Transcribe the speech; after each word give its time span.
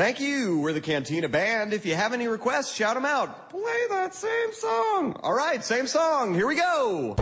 Thank 0.00 0.18
you. 0.18 0.60
We're 0.60 0.72
the 0.72 0.80
Cantina 0.80 1.28
Band. 1.28 1.74
If 1.74 1.84
you 1.84 1.94
have 1.94 2.14
any 2.14 2.26
requests, 2.26 2.74
shout 2.74 2.94
them 2.94 3.04
out. 3.04 3.50
Play 3.50 3.86
that 3.90 4.14
same 4.14 4.54
song. 4.54 5.20
All 5.22 5.34
right, 5.34 5.62
same 5.62 5.86
song. 5.86 6.34
Here 6.34 6.46
we 6.46 6.54
go. 6.56 7.16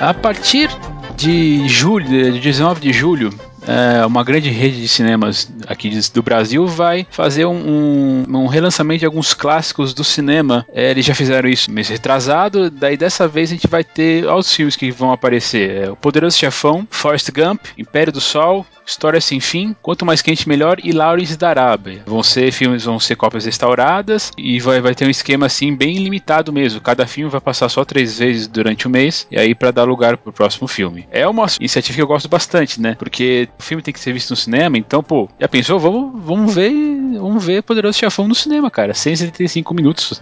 A 0.00 0.14
partir 0.14 0.68
de 1.16 1.66
julho, 1.66 2.08
de 2.08 2.38
19 2.38 2.78
de 2.78 2.92
julho, 2.92 3.30
é, 3.66 4.04
uma 4.04 4.24
grande 4.24 4.50
rede 4.50 4.80
de 4.80 4.88
cinemas 4.88 5.50
aqui 5.66 5.90
do 6.12 6.22
Brasil 6.22 6.66
vai 6.66 7.06
fazer 7.10 7.44
um, 7.44 8.24
um, 8.28 8.46
relançamento 8.46 9.00
de 9.00 9.06
alguns 9.06 9.34
clássicos 9.34 9.94
do 9.94 10.04
cinema. 10.04 10.66
É, 10.72 10.90
eles 10.90 11.04
já 11.04 11.14
fizeram 11.14 11.48
isso 11.48 11.70
mês 11.70 11.88
retrasado, 11.88 12.70
daí 12.70 12.96
dessa 12.96 13.28
vez 13.28 13.50
a 13.50 13.54
gente 13.54 13.66
vai 13.66 13.84
ter 13.84 14.26
os 14.26 14.52
filmes 14.52 14.76
que 14.76 14.90
vão 14.90 15.12
aparecer: 15.12 15.70
é, 15.70 15.90
O 15.90 15.96
Poderoso 15.96 16.36
Chefão, 16.36 16.86
Forrest 16.90 17.30
Gump, 17.30 17.60
Império 17.78 18.12
do 18.12 18.20
Sol, 18.20 18.66
História 18.86 19.20
Sem 19.20 19.40
Fim, 19.40 19.74
Quanto 19.80 20.04
Mais 20.04 20.22
Quente 20.22 20.48
Melhor 20.48 20.78
e 20.82 20.92
Lawrence 20.92 21.36
da 21.36 21.48
Arábia. 21.48 22.02
Vão 22.06 22.22
ser 22.22 22.52
filmes, 22.52 22.84
vão 22.84 22.98
ser 22.98 23.16
cópias 23.16 23.44
restauradas 23.44 24.30
e 24.36 24.58
vai, 24.60 24.80
vai 24.80 24.94
ter 24.94 25.06
um 25.06 25.10
esquema 25.10 25.46
assim 25.46 25.74
bem 25.74 25.96
limitado 25.98 26.52
mesmo. 26.52 26.80
Cada 26.80 27.06
filme 27.06 27.30
vai 27.30 27.40
passar 27.40 27.68
só 27.68 27.84
três 27.84 28.18
vezes 28.18 28.46
durante 28.46 28.86
o 28.86 28.90
mês 28.90 29.26
e 29.30 29.38
aí 29.38 29.54
para 29.54 29.70
dar 29.70 29.84
lugar 29.84 30.16
pro 30.16 30.32
próximo 30.32 30.66
filme. 30.66 31.06
É 31.10 31.26
uma 31.26 31.46
iniciativa 31.58 31.96
que 31.96 32.02
eu 32.02 32.06
gosto 32.06 32.28
bastante, 32.28 32.80
né? 32.80 32.96
Porque 32.98 33.48
o 33.62 33.64
filme 33.64 33.82
tem 33.82 33.94
que 33.94 34.00
ser 34.00 34.12
visto 34.12 34.30
no 34.30 34.36
cinema, 34.36 34.76
então, 34.76 35.02
pô, 35.02 35.28
já 35.40 35.48
pensou? 35.48 35.78
Vamos, 35.78 36.20
vamos 36.24 36.54
ver, 36.54 36.72
vamos 37.18 37.44
ver 37.44 37.62
Poderoso 37.62 37.96
Chefão 37.96 38.26
no 38.26 38.34
cinema, 38.34 38.70
cara. 38.70 38.92
175 38.92 39.72
minutos. 39.72 40.20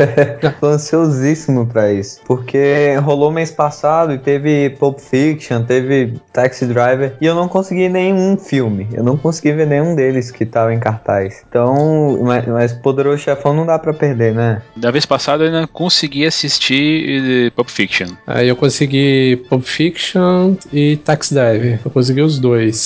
Tô 0.60 0.66
ansiosíssimo 0.66 1.66
pra 1.66 1.92
isso. 1.92 2.20
Porque 2.26 2.96
rolou 3.02 3.30
mês 3.30 3.50
passado 3.50 4.12
e 4.12 4.18
teve 4.18 4.70
Pulp 4.70 4.98
Fiction, 4.98 5.62
teve 5.62 6.14
Taxi 6.32 6.66
Driver 6.66 7.14
e 7.20 7.26
eu 7.26 7.34
não 7.34 7.48
consegui 7.48 7.88
nenhum 7.88 8.36
filme. 8.36 8.88
Eu 8.92 9.04
não 9.04 9.16
consegui 9.16 9.52
ver 9.52 9.66
nenhum 9.66 9.94
deles 9.94 10.30
que 10.30 10.44
tava 10.44 10.74
em 10.74 10.80
cartaz. 10.80 11.44
Então, 11.48 12.18
mas, 12.22 12.46
mas 12.46 12.72
Poderoso 12.72 13.18
Chefão 13.18 13.54
não 13.54 13.64
dá 13.64 13.78
para 13.78 13.94
perder, 13.94 14.34
né? 14.34 14.62
Da 14.76 14.90
vez 14.90 15.06
passada 15.06 15.44
eu 15.44 15.46
ainda 15.46 15.66
consegui 15.68 16.26
assistir 16.26 17.46
eh, 17.46 17.50
Pulp 17.50 17.68
Fiction. 17.68 18.08
Aí 18.26 18.48
eu 18.48 18.56
consegui 18.56 19.44
Pulp 19.48 19.62
Fiction 19.62 20.56
e 20.72 20.96
Taxi 20.96 21.34
Driver. 21.34 21.78
Eu 21.84 21.90
consegui 21.90 22.22
os 22.22 22.38
dois 22.38 22.79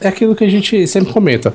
é 0.00 0.08
aquilo 0.08 0.34
que 0.34 0.44
a 0.44 0.48
gente 0.48 0.86
sempre 0.86 1.12
comenta. 1.12 1.54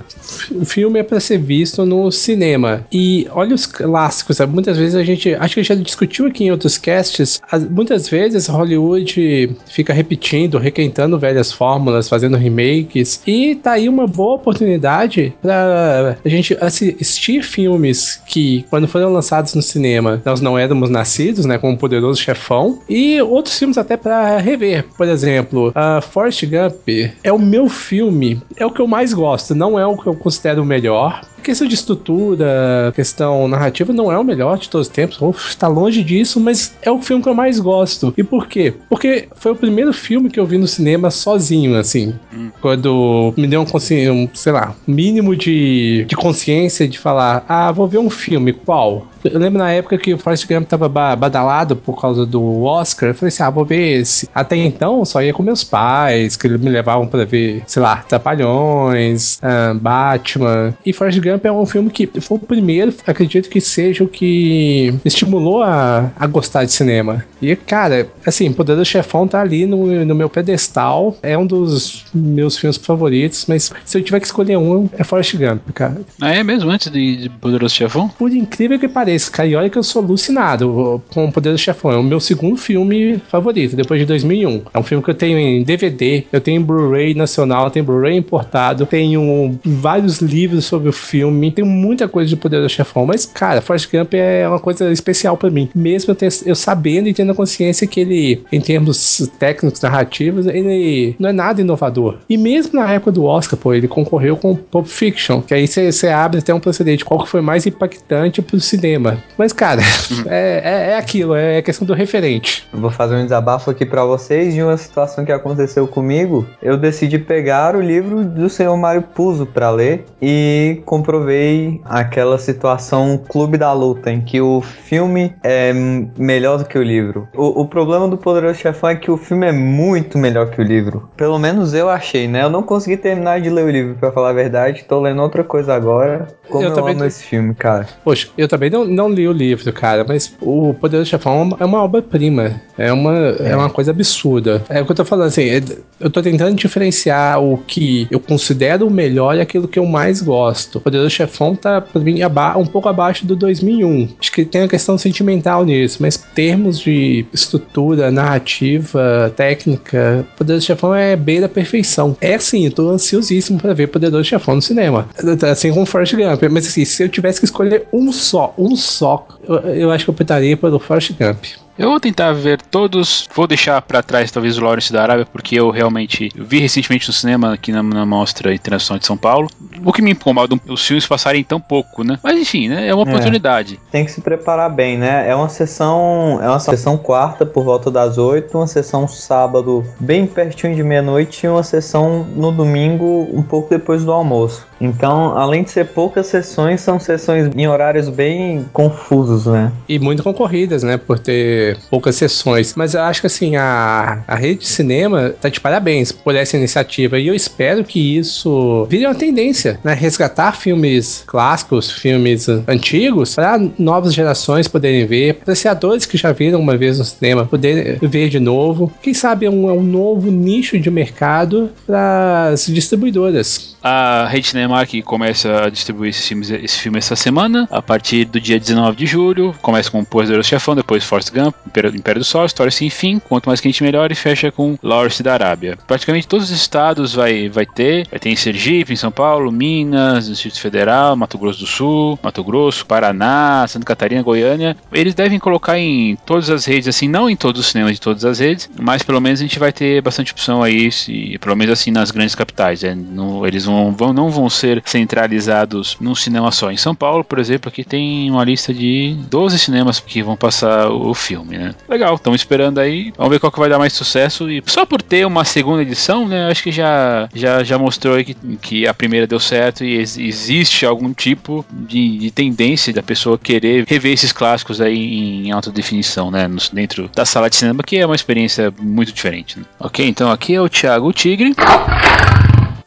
O 0.51 0.65
filme 0.65 0.99
é 0.99 1.03
para 1.03 1.19
ser 1.19 1.37
visto 1.37 1.85
no 1.85 2.11
cinema. 2.11 2.85
E 2.91 3.27
olha 3.31 3.53
os 3.55 3.65
clássicos, 3.65 4.37
sabe? 4.37 4.53
Muitas 4.53 4.77
vezes 4.77 4.95
a 4.95 5.03
gente. 5.03 5.33
Acho 5.33 5.53
que 5.53 5.59
a 5.59 5.63
gente 5.63 5.75
já 5.75 5.75
discutiu 5.75 6.25
aqui 6.27 6.45
em 6.45 6.51
outros 6.51 6.77
casts. 6.77 7.41
Muitas 7.69 8.09
vezes 8.09 8.47
Hollywood 8.47 9.55
fica 9.67 9.93
repetindo, 9.93 10.57
requentando 10.57 11.19
velhas 11.19 11.51
fórmulas, 11.51 12.09
fazendo 12.09 12.37
remakes. 12.37 13.21
E 13.25 13.55
tá 13.55 13.73
aí 13.73 13.89
uma 13.89 14.07
boa 14.07 14.35
oportunidade 14.35 15.33
para 15.41 16.17
a 16.23 16.29
gente 16.29 16.57
assistir 16.59 17.43
filmes 17.43 18.21
que, 18.25 18.65
quando 18.69 18.87
foram 18.87 19.11
lançados 19.11 19.53
no 19.53 19.61
cinema, 19.61 20.21
nós 20.25 20.41
não 20.41 20.57
éramos 20.57 20.89
nascidos, 20.89 21.45
né? 21.45 21.57
Como 21.57 21.73
o 21.73 21.77
Poderoso 21.77 22.21
Chefão. 22.21 22.79
E 22.89 23.21
outros 23.21 23.57
filmes 23.57 23.77
até 23.77 23.97
para 23.97 24.37
rever. 24.37 24.85
Por 24.95 25.07
exemplo, 25.07 25.69
uh, 25.69 26.01
Forrest 26.01 26.43
Gump 26.45 26.87
é 27.23 27.31
o 27.31 27.39
meu 27.39 27.69
filme 27.69 28.41
é 28.55 28.65
o 28.65 28.71
que 28.71 28.81
eu 28.81 28.87
mais 28.87 29.13
gosto, 29.13 29.55
não 29.55 29.79
é 29.79 29.85
o 29.85 29.97
que 29.97 30.07
eu 30.07 30.15
considero 30.17 30.61
o 30.61 30.65
melhor, 30.65 31.21
questão 31.43 31.67
de 31.67 31.75
estrutura, 31.75 32.91
questão 32.93 33.47
narrativa, 33.47 33.93
não 33.93 34.11
é 34.11 34.17
o 34.17 34.23
melhor 34.23 34.57
de 34.57 34.69
todos 34.69 34.87
os 34.87 34.93
tempos. 34.93 35.17
está 35.49 35.67
longe 35.67 36.03
disso, 36.03 36.39
mas 36.39 36.75
é 36.81 36.91
o 36.91 37.01
filme 37.01 37.23
que 37.23 37.29
eu 37.29 37.33
mais 37.33 37.59
gosto. 37.59 38.13
E 38.17 38.23
por 38.23 38.47
quê? 38.47 38.73
Porque 38.89 39.29
foi 39.35 39.53
o 39.53 39.55
primeiro 39.55 39.93
filme 39.93 40.29
que 40.29 40.39
eu 40.39 40.45
vi 40.45 40.57
no 40.57 40.67
cinema 40.67 41.09
sozinho, 41.09 41.77
assim. 41.77 42.13
Hum. 42.33 42.49
Quando 42.61 43.33
me 43.37 43.47
deu 43.47 43.61
um, 43.61 43.63
um, 43.63 44.29
sei 44.33 44.51
lá, 44.51 44.75
mínimo 44.85 45.35
de, 45.35 46.05
de 46.05 46.15
consciência 46.15 46.87
de 46.87 46.99
falar: 46.99 47.45
ah, 47.47 47.71
vou 47.71 47.87
ver 47.87 47.99
um 47.99 48.09
filme, 48.09 48.51
qual? 48.51 49.07
Eu 49.33 49.39
lembro 49.39 49.59
na 49.59 49.71
época 49.71 49.97
que 49.97 50.13
o 50.13 50.17
Forrest 50.17 50.47
Gump 50.47 50.67
tava 50.67 50.87
badalado 50.87 51.75
por 51.75 51.99
causa 51.99 52.25
do 52.25 52.63
Oscar. 52.63 53.09
Eu 53.09 53.15
falei 53.15 53.29
assim: 53.29 53.43
ah, 53.43 53.49
vou 53.49 53.65
ver 53.65 54.01
esse. 54.01 54.29
Até 54.33 54.55
então, 54.55 55.03
só 55.05 55.21
ia 55.21 55.33
com 55.33 55.43
meus 55.43 55.63
pais, 55.63 56.35
que 56.35 56.47
eles 56.47 56.59
me 56.59 56.69
levavam 56.69 57.07
para 57.07 57.25
ver, 57.25 57.63
sei 57.67 57.81
lá, 57.81 57.97
Trapalhões, 57.97 59.37
uh, 59.37 59.75
Batman. 59.75 60.73
E 60.85 60.93
Forrest 60.93 61.19
Gump 61.19 61.45
é 61.45 61.51
um 61.51 61.65
filme 61.65 61.89
que 61.89 62.09
foi 62.19 62.37
o 62.37 62.39
primeiro, 62.39 62.93
acredito 63.05 63.49
que 63.49 63.61
seja 63.61 64.03
o 64.03 64.07
que 64.07 64.93
estimulou 65.03 65.63
a, 65.63 66.11
a 66.17 66.27
gostar 66.27 66.65
de 66.65 66.71
cinema. 66.71 67.23
E, 67.41 67.55
cara, 67.55 68.07
assim, 68.25 68.51
Poder 68.51 68.75
do 68.75 68.85
Chefão 68.85 69.27
tá 69.27 69.41
ali 69.41 69.65
no, 69.65 70.05
no 70.05 70.15
meu 70.15 70.29
pedestal. 70.29 71.15
É 71.21 71.37
um 71.37 71.45
dos 71.45 72.05
meus 72.13 72.57
filmes 72.57 72.77
favoritos, 72.77 73.45
mas 73.47 73.71
se 73.85 73.97
eu 73.97 74.03
tiver 74.03 74.19
que 74.19 74.25
escolher 74.25 74.57
um, 74.57 74.89
é 74.97 75.03
Forrest 75.03 75.35
Gump, 75.35 75.61
cara. 75.73 76.01
Ah, 76.21 76.33
é 76.33 76.43
mesmo? 76.43 76.69
Antes 76.69 76.91
de, 76.91 77.17
de 77.17 77.29
Poderoso 77.29 77.73
Chefão? 77.73 78.09
Por 78.09 78.31
incrível 78.31 78.79
que 78.79 78.87
pareça, 78.87 79.16
olha 79.55 79.69
que 79.69 79.77
eu 79.77 79.83
sou 79.83 80.03
alucinado 80.03 81.01
com 81.13 81.25
o 81.25 81.31
Poder 81.31 81.51
do 81.51 81.57
Chefão. 81.57 81.91
É 81.91 81.97
o 81.97 82.03
meu 82.03 82.19
segundo 82.19 82.57
filme 82.57 83.21
favorito, 83.29 83.75
depois 83.75 83.99
de 83.99 84.05
2001. 84.05 84.63
É 84.73 84.79
um 84.79 84.83
filme 84.83 85.03
que 85.03 85.09
eu 85.09 85.15
tenho 85.15 85.37
em 85.37 85.63
DVD, 85.63 86.23
eu 86.31 86.41
tenho 86.41 86.61
em 86.61 86.63
Blu-ray 86.63 87.13
nacional, 87.13 87.69
tenho 87.69 87.85
Blu-ray 87.85 88.17
importado, 88.17 88.85
tenho 88.85 89.57
vários 89.63 90.19
livros 90.19 90.65
sobre 90.65 90.89
o 90.89 90.93
filme, 90.93 91.51
tem 91.51 91.65
muita 91.65 92.07
coisa 92.07 92.29
de 92.29 92.35
Poder 92.35 92.61
do 92.61 92.69
Chefão, 92.69 93.05
mas, 93.05 93.25
cara, 93.25 93.61
Forrest 93.61 93.89
Gump 93.91 94.13
é 94.13 94.47
uma 94.47 94.59
coisa 94.59 94.91
especial 94.91 95.37
para 95.37 95.49
mim. 95.49 95.69
Mesmo 95.73 96.15
eu, 96.19 96.29
eu 96.45 96.55
sabendo 96.55 97.07
e 97.07 97.13
tendo 97.13 97.31
a 97.31 97.35
consciência 97.35 97.87
que 97.87 97.99
ele, 97.99 98.43
em 98.51 98.59
termos 98.59 99.29
técnicos, 99.39 99.81
narrativos, 99.81 100.47
ele 100.47 101.15
não 101.19 101.29
é 101.29 101.33
nada 101.33 101.61
inovador. 101.61 102.17
E 102.29 102.37
mesmo 102.37 102.79
na 102.79 102.91
época 102.91 103.11
do 103.11 103.23
Oscar, 103.23 103.57
pô, 103.57 103.73
ele 103.73 103.87
concorreu 103.87 104.37
com 104.37 104.55
Pulp 104.55 104.87
Fiction, 104.87 105.41
que 105.41 105.53
aí 105.53 105.67
você 105.67 106.07
abre 106.07 106.39
até 106.39 106.53
um 106.53 106.59
precedente, 106.59 107.05
qual 107.05 107.23
que 107.23 107.29
foi 107.29 107.41
mais 107.41 107.65
impactante 107.65 108.41
pro 108.41 108.59
cinema. 108.59 108.96
Mas, 109.37 109.53
cara, 109.53 109.81
é, 110.27 110.61
é, 110.63 110.91
é, 110.91 110.97
aquilo, 110.97 111.35
é 111.35 111.61
questão 111.61 111.85
do 111.85 111.93
referente. 111.93 112.67
Eu 112.73 112.79
vou 112.79 112.91
fazer 112.91 113.15
um 113.15 113.23
desabafo 113.23 113.69
aqui 113.69 113.85
para 113.85 114.03
vocês 114.05 114.53
de 114.53 114.61
uma 114.61 114.77
situação 114.77 115.25
que 115.25 115.31
aconteceu 115.31 115.87
comigo. 115.87 116.45
Eu 116.61 116.77
decidi 116.77 117.19
pegar 117.19 117.75
o 117.75 117.81
livro 117.81 118.23
do 118.23 118.49
senhor 118.49 118.75
Mário 118.77 119.01
Puzo 119.01 119.45
para 119.45 119.69
ler 119.69 120.05
e 120.21 120.81
comprovei 120.85 121.81
aquela 121.85 122.37
situação 122.37 123.19
Clube 123.27 123.57
da 123.57 123.73
Luta, 123.73 124.11
em 124.11 124.21
que 124.21 124.41
o 124.41 124.61
filme 124.61 125.33
é 125.43 125.73
melhor 126.17 126.57
do 126.57 126.65
que 126.65 126.77
o 126.77 126.83
livro. 126.83 127.27
O, 127.33 127.61
o 127.61 127.67
problema 127.67 128.07
do 128.07 128.17
Poderoso 128.17 128.59
Chefão 128.59 128.89
é 128.89 128.95
que 128.95 129.11
o 129.11 129.17
filme 129.17 129.47
é 129.47 129.51
muito 129.51 130.17
melhor 130.17 130.49
que 130.49 130.61
o 130.61 130.63
livro. 130.63 131.09
Pelo 131.15 131.37
menos 131.37 131.73
eu 131.73 131.89
achei, 131.89 132.27
né? 132.27 132.43
Eu 132.43 132.49
não 132.49 132.63
consegui 132.63 132.97
terminar 132.97 133.41
de 133.41 133.49
ler 133.49 133.65
o 133.65 133.69
livro, 133.69 133.95
para 133.95 134.11
falar 134.11 134.29
a 134.29 134.33
verdade. 134.33 134.85
Tô 134.87 134.99
lendo 134.99 135.21
outra 135.21 135.43
coisa 135.43 135.73
agora. 135.73 136.27
Como 136.49 136.63
eu, 136.63 136.69
eu 136.69 136.75
também 136.75 136.95
amo 136.95 137.05
esse 137.05 137.23
filme, 137.23 137.53
cara. 137.53 137.87
Poxa, 138.03 138.29
eu 138.37 138.47
também 138.47 138.69
não, 138.69 138.85
não 138.87 139.09
li 139.09 139.27
o 139.27 139.31
livro, 139.31 139.71
cara, 139.73 140.05
mas 140.07 140.33
o 140.41 140.73
Poderoso 140.73 141.09
Chefão 141.09 141.55
é 141.59 141.65
uma 141.65 141.83
obra-prima. 141.83 142.61
É 142.77 142.93
uma, 142.93 143.17
é. 143.39 143.49
é. 143.51 143.55
uma 143.55 143.69
coisa 143.69 143.91
absurda. 143.91 144.63
É 144.69 144.81
o 144.81 144.85
que 144.85 144.91
eu 144.91 144.95
tô 144.95 145.05
falando, 145.05 145.27
assim, 145.27 145.43
é, 145.43 145.61
eu 145.99 146.09
tô 146.09 146.21
tentando 146.21 146.55
diferenciar 146.55 147.41
o 147.41 147.57
que 147.57 148.07
eu 148.11 148.19
considero 148.19 148.87
o 148.87 148.91
melhor 148.91 149.35
e 149.35 149.41
aquilo 149.41 149.67
que 149.67 149.79
eu 149.79 149.85
mais 149.85 150.21
gosto. 150.21 150.77
O 150.77 150.81
Poderoso 150.81 151.09
Chefão 151.09 151.55
tá, 151.55 151.81
pra 151.81 152.01
mim, 152.01 152.19
um 152.57 152.65
pouco 152.65 152.87
abaixo 152.87 153.25
do 153.25 153.35
2001. 153.35 154.09
Acho 154.19 154.31
que 154.31 154.45
tem 154.45 154.61
a 154.61 154.67
questão 154.67 154.97
sentimental 154.97 155.65
nisso, 155.65 155.97
mas 156.01 156.17
termos 156.35 156.79
de 156.79 157.25
estrutura, 157.33 158.11
narrativa, 158.11 159.33
técnica, 159.35 160.25
Poderoso 160.37 160.65
Chefão 160.65 160.93
é 160.93 161.15
bem 161.15 161.41
da 161.41 161.49
perfeição. 161.49 162.15
É 162.21 162.35
assim, 162.35 162.65
eu 162.65 162.71
tô 162.71 162.89
ansiosíssimo 162.89 163.59
pra 163.59 163.73
ver 163.73 163.87
Poderoso 163.87 164.23
Chefão 164.23 164.55
no 164.55 164.61
cinema. 164.61 165.09
Assim 165.51 165.73
como 165.73 165.85
Forrest 165.85 166.15
Gump. 166.15 166.43
Mas 166.51 166.67
assim, 166.67 166.85
se 166.85 167.03
eu 167.03 167.09
tivesse 167.09 167.39
que 167.39 167.45
escolher 167.45 167.87
um 167.91 168.11
só, 168.11 168.53
um 168.57 168.75
só, 168.77 169.27
eu, 169.43 169.55
eu 169.55 169.91
acho 169.91 170.05
que 170.05 170.09
eu 170.09 170.13
optaria 170.13 170.55
pelo 170.55 170.79
Forrest 170.79 171.11
Gump. 171.13 171.45
Eu 171.77 171.91
vou 171.91 171.99
tentar 171.99 172.33
ver 172.33 172.59
todos. 172.59 173.29
Vou 173.35 173.45
deixar 173.45 173.79
para 173.83 174.01
trás 174.01 174.31
talvez 174.31 174.57
o 174.57 174.63
Lawrence 174.63 174.91
da 174.91 175.03
Arábia, 175.03 175.27
porque 175.31 175.55
eu 175.59 175.69
realmente 175.69 176.31
vi 176.35 176.59
recentemente 176.59 177.07
no 177.07 177.13
cinema 177.13 177.53
aqui 177.53 177.71
na, 177.71 177.83
na 177.83 178.05
Mostra 178.05 178.53
Internacional 178.53 178.97
de 178.99 179.05
São 179.05 179.15
Paulo. 179.15 179.47
O 179.85 179.93
que 179.93 180.01
me 180.01 180.11
incomoda 180.11 180.59
os 180.67 180.85
filmes 180.85 181.05
passarem 181.05 181.43
tão 181.43 181.59
pouco, 181.59 182.03
né? 182.03 182.17
Mas 182.23 182.39
enfim, 182.39 182.67
né? 182.67 182.87
É 182.87 182.95
uma 182.95 183.03
é. 183.03 183.07
oportunidade. 183.07 183.75
É, 183.75 183.91
tem 183.91 184.05
que 184.05 184.11
se 184.11 184.21
preparar 184.21 184.71
bem, 184.71 184.97
né? 184.97 185.29
É 185.29 185.35
uma 185.35 185.49
sessão. 185.49 186.39
É 186.41 186.49
uma 186.49 186.59
sessão 186.59 186.97
quarta 186.97 187.45
por 187.45 187.63
volta 187.63 187.91
das 187.91 188.17
oito, 188.17 188.57
uma 188.57 188.67
sessão 188.67 189.07
sábado 189.07 189.85
bem 189.99 190.25
pertinho 190.25 190.75
de 190.75 190.81
meia-noite 190.81 191.45
e 191.45 191.49
uma 191.49 191.63
sessão 191.63 192.25
no 192.35 192.51
domingo 192.51 193.29
um 193.31 193.43
pouco 193.43 193.69
depois 193.69 194.03
do 194.03 194.11
almoço. 194.11 194.65
Então, 194.79 195.37
além 195.37 195.63
de 195.63 195.71
ser 195.71 195.87
poucas 195.87 196.27
sessões, 196.27 196.81
são 196.81 196.99
sessões 196.99 197.49
em 197.55 197.67
horários 197.67 198.09
bem 198.09 198.65
confusos, 198.71 199.45
né? 199.45 199.71
E 199.87 199.99
muito 199.99 200.23
concorridas, 200.23 200.83
né? 200.83 200.97
Por 200.97 201.19
ter 201.19 201.77
poucas 201.89 202.15
sessões. 202.15 202.73
Mas 202.75 202.93
eu 202.93 203.01
acho 203.01 203.21
que 203.21 203.27
assim, 203.27 203.55
a, 203.55 204.23
a 204.27 204.35
rede 204.35 204.61
de 204.61 204.67
cinema 204.67 205.33
tá 205.41 205.49
de 205.49 205.59
parabéns 205.59 206.11
por 206.11 206.35
essa 206.35 206.57
iniciativa. 206.57 207.19
E 207.19 207.27
eu 207.27 207.35
espero 207.35 207.83
que 207.83 208.17
isso 208.17 208.85
vire 208.89 209.05
uma 209.05 209.15
tendência, 209.15 209.79
né? 209.83 209.93
Resgatar 209.93 210.53
filmes 210.53 211.23
clássicos, 211.25 211.91
filmes 211.91 212.47
antigos, 212.67 213.35
para 213.35 213.59
novas 213.77 214.13
gerações 214.13 214.67
poderem 214.67 215.05
ver, 215.05 215.31
apreciadores 215.31 216.05
que 216.05 216.17
já 216.17 216.31
viram 216.31 216.59
uma 216.59 216.77
vez 216.77 216.99
no 216.99 217.05
cinema 217.05 217.45
poderem 217.45 217.97
ver 218.01 218.29
de 218.29 218.39
novo. 218.39 218.91
Quem 219.01 219.13
sabe 219.13 219.45
é 219.45 219.49
um, 219.49 219.69
um 219.71 219.83
novo 219.83 220.29
nicho 220.29 220.79
de 220.79 220.89
mercado 220.89 221.69
para 221.85 222.49
as 222.53 222.65
distribuidoras. 222.67 223.75
A 223.83 224.27
Rede 224.27 224.47
Cinemark 224.67 225.01
começa 225.03 225.65
a 225.65 225.69
distribuir 225.69 226.09
esses 226.09 226.27
filmes, 226.27 226.49
esse 226.49 226.79
filme 226.79 226.97
essa 226.97 227.15
semana, 227.15 227.67
a 227.71 227.81
partir 227.81 228.25
do 228.25 228.39
dia 228.39 228.59
19 228.59 228.97
de 228.97 229.05
julho. 229.05 229.55
Começa 229.61 229.89
com 229.89 230.03
Poderoso 230.03 230.47
Chefão, 230.47 230.75
depois 230.75 231.05
Forrest 231.05 231.31
Gump, 231.31 231.55
Império, 231.65 231.95
Império 231.95 232.19
do 232.19 232.25
Sol, 232.25 232.45
História 232.45 232.69
Sem 232.69 232.89
Fim, 232.89 233.19
Quanto 233.19 233.47
Mais 233.47 233.61
Quente 233.61 233.81
Melhor 233.81 234.11
e 234.11 234.15
fecha 234.15 234.51
com 234.51 234.77
Lawrence 234.83 235.23
da 235.23 235.33
Arábia. 235.33 235.77
Praticamente 235.87 236.27
todos 236.27 236.51
os 236.51 236.55
estados 236.55 237.13
vai, 237.13 237.47
vai 237.47 237.65
ter. 237.65 238.07
Vai 238.09 238.19
ter 238.19 238.29
em 238.29 238.35
Sergipe, 238.35 238.91
em 238.91 238.97
São 238.97 239.11
Paulo, 239.11 239.51
Minas, 239.51 240.27
Distrito 240.27 240.59
Federal, 240.59 241.15
Mato 241.15 241.37
Grosso 241.37 241.59
do 241.59 241.65
Sul, 241.67 242.19
Mato 242.21 242.43
Grosso, 242.43 242.85
Paraná, 242.85 243.65
Santa 243.67 243.85
Catarina, 243.85 244.21
Goiânia. 244.21 244.75
Eles 244.91 245.15
devem 245.15 245.39
colocar 245.39 245.79
em 245.79 246.17
todas 246.25 246.49
as 246.49 246.65
redes, 246.65 246.89
assim, 246.89 247.07
não 247.07 247.29
em 247.29 247.35
todos 247.35 247.61
os 247.61 247.67
cinemas 247.67 247.93
de 247.93 248.01
todas 248.01 248.25
as 248.25 248.39
redes, 248.39 248.69
mas 248.77 249.01
pelo 249.01 249.21
menos 249.21 249.39
a 249.39 249.43
gente 249.43 249.59
vai 249.59 249.71
ter 249.71 250.01
bastante 250.01 250.33
opção 250.33 250.61
aí, 250.61 250.91
se, 250.91 251.37
pelo 251.39 251.55
menos 251.55 251.79
assim 251.79 251.91
nas 251.91 252.11
grandes 252.11 252.35
capitais. 252.35 252.81
Né? 252.83 252.93
No, 252.95 253.47
eles 253.47 253.63
vão, 253.63 253.93
vão, 253.93 254.11
não 254.11 254.29
vão 254.29 254.49
ser 254.57 254.81
centralizados 254.85 255.97
num 255.99 256.15
cinema 256.15 256.51
só. 256.51 256.71
Em 256.71 256.77
São 256.77 256.95
Paulo, 256.95 257.23
por 257.23 257.39
exemplo, 257.39 257.69
aqui 257.69 257.83
tem 257.83 258.29
uma 258.29 258.43
lista 258.43 258.73
de 258.73 259.15
12 259.29 259.59
cinemas 259.59 259.99
que 259.99 260.21
vão 260.21 260.35
passar 260.35 260.89
o 260.89 261.13
filme, 261.13 261.57
né? 261.57 261.73
Legal, 261.87 262.15
estamos 262.15 262.41
esperando 262.41 262.79
aí. 262.79 263.13
Vamos 263.17 263.31
ver 263.31 263.39
qual 263.39 263.51
que 263.51 263.59
vai 263.59 263.69
dar 263.69 263.79
mais 263.79 263.93
sucesso. 263.93 264.49
E 264.49 264.61
só 264.65 264.85
por 264.85 265.01
ter 265.01 265.25
uma 265.25 265.45
segunda 265.45 265.81
edição, 265.81 266.27
né? 266.27 266.47
Acho 266.49 266.63
que 266.63 266.71
já, 266.71 267.29
já, 267.33 267.63
já 267.63 267.77
mostrou 267.77 268.23
que, 268.23 268.33
que 268.61 268.87
a 268.87 268.93
primeira 268.93 269.27
deu 269.27 269.39
certo 269.39 269.83
e 269.83 269.95
ex 269.97 270.17
existe 270.17 270.85
algum 270.85 271.13
tipo 271.13 271.65
de, 271.71 272.17
de, 272.17 272.31
tendência 272.31 272.93
da 272.93 273.03
pessoa 273.03 273.37
querer 273.37 273.85
rever 273.87 274.13
esses 274.13 274.31
clássicos 274.31 274.81
aí 274.81 275.47
em 275.47 275.51
alta 275.51 275.71
definição, 275.71 276.31
né? 276.31 276.49
Dentro 276.73 277.09
da 277.13 277.25
sala 277.25 277.49
de 277.49 277.55
cinema, 277.55 277.83
que 277.83 277.97
é 277.97 278.05
uma 278.05 278.15
experiência 278.15 278.73
muito 278.79 279.13
diferente. 279.13 279.59
Né? 279.59 279.65
Ok, 279.79 280.07
então 280.07 280.31
aqui 280.31 280.55
é 280.55 280.61
o 280.61 280.69
Thiago 280.69 281.11
Tigre. 281.13 281.53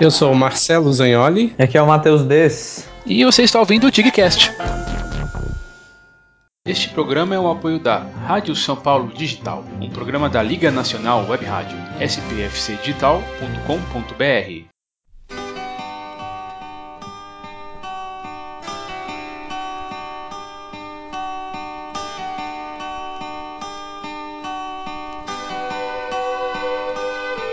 Eu 0.00 0.10
sou 0.10 0.32
o 0.32 0.34
Marcelo 0.34 0.90
Zagnoli. 0.90 1.54
E 1.58 1.62
aqui 1.62 1.76
é 1.76 1.82
o 1.82 1.86
Matheus 1.86 2.22
Des. 2.22 2.88
E 3.04 3.22
você 3.22 3.42
está 3.42 3.60
ouvindo 3.60 3.86
o 3.86 3.90
Tigcast. 3.90 4.50
Este 6.66 6.88
programa 6.88 7.34
é 7.34 7.38
um 7.38 7.50
apoio 7.50 7.78
da 7.78 8.06
Rádio 8.26 8.56
São 8.56 8.76
Paulo 8.76 9.12
Digital, 9.12 9.62
um 9.78 9.90
programa 9.90 10.30
da 10.30 10.42
Liga 10.42 10.70
Nacional 10.70 11.28
Web 11.28 11.44
Rádio, 11.44 11.76
spfcdigital.com.br. 12.00 14.69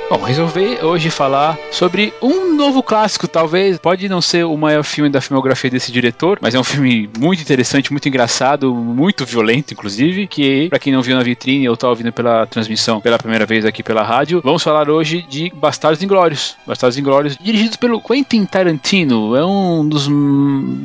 Bom, 0.10 0.24
resolvi 0.24 0.78
hoje 0.82 1.10
falar 1.10 1.58
sobre 1.70 2.14
um 2.22 2.56
novo 2.56 2.82
clássico, 2.82 3.28
talvez. 3.28 3.78
Pode 3.78 4.08
não 4.08 4.22
ser 4.22 4.46
o 4.46 4.56
maior 4.56 4.82
filme 4.82 5.10
da 5.10 5.20
filmografia 5.20 5.70
desse 5.70 5.92
diretor, 5.92 6.40
mas 6.42 6.56
é 6.56 6.60
um 6.60 6.64
filme 6.64 7.10
muito 7.20 7.42
interessante, 7.42 7.92
muito 7.92 8.08
engraçado, 8.08 8.74
muito 8.74 9.26
violento, 9.26 9.74
inclusive. 9.74 10.26
Que, 10.26 10.70
para 10.70 10.80
quem 10.80 10.94
não 10.94 11.02
viu 11.02 11.14
na 11.14 11.24
vitrine 11.24 11.68
ou 11.68 11.76
tá 11.76 11.90
ouvindo 11.90 12.14
pela 12.14 12.46
transmissão 12.46 13.02
pela 13.02 13.18
primeira 13.18 13.46
vez 13.46 13.66
aqui 13.66 13.84
pela 13.84 14.02
rádio, 14.02 14.40
vamos 14.42 14.64
falar 14.64 14.90
hoje 14.90 15.26
de 15.28 15.52
Bastardos 15.54 16.02
Inglórios. 16.02 16.56
Bastardos 16.66 16.98
Inglórios, 16.98 17.38
dirigidos 17.38 17.76
pelo 17.76 18.00
Quentin 18.00 18.46
Tarantino. 18.46 19.36
É 19.36 19.46
um 19.46 19.86
dos 19.86 20.08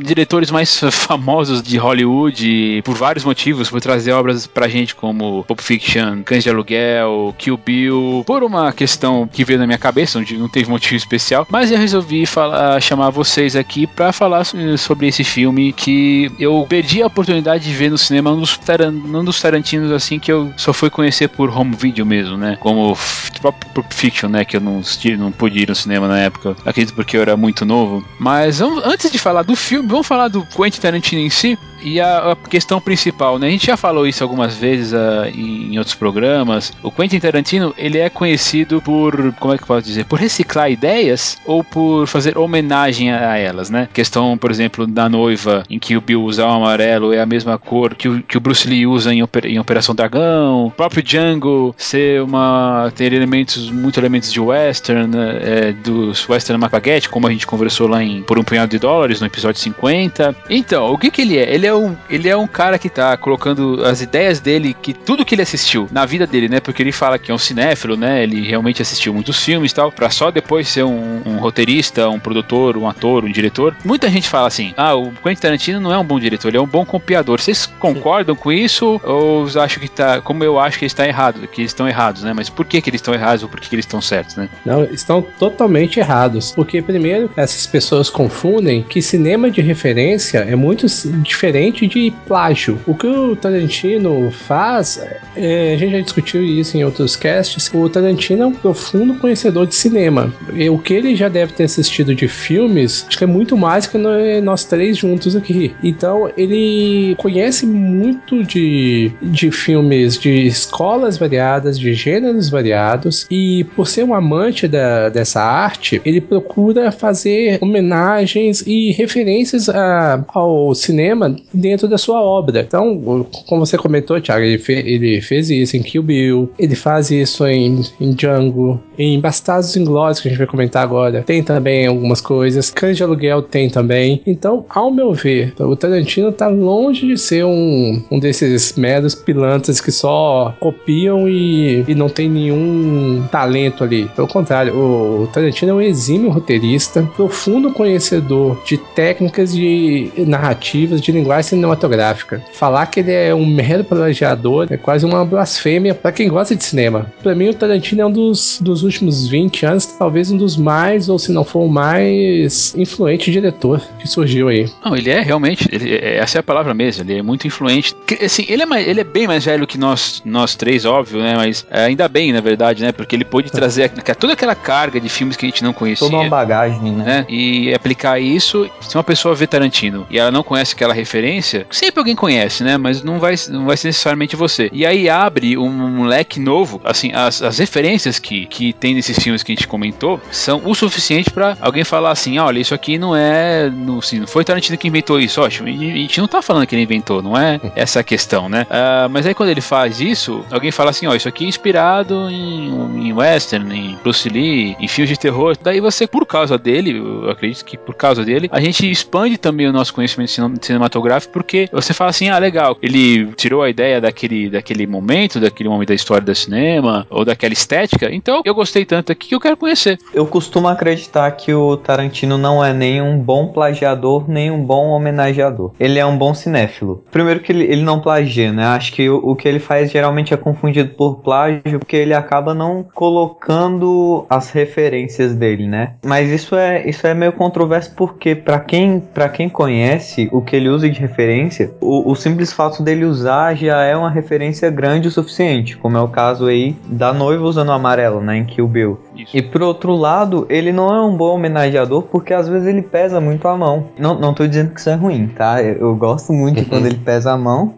diretores 0.05 0.51
mais 0.51 0.81
famosos 0.91 1.63
de 1.63 1.79
Hollywood, 1.79 2.83
por 2.85 2.97
vários 2.97 3.25
motivos, 3.25 3.71
por 3.71 3.81
trazer 3.81 4.11
obras 4.11 4.49
pra 4.49 4.67
gente 4.67 4.97
como 4.97 5.45
Pulp 5.45 5.61
Fiction, 5.61 6.25
Cães 6.25 6.43
de 6.43 6.51
Aluguel, 6.51 7.33
Kill 7.39 7.57
Bill, 7.57 8.25
por 8.27 8.43
uma 8.43 8.73
questão 8.73 9.12
que 9.33 9.45
veio 9.45 9.59
na 9.59 9.67
minha 9.67 9.79
cabeça, 9.79 10.19
onde 10.19 10.37
não 10.37 10.49
teve 10.49 10.71
motivo 10.71 10.97
especial, 10.97 11.47
mas 11.51 11.71
eu 11.71 11.79
resolvi 11.79 12.27
falar, 12.27 12.81
chamar 12.81 13.11
vocês 13.11 13.57
aqui 13.57 13.87
para 13.87 14.13
falar 14.13 14.45
sobre 14.79 15.09
esse 15.09 15.25
filme 15.25 15.73
que 15.73 16.31
eu 16.39 16.67
perdi 16.69 17.03
a 17.03 17.07
oportunidade 17.07 17.65
de 17.65 17.75
ver 17.75 17.91
no 17.91 17.99
cinema, 17.99 18.33
um 18.33 18.41
dos, 18.41 18.59
um 18.93 19.25
dos 19.25 19.41
Tarantinos 19.41 19.91
assim 19.93 20.19
que 20.19 20.31
eu 20.31 20.53
só 20.57 20.73
fui 20.73 20.91
conhecer 20.91 21.29
por 21.29 21.51
home 21.51 21.75
video 21.75 22.05
mesmo, 22.07 22.37
né? 22.37 22.57
Como 22.61 22.97
próprio 23.41 23.85
Fiction, 23.91 24.29
né? 24.29 24.45
Que 24.45 24.57
eu 24.57 24.61
não, 24.61 24.83
não 25.19 25.33
pude 25.33 25.61
ir 25.61 25.69
no 25.69 25.75
cinema 25.75 26.09
na 26.09 26.19
época, 26.19 26.57
acredito 26.65 26.95
porque 26.95 27.17
eu 27.17 27.23
era 27.23 27.37
muito 27.37 27.65
novo. 27.65 28.05
Mas 28.19 28.59
vamos, 28.59 28.85
antes 28.85 29.11
de 29.11 29.19
falar 29.19 29.43
do 29.43 29.57
filme, 29.57 29.89
vamos 29.89 30.07
falar 30.07 30.29
do 30.29 30.45
Quentin 30.47 30.81
Tarantino 30.81 31.21
em 31.21 31.31
si. 31.31 31.59
E 31.83 32.01
a, 32.01 32.33
a, 32.33 32.37
questão 32.37 32.81
principal, 32.81 33.39
né? 33.39 33.47
A 33.49 33.51
gente 33.51 33.67
já 33.67 33.77
falou 33.77 34.07
isso 34.07 34.23
algumas 34.23 34.57
vezes 34.57 34.93
uh, 34.93 35.27
em, 35.35 35.75
em, 35.75 35.79
outros 35.79 35.95
programas. 35.95 36.73
O 36.83 36.91
Quentin 36.91 37.19
Tarantino, 37.19 37.75
ele 37.77 37.99
é 37.99 38.09
conhecido 38.09 38.81
por, 38.81 39.33
como 39.35 39.55
é 39.55 39.57
que 39.57 39.63
eu 39.63 39.67
posso 39.67 39.87
dizer? 39.87 40.05
Por 40.05 40.19
reciclar 40.19 40.71
ideias 40.71 41.39
ou 41.45 41.65
por 41.65 42.07
fazer 42.07 42.39
homenagem 42.39 43.11
a, 43.11 43.33
a 43.33 43.39
elas, 43.39 43.71
né? 43.71 43.89
Questão, 43.93 44.37
por 44.39 44.51
exemplo, 44.51 44.87
da 44.87 45.09
noiva, 45.09 45.65
em 45.69 45.79
que 45.79 45.97
o 45.97 46.01
Bill 46.01 46.23
usa 46.23 46.47
o 46.47 46.51
amarelo 46.51 47.13
é 47.13 47.21
a 47.21 47.27
mesma 47.27 47.59
cor 47.59 47.95
que 47.95 48.09
o, 48.09 48.23
que 48.23 48.37
o 48.37 48.41
Bruce 48.41 48.69
Lee 48.69 48.87
usa 48.87 49.13
em, 49.13 49.23
em 49.45 49.59
Operação 49.59 49.95
Dragão. 49.95 50.67
O 50.67 50.71
próprio 50.71 51.03
Django 51.03 51.75
ser 51.77 52.23
uma... 52.23 52.93
ter 52.95 53.13
elementos, 53.13 53.71
muito 53.71 53.99
elementos 53.99 54.33
de 54.33 54.41
western, 54.41 55.07
né? 55.07 55.39
é, 55.43 55.73
dos 55.73 56.29
western 56.29 56.61
Mapaguete, 56.61 57.09
como 57.09 57.27
a 57.27 57.31
gente 57.31 57.47
conversou 57.47 57.89
lá 57.89 58.03
em 58.03 58.23
Por 58.23 58.39
um 58.39 58.45
Punhado 58.45 58.71
de 58.71 58.79
Dólares, 58.79 59.21
no 59.21 59.27
episódio 59.27 59.61
50. 59.61 60.35
Então, 60.49 60.93
o 60.93 60.99
que 60.99 61.11
que 61.11 61.23
ele 61.23 61.39
é? 61.39 61.53
Ele 61.53 61.67
é 61.67 61.72
um, 61.75 61.97
ele 62.09 62.29
é 62.29 62.37
um 62.37 62.47
cara 62.47 62.79
que 62.79 62.89
tá 62.89 63.17
colocando 63.17 63.85
as 63.85 64.01
ideias 64.01 64.41
dele, 64.41 64.75
que 64.75 64.93
tudo 64.93 65.25
que 65.25 65.35
ele 65.35 65.43
assistiu 65.43 65.89
na 65.91 66.05
vida 66.07 66.27
dele, 66.27 66.49
né? 66.49 66.61
Porque 66.61 66.83
ele 66.83 66.93
fala 66.93 67.19
que 67.19 67.31
é 67.31 67.35
um 67.35 67.39
cinéfilo, 67.39 67.97
né? 67.97 68.23
Ele 68.23 68.47
realmente 68.47 68.83
assistiu 68.83 69.13
muitos 69.13 69.43
filmes 69.43 69.73
e 69.73 69.75
tal, 69.75 69.91
pra 69.91 70.11
só 70.11 70.31
depois 70.31 70.69
ser 70.69 70.85
um, 70.85 71.23
um 71.25 71.37
roteirista, 71.39 72.09
um 72.09 72.19
produtor, 72.19 72.77
um 72.77 72.89
ator, 72.89 73.25
um 73.25 73.31
diretor. 73.31 73.77
Muita 73.85 74.09
gente 74.11 74.29
fala 74.29 74.49
assim: 74.49 74.73
ah, 74.77 74.95
o 74.95 75.13
Quentin 75.23 75.41
Tarantino 75.41 75.81
não 75.81 75.93
é 75.93 75.99
um 75.99 76.05
bom 76.05 76.19
diretor, 76.19 76.49
ele 76.49 76.57
é 76.57 76.61
um 76.61 76.67
bom 76.67 76.85
copiador. 76.85 77.41
Vocês 77.41 77.67
concordam 77.67 78.35
com 78.35 78.53
isso? 78.53 79.01
Ou 79.05 79.47
acham 79.61 79.81
que 79.81 79.89
tá. 79.89 80.21
Como 80.21 80.45
eu 80.45 80.59
acho 80.59 80.79
que 80.79 80.85
está 80.85 81.07
errado, 81.07 81.47
que 81.49 81.63
eles 81.63 81.71
estão 81.71 81.89
errados, 81.89 82.23
né? 82.23 82.33
Mas 82.35 82.49
por 82.49 82.65
que, 82.65 82.81
que 82.81 82.91
eles 82.91 83.01
estão 83.01 83.15
errados 83.15 83.43
ou 83.43 83.49
por 83.49 83.61
que, 83.61 83.69
que 83.69 83.75
eles 83.75 83.85
estão 83.85 84.01
certos, 84.01 84.37
né? 84.37 84.49
Não, 84.65 84.85
estão 84.85 85.23
totalmente 85.39 85.99
errados. 85.99 86.53
Porque, 86.53 86.81
primeiro, 86.83 87.31
essas 87.37 87.67
pessoas 87.67 88.11
confundem 88.11 88.83
que 88.83 89.01
cinema 89.01 89.51
de 89.51 89.61
referência 89.61 90.39
é 90.39 90.55
muito 90.55 90.87
diferente 91.23 91.62
diferente 91.63 91.87
de 91.87 92.13
plágio. 92.27 92.79
O 92.87 92.95
que 92.95 93.07
o 93.07 93.37
Tarantino 93.37 94.31
faz, 94.31 95.01
é, 95.37 95.75
a 95.75 95.77
gente 95.77 95.93
já 95.93 96.01
discutiu 96.01 96.43
isso 96.43 96.77
em 96.77 96.85
outros 96.85 97.15
casts, 97.15 97.71
o 97.73 97.89
Tarantino 97.89 98.43
é 98.43 98.47
um 98.47 98.53
profundo 98.53 99.15
conhecedor 99.15 99.67
de 99.67 99.75
cinema. 99.75 100.33
E 100.55 100.69
o 100.69 100.79
que 100.79 100.95
ele 100.95 101.15
já 101.15 101.29
deve 101.29 101.53
ter 101.53 101.65
assistido 101.65 102.15
de 102.15 102.27
filmes, 102.27 103.05
acho 103.07 103.19
que 103.19 103.25
é 103.25 103.27
muito 103.27 103.57
mais 103.57 103.87
que 103.87 103.99
nós 104.43 104.65
três 104.65 104.97
juntos 104.97 105.37
aqui. 105.37 105.75
Então, 105.83 106.31
ele 106.37 107.15
conhece 107.19 107.67
muito 107.67 108.43
de, 108.43 109.13
de 109.23 109.51
filmes 109.51 110.19
de 110.19 110.47
escolas 110.47 111.17
variadas, 111.17 111.79
de 111.79 111.95
gêneros 111.95 112.49
variados, 112.49 113.27
e 113.31 113.65
por 113.77 113.87
ser 113.87 114.05
um 114.05 114.15
amante 114.15 114.67
da, 114.67 115.09
dessa 115.09 115.41
arte, 115.41 116.01
ele 116.05 116.21
procura 116.21 116.91
fazer 116.91 117.59
homenagens 117.61 118.63
e 118.67 118.93
referências 118.93 119.69
a, 119.69 120.25
ao 120.29 120.75
cinema 120.75 121.37
dentro 121.53 121.89
da 121.89 121.99
sua 121.99 122.23
obra. 122.23 122.61
Então, 122.61 123.27
como 123.47 123.65
você 123.65 123.77
comentou, 123.77 124.21
Thiago, 124.21 124.45
ele, 124.45 124.59
fe 124.59 124.73
ele 124.73 125.21
fez 125.21 125.51
isso 125.51 125.77
em 125.77 125.83
Kill 125.83 126.03
Bill, 126.03 126.51
ele 126.59 126.75
faz 126.75 127.11
isso 127.11 127.47
em, 127.47 127.83
em 128.01 128.13
Django, 128.13 128.81
em 128.99 129.21
Bastardos 129.21 129.77
Inglórios, 129.77 130.21
que 130.21 130.29
a 130.29 130.31
gente 130.31 130.39
vai 130.39 130.47
comentar 130.47 130.83
agora, 130.83 131.23
tem 131.23 131.43
também 131.43 131.87
algumas 131.87 132.21
coisas. 132.21 132.71
Cães 132.71 132.97
de 132.97 133.03
Aluguel 133.03 133.43
tem 133.43 133.69
também. 133.69 134.23
Então, 134.27 134.65
ao 134.69 134.91
meu 134.91 135.13
ver, 135.13 135.55
o 135.59 135.77
Tarantino 135.77 136.33
tá 136.33 136.49
longe 136.49 137.07
de 137.07 137.19
ser 137.19 137.45
um, 137.45 138.03
um 138.11 138.19
desses 138.19 138.75
meros 138.75 139.15
pilantras 139.15 139.81
que 139.81 139.91
só 139.91 140.55
copiam 140.61 141.29
e, 141.29 141.85
e 141.87 141.95
não 141.95 142.09
tem 142.09 142.29
nenhum 142.29 143.27
talento 143.31 143.85
ali. 143.85 144.09
Pelo 144.15 144.29
contrário, 144.29 144.75
o, 144.75 145.23
o 145.23 145.27
Tarantino 145.27 145.73
é 145.73 145.75
um 145.75 145.81
exímio 145.81 146.31
roteirista, 146.31 147.03
profundo 147.17 147.73
conhecedor 147.73 148.61
de 148.65 148.77
técnicas 148.79 149.53
de 149.53 150.11
narrativas, 150.19 151.01
de 151.01 151.13
linguagem 151.13 151.42
cinematográfica. 151.43 152.43
Falar 152.53 152.87
que 152.87 153.01
ele 153.01 153.13
é 153.13 153.35
um 153.35 153.47
mero 153.47 153.85
plagiador 153.85 154.67
é 154.71 154.77
quase 154.77 155.05
uma 155.05 155.25
blasfêmia 155.25 155.95
para 155.95 156.13
quem 156.13 156.29
gosta 156.29 156.55
de 156.55 156.65
cinema. 156.65 157.07
Para 157.23 157.35
mim, 157.35 157.49
o 157.49 157.55
Tarantino 157.55 158.03
é 158.03 158.07
um 158.07 158.11
dos, 158.11 158.59
dos 158.61 158.83
últimos 158.83 159.29
20 159.29 159.67
anos, 159.67 159.87
talvez 159.87 160.31
um 160.31 160.37
dos 160.37 160.57
mais, 160.57 161.09
ou 161.09 161.19
se 161.19 161.33
não 161.33 161.45
for 161.45 161.61
o 161.61 161.69
mais 161.69 162.75
influente 162.77 163.31
diretor 163.31 163.81
que 163.99 164.09
surgiu 164.09 164.49
aí. 164.49 164.69
Não, 164.85 164.97
ele 164.97 165.11
é 165.11 165.21
realmente, 165.21 165.69
ele, 165.71 165.95
é, 165.95 166.17
essa 166.17 166.39
é 166.39 166.41
a 166.41 166.43
palavra 166.43 166.75
mesmo, 166.75 167.05
ele 167.05 167.19
é 167.19 167.23
muito 167.23 167.47
influente. 167.47 167.95
Assim, 168.23 168.45
ele 168.49 168.63
é, 168.63 168.67
mais, 168.67 168.87
ele 168.87 169.01
é 169.01 169.05
bem 169.05 169.27
mais 169.27 169.45
velho 169.45 169.67
que 169.67 169.79
nós, 169.79 170.23
nós 170.25 170.55
três, 170.55 170.85
óbvio, 170.85 171.21
né? 171.21 171.35
Mas 171.37 171.67
é, 171.71 171.85
ainda 171.85 172.09
bem, 172.09 172.33
na 172.33 172.41
verdade, 172.41 172.83
né? 172.83 172.93
Porque 172.93 173.17
ele 173.17 173.25
pôde 173.25 173.51
trazer 173.51 173.91
toda 174.19 174.33
aquela 174.33 174.55
carga 174.55 175.01
de 175.01 175.09
filmes 175.09 175.37
que 175.37 175.47
a 175.47 175.49
gente 175.49 175.65
não 175.65 175.73
conhecia. 175.73 176.07
Toda 176.07 176.23
uma 176.23 176.29
bagagem, 176.29 176.93
né? 176.93 177.05
né? 177.05 177.27
E 177.29 177.73
aplicar 177.75 178.21
isso. 178.21 178.69
Se 178.81 178.97
uma 178.97 179.05
pessoa 179.05 179.35
vê 179.35 179.47
Tarantino 179.47 180.07
e 180.11 180.19
ela 180.19 180.31
não 180.31 180.43
conhece 180.43 180.75
aquela 180.75 180.95
referência, 180.95 181.32
sempre 181.41 181.99
alguém 181.99 182.17
conhece, 182.17 182.65
né? 182.65 182.77
Mas 182.77 183.03
não 183.03 183.19
vai, 183.19 183.35
não 183.49 183.65
vai 183.67 183.77
ser 183.77 183.89
necessariamente 183.89 184.37
você. 184.37 184.69
E 184.73 184.85
aí 184.85 185.09
abre 185.09 185.57
um 185.57 186.05
leque 186.05 186.41
novo, 186.41 186.81
assim, 186.85 187.13
as, 187.13 187.43
as 187.43 187.59
referências 187.59 188.19
que, 188.19 188.47
que 188.47 188.73
tem 188.73 188.95
nesses 188.95 189.19
filmes 189.19 189.43
que 189.43 189.53
a 189.53 189.55
gente 189.55 189.69
comentou 189.69 190.21
são 190.31 190.63
o 190.65 190.75
suficiente 190.75 191.31
para 191.31 191.57
alguém 191.61 191.85
falar 191.85 192.11
assim: 192.11 192.39
olha, 192.39 192.59
isso 192.59 192.75
aqui 192.75 192.99
não 192.99 193.15
é. 193.15 193.71
Não, 193.71 193.99
assim, 193.99 194.21
não 194.21 194.27
foi 194.27 194.45
Tarantino 194.45 194.77
que 194.77 194.89
inventou 194.89 195.21
isso, 195.21 195.41
ótimo. 195.41 195.69
A 195.69 195.71
gente 195.71 196.21
não 196.21 196.29
tá 196.29 196.43
falando 196.43 196.67
que 196.67 196.75
ele 196.75 196.83
inventou, 196.83 197.23
não 197.23 197.37
é 197.37 197.61
essa 197.77 198.01
a 198.01 198.05
questão, 198.05 198.49
né? 198.49 198.67
Uh, 198.69 199.09
mas 199.11 199.27
aí 199.27 199.35
quando 199.35 199.51
ele 199.51 199.61
faz 199.61 200.01
isso, 200.01 200.45
alguém 200.51 200.71
fala 200.71 200.91
assim: 200.91 201.07
ó, 201.07 201.15
isso 201.15 201.29
aqui 201.29 201.45
é 201.45 201.49
inspirado 201.49 202.29
em, 202.31 203.09
em 203.09 203.13
western, 203.13 203.75
em 203.75 203.97
Bruce 204.03 204.29
Lee, 204.29 204.77
em 204.79 204.89
filmes 204.89 205.11
de 205.11 205.19
terror. 205.19 205.57
Daí 205.61 205.81
você, 205.81 206.07
por 206.07 206.27
causa 206.27 206.59
dele, 206.59 206.99
eu 206.99 207.31
acredito 207.31 207.65
que 207.65 207.77
por 207.77 207.95
causa 207.95 208.25
dele, 208.25 208.49
a 208.53 208.61
gente 208.61 208.91
expande 208.91 209.39
também 209.39 209.67
o 209.69 209.73
nosso 209.73 209.95
conhecimento 209.95 210.33
cinematográfico, 210.61 211.22
porque 211.27 211.69
você 211.73 211.93
fala 211.93 212.11
assim: 212.11 212.29
ah, 212.29 212.39
legal, 212.39 212.77
ele 212.83 213.27
tirou 213.35 213.63
a 213.63 213.71
ideia 213.71 214.01
daquele, 214.01 214.51
daquele 214.51 214.87
momento, 214.87 215.41
daquele 215.41 215.69
momento 215.69 215.89
da 215.89 215.95
história 215.95 216.25
do 216.25 216.35
cinema, 216.35 217.07
ou 217.11 217.25
daquela 217.25 217.53
estética, 217.53 218.09
então 218.13 218.43
eu 218.45 218.55
gostei 218.55 218.85
tanto 218.85 219.13
aqui 219.13 219.29
que 219.29 219.35
eu 219.35 219.41
quero 219.41 219.57
conhecer. 219.57 219.99
Eu 220.13 220.27
costumo 220.27 220.69
acreditar 220.69 221.31
que 221.33 221.53
o 221.55 221.77
Tarantino 221.77 222.37
não 222.37 222.65
é 222.65 222.73
nem 222.73 223.01
um 223.01 223.19
bom 223.19 223.49
plagiador, 223.49 224.29
nem 224.29 224.51
um 224.51 224.63
bom 224.63 224.89
homenageador. 224.89 225.73
Ele 225.79 225.99
é 225.99 226.05
um 226.05 226.17
bom 226.17 226.35
cinéfilo. 226.35 227.05
Primeiro 227.11 227.41
que 227.41 227.53
ele, 227.53 227.65
ele 227.65 227.83
não 227.83 228.01
plagia, 228.01 228.53
né? 228.53 228.65
Acho 228.67 228.93
que 228.93 229.09
o, 229.09 229.17
o 229.17 229.37
que 229.37 229.49
ele 229.49 229.59
faz 229.59 229.91
geralmente 229.91 230.35
é 230.35 230.37
confundido 230.37 230.91
por 230.91 231.17
plágio, 231.23 231.79
porque 231.79 231.97
ele 231.97 232.15
acaba 232.15 232.55
não 232.55 232.85
colocando 232.95 234.27
as 234.29 234.51
referências 234.51 235.35
dele, 235.35 235.67
né? 235.67 235.95
Mas 236.05 236.31
isso 236.31 236.57
é, 236.57 236.89
isso 236.89 237.07
é 237.07 237.15
meio 237.15 237.33
controverso 237.33 237.95
porque 237.97 238.35
para 238.35 238.61
quem, 238.61 239.01
pra 239.01 239.29
quem 239.29 239.49
conhece 239.49 240.29
o 240.33 240.43
que 240.43 240.57
ele 240.57 240.69
usa 240.69 240.89
de 240.89 241.01
referência, 241.03 241.73
o, 241.81 242.11
o 242.11 242.15
simples 242.15 242.53
fato 242.53 242.83
dele 242.83 243.05
usar 243.05 243.55
já 243.55 243.83
é 243.83 243.97
uma 243.97 244.11
referência 244.11 244.71
grande 244.71 245.09
o 245.09 245.11
suficiente, 245.11 245.77
como 245.77 245.97
é 245.97 246.01
o 246.01 246.09
caso 246.09 246.47
aí 246.47 246.77
da 246.87 247.13
noiva 247.13 247.45
usando 247.45 247.69
o 247.69 247.73
amarelo, 247.73 248.21
né, 248.21 248.39
em 248.39 248.45
Kill 248.45 248.69
Bill. 248.69 249.01
Isso. 249.17 249.37
E 249.37 249.43
por 249.43 249.63
outro 249.63 249.95
lado, 249.95 250.47
ele 250.49 250.73
não 250.73 250.95
é 250.95 251.01
um 251.01 251.17
bom 251.17 251.35
homenageador 251.35 252.03
porque 252.03 252.33
às 252.33 252.49
vezes 252.49 252.69
ele 252.69 252.83
pesa 252.83 253.21
muito 253.21 253.47
a 253.49 253.57
mão. 253.57 253.89
Não, 253.99 254.19
não 254.19 254.33
tô 254.33 254.47
dizendo 254.47 254.73
que 254.73 254.81
isso 254.81 254.91
é 254.91 254.95
ruim, 254.95 255.27
tá? 255.29 255.63
Eu, 255.63 255.75
eu 255.75 255.97
gosto 255.97 256.33
muito 256.33 256.61
uhum. 256.61 256.65
quando 256.67 256.87
ele 256.87 256.99
pesa 256.99 257.33
a 257.33 257.37
mão, 257.37 257.75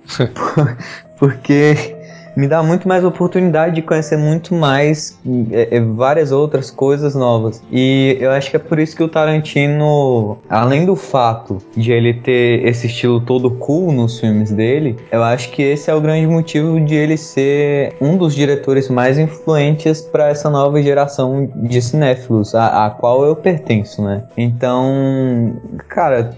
porque 1.18 1.93
me 2.36 2.46
dá 2.46 2.62
muito 2.62 2.88
mais 2.88 3.04
oportunidade 3.04 3.76
de 3.76 3.82
conhecer 3.82 4.16
muito 4.16 4.54
mais 4.54 5.18
é, 5.52 5.76
é, 5.76 5.80
várias 5.80 6.32
outras 6.32 6.70
coisas 6.70 7.14
novas. 7.14 7.62
E 7.70 8.16
eu 8.20 8.30
acho 8.30 8.50
que 8.50 8.56
é 8.56 8.58
por 8.58 8.78
isso 8.78 8.96
que 8.96 9.02
o 9.02 9.08
Tarantino, 9.08 10.38
além 10.48 10.86
do 10.86 10.96
fato 10.96 11.58
de 11.76 11.92
ele 11.92 12.14
ter 12.14 12.66
esse 12.66 12.86
estilo 12.86 13.20
todo 13.20 13.50
cool 13.50 13.92
nos 13.92 14.18
filmes 14.18 14.50
dele, 14.50 14.96
eu 15.10 15.22
acho 15.22 15.50
que 15.50 15.62
esse 15.62 15.90
é 15.90 15.94
o 15.94 16.00
grande 16.00 16.26
motivo 16.26 16.80
de 16.80 16.94
ele 16.94 17.16
ser 17.16 17.96
um 18.00 18.16
dos 18.16 18.34
diretores 18.34 18.88
mais 18.88 19.18
influentes 19.18 20.00
para 20.00 20.28
essa 20.28 20.50
nova 20.50 20.82
geração 20.82 21.48
de 21.54 21.80
cinéfilos, 21.80 22.54
a, 22.54 22.86
a 22.86 22.90
qual 22.90 23.24
eu 23.24 23.36
pertenço, 23.36 24.02
né? 24.02 24.24
Então, 24.36 25.56
cara, 25.88 26.34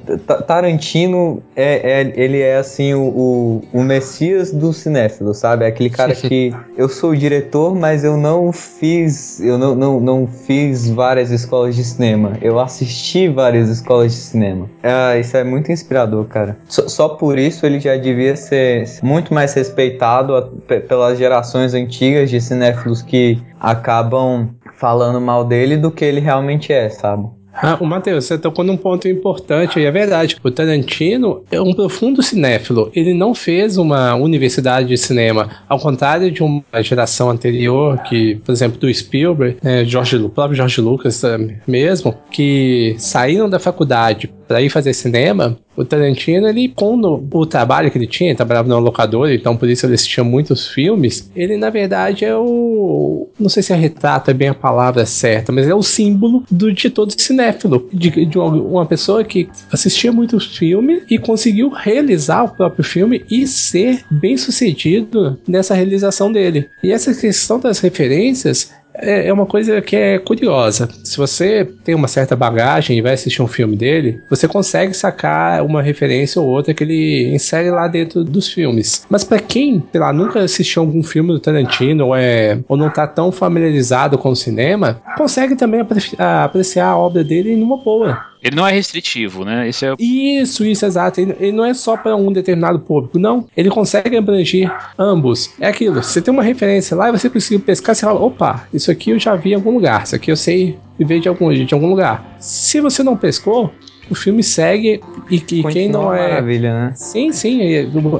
Tarantino 0.46 1.42
é, 1.54 2.00
é 2.00 2.12
ele 2.16 2.40
é 2.40 2.56
assim 2.56 2.94
o, 2.94 3.02
o, 3.02 3.62
o 3.72 3.82
messias 3.82 4.52
do 4.52 4.72
cinéfilo, 4.72 5.34
sabe? 5.34 5.64
É 5.64 5.68
aquele 5.68 5.85
aquele 5.86 5.90
cara 5.90 6.14
que 6.16 6.52
eu 6.76 6.88
sou 6.88 7.10
o 7.10 7.16
diretor, 7.16 7.74
mas 7.74 8.04
eu 8.04 8.16
não 8.16 8.52
fiz, 8.52 9.40
eu 9.40 9.58
não, 9.58 9.74
não, 9.74 10.00
não 10.00 10.26
fiz 10.26 10.88
várias 10.88 11.30
escolas 11.30 11.74
de 11.74 11.84
cinema. 11.84 12.36
Eu 12.40 12.58
assisti 12.58 13.28
várias 13.28 13.68
escolas 13.68 14.12
de 14.12 14.18
cinema. 14.18 14.68
É, 14.82 15.18
isso 15.18 15.36
é 15.36 15.44
muito 15.44 15.70
inspirador, 15.70 16.24
cara. 16.26 16.56
Só, 16.68 16.88
só, 16.88 17.08
por 17.10 17.38
isso 17.38 17.64
ele 17.64 17.80
já 17.80 17.96
devia 17.96 18.36
ser 18.36 18.86
muito 19.02 19.32
mais 19.32 19.54
respeitado 19.54 20.36
a, 20.36 20.42
pelas 20.80 21.18
gerações 21.18 21.74
antigas 21.74 22.30
de 22.30 22.40
cinéfilos 22.40 23.02
que 23.02 23.42
acabam 23.60 24.50
falando 24.76 25.20
mal 25.20 25.44
dele 25.44 25.76
do 25.76 25.90
que 25.90 26.04
ele 26.04 26.20
realmente 26.20 26.72
é, 26.72 26.88
sabe? 26.88 27.28
Ah, 27.56 27.78
o 27.80 27.86
Matheus, 27.86 28.26
você 28.26 28.36
tocou 28.36 28.64
num 28.64 28.76
ponto 28.76 29.08
importante, 29.08 29.80
e 29.80 29.84
é 29.84 29.90
verdade. 29.90 30.36
O 30.42 30.50
Tarantino 30.50 31.42
é 31.50 31.60
um 31.60 31.72
profundo 31.72 32.22
cinéfilo. 32.22 32.90
Ele 32.94 33.14
não 33.14 33.34
fez 33.34 33.78
uma 33.78 34.14
universidade 34.14 34.88
de 34.88 34.96
cinema, 34.96 35.50
ao 35.68 35.78
contrário 35.78 36.30
de 36.30 36.42
uma 36.42 36.62
geração 36.82 37.30
anterior, 37.30 37.98
que, 38.02 38.36
por 38.44 38.52
exemplo, 38.52 38.78
do 38.78 38.92
Spielberg, 38.92 39.56
né, 39.62 39.84
George, 39.84 40.16
o 40.16 40.28
próprio 40.28 40.56
George 40.56 40.80
Lucas 40.80 41.25
eh, 41.25 41.38
mesmo, 41.66 42.14
que 42.30 42.94
saíram 42.98 43.48
da 43.48 43.58
faculdade 43.58 44.30
para 44.46 44.62
ir 44.62 44.70
fazer 44.70 44.92
cinema, 44.92 45.58
o 45.76 45.84
Tarantino, 45.84 46.48
ele, 46.48 46.68
com 46.68 46.96
o 47.32 47.46
trabalho 47.46 47.90
que 47.90 47.98
ele 47.98 48.06
tinha, 48.06 48.30
ele 48.30 48.36
trabalhava 48.36 48.68
no 48.68 48.78
locador, 48.78 49.30
então 49.30 49.56
por 49.56 49.68
isso 49.68 49.84
ele 49.84 49.94
assistia 49.94 50.24
muitos 50.24 50.68
filmes, 50.68 51.30
ele 51.36 51.56
na 51.56 51.68
verdade 51.68 52.24
é 52.24 52.34
o. 52.34 53.28
Não 53.38 53.48
sei 53.48 53.62
se 53.62 53.72
é 53.72 53.76
retrato 53.76 54.30
é 54.30 54.34
bem 54.34 54.48
a 54.48 54.54
palavra 54.54 55.04
certa, 55.04 55.52
mas 55.52 55.68
é 55.68 55.74
o 55.74 55.82
símbolo 55.82 56.44
do, 56.50 56.72
de 56.72 56.88
todo 56.88 57.12
cinéfilo. 57.20 57.88
De, 57.92 58.24
de 58.24 58.38
uma, 58.38 58.48
uma 58.48 58.86
pessoa 58.86 59.22
que 59.22 59.48
assistia 59.70 60.12
muitos 60.12 60.56
filmes 60.56 61.02
e 61.10 61.18
conseguiu 61.18 61.68
realizar 61.68 62.44
o 62.44 62.48
próprio 62.48 62.84
filme 62.84 63.24
e 63.30 63.46
ser 63.46 64.04
bem 64.10 64.36
sucedido 64.36 65.38
nessa 65.46 65.74
realização 65.74 66.32
dele. 66.32 66.68
E 66.82 66.90
essa 66.90 67.14
questão 67.14 67.60
das 67.60 67.80
referências 67.80 68.72
é, 68.98 69.28
é 69.28 69.32
uma 69.32 69.46
coisa 69.46 69.80
que 69.80 69.96
é 69.96 70.18
curiosa. 70.18 70.88
Se 71.04 71.16
você 71.16 71.64
tem 71.84 71.94
uma 71.94 72.08
certa 72.08 72.36
bagagem 72.36 72.98
e 72.98 73.02
vai 73.02 73.14
assistir 73.14 73.42
um 73.42 73.46
filme 73.46 73.76
dele, 73.76 74.20
você 74.28 74.46
consegue 74.48 74.94
sacar 74.94 75.64
uma 75.64 75.82
referência 75.82 76.40
ou 76.40 76.48
outra 76.48 76.74
que 76.74 76.84
ele 76.84 77.34
insere 77.34 77.70
lá 77.70 77.88
dentro 77.88 78.24
dos 78.24 78.48
filmes. 78.48 79.06
Mas 79.08 79.24
para 79.24 79.38
quem, 79.38 79.82
sei 79.90 80.00
lá, 80.00 80.12
nunca 80.12 80.40
assistiu 80.40 80.82
algum 80.82 81.02
filme 81.02 81.32
do 81.32 81.40
Tarantino 81.40 82.06
ou, 82.06 82.16
é, 82.16 82.58
ou 82.68 82.76
não 82.76 82.90
tá 82.90 83.06
tão 83.06 83.30
familiarizado 83.32 84.18
com 84.18 84.30
o 84.30 84.36
cinema, 84.36 85.00
consegue 85.16 85.56
também 85.56 85.80
apreciar 85.80 86.88
a 86.88 86.96
obra 86.96 87.22
dele 87.22 87.56
numa 87.56 87.76
boa. 87.76 88.35
Ele 88.46 88.54
não 88.54 88.66
é 88.66 88.70
restritivo, 88.70 89.44
né? 89.44 89.68
Esse 89.68 89.86
é... 89.86 89.94
Isso, 89.98 90.64
isso, 90.64 90.86
exato. 90.86 91.20
Ele, 91.20 91.34
ele 91.40 91.52
não 91.52 91.64
é 91.64 91.74
só 91.74 91.96
para 91.96 92.14
um 92.14 92.32
determinado 92.32 92.78
público, 92.78 93.18
não. 93.18 93.46
Ele 93.56 93.68
consegue 93.68 94.16
abranger 94.16 94.72
ambos. 94.96 95.50
É 95.60 95.66
aquilo, 95.66 96.00
você 96.00 96.22
tem 96.22 96.32
uma 96.32 96.44
referência 96.44 96.96
lá 96.96 97.08
e 97.08 97.12
você 97.12 97.28
consegue 97.28 97.60
pescar, 97.60 97.96
você 97.96 98.06
fala, 98.06 98.20
opa, 98.20 98.68
isso 98.72 98.88
aqui 98.88 99.10
eu 99.10 99.18
já 99.18 99.34
vi 99.34 99.50
em 99.50 99.54
algum 99.54 99.72
lugar, 99.72 100.04
isso 100.04 100.14
aqui 100.14 100.30
eu 100.30 100.36
sei 100.36 100.78
ver 100.96 101.18
de 101.18 101.28
algum, 101.28 101.52
de 101.52 101.74
algum 101.74 101.88
lugar. 101.88 102.36
Se 102.38 102.80
você 102.80 103.02
não 103.02 103.16
pescou, 103.16 103.72
o 104.08 104.14
filme 104.14 104.44
segue 104.44 105.00
e, 105.28 105.36
e 105.36 105.64
quem 105.64 105.88
não 105.88 106.14
é. 106.14 106.28
Maravilha, 106.28 106.72
né? 106.72 106.92
Sim, 106.94 107.32
sim. 107.32 107.60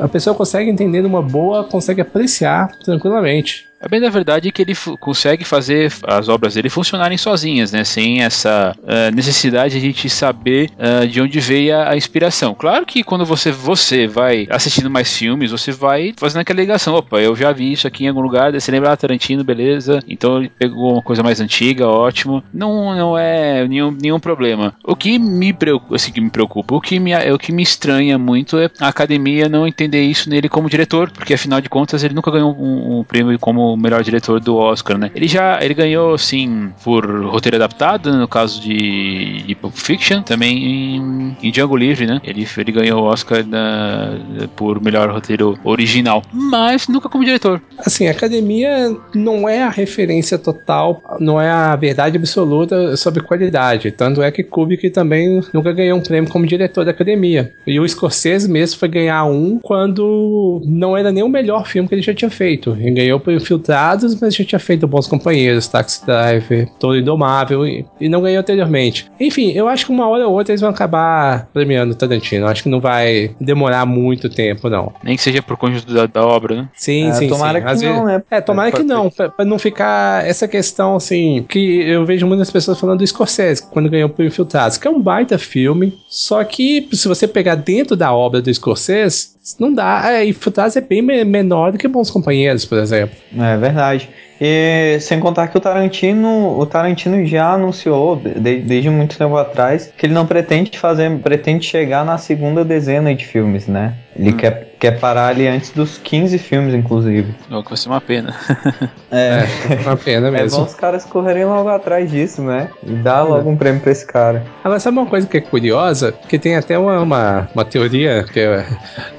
A 0.00 0.09
pessoa 0.09 0.35
consegue 0.35 0.68
entender 0.68 1.02
numa 1.02 1.23
boa, 1.23 1.62
consegue 1.62 2.00
apreciar 2.00 2.68
tranquilamente. 2.85 3.64
É 3.80 3.88
bem 3.88 4.00
da 4.00 4.09
verdade 4.09 4.50
que 4.50 4.62
ele 4.62 4.75
consegue 4.99 5.45
fazer 5.45 5.92
as 6.04 6.28
obras 6.28 6.54
dele 6.54 6.71
funcionarem 6.71 7.18
sozinhas, 7.18 7.73
né? 7.73 7.85
Sem 7.85 8.23
essa 8.23 8.75
uh, 8.78 9.14
necessidade 9.14 9.73
de 9.73 9.78
a 9.78 9.80
gente 9.80 10.09
saber 10.09 10.71
uh, 10.73 11.06
de 11.06 11.21
onde 11.21 11.38
veio 11.40 11.76
a, 11.76 11.90
a, 11.90 11.97
inspiração. 11.97 12.54
Claro 12.54 12.87
que 12.87 13.04
quando 13.04 13.25
você, 13.25 13.50
você 13.50 14.06
vai 14.06 14.47
assistindo 14.50 14.88
mais 14.88 15.14
filmes, 15.14 15.50
você 15.50 15.73
vai 15.73 16.14
fazendo 16.16 16.40
aquela 16.40 16.61
ligação. 16.61 16.95
Opa, 16.95 17.21
eu 17.21 17.37
já 17.37 17.52
vi 17.52 17.73
isso 17.73 17.87
aqui 17.87 18.04
em 18.04 18.09
algum 18.09 18.21
lugar, 18.21 18.52
você 18.52 18.71
lembra 18.71 18.92
ah, 18.92 18.97
Tarantino, 18.97 19.45
beleza. 19.45 20.02
Então 20.09 20.38
ele 20.38 20.50
pegou 20.59 20.95
uma 20.95 21.02
coisa 21.02 21.23
mais 21.23 21.40
antiga, 21.40 21.87
ótimo. 21.87 22.42
Não, 22.52 22.97
não 22.97 23.18
é 23.18 23.68
nenhum, 23.68 23.90
nenhum 23.90 24.18
problema. 24.18 24.75
O 24.83 24.97
que 24.97 25.18
me 25.18 25.52
preocupa, 25.52 25.97
assim, 25.97 26.12
que 26.12 26.21
me 26.21 26.30
preocupa, 26.30 26.75
o 26.75 26.80
que 26.80 26.99
me, 26.99 27.14
o 27.30 27.38
que 27.38 27.52
me 27.52 27.62
estranha 27.62 28.16
muito 28.18 28.59
é 28.59 28.71
a 28.80 28.88
academia 28.88 29.49
não 29.50 29.66
entender 29.66 30.02
isso 30.02 30.30
nele 30.30 30.49
como 30.49 30.71
diretor, 30.71 31.11
porque 31.11 31.35
afinal 31.35 31.61
de 31.61 31.68
contas 31.68 32.02
ele 32.02 32.14
nunca 32.14 32.30
ganhou 32.30 32.56
um, 32.56 33.00
um 33.00 33.04
prêmio 33.04 33.38
como 33.38 33.65
melhor 33.75 34.02
diretor 34.04 34.38
do 34.38 34.56
Oscar, 34.56 34.99
né? 34.99 35.11
Ele 35.14 35.26
já 35.26 35.58
ele 35.62 35.73
ganhou, 35.73 36.18
sim, 36.18 36.70
por 36.85 37.06
roteiro 37.25 37.56
adaptado, 37.56 38.12
no 38.12 38.28
caso 38.28 38.61
de, 38.61 39.42
de 39.42 39.54
Pulp 39.54 39.75
Fiction, 39.75 40.20
também 40.23 40.96
em, 40.96 41.37
em 41.42 41.50
Django 41.50 41.76
Livre, 41.76 42.06
né? 42.06 42.20
Ele, 42.23 42.46
ele 42.58 42.73
ganhou 42.73 43.02
o 43.02 43.04
Oscar 43.04 43.42
da, 43.42 44.18
por 44.54 44.82
melhor 44.82 45.11
roteiro 45.11 45.58
original, 45.64 46.23
mas 46.32 46.87
nunca 46.88 47.08
como 47.08 47.25
diretor. 47.25 47.62
Assim, 47.78 48.06
a 48.08 48.11
academia 48.11 48.94
não 49.14 49.49
é 49.49 49.62
a 49.62 49.70
referência 49.70 50.38
total, 50.38 51.02
não 51.18 51.40
é 51.40 51.50
a 51.50 51.75
verdade 51.76 52.16
absoluta 52.16 52.96
sobre 52.96 53.23
qualidade. 53.23 53.90
Tanto 53.90 54.23
é 54.23 54.30
que 54.30 54.42
Kubrick 54.42 54.90
também 54.90 55.40
nunca 55.52 55.73
ganhou 55.73 55.99
um 55.99 56.02
prêmio 56.02 56.30
como 56.30 56.46
diretor 56.46 56.85
da 56.85 56.90
academia. 56.90 57.52
E 57.66 57.78
o 57.78 57.88
Scorsese 57.88 58.50
mesmo 58.50 58.78
foi 58.78 58.88
ganhar 58.88 59.25
um 59.25 59.58
quando 59.58 60.61
não 60.64 60.96
era 60.96 61.12
nem 61.12 61.23
o 61.23 61.28
melhor 61.28 61.66
filme 61.66 61.88
que 61.88 61.94
ele 61.94 62.02
já 62.02 62.14
tinha 62.14 62.30
feito. 62.30 62.76
Ele 62.78 62.90
ganhou 62.90 63.20
por 63.20 63.32
Infiltrados, 63.57 64.19
mas 64.21 64.35
já 64.35 64.45
tinha 64.45 64.59
feito 64.59 64.87
Bons 64.87 65.07
Companheiros, 65.07 65.67
Taxi 65.69 66.05
Driver, 66.05 66.69
Todo 66.79 66.97
Indomável 66.99 67.67
e, 67.67 67.85
e 68.01 68.09
não 68.09 68.21
ganhou 68.23 68.41
anteriormente. 68.41 69.11
Enfim, 69.19 69.51
eu 69.53 69.67
acho 69.69 69.87
que 69.87 69.93
uma 69.93 70.09
hora 70.09 70.27
ou 70.29 70.35
outra 70.35 70.53
eles 70.53 70.61
vão 70.61 70.71
acabar 70.71 71.49
premiando 71.53 71.93
o 71.93 71.97
Tarantino. 71.97 72.45
Eu 72.47 72.49
acho 72.49 72.63
que 72.63 72.69
não 72.69 72.81
vai 72.81 73.35
demorar 73.41 73.87
muito 73.87 74.29
tempo, 74.29 74.69
não. 74.69 74.93
Nem 75.03 75.17
que 75.17 75.23
seja 75.23 75.43
por 75.43 75.57
conjunto 75.57 75.93
da, 75.93 76.07
da 76.07 76.25
obra, 76.27 76.57
né? 76.57 76.69
Sim, 76.75 77.09
É, 77.09 77.13
sim, 77.13 77.29
tomara 77.29 77.59
sim. 77.59 77.65
que 77.65 77.71
Às 77.73 77.83
não, 77.83 77.89
vezes- 77.93 78.05
né? 78.07 78.23
É, 78.31 78.41
tomara 78.41 78.71
que 78.71 78.77
Pode 78.77 78.89
não, 78.89 79.11
pra, 79.11 79.29
pra 79.31 79.45
não 79.45 79.59
ficar 79.59 80.27
essa 80.27 80.47
questão 80.47 80.97
assim, 80.97 81.45
que 81.49 81.81
eu 81.83 82.05
vejo 82.05 82.27
muitas 82.27 82.51
pessoas 82.51 82.79
falando 82.79 82.99
do 82.99 83.07
Scorsese, 83.07 83.63
quando 83.71 83.89
ganhou 83.89 84.09
por 84.09 84.25
Infiltrados, 84.25 84.77
que 84.77 84.87
é 84.87 84.91
um 84.91 85.01
baita 85.01 85.39
filme, 85.39 85.97
só 86.09 86.43
que 86.45 86.89
se 86.93 87.09
você 87.09 87.27
pegar 87.27 87.55
dentro 87.55 87.97
da 87.97 88.13
obra 88.13 88.43
do 88.43 88.53
Scorsese, 88.53 89.36
não 89.61 89.73
dá. 89.73 90.03
É, 90.12 90.25
Infiltrados 90.26 90.76
é 90.76 90.81
bem 90.81 91.03
me- 91.03 91.25
menor 91.25 91.73
do 91.73 91.79
que 91.79 91.87
Bons 91.88 92.11
Companheiros, 92.11 92.65
por 92.65 92.79
exemplo. 92.79 93.17
É 93.38 93.57
verdade. 93.57 94.09
E 94.41 94.99
sem 95.00 95.19
contar 95.21 95.49
que 95.49 95.57
o 95.57 95.61
Tarantino, 95.61 96.59
o 96.59 96.67
Tarantino 96.67 97.25
já 97.25 97.53
anunciou 97.53 98.17
de- 98.17 98.61
desde 98.61 98.91
muito 98.91 99.17
tempo 99.17 99.37
atrás 99.37 99.93
que 99.97 100.07
ele 100.07 100.12
não 100.15 100.26
pretende 100.26 100.79
fazer, 100.79 101.11
pretende 101.21 101.65
chegar 101.65 102.05
na 102.05 102.19
segunda 102.19 102.65
dezena 102.65 103.15
de 103.15 103.25
filmes, 103.25 103.67
né? 103.67 103.95
Ele 104.18 104.30
Hum. 104.30 104.37
quer, 104.37 104.75
quer 104.78 104.99
parar 104.99 105.28
ali 105.28 105.46
antes 105.46 105.70
dos 105.70 105.99
15 105.99 106.38
filmes, 106.38 106.75
inclusive. 106.75 107.35
Ó, 107.50 107.62
que 107.62 107.68
vai 107.68 107.76
ser 107.76 107.88
uma 107.88 108.00
pena. 108.00 108.35
É, 109.08 109.46
É 109.70 109.80
uma 109.87 109.96
pena 109.96 110.26
é, 110.26 110.30
bom 110.30 110.37
mesmo. 110.37 110.64
os 110.64 110.75
caras 110.75 111.04
correrem 111.04 111.44
logo 111.44 111.68
atrás 111.68 112.11
disso, 112.11 112.42
né? 112.42 112.68
E 112.85 112.90
dar 112.92 113.23
logo 113.23 113.49
um 113.49 113.56
prêmio 113.56 113.80
pra 113.80 113.92
esse 113.92 114.04
cara. 114.04 114.44
Agora, 114.64 114.80
sabe 114.80 114.99
uma 114.99 115.06
coisa 115.06 115.26
que 115.28 115.37
é 115.37 115.40
curiosa? 115.40 116.12
Que 116.28 116.38
tem 116.38 116.56
até 116.56 116.76
uma, 116.76 117.00
uma, 117.00 117.49
uma 117.54 117.64
teoria 117.64 118.25
que 118.25 118.40
é 118.40 118.66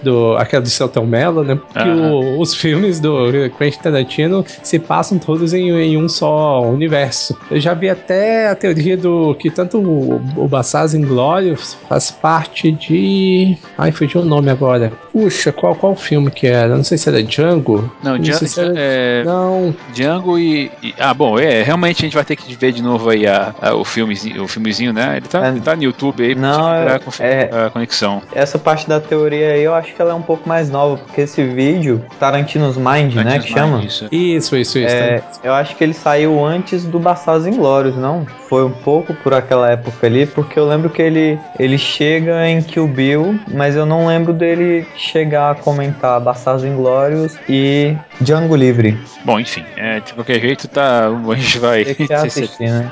do, 0.04 0.36
aquela 0.38 0.62
do 0.62 0.70
Celton 0.70 1.06
Mello, 1.06 1.44
né? 1.44 1.58
Que 1.74 1.88
o- 1.90 2.40
os 2.40 2.54
filmes 2.54 3.00
do 3.00 3.32
Quentin 3.58 3.80
Tarantino 3.80 4.46
se 4.62 4.78
passam 4.78 5.18
todos 5.18 5.54
em, 5.54 5.70
em 5.72 5.98
um 5.98 6.10
só 6.10 6.62
universo. 6.64 7.36
Eu 7.50 7.60
já 7.60 7.74
vi 7.74 7.90
até 7.90 8.50
a 8.50 8.56
teoria 8.56 8.98
do 8.98 9.34
que 9.36 9.50
tanto 9.50 9.80
o, 9.80 10.22
o 10.36 10.48
Bastardos 10.50 10.94
Inglórios 10.94 11.76
faz 11.88 12.12
parte 12.12 12.72
de... 12.74 13.58
Ai, 13.78 13.92
fugiu 13.94 14.22
o 14.22 14.26
nome 14.26 14.52
agora. 14.52 14.87
Puxa, 15.12 15.52
qual, 15.52 15.76
qual 15.76 15.96
filme 15.96 16.30
que 16.32 16.48
era? 16.48 16.76
Não 16.76 16.84
sei 16.84 16.98
se 16.98 17.10
era 17.10 17.22
Django. 17.24 17.92
Não, 18.04 18.18
Django, 18.18 18.46
se 18.48 18.60
era- 18.60 18.74
é, 18.76 19.24
Não, 19.24 19.74
Django 19.94 20.38
e, 20.38 20.72
e- 20.84 20.94
Ah, 21.00 21.14
bom, 21.14 21.38
é, 21.40 21.64
realmente 21.64 22.02
a 22.02 22.06
gente 22.06 22.14
vai 22.16 22.24
ter 22.26 22.36
que 22.36 22.56
ver 22.56 22.72
de 22.72 22.82
novo 22.82 23.10
aí 23.10 23.26
a, 23.28 23.54
a- 23.62 23.76
o, 23.76 23.84
filmezinho, 23.84 24.44
o 24.44 24.48
filmezinho, 24.48 24.94
né? 24.94 25.18
Ele 25.18 25.28
tá, 25.28 25.46
É. 25.46 25.50
ele 25.50 25.62
tá 25.62 25.76
no 25.76 25.84
YouTube 25.84 26.24
aí 26.24 26.36
pra 26.36 26.42
Não, 26.42 26.60
procurar 27.00 27.28
é- 27.28 27.50
a 27.52 27.58
é- 27.58 27.66
a 27.68 27.70
conexão. 27.70 28.22
Essa 28.34 28.58
parte 28.60 28.88
da 28.88 29.00
teoria 29.00 29.54
aí 29.54 29.64
eu 29.64 29.74
acho 29.74 29.94
que 29.94 30.02
ela 30.02 30.12
é 30.12 30.16
um 30.16 30.22
pouco 30.22 30.48
mais 30.48 30.70
nova, 30.70 30.98
porque 30.98 31.22
esse 31.22 31.44
vídeo, 31.44 32.04
Tarantino's 32.20 32.78
Mind, 32.78 33.16
né? 33.16 33.36
Antes 33.36 33.46
Que 33.48 33.60
mais 33.60 33.70
chama? 33.70 33.80
disso. 33.80 34.08
isso, 34.12 34.56
isso, 34.56 34.80
isso. 34.80 34.96
É, 34.96 35.22
eu 35.44 35.54
acho 35.54 35.76
que 35.76 35.84
ele 35.84 35.94
saiu 35.94 36.44
antes 36.46 36.84
do 36.86 37.00
Bastardos 37.00 37.48
Inglórios, 37.48 37.96
não? 37.96 38.26
Foi 38.50 38.64
um 38.64 38.72
pouco 38.72 39.14
por 39.16 39.34
aquela 39.34 39.70
época 39.72 40.08
ali, 40.08 40.26
porque 40.26 40.58
eu 40.60 40.68
lembro 40.68 40.90
que 40.90 41.02
ele, 41.02 41.38
ele 41.60 41.78
chega 41.78 42.48
em 42.48 42.62
Kill 42.62 42.88
Bill, 42.88 43.40
mas 43.54 43.76
eu 43.76 43.86
não 43.86 44.08
lembro 44.08 44.34
dele 44.34 44.77
chegar 44.96 45.52
a 45.52 45.56
comentar 45.56 46.20
Bastardos 46.20 46.64
Inglórios 46.64 47.38
e 47.48 47.96
Django 48.22 48.56
Livre. 48.56 48.98
Bom, 49.24 49.40
enfim, 49.40 49.64
é, 49.76 50.00
de 50.00 50.14
qualquer 50.14 50.40
jeito, 50.40 50.68
tá, 50.68 51.08
a 51.08 51.36
gente 51.36 51.60
vai. 51.60 51.84
Tem 51.86 52.08
que 52.08 52.14
assistir, 52.14 52.70
né? 52.70 52.90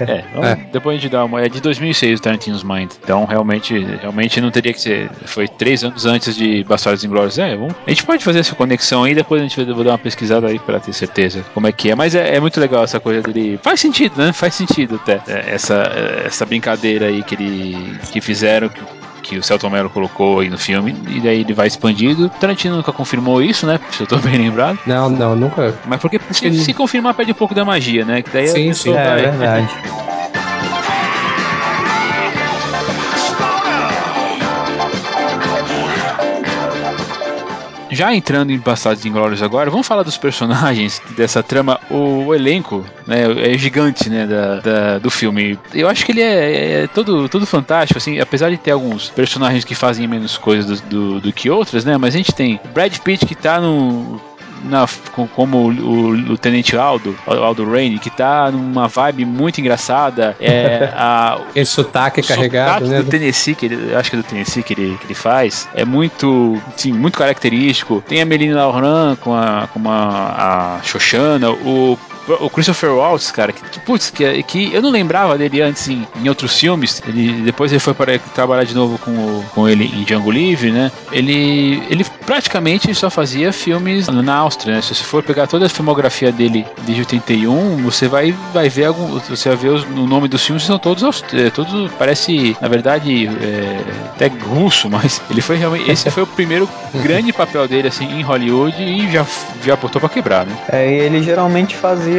É, 0.00 0.22
vamos- 0.34 0.46
É. 0.50 0.58
depois 0.72 0.98
a 0.98 1.00
gente 1.00 1.10
dá 1.10 1.24
uma. 1.24 1.40
É 1.42 1.48
de 1.48 1.60
2006 1.60 2.18
o 2.18 2.22
Tarantino's 2.22 2.62
Mind. 2.62 2.90
Então 3.02 3.24
realmente, 3.24 3.78
realmente 4.00 4.40
não 4.40 4.50
teria 4.50 4.72
que 4.72 4.80
ser. 4.80 5.10
Foi 5.24 5.48
três 5.48 5.82
anos 5.82 6.04
antes 6.04 6.36
de 6.36 6.62
Bastardos 6.64 7.02
Inglórios. 7.04 7.38
É, 7.38 7.56
vamos, 7.56 7.74
a 7.86 7.90
gente 7.90 8.04
pode 8.04 8.22
fazer 8.22 8.40
essa 8.40 8.54
conexão 8.54 9.04
aí, 9.04 9.14
depois 9.14 9.40
a 9.40 9.44
gente 9.44 9.56
vai 9.64 9.74
vou 9.74 9.82
dar 9.84 9.92
uma 9.92 9.98
pesquisada 9.98 10.46
aí 10.48 10.58
pra 10.58 10.78
ter 10.80 10.92
certeza 10.92 11.42
como 11.54 11.66
é 11.66 11.72
que 11.72 11.90
é. 11.90 11.94
Mas 11.94 12.14
é, 12.14 12.36
é 12.36 12.40
muito 12.40 12.60
legal 12.60 12.84
essa 12.84 13.00
coisa 13.00 13.22
dele. 13.22 13.58
Faz 13.62 13.80
sentido, 13.80 14.12
né? 14.18 14.32
Faz 14.32 14.54
sentido 14.54 14.96
até. 15.02 15.20
É, 15.28 15.54
Essa, 15.54 15.90
essa 16.26 16.44
brincadeira 16.44 17.06
aí 17.06 17.22
que 17.22 17.34
ele 17.34 17.96
que 18.12 18.20
fizeram. 18.20 18.68
Que, 18.68 18.80
que 19.28 19.38
o 19.38 19.42
Celton 19.42 19.70
Mello 19.70 19.90
colocou 19.90 20.40
aí 20.40 20.48
no 20.48 20.58
filme, 20.58 20.94
e 21.08 21.20
daí 21.20 21.40
ele 21.40 21.52
vai 21.52 21.66
expandido. 21.66 22.28
Tarantino 22.40 22.76
nunca 22.76 22.92
confirmou 22.92 23.42
isso, 23.42 23.66
né? 23.66 23.80
Se 23.90 24.02
eu 24.02 24.06
tô 24.06 24.16
bem 24.18 24.36
lembrado. 24.38 24.78
Não, 24.86 25.08
não, 25.10 25.34
nunca... 25.34 25.74
Mas 25.84 26.00
porque 26.00 26.20
se, 26.30 26.52
se 26.64 26.72
confirmar, 26.72 27.14
perde 27.14 27.32
um 27.32 27.34
pouco 27.34 27.54
da 27.54 27.64
magia, 27.64 28.04
né? 28.04 28.22
Que 28.22 28.30
daí 28.30 28.48
Sim, 28.48 28.72
sim. 28.72 28.92
É, 28.92 29.04
vai- 29.04 29.22
verdade. 29.22 29.68
Já 37.96 38.14
entrando 38.14 38.52
em 38.52 38.58
Bastardos 38.58 39.04
Inglórios 39.06 39.42
agora, 39.42 39.70
vamos 39.70 39.86
falar 39.86 40.02
dos 40.02 40.16
personagens 40.18 41.00
dessa 41.16 41.42
trama. 41.42 41.80
O, 41.90 42.26
o 42.26 42.34
elenco 42.34 42.84
né, 43.06 43.24
é 43.52 43.56
gigante 43.56 44.10
né, 44.10 44.26
da, 44.26 44.56
da- 44.60 44.98
do 44.98 45.10
filme. 45.10 45.58
Eu 45.74 45.88
acho 45.88 46.04
que 46.04 46.12
ele 46.12 46.20
é, 46.20 46.82
é 46.82 46.86
todo, 46.88 47.28
todo 47.28 47.46
fantástico, 47.46 47.96
assim, 47.98 48.20
apesar 48.20 48.50
de 48.50 48.58
ter 48.58 48.72
alguns 48.72 49.08
personagens 49.08 49.64
que 49.64 49.74
fazem 49.74 50.06
menos 50.06 50.36
coisas 50.36 50.80
do, 50.82 50.88
do, 50.88 51.20
do 51.20 51.32
que 51.32 51.48
outras, 51.48 51.84
né? 51.84 51.96
Mas 51.96 52.14
a 52.14 52.18
gente 52.18 52.34
tem 52.34 52.60
Brad 52.74 52.94
Pitt 52.98 53.24
que 53.24 53.34
tá 53.34 53.60
no. 53.60 54.20
Na, 54.64 54.86
com- 55.12 55.26
como 55.28 55.58
o, 55.58 55.70
o, 55.70 56.08
o 56.32 56.38
Tenente 56.38 56.76
Aldo, 56.76 57.16
Aldo 57.26 57.68
Rain, 57.70 57.98
que 57.98 58.10
tá 58.10 58.50
numa 58.50 58.88
vibe 58.88 59.24
muito 59.24 59.60
engraçada. 59.60 60.36
É, 60.40 60.90
a, 60.96 61.34
Aquele 61.50 61.64
sotaque 61.66 62.20
o 62.20 62.24
carregado, 62.26 62.86
sotaque 62.86 62.90
né? 62.90 63.02
do 63.02 63.10
Tennessee, 63.10 63.54
que 63.54 63.66
ele, 63.66 63.94
acho 63.94 64.10
que 64.10 64.16
é 64.16 64.18
do 64.18 64.24
Tennessee 64.24 64.62
que 64.62 64.72
ele, 64.72 64.96
que 64.98 65.06
ele 65.06 65.14
faz, 65.14 65.68
é 65.74 65.84
muito, 65.84 66.60
sim, 66.76 66.92
muito 66.92 67.18
característico. 67.18 68.02
Tem 68.08 68.20
a 68.20 68.24
Melina 68.24 68.56
Laurent 68.66 69.16
com 69.18 69.34
a, 69.34 69.68
com 69.72 69.88
a, 69.90 70.76
a 70.78 70.82
Xoxana, 70.82 71.50
o 71.50 71.98
o 72.28 72.50
Christopher 72.50 72.90
Waltz, 72.94 73.30
cara, 73.30 73.52
que, 73.52 73.80
putz, 73.80 74.10
que, 74.10 74.42
que 74.42 74.72
eu 74.74 74.82
não 74.82 74.90
lembrava 74.90 75.36
dele 75.38 75.60
antes 75.62 75.88
em, 75.88 76.06
em 76.22 76.28
outros 76.28 76.58
filmes. 76.58 77.02
Ele, 77.06 77.42
depois 77.42 77.70
ele 77.72 77.78
foi 77.78 77.94
para 77.94 78.18
trabalhar 78.34 78.64
de 78.64 78.74
novo 78.74 78.98
com, 78.98 79.10
o- 79.12 79.44
com 79.54 79.68
ele 79.68 79.84
em 79.84 80.04
Django 80.04 80.30
Livre, 80.30 80.70
né? 80.70 80.90
Ele, 81.12 81.82
ele 81.88 82.04
praticamente 82.24 82.92
só 82.94 83.08
fazia 83.10 83.52
filmes 83.52 84.08
na 84.08 84.34
Áustria, 84.34 84.74
né? 84.74 84.82
Se 84.82 84.94
você 84.94 85.04
for 85.04 85.22
pegar 85.22 85.46
toda 85.46 85.66
a 85.66 85.68
filmografia 85.68 86.32
dele 86.32 86.66
desde 86.82 87.02
81, 87.02 87.76
você 87.78 88.08
vai, 88.08 88.34
vai 88.52 88.68
ver 88.68 88.86
algum, 88.86 89.18
você 89.20 89.48
vai 89.48 89.56
ver 89.58 89.68
os, 89.68 89.84
o 89.84 90.06
nome 90.06 90.28
dos 90.28 90.44
filmes 90.44 90.64
são 90.64 90.78
todos, 90.78 91.22
é, 91.32 91.50
todos 91.50 91.90
parece, 91.98 92.56
na 92.60 92.68
verdade, 92.68 93.26
é, 93.26 93.80
até 94.14 94.26
russo, 94.26 94.88
mas 94.90 95.20
ele 95.30 95.40
foi 95.40 95.56
realmente, 95.56 95.90
esse 95.90 96.10
foi 96.10 96.22
o 96.22 96.26
primeiro 96.26 96.68
grande 97.02 97.32
papel 97.32 97.68
dele 97.68 97.88
assim 97.88 98.06
em 98.06 98.22
Hollywood 98.22 98.82
e 98.82 99.10
já 99.12 99.24
já 99.64 99.76
botou 99.76 100.00
para 100.00 100.08
quebrar, 100.10 100.44
né? 100.46 100.56
É, 100.70 100.86
ele 100.90 101.22
geralmente 101.22 101.74
fazia. 101.76 102.15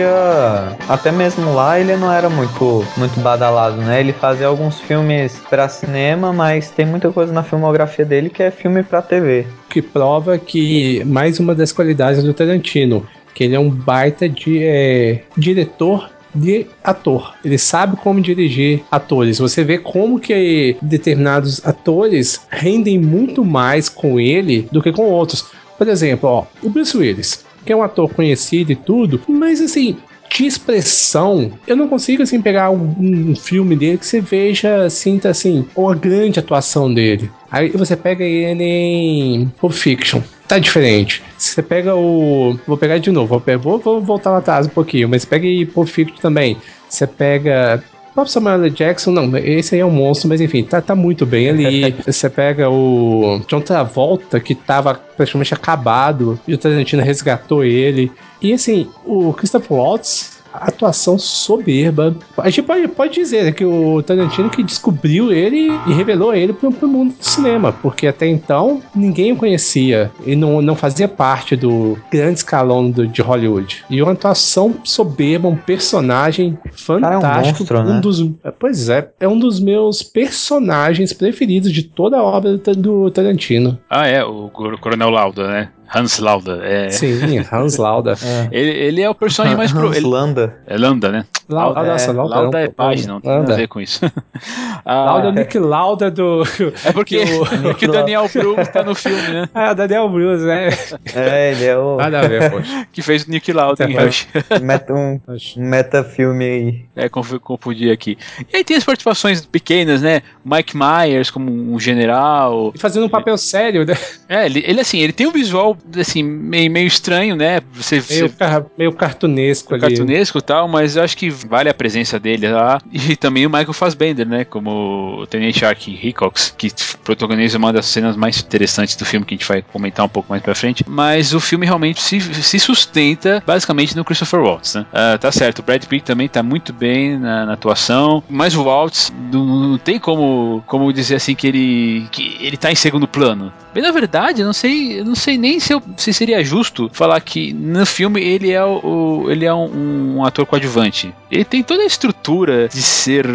Até 0.87 1.11
mesmo 1.11 1.53
lá 1.53 1.79
ele 1.79 1.95
não 1.95 2.11
era 2.11 2.29
muito, 2.29 2.85
muito 2.97 3.19
badalado, 3.19 3.77
né? 3.77 3.99
Ele 3.99 4.13
fazia 4.13 4.47
alguns 4.47 4.79
filmes 4.79 5.41
pra 5.49 5.67
cinema, 5.69 6.31
mas 6.33 6.69
tem 6.69 6.85
muita 6.85 7.11
coisa 7.11 7.33
na 7.33 7.43
filmografia 7.43 8.05
dele 8.05 8.29
que 8.29 8.43
é 8.43 8.51
filme 8.51 8.83
pra 8.83 9.01
TV. 9.01 9.45
que 9.69 9.81
prova 9.81 10.37
que 10.37 11.03
mais 11.05 11.39
uma 11.39 11.53
das 11.53 11.71
qualidades 11.71 12.23
do 12.23 12.33
Tarantino, 12.33 13.05
que 13.33 13.43
ele 13.43 13.55
é 13.55 13.59
um 13.59 13.69
baita 13.69 14.27
de 14.27 14.63
é, 14.63 15.21
diretor 15.37 16.09
de 16.33 16.67
ator. 16.83 17.33
Ele 17.43 17.57
sabe 17.57 17.97
como 17.97 18.21
dirigir 18.21 18.83
atores. 18.91 19.39
Você 19.39 19.63
vê 19.63 19.77
como 19.77 20.19
que 20.19 20.77
determinados 20.81 21.65
atores 21.65 22.41
rendem 22.49 22.99
muito 22.99 23.43
mais 23.43 23.89
com 23.89 24.19
ele 24.19 24.67
do 24.71 24.81
que 24.81 24.91
com 24.91 25.03
outros. 25.03 25.45
Por 25.77 25.87
exemplo, 25.87 26.29
ó, 26.29 26.45
o 26.63 26.69
Bruce 26.69 26.97
Willis, 26.97 27.45
é 27.71 27.75
um 27.75 27.83
ator 27.83 28.09
conhecido 28.13 28.71
e 28.71 28.75
tudo, 28.75 29.21
mas 29.27 29.61
assim, 29.61 29.97
de 30.29 30.45
expressão, 30.45 31.51
eu 31.65 31.75
não 31.75 31.87
consigo 31.87 32.23
assim 32.23 32.41
pegar 32.41 32.69
um, 32.69 32.95
um 32.99 33.35
filme 33.35 33.75
dele 33.75 33.97
que 33.97 34.05
você 34.05 34.21
veja, 34.21 34.89
sinta 34.89 35.29
assim, 35.29 35.65
uma 35.75 35.95
grande 35.95 36.39
atuação 36.39 36.93
dele. 36.93 37.31
Aí 37.49 37.69
você 37.69 37.95
pega 37.95 38.23
ele 38.23 38.63
em 38.63 39.47
Pulp 39.59 39.73
Fiction. 39.73 40.21
Tá 40.47 40.59
diferente. 40.59 41.21
Você 41.37 41.61
pega 41.61 41.95
o. 41.95 42.57
Vou 42.65 42.77
pegar 42.77 42.97
de 42.99 43.11
novo. 43.11 43.39
Vou, 43.39 43.59
vou, 43.59 43.79
vou 43.79 44.01
voltar 44.01 44.31
lá 44.31 44.37
atrás 44.37 44.65
um 44.65 44.69
pouquinho. 44.69 45.09
Mas 45.09 45.25
pega 45.25 45.45
aí 45.45 45.65
Pulp 45.65 45.87
Fiction 45.87 46.17
também. 46.21 46.57
Você 46.87 47.05
pega 47.05 47.83
próprio 48.17 48.33
Samuel 48.33 48.63
L. 48.63 48.69
Jackson, 48.71 49.11
não, 49.11 49.37
esse 49.37 49.75
aí 49.75 49.81
é 49.81 49.85
um 49.85 49.91
monstro, 49.91 50.27
mas 50.27 50.41
enfim, 50.41 50.63
tá, 50.63 50.81
tá 50.81 50.95
muito 50.95 51.23
bem 51.23 51.49
ali. 51.49 51.91
Você 52.03 52.27
pega 52.27 52.67
o 52.67 53.39
John 53.47 53.61
Travolta, 53.61 54.39
que 54.39 54.55
tava 54.55 54.95
praticamente 54.95 55.53
acabado, 55.53 56.39
e 56.47 56.53
o 56.55 56.57
Tarantino 56.57 57.03
resgatou 57.03 57.63
ele. 57.63 58.11
E 58.41 58.53
assim, 58.53 58.89
o 59.05 59.31
Christopher 59.33 59.77
Waltz 59.77 60.36
atuação 60.61 61.17
soberba. 61.17 62.15
A 62.37 62.49
gente 62.49 62.63
pode, 62.63 62.87
pode 62.87 63.13
dizer 63.13 63.53
que 63.53 63.65
o 63.65 64.01
Tarantino 64.03 64.49
que 64.49 64.63
descobriu 64.63 65.31
ele 65.31 65.71
e 65.87 65.93
revelou 65.93 66.33
ele 66.33 66.53
pro, 66.53 66.71
pro 66.71 66.87
mundo 66.87 67.15
do 67.17 67.23
cinema, 67.23 67.71
porque 67.71 68.07
até 68.07 68.27
então 68.27 68.81
ninguém 68.95 69.31
o 69.31 69.35
conhecia 69.35 70.11
e 70.25 70.35
não, 70.35 70.61
não 70.61 70.75
fazia 70.75 71.07
parte 71.07 71.55
do 71.55 71.97
grande 72.11 72.39
escalão 72.39 72.89
do, 72.89 73.07
de 73.07 73.21
Hollywood. 73.21 73.83
E 73.89 74.01
uma 74.01 74.11
atuação 74.11 74.75
soberba, 74.83 75.47
um 75.47 75.55
personagem 75.55 76.57
fantástico. 76.73 77.01
Cara, 77.01 77.15
é 77.15 77.41
um, 77.43 77.45
monstro, 77.45 77.79
um 77.79 77.93
né? 77.95 78.01
dos, 78.01 78.31
pois 78.59 78.89
é, 78.89 79.09
é 79.19 79.27
um 79.27 79.37
dos 79.37 79.59
meus 79.59 80.03
personagens 80.03 81.13
preferidos 81.13 81.71
de 81.71 81.83
toda 81.83 82.17
a 82.17 82.23
obra 82.23 82.57
do, 82.57 82.75
do 82.75 83.11
Tarantino. 83.11 83.77
Ah, 83.89 84.07
é, 84.07 84.23
o 84.23 84.49
Coronel 84.49 85.09
Lauda, 85.09 85.47
né? 85.47 85.69
Hans 85.93 86.19
Lauda. 86.19 86.59
É. 86.63 86.89
Sim, 86.89 87.43
Hans 87.51 87.77
Lauda. 87.77 88.15
É. 88.27 88.49
Ele, 88.51 88.71
ele, 88.71 89.01
é 89.01 89.09
o 89.09 89.15
personagem 89.15 89.57
mais 89.57 89.71
pro. 89.71 89.87
Hans 89.87 90.01
Landa. 90.01 90.57
É 90.67 90.77
Landa, 90.77 91.11
né? 91.11 91.25
Lauda, 91.47 91.75
Lauda, 91.75 91.91
nossa, 91.91 92.11
é, 92.11 92.13
Lauda, 92.13 92.35
Lauda 92.35 92.59
é 92.59 92.67
página, 92.67 93.13
não 93.13 93.21
tem 93.21 93.31
nada 93.31 93.53
a 93.53 93.55
ver 93.55 93.67
com 93.69 93.79
isso. 93.79 94.01
ah, 94.83 95.05
Lauda 95.05 95.27
é 95.27 95.29
o 95.29 95.33
Nick 95.33 95.57
Lauda 95.57 96.11
do. 96.11 96.43
É 96.83 96.91
porque, 96.91 97.19
o, 97.19 97.73
que 97.75 97.87
Daniel 97.87 98.27
Bruce 98.27 98.69
tá 98.69 98.83
no 98.83 98.93
filme, 98.93 99.21
né? 99.29 99.49
Ah, 99.53 99.71
o 99.71 99.75
Daniel 99.75 100.09
Bruce, 100.09 100.43
né? 100.43 100.69
É, 101.15 101.51
ele 101.51 101.65
é 101.65 101.77
o. 101.77 101.95
Nada 101.95 102.19
a 102.19 102.27
ver, 102.27 102.51
poxa. 102.51 102.87
Que 102.91 103.01
fez 103.01 103.23
o 103.23 103.31
Nick 103.31 103.53
Lauda 103.53 103.85
em 103.85 103.95
Rush. 103.95 104.27
Meta, 104.61 104.93
um, 104.93 105.21
um 105.27 105.69
metafilme 105.69 106.43
aí. 106.43 106.85
É, 106.95 107.07
confundi 107.09 107.89
aqui. 107.91 108.17
E 108.51 108.57
aí 108.57 108.63
tem 108.63 108.75
as 108.75 108.83
participações 108.83 109.45
pequenas, 109.45 110.01
né? 110.01 110.21
Mike 110.43 110.75
Myers 110.75 111.29
como 111.29 111.49
um 111.49 111.79
general. 111.79 112.73
E 112.75 112.79
fazendo 112.79 113.05
um 113.05 113.09
papel 113.09 113.37
sério, 113.37 113.85
né? 113.85 113.95
É, 114.27 114.45
ele, 114.45 114.63
ele 114.65 114.81
assim, 114.81 114.99
ele 114.99 115.13
tem 115.13 115.27
um 115.27 115.31
visual, 115.31 115.76
assim, 115.99 116.23
meio, 116.23 116.69
meio 116.69 116.87
estranho, 116.87 117.35
né? 117.35 117.59
Você, 117.73 117.95
meio, 117.95 118.29
você... 118.29 118.29
Car 118.29 118.65
meio 118.77 118.93
cartunesco 118.93 119.73
ali. 119.73 119.81
Cartunesco 119.81 120.37
e 120.37 120.41
tal, 120.41 120.67
mas 120.67 120.95
eu 120.95 121.03
acho 121.03 121.17
que 121.17 121.29
vale 121.29 121.69
a 121.69 121.73
presença 121.73 122.19
dele 122.19 122.49
lá. 122.49 122.81
E 122.91 123.15
também 123.15 123.45
o 123.45 123.49
Michael 123.49 123.73
Fassbender, 123.73 124.27
né? 124.27 124.43
Como 124.43 125.21
o 125.21 125.27
Tenente 125.27 125.59
Shark 125.59 125.91
Hickox, 125.91 126.53
que 126.57 126.71
protagoniza 127.03 127.57
uma 127.57 127.71
das 127.71 127.85
cenas 127.85 128.15
mais 128.15 128.39
interessantes 128.39 128.95
do 128.95 129.05
filme, 129.05 129.25
que 129.25 129.35
a 129.35 129.37
gente 129.37 129.47
vai 129.47 129.61
comentar 129.61 130.05
um 130.05 130.09
pouco 130.09 130.29
mais 130.29 130.41
pra 130.41 130.53
frente. 130.55 130.83
Mas 130.87 131.33
o 131.33 131.39
filme 131.39 131.65
realmente 131.65 132.01
se, 132.01 132.19
se 132.19 132.59
sustenta 132.59 133.41
basicamente 133.45 133.95
no 133.95 134.03
Christopher 134.03 134.41
Waltz, 134.41 134.75
né? 134.75 134.85
Uh, 134.91 135.17
tá 135.17 135.31
certo, 135.31 135.59
o 135.59 135.63
Brad 135.63 135.83
Pitt 135.85 136.03
também 136.03 136.27
tá 136.27 136.43
muito 136.43 136.73
bem 136.73 137.17
na, 137.17 137.45
na 137.45 137.53
atuação, 137.53 138.23
mas 138.29 138.55
o 138.55 138.63
Waltz 138.63 139.13
não, 139.31 139.45
não, 139.45 139.77
tem 139.77 139.99
como, 139.99 140.63
como 140.65 140.91
dizer 140.91 141.15
assim 141.15 141.35
que 141.35 141.47
ele, 141.47 142.07
que 142.11 142.37
ele 142.39 142.57
tá 142.57 142.71
em 142.71 142.75
segundo 142.75 143.07
plano. 143.07 143.51
Bem, 143.73 143.83
na 143.83 143.91
verdade, 143.91 144.41
eu 144.41 144.45
não 144.45 144.53
sei, 144.53 144.99
eu 144.99 145.05
não 145.05 145.15
sei 145.15 145.37
nem 145.37 145.59
se, 145.67 145.73
se 145.97 146.13
seria 146.13 146.43
justo 146.43 146.89
falar 146.93 147.19
que 147.21 147.53
no 147.53 147.85
filme 147.85 148.21
ele 148.21 148.51
é, 148.51 148.63
o, 148.63 149.25
ele 149.29 149.45
é 149.45 149.53
um, 149.53 150.17
um 150.17 150.25
ator 150.25 150.45
coadjuvante. 150.45 151.13
Ele 151.29 151.43
tem 151.43 151.61
toda 151.61 151.83
a 151.83 151.85
estrutura 151.85 152.67
de 152.67 152.81
ser 152.81 153.25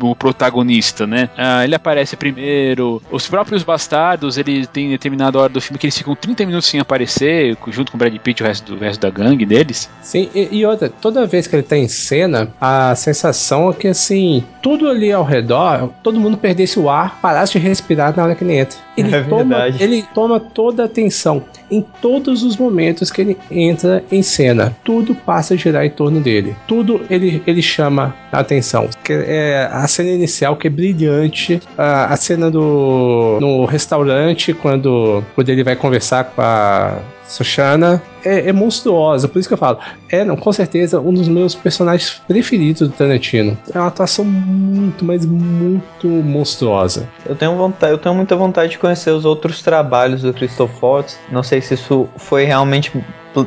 o 0.00 0.14
protagonista, 0.14 1.06
né? 1.06 1.28
Ah, 1.36 1.64
ele 1.64 1.74
aparece 1.74 2.16
primeiro. 2.16 3.02
Os 3.10 3.28
próprios 3.28 3.62
bastardos, 3.62 4.38
ele 4.38 4.66
tem 4.66 4.90
determinada 4.90 5.38
hora 5.38 5.52
do 5.52 5.60
filme 5.60 5.78
que 5.78 5.86
eles 5.86 5.96
ficam 5.96 6.14
30 6.14 6.46
minutos 6.46 6.68
sem 6.68 6.80
aparecer, 6.80 7.56
junto 7.68 7.92
com 7.92 7.96
o 7.96 7.98
Brad 7.98 8.16
Pitt 8.18 8.42
e 8.42 8.44
o 8.44 8.46
resto 8.46 8.72
do, 8.72 8.76
o 8.76 8.78
resto 8.78 9.00
da 9.00 9.10
gangue 9.10 9.44
deles. 9.44 9.90
Sim, 10.02 10.28
e, 10.34 10.48
e, 10.58 10.66
outra, 10.66 10.88
toda 10.88 11.26
vez 11.26 11.46
que 11.46 11.56
ele 11.56 11.62
tá 11.62 11.76
em 11.76 11.88
cena, 11.88 12.52
a 12.60 12.94
sensação 12.94 13.70
é 13.70 13.72
que 13.72 13.88
assim, 13.88 14.44
tudo 14.62 14.88
ali 14.88 15.12
ao 15.12 15.24
redor, 15.24 15.90
todo 16.02 16.20
mundo 16.20 16.36
perdesse 16.36 16.78
o 16.78 16.88
ar, 16.88 17.20
parasse 17.20 17.52
de 17.52 17.58
respirar 17.58 18.16
na 18.16 18.24
hora 18.24 18.34
que 18.34 18.44
ele 18.44 18.56
entra. 18.56 18.78
Ele, 18.96 19.14
é 19.14 19.22
toma, 19.22 19.68
ele 19.78 20.04
toma 20.14 20.40
toda 20.40 20.82
a 20.82 20.86
atenção 20.86 21.44
em 21.70 21.84
todos 22.02 22.42
os 22.42 22.56
momentos 22.56 23.10
que 23.10 23.20
ele 23.20 23.38
entra 23.50 24.02
em 24.10 24.22
cena. 24.22 24.76
Tudo 24.84 25.14
passa 25.14 25.54
a 25.54 25.56
girar 25.56 25.84
em 25.84 25.90
torno 25.90 26.20
dele. 26.20 26.56
Tudo 26.66 27.00
ele, 27.08 27.42
ele 27.46 27.62
chama 27.62 28.14
a 28.32 28.40
atenção. 28.40 28.88
Que 29.04 29.12
é 29.12 29.69
a 29.70 29.86
cena 29.86 30.10
inicial 30.10 30.56
que 30.56 30.66
é 30.66 30.70
brilhante, 30.70 31.60
a, 31.76 32.12
a 32.12 32.16
cena 32.16 32.50
do 32.50 33.38
no 33.40 33.64
restaurante 33.64 34.52
quando, 34.52 35.24
quando 35.34 35.48
ele 35.48 35.62
vai 35.62 35.76
conversar 35.76 36.24
com 36.24 36.42
a 36.42 36.98
Soshana 37.30 38.02
é, 38.24 38.48
é, 38.48 38.52
monstruosa, 38.52 39.28
por 39.28 39.38
isso 39.38 39.48
que 39.48 39.54
eu 39.54 39.58
falo. 39.58 39.78
É, 40.08 40.24
não, 40.24 40.36
com 40.36 40.52
certeza, 40.52 41.00
um 41.00 41.14
dos 41.14 41.28
meus 41.28 41.54
personagens 41.54 42.20
preferidos 42.26 42.88
do 42.88 42.94
Tarantino. 42.94 43.56
É 43.72 43.78
uma 43.78 43.86
atuação 43.86 44.24
muito, 44.24 45.04
mas 45.04 45.24
muito 45.24 46.08
monstruosa. 46.08 47.08
Eu 47.24 47.36
tenho 47.36 47.56
vontade, 47.56 47.92
eu 47.92 47.98
tenho 47.98 48.14
muita 48.16 48.34
vontade 48.34 48.72
de 48.72 48.78
conhecer 48.78 49.10
os 49.10 49.24
outros 49.24 49.62
trabalhos 49.62 50.22
do 50.22 50.34
Christoph 50.34 50.82
Waltz. 50.82 51.18
Não 51.30 51.42
sei 51.42 51.60
se 51.60 51.74
isso 51.74 52.08
foi 52.16 52.44
realmente 52.44 52.92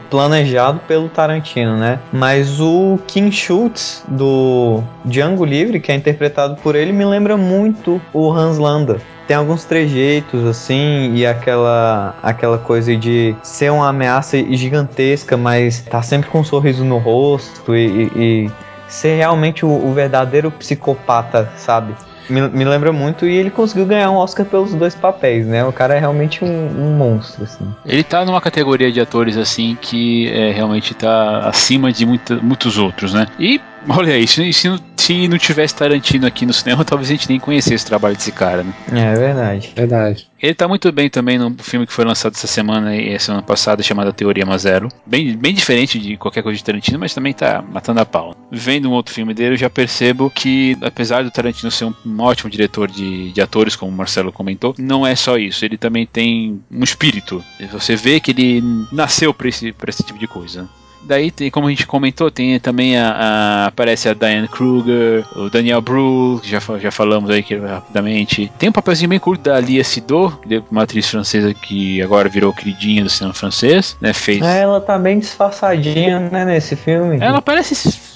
planejado 0.10 0.80
pelo 0.88 1.10
Tarantino, 1.10 1.76
né? 1.76 2.00
Mas 2.12 2.62
o 2.62 2.98
King 3.06 3.36
Schultz 3.36 4.02
do 4.08 4.82
Django 5.04 5.43
Livre, 5.43 5.82
que 5.82 5.91
é 5.91 5.96
interpretado 5.96 6.56
por 6.63 6.74
ele, 6.74 6.93
me 6.93 7.04
lembra 7.04 7.36
muito 7.36 8.02
o 8.13 8.32
Hans 8.32 8.58
Landa 8.58 9.02
tem 9.27 9.38
alguns 9.38 9.63
trejeitos 9.63 10.45
assim 10.45 11.13
e 11.13 11.25
aquela 11.25 12.15
aquela 12.21 12.57
coisa 12.57 12.95
de 12.95 13.36
ser 13.43 13.71
uma 13.71 13.89
ameaça 13.89 14.38
gigantesca, 14.55 15.38
mas 15.38 15.81
tá 15.81 16.01
sempre 16.01 16.29
com 16.29 16.39
um 16.39 16.43
sorriso 16.43 16.83
no 16.83 16.97
rosto 16.97 17.75
e, 17.75 17.86
e, 17.88 18.12
e 18.15 18.51
ser 18.88 19.17
realmente 19.17 19.65
o, 19.65 19.69
o, 19.69 19.93
verdadeiro 19.93 20.51
psicopata, 20.51 21.51
sabe? 21.57 21.95
Me, 22.29 22.41
me, 22.49 22.63
lembra 22.63 22.93
muito 22.93 23.25
e 23.25 23.36
ele 23.36 23.49
conseguiu 23.49 23.86
ganhar 23.86 24.09
um 24.09 24.15
Oscar 24.15 24.45
pelos 24.45 24.73
dois 24.73 24.95
papéis, 24.95 25.45
né? 25.45 25.65
O 25.65 25.73
cara 25.73 25.95
é 25.95 25.99
realmente 25.99 26.43
um, 26.43 26.47
um 26.47 26.95
monstro, 26.95 27.43
assim. 27.43 27.73
Ele 27.86 28.03
tá 28.03 28.23
numa 28.23 28.39
categoria 28.39 28.91
de 28.91 29.01
atores 29.01 29.36
assim 29.36 29.77
que 29.81 30.29
é, 30.29 30.51
realmente 30.51 30.93
tá 30.93 31.39
acima 31.39 31.91
de 31.91 32.05
muita, 32.05 32.36
muitos 32.38 32.77
outros, 32.77 33.13
né? 33.13 33.27
E 33.38 33.59
Olha 33.89 34.13
aí, 34.13 34.28
se, 34.28 34.54
se, 34.54 34.69
não, 34.69 34.80
se 34.96 35.28
não 35.28 35.38
tivesse 35.38 35.76
Tarantino 35.76 36.26
aqui 36.26 36.46
no 36.46 36.54
cinema, 36.54 36.84
talvez 36.86 37.10
a 37.10 37.13
gente 37.13 37.30
nem 37.30 37.39
conhecesse 37.39 37.84
o 37.84 37.88
trabalho 37.88 38.15
desse 38.15 38.32
cara, 38.32 38.63
né? 38.63 38.74
É 38.91 39.13
verdade. 39.15 39.74
Verdade. 39.76 40.28
Ele 40.41 40.54
tá 40.54 40.67
muito 40.67 40.91
bem 40.91 41.10
também 41.10 41.38
no 41.38 41.56
filme 41.60 41.88
que 41.88 41.93
foi 41.93 42.04
lançado 42.04 42.34
essa 42.34 42.48
semana 42.48 42.96
e 42.96 43.17
semana 43.17 43.41
passada, 43.43 43.82
chamado 43.82 44.12
Teoria 44.12 44.46
Mazero. 44.46 44.89
Bem, 45.06 45.38
bem 45.38 45.54
diferente 45.54 45.98
de 45.98 46.17
qualquer 46.17 46.43
coisa 46.43 46.58
de 46.58 46.63
Tarantino, 46.63 47.00
mas 47.00 47.13
também 47.13 47.34
tá 47.34 47.62
matando 47.62 48.02
a 48.02 48.06
pau. 48.06 48.36
Vendo 48.52 48.89
um 48.89 48.91
outro 48.91 49.13
filme 49.13 49.34
dele, 49.34 49.54
eu 49.54 49.58
já 49.58 49.69
percebo 49.69 50.30
que, 50.30 50.78
apesar 50.82 51.24
do 51.24 51.32
Tarantino 51.32 51.72
ser 51.72 51.86
um, 51.86 51.93
um 52.06 52.22
ótimo 52.22 52.50
diretor 52.50 52.89
de, 52.89 53.32
de 53.32 53.41
atores, 53.41 53.76
como 53.76 53.91
o 53.91 53.96
Marcelo 53.96 54.34
comentou, 54.34 54.76
não 54.78 55.08
é 55.08 55.15
só 55.15 55.38
isso. 55.38 55.63
Ele 55.63 55.78
também 55.78 56.06
tem 56.06 56.62
um 56.69 56.84
espírito. 56.84 57.43
Você 57.72 57.96
vê 57.96 58.19
que 58.19 58.32
ele 58.32 58.62
nasceu 58.91 59.34
pra 59.34 59.48
esse, 59.48 59.72
pra 59.72 59.89
esse 59.89 60.04
tipo 60.04 60.19
de 60.19 60.28
coisa. 60.28 60.67
Daí, 61.06 61.32
tem, 61.32 61.52
como 61.52 61.68
a 61.68 61.70
gente 61.70 61.86
comentou, 61.86 62.32
tem 62.32 62.60
também 62.60 62.98
a, 62.98 63.12
a 63.12 63.66
aparece 63.68 64.08
a 64.08 64.13
Diane 64.13 64.48
Kruger, 64.48 65.26
o 65.36 65.50
Daniel 65.50 65.82
Bru, 65.82 66.39
que 66.42 66.50
já, 66.50 66.60
já 66.80 66.92
falamos 66.92 67.30
aí 67.30 67.44
que, 67.44 67.56
rapidamente. 67.56 68.52
Tem 68.58 68.70
um 68.70 68.74
papelzinho 68.74 69.10
bem 69.10 69.20
curto 69.20 69.44
da 69.44 69.60
Lia 69.60 69.84
Sidot, 69.84 70.38
uma 70.72 70.84
atriz 70.84 71.10
francesa 71.10 71.54
que 71.54 72.02
agora 72.02 72.30
virou 72.30 72.54
queridinha 72.54 73.04
do 73.04 73.10
cinema 73.10 73.34
francês, 73.34 73.98
né? 74.00 74.13
Fez... 74.13 74.42
É, 74.42 74.62
ela 74.62 74.80
tá 74.80 74.98
bem 74.98 75.20
disfarçadinha, 75.20 76.20
né, 76.32 76.46
nesse 76.46 76.76
filme. 76.76 77.18
Ela 77.20 77.42
parece 77.42 77.76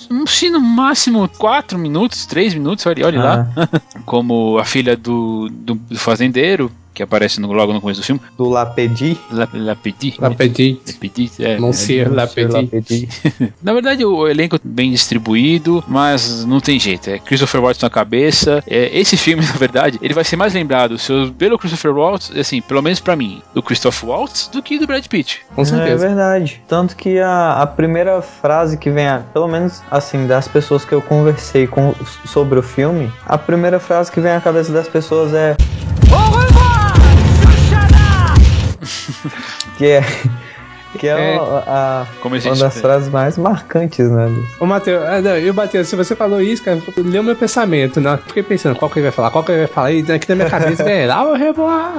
um 0.09 0.23
no 0.51 0.61
máximo 0.61 1.27
4 1.37 1.77
minutos, 1.77 2.25
3 2.25 2.53
minutos, 2.53 2.85
olha, 2.85 3.05
olha 3.05 3.19
ah. 3.19 3.23
lá. 3.55 3.69
Como 4.05 4.57
a 4.57 4.65
filha 4.65 4.95
do, 4.95 5.49
do, 5.49 5.75
do 5.75 5.99
fazendeiro, 5.99 6.71
que 6.97 7.03
aparece 7.03 7.39
no, 7.39 7.51
logo 7.51 7.71
no 7.71 7.79
começo 7.79 8.01
do 8.01 8.03
filme. 8.03 8.19
Do 8.35 8.49
Lapedi. 8.49 9.15
La, 9.31 9.47
Lapedi. 9.53 10.15
Lapedi. 10.19 10.81
Lapedi, 10.87 11.31
é. 11.39 11.59
Monsieur 11.59 12.11
Lapedi. 12.11 12.51
Lapedi. 12.51 13.09
na 13.61 13.71
verdade, 13.71 14.03
o 14.03 14.27
elenco 14.27 14.57
bem 14.63 14.89
distribuído, 14.89 15.83
mas 15.87 16.43
não 16.43 16.59
tem 16.59 16.79
jeito. 16.79 17.11
É 17.11 17.19
Christopher 17.19 17.61
Waltz 17.61 17.83
na 17.83 17.89
cabeça. 17.89 18.63
É, 18.65 18.97
esse 18.97 19.15
filme, 19.15 19.45
na 19.45 19.53
verdade, 19.53 19.99
ele 20.01 20.15
vai 20.15 20.23
ser 20.23 20.37
mais 20.37 20.55
lembrado 20.55 20.97
seu, 20.97 21.31
pelo 21.33 21.59
Christopher 21.59 21.95
Waltz, 21.95 22.31
assim, 22.35 22.61
pelo 22.61 22.81
menos 22.81 22.99
pra 22.99 23.15
mim, 23.15 23.43
do 23.53 23.61
Christopher 23.61 24.09
Waltz 24.09 24.47
do 24.47 24.63
que 24.63 24.79
do 24.79 24.87
Brad 24.87 25.05
Pitt. 25.05 25.41
Com 25.53 25.63
certeza. 25.63 26.05
É 26.05 26.07
verdade. 26.07 26.63
Tanto 26.67 26.95
que 26.95 27.19
a, 27.19 27.61
a 27.61 27.67
primeira 27.67 28.23
frase 28.23 28.75
que 28.75 28.89
vem, 28.89 29.07
a, 29.07 29.19
pelo 29.19 29.47
menos 29.47 29.83
assim, 29.91 30.25
das 30.25 30.47
pessoas 30.47 30.83
que 30.83 30.93
eu 30.93 31.01
conversei 31.01 31.67
com, 31.67 31.93
sobre 32.25 32.57
o 32.57 32.63
filme, 32.63 33.11
a 33.27 33.37
primeira 33.37 33.79
frase 33.79 34.11
que 34.11 34.19
vem 34.19 34.31
à 34.31 34.41
cabeça 34.41 34.73
das 34.73 34.87
pessoas 34.87 35.31
é. 35.35 35.55
Que 39.77 39.85
é. 39.85 40.01
Que 40.97 41.07
é, 41.07 41.35
é. 41.35 41.37
A, 41.37 42.07
a 42.09 42.27
uma 42.27 42.55
das 42.55 42.79
frases 42.79 43.09
mais 43.09 43.37
marcantes, 43.37 44.09
né? 44.09 44.27
Ô, 44.59 44.65
Matheus, 44.65 45.03
é, 45.03 45.41
eu, 45.41 45.53
Matheus, 45.53 45.87
se 45.87 45.95
você 45.95 46.15
falou 46.15 46.41
isso, 46.41 46.63
cara, 46.63 46.81
leu 46.97 47.21
meu 47.21 47.35
pensamento, 47.35 48.01
né? 48.01 48.17
Fiquei 48.25 48.41
pensando, 48.41 48.75
qual 48.75 48.89
que 48.89 48.99
ele 48.99 49.03
vai 49.03 49.11
falar, 49.11 49.29
qual 49.29 49.43
que 49.43 49.51
ele 49.51 49.59
vai 49.59 49.67
falar, 49.67 49.91
e 49.91 50.11
aqui 50.11 50.29
na 50.29 50.35
minha 50.35 50.49
cabeça 50.49 50.83
vem, 50.85 51.05
lá 51.05 51.23
o 51.29 51.35
revoar. 51.35 51.93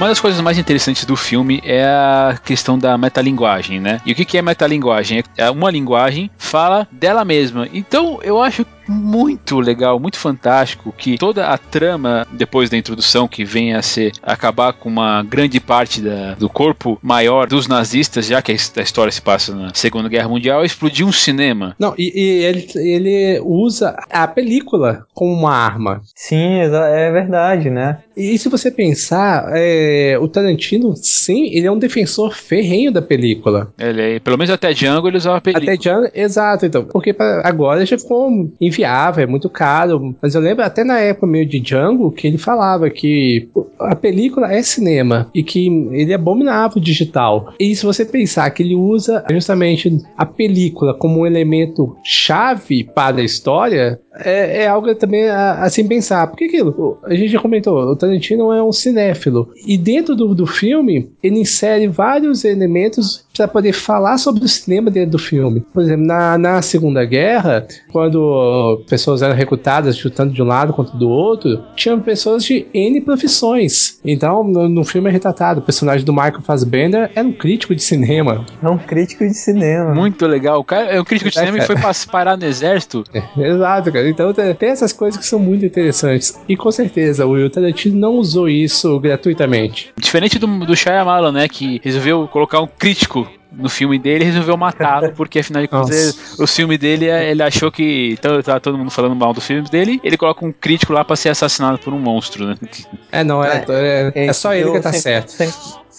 Uma 0.00 0.08
das 0.08 0.18
coisas 0.18 0.40
mais 0.40 0.56
interessantes 0.56 1.04
do 1.04 1.14
filme 1.14 1.60
é 1.62 1.84
a 1.84 2.38
questão 2.42 2.78
da 2.78 2.96
metalinguagem, 2.96 3.80
né? 3.80 4.00
E 4.06 4.12
o 4.12 4.14
que 4.14 4.38
é 4.38 4.40
metalinguagem? 4.40 5.22
É 5.36 5.50
uma 5.50 5.70
linguagem 5.70 6.30
fala 6.38 6.88
dela 6.90 7.22
mesma. 7.22 7.68
Então 7.70 8.18
eu 8.22 8.42
acho 8.42 8.64
muito 8.90 9.60
legal, 9.60 10.00
muito 10.00 10.18
fantástico 10.18 10.92
que 10.96 11.16
toda 11.16 11.46
a 11.46 11.56
trama 11.56 12.26
depois 12.32 12.68
da 12.68 12.76
introdução 12.76 13.28
que 13.28 13.44
vem 13.44 13.74
a 13.74 13.82
ser 13.82 14.12
acabar 14.22 14.72
com 14.72 14.88
uma 14.88 15.22
grande 15.22 15.60
parte 15.60 16.00
da, 16.00 16.34
do 16.34 16.48
corpo 16.48 16.98
maior 17.02 17.46
dos 17.46 17.68
nazistas, 17.68 18.26
já 18.26 18.42
que 18.42 18.52
a, 18.52 18.54
história 18.54 19.12
se 19.12 19.22
passa 19.22 19.54
na 19.54 19.72
Segunda 19.74 20.08
Guerra 20.08 20.28
Mundial, 20.28 20.64
explodiu 20.64 21.06
um 21.06 21.12
cinema. 21.12 21.74
Não, 21.78 21.94
e, 21.96 22.12
e 22.14 22.44
ele, 22.44 22.66
ele 22.74 23.40
usa 23.44 23.96
a 24.10 24.26
película 24.26 25.06
como 25.14 25.32
uma 25.32 25.54
arma. 25.54 26.02
Sim, 26.14 26.58
é 26.58 27.10
verdade, 27.12 27.70
né? 27.70 27.98
E 28.16 28.36
se 28.38 28.48
você 28.48 28.70
pensar, 28.70 29.50
é, 29.54 30.18
o 30.20 30.28
Tarantino, 30.28 30.94
sim, 30.96 31.46
ele 31.54 31.66
é 31.66 31.72
um 31.72 31.78
defensor 31.78 32.34
ferrenho 32.34 32.92
da 32.92 33.00
película. 33.00 33.72
Ele 33.78 34.16
é, 34.16 34.18
pelo 34.18 34.36
menos 34.36 34.50
até 34.50 34.72
Django 34.72 35.08
ele 35.08 35.16
usava 35.16 35.38
a 35.38 35.40
película. 35.40 35.72
Até 35.72 35.80
Django, 35.80 36.08
exato, 36.14 36.66
então. 36.66 36.84
Porque 36.84 37.12
pra, 37.12 37.42
agora 37.44 37.86
já 37.86 37.98
ficou 37.98 38.50
é 38.84 39.26
muito 39.26 39.48
caro. 39.48 40.14
Mas 40.20 40.34
eu 40.34 40.40
lembro 40.40 40.64
até 40.64 40.84
na 40.84 40.98
época 40.98 41.26
meio 41.26 41.46
de 41.46 41.60
Django 41.60 42.10
que 42.10 42.26
ele 42.26 42.38
falava 42.38 42.88
que 42.90 43.48
a 43.78 43.94
película 43.94 44.52
é 44.52 44.62
cinema 44.62 45.30
e 45.34 45.42
que 45.42 45.66
ele 45.92 46.12
é 46.12 46.14
abominável 46.14 46.80
digital. 46.80 47.52
E 47.58 47.74
se 47.74 47.84
você 47.84 48.04
pensar 48.04 48.50
que 48.50 48.62
ele 48.62 48.74
usa 48.74 49.24
justamente 49.30 50.02
a 50.16 50.26
película 50.26 50.94
como 50.94 51.20
um 51.20 51.26
elemento 51.26 51.96
chave 52.02 52.84
para 52.84 53.20
a 53.20 53.24
história, 53.24 54.00
é, 54.14 54.64
é 54.64 54.66
algo 54.66 54.94
também 54.94 55.28
a, 55.28 55.62
a 55.62 55.70
se 55.70 55.82
pensar. 55.84 56.26
Porque 56.26 56.44
aquilo, 56.44 56.98
a 57.04 57.14
gente 57.14 57.32
já 57.32 57.40
comentou, 57.40 57.76
o 57.78 57.96
Tarantino 57.96 58.52
é 58.52 58.62
um 58.62 58.72
cinéfilo. 58.72 59.52
E 59.66 59.76
dentro 59.76 60.16
do, 60.16 60.34
do 60.34 60.46
filme, 60.46 61.10
ele 61.22 61.40
insere 61.40 61.86
vários 61.86 62.44
elementos 62.44 63.24
para 63.36 63.48
poder 63.48 63.72
falar 63.72 64.18
sobre 64.18 64.44
o 64.44 64.48
cinema 64.48 64.90
dentro 64.90 65.12
do 65.12 65.18
filme. 65.18 65.60
Por 65.72 65.82
exemplo, 65.82 66.04
na, 66.04 66.36
na 66.36 66.60
Segunda 66.60 67.04
Guerra, 67.04 67.66
quando 67.90 68.84
pessoas 68.88 69.22
eram 69.22 69.34
recrutadas 69.34 69.96
chutando 69.96 70.32
de 70.32 70.42
um 70.42 70.46
lado 70.46 70.72
contra 70.72 70.96
do 70.98 71.08
outro, 71.08 71.62
tinham 71.74 71.98
pessoas 72.00 72.44
de 72.44 72.66
N 72.74 73.00
profissões. 73.00 73.98
Então, 74.04 74.44
no, 74.44 74.68
no 74.68 74.84
filme 74.84 75.08
é 75.08 75.12
retratado, 75.12 75.60
o 75.60 75.62
personagem 75.62 76.04
do 76.04 76.12
Michael 76.12 76.42
Fassbender 76.42 77.10
era 77.14 77.26
um 77.26 77.32
crítico 77.32 77.74
de 77.74 77.82
cinema. 77.82 78.44
É 78.62 78.68
um 78.68 78.76
crítico 78.76 79.24
de 79.24 79.34
cinema. 79.34 79.94
Muito 79.94 80.26
legal. 80.26 80.60
O 80.60 80.64
cara 80.64 80.90
é 80.90 81.00
um 81.00 81.04
crítico 81.04 81.30
de 81.30 81.38
cinema 81.38 81.58
e 81.58 81.62
foi 81.62 81.76
parar 82.10 82.36
no 82.36 82.44
exército. 82.44 83.04
É, 83.14 83.22
exato, 83.48 83.90
cara. 83.90 83.99
Então 84.08 84.32
tem 84.32 84.70
essas 84.70 84.92
coisas 84.92 85.18
que 85.18 85.26
são 85.26 85.38
muito 85.38 85.64
interessantes. 85.64 86.38
E 86.48 86.56
com 86.56 86.70
certeza, 86.70 87.26
o 87.26 87.30
Will 87.30 87.50
Tarantino 87.50 87.98
não 87.98 88.14
usou 88.14 88.48
isso 88.48 88.98
gratuitamente. 89.00 89.92
Diferente 89.96 90.38
do, 90.38 90.46
do 90.66 90.76
Shyamalan, 90.76 91.32
né, 91.32 91.48
que 91.48 91.80
resolveu 91.82 92.26
colocar 92.28 92.60
um 92.60 92.66
crítico 92.66 93.28
no 93.52 93.68
filme 93.68 93.98
dele 93.98 94.24
resolveu 94.24 94.56
matá-lo, 94.56 95.12
porque 95.16 95.40
afinal 95.40 95.62
de 95.62 95.68
contas 95.68 96.38
o 96.38 96.46
filme 96.46 96.78
dele 96.78 97.06
ele 97.06 97.42
achou 97.42 97.70
que. 97.70 98.12
Então 98.12 98.40
tá 98.42 98.60
todo 98.60 98.78
mundo 98.78 98.90
falando 98.90 99.14
mal 99.14 99.32
do 99.32 99.40
filme 99.40 99.68
dele, 99.68 100.00
ele 100.04 100.16
coloca 100.16 100.44
um 100.44 100.52
crítico 100.52 100.92
lá 100.92 101.04
pra 101.04 101.16
ser 101.16 101.30
assassinado 101.30 101.78
por 101.78 101.92
um 101.92 101.98
monstro, 101.98 102.46
né? 102.46 102.56
É, 103.10 103.24
não, 103.24 103.42
é, 103.42 103.64
é, 103.68 104.12
é, 104.14 104.26
é 104.26 104.32
só 104.32 104.54
ele 104.54 104.70
que 104.72 104.80
tá 104.80 104.92
sem, 104.92 105.00
certo. 105.00 105.30
Sem, 105.30 105.50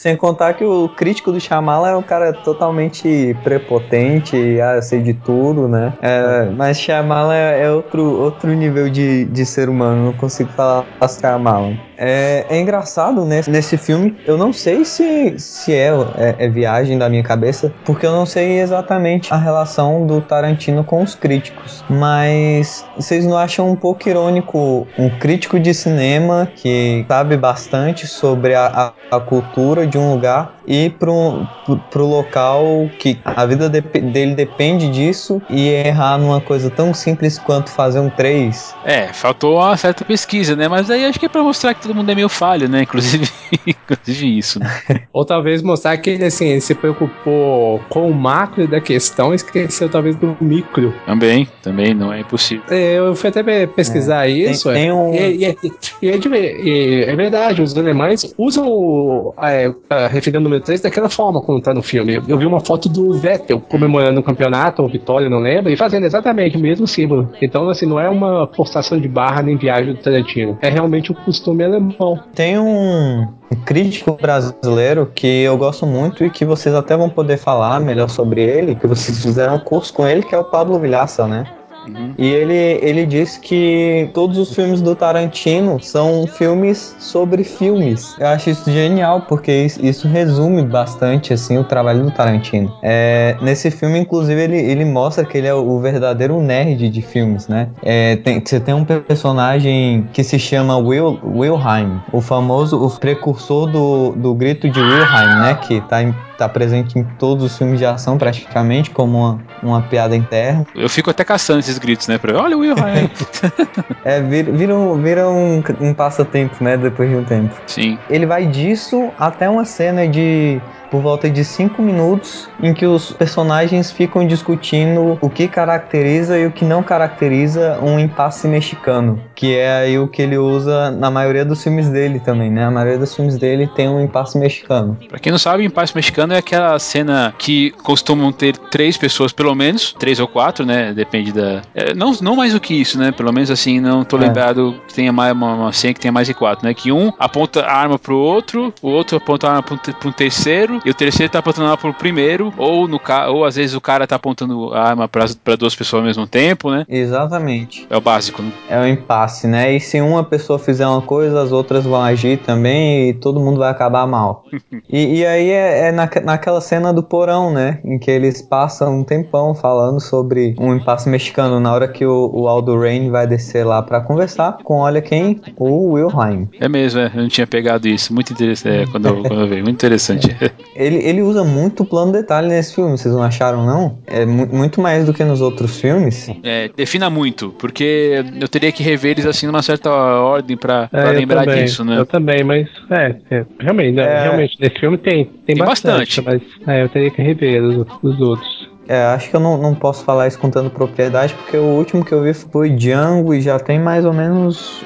sem 0.01 0.17
contar 0.17 0.55
que 0.55 0.65
o 0.65 0.89
crítico 0.89 1.31
do 1.31 1.39
Shyamalan 1.39 1.89
é 1.89 1.95
um 1.95 2.01
cara 2.01 2.33
totalmente 2.33 3.37
prepotente, 3.43 4.59
a 4.59 4.81
sei 4.81 4.99
de 4.99 5.13
tudo, 5.13 5.67
né? 5.67 5.93
É, 6.01 6.49
mas 6.57 6.79
Shyamalan 6.79 7.35
é, 7.35 7.65
é 7.65 7.71
outro, 7.71 8.03
outro 8.19 8.51
nível 8.51 8.89
de, 8.89 9.25
de 9.25 9.45
ser 9.45 9.69
humano, 9.69 10.05
não 10.05 10.13
consigo 10.13 10.49
falar 10.53 10.87
Shyamalan. 11.07 11.77
É, 12.03 12.47
é 12.49 12.59
engraçado 12.59 13.23
nesse, 13.23 13.51
nesse 13.51 13.77
filme, 13.77 14.17
eu 14.25 14.35
não 14.35 14.51
sei 14.51 14.83
se, 14.83 15.37
se 15.37 15.71
é, 15.71 15.91
é, 16.17 16.35
é, 16.39 16.49
viagem 16.49 16.97
da 16.97 17.07
minha 17.07 17.21
cabeça, 17.21 17.71
porque 17.85 18.07
eu 18.07 18.11
não 18.11 18.25
sei 18.25 18.59
exatamente 18.59 19.31
a 19.31 19.37
relação 19.37 20.07
do 20.07 20.19
Tarantino 20.19 20.83
com 20.83 21.03
os 21.03 21.13
críticos. 21.13 21.85
Mas 21.87 22.83
vocês 22.95 23.23
não 23.23 23.37
acham 23.37 23.69
um 23.69 23.75
pouco 23.75 24.09
irônico 24.09 24.87
um 24.97 25.11
crítico 25.19 25.59
de 25.59 25.75
cinema 25.75 26.51
que 26.55 27.05
sabe 27.07 27.37
bastante 27.37 28.07
sobre 28.07 28.55
a, 28.55 28.93
a, 29.11 29.17
a 29.17 29.19
cultura 29.19 29.85
de 29.91 29.97
um 29.97 30.13
lugar 30.13 30.55
ir 30.65 30.91
pro, 30.91 31.45
pro, 31.65 31.77
pro 31.77 32.05
local 32.05 32.89
que 32.97 33.19
a 33.23 33.45
vida 33.45 33.69
de, 33.69 33.81
dele 33.81 34.35
depende 34.35 34.89
disso 34.89 35.41
e 35.49 35.67
errar 35.67 36.17
numa 36.17 36.39
coisa 36.39 36.69
tão 36.69 36.93
simples 36.93 37.37
quanto 37.37 37.69
fazer 37.69 37.99
um 37.99 38.09
3? 38.09 38.75
É, 38.85 39.07
faltou 39.13 39.57
uma 39.57 39.75
certa 39.77 40.05
pesquisa, 40.05 40.55
né? 40.55 40.67
Mas 40.67 40.89
aí 40.89 41.05
acho 41.05 41.19
que 41.19 41.25
é 41.25 41.29
pra 41.29 41.43
mostrar 41.43 41.73
que 41.73 41.81
todo 41.81 41.93
mundo 41.93 42.09
é 42.09 42.15
meio 42.15 42.29
falho, 42.29 42.69
né? 42.69 42.83
Inclusive, 42.91 43.29
inclusive 43.65 44.37
isso. 44.37 44.59
Né? 44.59 44.69
Ou 45.13 45.25
talvez 45.25 45.61
mostrar 45.61 45.97
que 45.97 46.11
ele, 46.11 46.25
assim, 46.25 46.47
ele 46.47 46.61
se 46.61 46.73
preocupou 46.73 47.79
com 47.89 48.09
o 48.09 48.13
macro 48.13 48.67
da 48.67 48.79
questão 48.79 49.31
e 49.31 49.35
esqueceu 49.35 49.89
talvez 49.89 50.15
do 50.15 50.35
micro. 50.39 50.93
Também, 51.05 51.47
também, 51.61 51.93
não 51.93 52.13
é 52.13 52.21
impossível. 52.21 52.63
É, 52.69 52.99
eu 52.99 53.15
fui 53.15 53.29
até 53.29 53.67
pesquisar 53.67 54.27
é. 54.27 54.31
isso. 54.31 54.71
Tem, 54.71 54.73
é. 54.73 54.81
tem 54.81 54.91
um... 54.91 55.13
e, 55.13 55.45
e, 55.45 55.57
e, 56.01 56.09
é, 56.09 57.11
é, 57.11 57.15
verdade, 57.15 57.61
os 57.61 57.77
alemães 57.77 58.33
usam, 58.37 59.33
é, 59.41 59.73
referindo 60.09 60.37
ao 60.37 60.43
número 60.43 60.63
3, 60.63 60.81
daquela 60.81 61.09
forma 61.09 61.41
como 61.41 61.61
tá 61.61 61.73
no 61.73 61.83
filme. 61.83 62.21
Eu 62.27 62.37
vi 62.37 62.45
uma 62.45 62.59
foto 62.59 62.87
do 62.87 63.13
Vettel 63.13 63.59
comemorando 63.59 64.19
o 64.19 64.23
campeonato, 64.23 64.81
ou 64.81 64.89
vitória, 64.89 65.29
não 65.29 65.39
lembro, 65.39 65.71
e 65.71 65.77
fazendo 65.77 66.05
exatamente 66.05 66.57
o 66.57 66.59
mesmo 66.59 66.87
símbolo. 66.87 67.29
Então, 67.41 67.67
assim, 67.69 67.85
não 67.85 67.99
é 67.99 68.09
uma 68.09 68.47
forçação 68.47 68.99
de 68.99 69.07
barra 69.07 69.41
nem 69.41 69.57
viagem 69.57 69.93
do 69.93 69.99
Tarantino. 69.99 70.57
É 70.61 70.69
realmente 70.69 71.11
o 71.11 71.15
costume 71.15 71.63
alemão. 71.63 72.19
Tem 72.33 72.57
um 72.57 73.27
crítico 73.65 74.17
brasileiro 74.19 75.11
que 75.13 75.27
eu 75.43 75.57
gosto 75.57 75.85
muito 75.85 76.23
e 76.23 76.29
que 76.29 76.45
vocês 76.45 76.73
até 76.73 76.95
vão 76.95 77.09
poder 77.09 77.37
falar 77.37 77.79
melhor 77.79 78.09
sobre 78.09 78.41
ele, 78.41 78.75
que 78.75 78.87
vocês 78.87 79.21
fizeram 79.21 79.55
um 79.55 79.59
curso 79.59 79.93
com 79.93 80.07
ele, 80.07 80.23
que 80.23 80.33
é 80.33 80.37
o 80.37 80.43
Pablo 80.45 80.79
Vilhaça, 80.79 81.27
né? 81.27 81.45
Uhum. 81.87 82.13
E 82.17 82.27
ele, 82.27 82.79
ele 82.81 83.05
diz 83.05 83.37
que 83.37 84.09
todos 84.13 84.37
os 84.37 84.53
filmes 84.53 84.81
do 84.81 84.95
Tarantino 84.95 85.81
são 85.81 86.27
filmes 86.27 86.95
sobre 86.99 87.43
filmes. 87.43 88.15
Eu 88.19 88.27
acho 88.27 88.49
isso 88.49 88.71
genial, 88.71 89.21
porque 89.27 89.51
isso, 89.51 90.07
resume 90.07 90.63
bastante 90.63 91.33
assim 91.33 91.57
o 91.57 91.63
trabalho 91.63 92.03
do 92.03 92.11
Tarantino. 92.11 92.73
É, 92.81 93.35
nesse 93.41 93.71
filme, 93.71 93.99
inclusive, 93.99 94.41
ele, 94.41 94.57
ele 94.57 94.85
mostra 94.85 95.25
que 95.25 95.37
ele 95.37 95.47
é 95.47 95.53
o 95.53 95.79
verdadeiro 95.79 96.39
nerd 96.41 96.89
de 96.89 97.01
filmes, 97.01 97.47
né? 97.47 97.69
É, 97.83 98.15
tem, 98.17 98.43
você 98.43 98.59
tem 98.59 98.73
um 98.73 98.83
personagem 98.83 100.07
que 100.13 100.23
se 100.23 100.37
chama 100.37 100.77
Will, 100.77 101.19
Wilhelm, 101.23 101.99
o 102.11 102.21
famoso, 102.21 102.83
o 102.83 102.89
precursor 102.89 103.69
do, 103.69 104.11
do 104.11 104.33
grito 104.33 104.69
de 104.69 104.79
Wilhelm, 104.79 105.41
né? 105.41 105.55
Que 105.55 105.81
tá 105.81 106.01
em 106.03 106.13
tá 106.41 106.49
presente 106.49 106.97
em 106.97 107.03
todos 107.19 107.43
os 107.45 107.55
filmes 107.55 107.77
de 107.77 107.85
ação 107.85 108.17
praticamente, 108.17 108.89
como 108.89 109.15
uma, 109.15 109.39
uma 109.61 109.81
piada 109.83 110.15
interna. 110.15 110.65
Eu 110.73 110.89
fico 110.89 111.11
até 111.11 111.23
caçando 111.23 111.59
esses 111.59 111.70
gritos, 111.77 112.07
né? 112.07 112.17
Pra, 112.17 112.39
Olha 112.41 112.57
o 112.57 112.61
Will 112.61 112.75
Ryan. 112.75 113.09
é, 114.03 114.21
vira, 114.21 114.51
vira, 114.51 114.75
um, 114.75 115.01
vira 115.01 115.29
um, 115.29 115.63
um 115.79 115.93
passatempo, 115.93 116.63
né? 116.63 116.77
Depois 116.77 117.09
de 117.09 117.15
um 117.15 117.23
tempo. 117.23 117.53
Sim. 117.67 117.97
Ele 118.09 118.25
vai 118.25 118.45
disso 118.45 119.09
até 119.17 119.49
uma 119.49 119.65
cena 119.65 120.07
de 120.07 120.61
por 120.91 121.01
volta 121.01 121.29
de 121.29 121.43
5 121.43 121.81
minutos 121.81 122.49
em 122.61 122.73
que 122.73 122.85
os 122.85 123.13
personagens 123.13 123.89
ficam 123.89 124.27
discutindo 124.27 125.17
o 125.21 125.29
que 125.29 125.47
caracteriza 125.47 126.37
e 126.37 126.45
o 126.45 126.51
que 126.51 126.65
não 126.65 126.83
caracteriza 126.83 127.79
um 127.81 127.97
impasse 127.97 128.45
mexicano, 128.45 129.23
que 129.33 129.55
é 129.55 129.71
aí 129.71 129.97
o 129.97 130.07
que 130.07 130.21
ele 130.21 130.37
usa 130.37 130.91
na 130.91 131.09
maioria 131.09 131.45
dos 131.45 131.63
filmes 131.63 131.87
dele 131.87 132.19
também, 132.19 132.51
né? 132.51 132.65
A 132.65 132.71
maioria 132.71 132.99
dos 132.99 133.15
filmes 133.15 133.37
dele 133.37 133.67
tem 133.73 133.87
um 133.87 134.01
impasse 134.01 134.37
mexicano. 134.37 134.97
Pra 135.07 135.17
quem 135.17 135.31
não 135.31 135.39
sabe, 135.39 135.63
impasse 135.63 135.95
mexicano 135.95 136.33
é 136.33 136.39
aquela 136.39 136.77
cena 136.77 137.33
que 137.39 137.71
costumam 137.83 138.33
ter 138.33 138.57
três 138.57 138.97
pessoas, 138.97 139.31
pelo 139.31 139.55
menos, 139.55 139.95
três 139.97 140.19
ou 140.19 140.27
quatro, 140.27 140.65
né? 140.65 140.93
Depende 140.93 141.31
da. 141.31 141.60
É, 141.73 141.93
não, 141.93 142.13
não 142.21 142.35
mais 142.35 142.53
do 142.53 142.59
que 142.59 142.73
isso, 142.73 142.97
né? 142.97 143.11
Pelo 143.11 143.31
menos 143.31 143.49
assim, 143.51 143.79
não 143.79 144.03
tô 144.03 144.17
é. 144.17 144.21
lembrado 144.21 144.75
que 144.87 144.93
tenha 144.93 145.11
mais 145.11 145.33
uma, 145.33 145.53
uma 145.53 145.73
cena 145.73 145.93
que 145.93 145.99
tenha 145.99 146.11
mais 146.11 146.27
de 146.27 146.33
quatro, 146.33 146.65
né? 146.65 146.73
Que 146.73 146.91
um 146.91 147.11
aponta 147.17 147.61
a 147.61 147.73
arma 147.73 147.97
pro 147.97 148.17
outro, 148.17 148.73
o 148.81 148.89
outro 148.89 149.17
aponta 149.17 149.47
a 149.47 149.51
arma 149.51 149.63
pro, 149.63 149.77
pro 149.95 150.11
terceiro, 150.11 150.79
e 150.85 150.89
o 150.89 150.93
terceiro 150.93 151.31
tá 151.31 151.39
apontando 151.39 151.67
a 151.67 151.71
arma 151.71 151.77
pro 151.77 151.93
primeiro, 151.93 152.53
ou 152.57 152.87
no 152.87 152.99
ou 153.29 153.45
às 153.45 153.55
vezes 153.55 153.75
o 153.75 153.81
cara 153.81 154.07
tá 154.07 154.15
apontando 154.15 154.73
a 154.73 154.81
arma 154.81 155.07
pra, 155.07 155.25
pra 155.43 155.55
duas 155.55 155.75
pessoas 155.75 156.01
ao 156.01 156.07
mesmo 156.07 156.27
tempo, 156.27 156.69
né? 156.71 156.85
Exatamente. 156.87 157.85
É 157.89 157.97
o 157.97 158.01
básico, 158.01 158.41
né? 158.41 158.51
É 158.69 158.79
o 158.79 158.87
impasse, 158.87 159.47
né? 159.47 159.75
E 159.75 159.79
se 159.79 159.99
uma 160.01 160.23
pessoa 160.23 160.57
fizer 160.59 160.87
uma 160.87 161.01
coisa, 161.01 161.41
as 161.41 161.51
outras 161.51 161.83
vão 161.83 162.01
agir 162.01 162.37
também 162.39 163.09
e 163.09 163.13
todo 163.13 163.39
mundo 163.39 163.59
vai 163.59 163.69
acabar 163.69 164.05
mal. 164.07 164.45
e, 164.89 165.19
e, 165.19 165.25
aí 165.25 165.49
é, 165.49 165.87
é 165.87 165.91
na, 165.91 166.09
naquela 166.23 166.61
cena 166.61 166.93
do 166.93 167.03
porão, 167.03 167.51
né? 167.51 167.79
Em 167.83 167.97
que 167.97 168.09
eles 168.09 168.41
passam 168.41 168.99
um 168.99 169.03
tempão 169.03 169.53
falando 169.53 169.99
sobre 169.99 170.55
um 170.59 170.75
impasse 170.75 171.09
mexicano. 171.09 171.50
Na 171.59 171.73
hora 171.73 171.87
que 171.87 172.05
o, 172.05 172.29
o 172.33 172.47
Aldo 172.47 172.77
Rain 172.79 173.09
vai 173.09 173.27
descer 173.27 173.65
lá 173.65 173.81
pra 173.81 174.01
conversar 174.01 174.57
com, 174.63 174.75
olha 174.79 175.01
quem? 175.01 175.39
O 175.57 175.91
Wilhelm. 175.93 176.45
É 176.59 176.67
mesmo, 176.69 176.99
é. 177.01 177.11
Eu 177.13 177.21
não 177.21 177.27
tinha 177.29 177.47
pegado 177.47 177.87
isso. 177.87 178.13
Muito 178.13 178.33
interessante. 178.33 178.83
É, 178.83 178.85
quando, 178.91 179.07
eu, 179.07 179.21
quando 179.23 179.41
eu 179.41 179.47
vi. 179.47 179.55
Muito 179.61 179.75
interessante. 179.75 180.27
Ele, 180.73 180.95
ele 181.03 181.21
usa 181.21 181.43
muito 181.43 181.83
plano 181.83 182.13
detalhe 182.13 182.47
nesse 182.47 182.73
filme, 182.73 182.97
vocês 182.97 183.13
não 183.13 183.21
acharam, 183.21 183.65
não? 183.65 183.99
É 184.07 184.25
mu- 184.25 184.47
muito 184.47 184.79
mais 184.79 185.05
do 185.05 185.13
que 185.13 185.21
nos 185.23 185.41
outros 185.41 185.79
filmes. 185.79 186.29
É, 186.43 186.69
defina 186.75 187.09
muito, 187.09 187.53
porque 187.59 188.23
eu 188.39 188.47
teria 188.47 188.71
que 188.71 188.81
rever 188.81 189.11
eles 189.11 189.25
assim 189.25 189.45
numa 189.45 189.61
certa 189.61 189.89
ordem 189.91 190.55
pra, 190.55 190.87
pra 190.87 191.09
É, 191.09 191.11
lembrar 191.11 191.43
também, 191.45 191.65
disso, 191.65 191.83
né? 191.83 191.97
Eu 191.99 192.05
também, 192.05 192.43
mas 192.43 192.67
é, 192.89 193.15
é, 193.29 193.45
realmente, 193.59 193.95
né, 193.95 194.03
É. 194.03 194.21
realmente, 194.23 194.55
nesse 194.61 194.79
filme 194.79 194.97
tem, 194.97 195.25
tem, 195.25 195.55
Tem 195.55 195.55
bastante, 195.57 196.21
bastante. 196.21 196.53
mas 196.65 196.67
é, 196.75 196.83
eu 196.83 196.89
teria 196.89 197.11
que 197.11 197.21
rever 197.21 197.61
os, 197.63 197.85
os 198.01 198.21
outros. 198.21 198.60
É, 198.91 199.05
acho 199.05 199.29
que 199.29 199.35
eu 199.37 199.39
não, 199.39 199.57
não 199.57 199.73
posso 199.73 200.03
falar 200.03 200.27
isso 200.27 200.37
com 200.37 200.49
tanta 200.49 200.69
propriedade, 200.69 201.33
porque 201.33 201.55
o 201.55 201.63
último 201.77 202.03
que 202.03 202.13
eu 202.13 202.21
vi 202.23 202.33
foi 202.33 202.69
Django 202.71 203.33
e 203.33 203.39
já 203.39 203.57
tem 203.57 203.79
mais 203.79 204.03
ou 204.03 204.11
menos. 204.11 204.83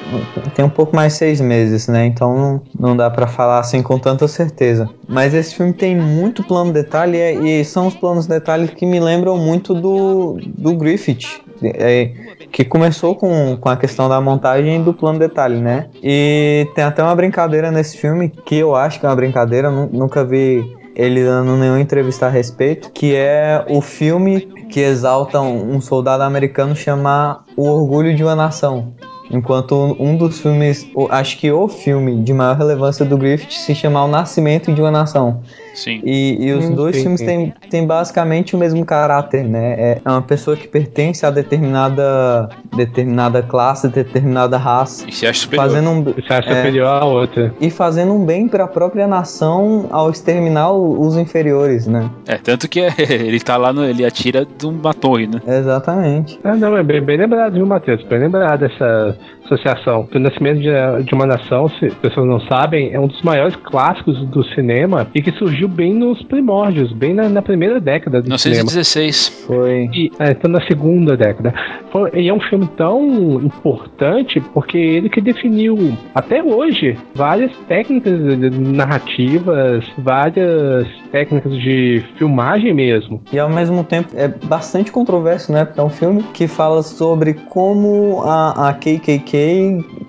Tem 0.54 0.64
um 0.64 0.70
pouco 0.70 0.96
mais 0.96 1.14
seis 1.14 1.42
meses, 1.42 1.88
né? 1.88 2.06
Então 2.06 2.38
não, 2.38 2.62
não 2.80 2.96
dá 2.96 3.10
pra 3.10 3.26
falar 3.26 3.58
assim 3.60 3.82
com 3.82 3.98
tanta 3.98 4.28
certeza. 4.28 4.88
Mas 5.10 5.34
esse 5.34 5.56
filme 5.56 5.74
tem 5.74 5.96
muito 5.96 6.44
plano 6.44 6.72
detalhe 6.72 7.18
e, 7.18 7.62
e 7.62 7.66
são 7.66 7.88
os 7.88 7.96
planos 7.96 8.28
detalhes 8.28 8.70
que 8.70 8.86
me 8.86 9.00
lembram 9.00 9.40
muito 9.40 9.74
do, 9.74 10.38
do 10.56 10.76
Griffith. 10.76 11.42
é, 11.64 12.12
que 12.52 12.64
começou 12.64 13.16
com, 13.16 13.58
com 13.58 13.70
a 13.70 13.76
questão 13.76 14.08
da 14.08 14.22
montagem 14.22 14.84
do 14.84 14.94
plano 14.94 15.18
detalhe, 15.18 15.60
né? 15.60 15.88
E 16.04 16.68
tem 16.76 16.84
até 16.84 17.02
uma 17.02 17.16
brincadeira 17.16 17.72
nesse 17.72 17.98
filme 17.98 18.30
que 18.46 18.56
eu 18.58 18.76
acho 18.76 19.00
que 19.00 19.06
é 19.08 19.10
uma 19.10 19.16
brincadeira, 19.16 19.72
nu- 19.72 19.90
nunca 19.92 20.24
vi 20.24 20.64
ele 20.96 21.24
dando 21.24 21.58
nenhuma 21.58 21.82
entrevista 21.82 22.28
a 22.28 22.30
respeito, 22.30 22.90
que 22.92 23.14
é 23.14 23.66
o 23.70 23.82
filme 23.82 24.42
que 24.70 24.80
exalta 24.80 25.42
um 25.42 25.80
soldado 25.82 26.24
americano 26.24 26.76
chamar 26.76 27.44
O 27.56 27.68
Orgulho 27.68 28.16
de 28.16 28.24
uma 28.24 28.36
Nação. 28.36 28.94
Enquanto 29.30 29.76
um 30.00 30.16
dos 30.16 30.40
filmes, 30.40 30.88
acho 31.10 31.38
que 31.38 31.52
o 31.52 31.68
filme 31.68 32.24
de 32.24 32.34
maior 32.34 32.56
relevância 32.56 33.04
do 33.04 33.18
Griffith 33.18 33.52
se 33.52 33.76
chama 33.76 34.04
O 34.04 34.08
Nascimento 34.08 34.72
de 34.72 34.82
uma 34.82 34.92
Nação. 34.92 35.42
Sim. 35.76 36.02
E, 36.04 36.38
e 36.48 36.54
os 36.54 36.66
Hum, 36.70 36.76
dois 36.76 36.96
sim, 36.96 37.02
filmes 37.04 37.22
têm, 37.22 37.54
têm 37.70 37.86
basicamente 37.86 38.56
o 38.56 38.60
mesmo 38.60 38.86
caráter, 38.86 39.44
né? 39.44 40.00
É 40.04 40.10
uma 40.10 40.22
pessoa 40.22 40.56
que 40.56 40.68
pertence 40.68 41.26
a 41.26 41.30
determinada, 41.30 42.50
determinada 42.74 43.42
classe, 43.44 43.88
determinada 43.90 44.58
raça, 44.58 45.06
E 45.08 45.12
se 45.12 45.28
acha 45.28 45.42
superior. 45.42 45.68
fazendo 45.68 45.90
um, 45.90 46.04
Você 46.04 46.34
acha 46.34 46.50
É. 46.50 46.56
superior 46.58 46.88
a 46.88 47.06
outra. 47.06 47.54
e 47.60 47.70
fazendo 47.70 48.14
um 48.14 48.26
bem 48.26 48.48
para 48.48 48.64
a 48.64 48.68
própria 48.68 49.06
nação 49.08 49.88
ao 49.92 50.10
exterminar 50.10 50.72
os 50.72 51.18
inferiores, 51.18 51.86
né? 51.88 52.10
É, 52.28 52.38
tanto 52.38 52.68
que 52.70 52.80
ele 52.98 53.40
tá 53.40 53.58
lá, 53.58 53.74
no, 53.74 53.84
ele 53.84 54.06
atira 54.06 54.46
de 54.46 54.66
uma 54.66 54.94
torre, 54.94 55.28
né? 55.28 55.42
Exatamente. 55.46 56.40
Ah, 56.44 56.56
não, 56.56 56.78
é 56.78 56.84
bem, 56.84 57.02
bem 57.02 57.18
lembrado, 57.18 57.54
viu, 57.54 57.66
Matheus? 57.66 58.02
Bem 58.04 58.20
lembrado 58.20 58.64
essa 58.64 59.18
associação. 59.46 60.08
O 60.14 60.20
Nascimento 60.20 60.60
de, 60.60 61.04
de 61.04 61.14
uma 61.14 61.26
Nação, 61.26 61.70
se 61.70 61.86
as 61.86 61.94
pessoas 61.96 62.28
não 62.28 62.40
sabem, 62.42 62.94
é 62.94 63.00
um 63.00 63.08
dos 63.08 63.22
maiores 63.22 63.56
clássicos 63.56 64.20
do 64.28 64.44
cinema 64.54 65.08
e 65.14 65.22
que 65.22 65.32
surgiu 65.32 65.68
bem 65.68 65.94
nos 65.94 66.22
primórdios, 66.24 66.92
bem 66.92 67.14
na, 67.14 67.30
na 67.30 67.42
primeira 67.42 67.80
década 67.80 68.22
do 68.22 68.38
cinema. 68.38 68.64
1916. 68.64 69.46
Foi. 69.48 69.90
E, 69.94 70.12
é, 70.20 70.32
então 70.32 70.52
na 70.52 70.62
segunda 70.68 71.16
década. 71.16 71.54
Foi- 71.92 72.12
e 72.14 72.28
é 72.28 72.34
um 72.34 72.40
filme 72.40 72.68
tão 72.76 73.42
importante 73.42 74.40
porque 74.54 74.78
ele 74.78 75.10
que 75.10 75.22
definiu, 75.22 75.98
até 76.14 76.44
hoje, 76.44 76.98
várias 77.14 77.52
técnicas 77.68 78.20
narrativas, 78.60 79.86
várias 79.98 80.88
técnicas 81.12 81.54
de 81.54 82.04
filmagem 82.18 82.74
mesmo. 82.74 83.22
E 83.32 83.40
ao 83.40 83.50
mesmo 83.50 83.84
tempo 83.84 84.10
é 84.16 84.28
bastante 84.28 84.92
controverso, 84.92 85.52
né? 85.52 85.66
Porque 85.66 85.80
é 85.80 85.84
um 85.84 85.90
filme 85.90 86.24
que 86.34 86.48
fala 86.48 86.82
sobre 86.84 87.34
como 87.34 88.22
a, 88.24 88.70
a 88.70 88.74
KKK 88.74 89.35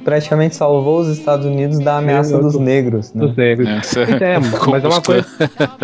praticamente 0.05 0.55
salvou 0.55 1.01
os 1.01 1.09
Estados 1.09 1.47
Unidos 1.47 1.79
da 1.81 1.99
ameaça 1.99 2.39
dos 2.39 2.59
negros, 2.59 3.12
né? 3.15 3.27
Dos 3.27 3.37
negros. 3.37 3.69
Essa- 3.69 4.07
Pois 4.07 4.23
é, 4.23 4.39
mas 4.71 4.85
é 4.85 4.89
uma 4.89 5.03
coisa. 5.03 5.27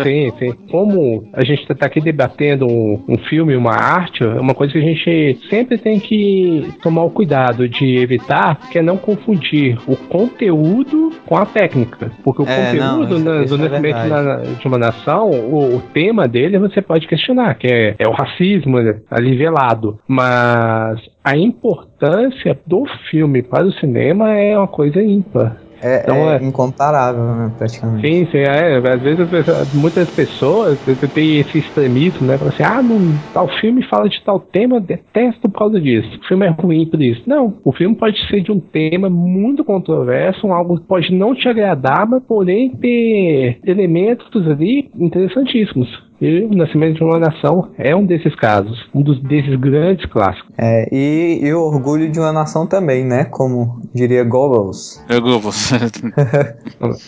Sim, 0.03 0.31
sim. 0.39 0.53
Como 0.71 1.27
a 1.33 1.43
gente 1.43 1.69
está 1.71 1.85
aqui 1.85 1.99
debatendo 2.01 2.65
um, 2.67 3.03
um 3.07 3.17
filme, 3.29 3.55
uma 3.55 3.73
arte, 3.73 4.23
é 4.23 4.39
uma 4.39 4.53
coisa 4.53 4.73
que 4.73 4.79
a 4.79 4.81
gente 4.81 5.39
sempre 5.49 5.77
tem 5.77 5.99
que 5.99 6.71
tomar 6.81 7.03
o 7.03 7.09
cuidado 7.09 7.67
de 7.67 7.97
evitar, 7.97 8.59
que 8.69 8.79
é 8.79 8.81
não 8.81 8.97
confundir 8.97 9.77
o 9.87 9.95
conteúdo 9.95 11.11
com 11.25 11.35
a 11.37 11.45
técnica. 11.45 12.11
Porque 12.23 12.41
o 12.41 12.47
É, 12.47 12.73
não, 12.73 12.99
conteúdo 12.99 13.15
isso- 13.15 13.23
na- 13.25 13.43
isso 13.43 13.57
do 13.57 13.65
é 13.65 14.07
na- 14.07 14.35
de 14.59 14.67
uma 14.67 14.77
nação, 14.77 15.29
o, 15.29 15.77
o 15.77 15.81
tema 15.93 16.27
dele 16.27 16.57
você 16.59 16.81
pode 16.81 17.07
questionar, 17.07 17.55
que 17.55 17.67
é, 17.67 17.95
é 17.99 18.07
o 18.07 18.11
racismo 18.11 18.79
né, 18.79 18.95
ali 19.09 19.35
velado. 19.35 19.99
Mas 20.07 20.99
a 21.23 21.37
importância 21.37 22.59
do 22.65 22.85
filme 23.09 23.41
para 23.41 23.65
o 23.65 23.71
cinema 23.73 24.31
é 24.33 24.57
uma 24.57 24.67
coisa 24.67 25.01
ímpar. 25.01 25.63
É, 25.81 25.99
Então 26.01 26.15
é 26.31 26.37
é- 26.37 26.43
incomparável, 26.45 27.21
né? 27.35 27.51
Praticamente. 27.57 28.07
Sim, 28.07 28.25
sim, 28.31 28.37
é. 28.37 28.77
Às 28.77 29.01
vezes 29.01 29.29
pessoas- 29.29 29.73
muitas 29.73 30.09
pessoas 30.11 30.79
têm 31.13 31.41
esse 31.41 31.57
extremismo, 31.57 32.25
né? 32.25 32.37
Falam 32.37 32.53
assim, 32.53 32.63
ah, 32.63 32.81
não, 32.81 33.19
tal 33.33 33.49
filme 33.59 33.83
fala 33.87 34.07
de 34.07 34.23
tal 34.23 34.39
tema, 34.39 34.79
detesto 34.79 35.41
por 35.49 35.59
causa 35.59 35.81
disso. 35.81 36.07
O 36.23 36.27
filme 36.27 36.45
é 36.45 36.49
ruim 36.49 36.85
por 36.85 37.01
isso. 37.01 37.21
Não, 37.27 37.55
o 37.65 37.73
filme 37.73 37.97
pode 37.97 38.17
ser 38.27 38.39
de 38.41 38.51
um 38.51 38.61
tema 38.61 39.09
muito 39.09 39.65
controverso, 39.65 40.47
um 40.47 40.53
algo 40.53 40.79
que 40.79 40.87
pode 40.87 41.13
não 41.13 41.35
te 41.35 41.49
agradar, 41.49 42.07
mas 42.07 42.23
porém 42.23 42.69
ter 42.77 43.59
elementos 43.65 44.47
ali 44.47 44.89
interessantíssimos. 44.97 45.89
E 46.23 46.45
o 46.45 46.55
Nascimento 46.55 46.95
de 46.95 47.03
uma 47.03 47.19
Nação 47.19 47.69
é 47.77 47.93
um 47.95 48.05
desses 48.05 48.33
casos, 48.35 48.85
um 48.95 49.01
dos 49.01 49.21
desses 49.21 49.55
grandes 49.59 50.05
clássicos. 50.05 50.49
É, 50.57 50.87
e, 50.91 51.39
e 51.43 51.53
o 51.53 51.61
orgulho 51.61 52.09
de 52.09 52.19
uma 52.19 52.31
nação 52.31 52.65
também, 52.65 53.03
né? 53.03 53.25
Como 53.25 53.81
diria 53.93 54.23
Goebbels. 54.23 55.03
Eu 55.09 55.21
vou. 55.39 55.51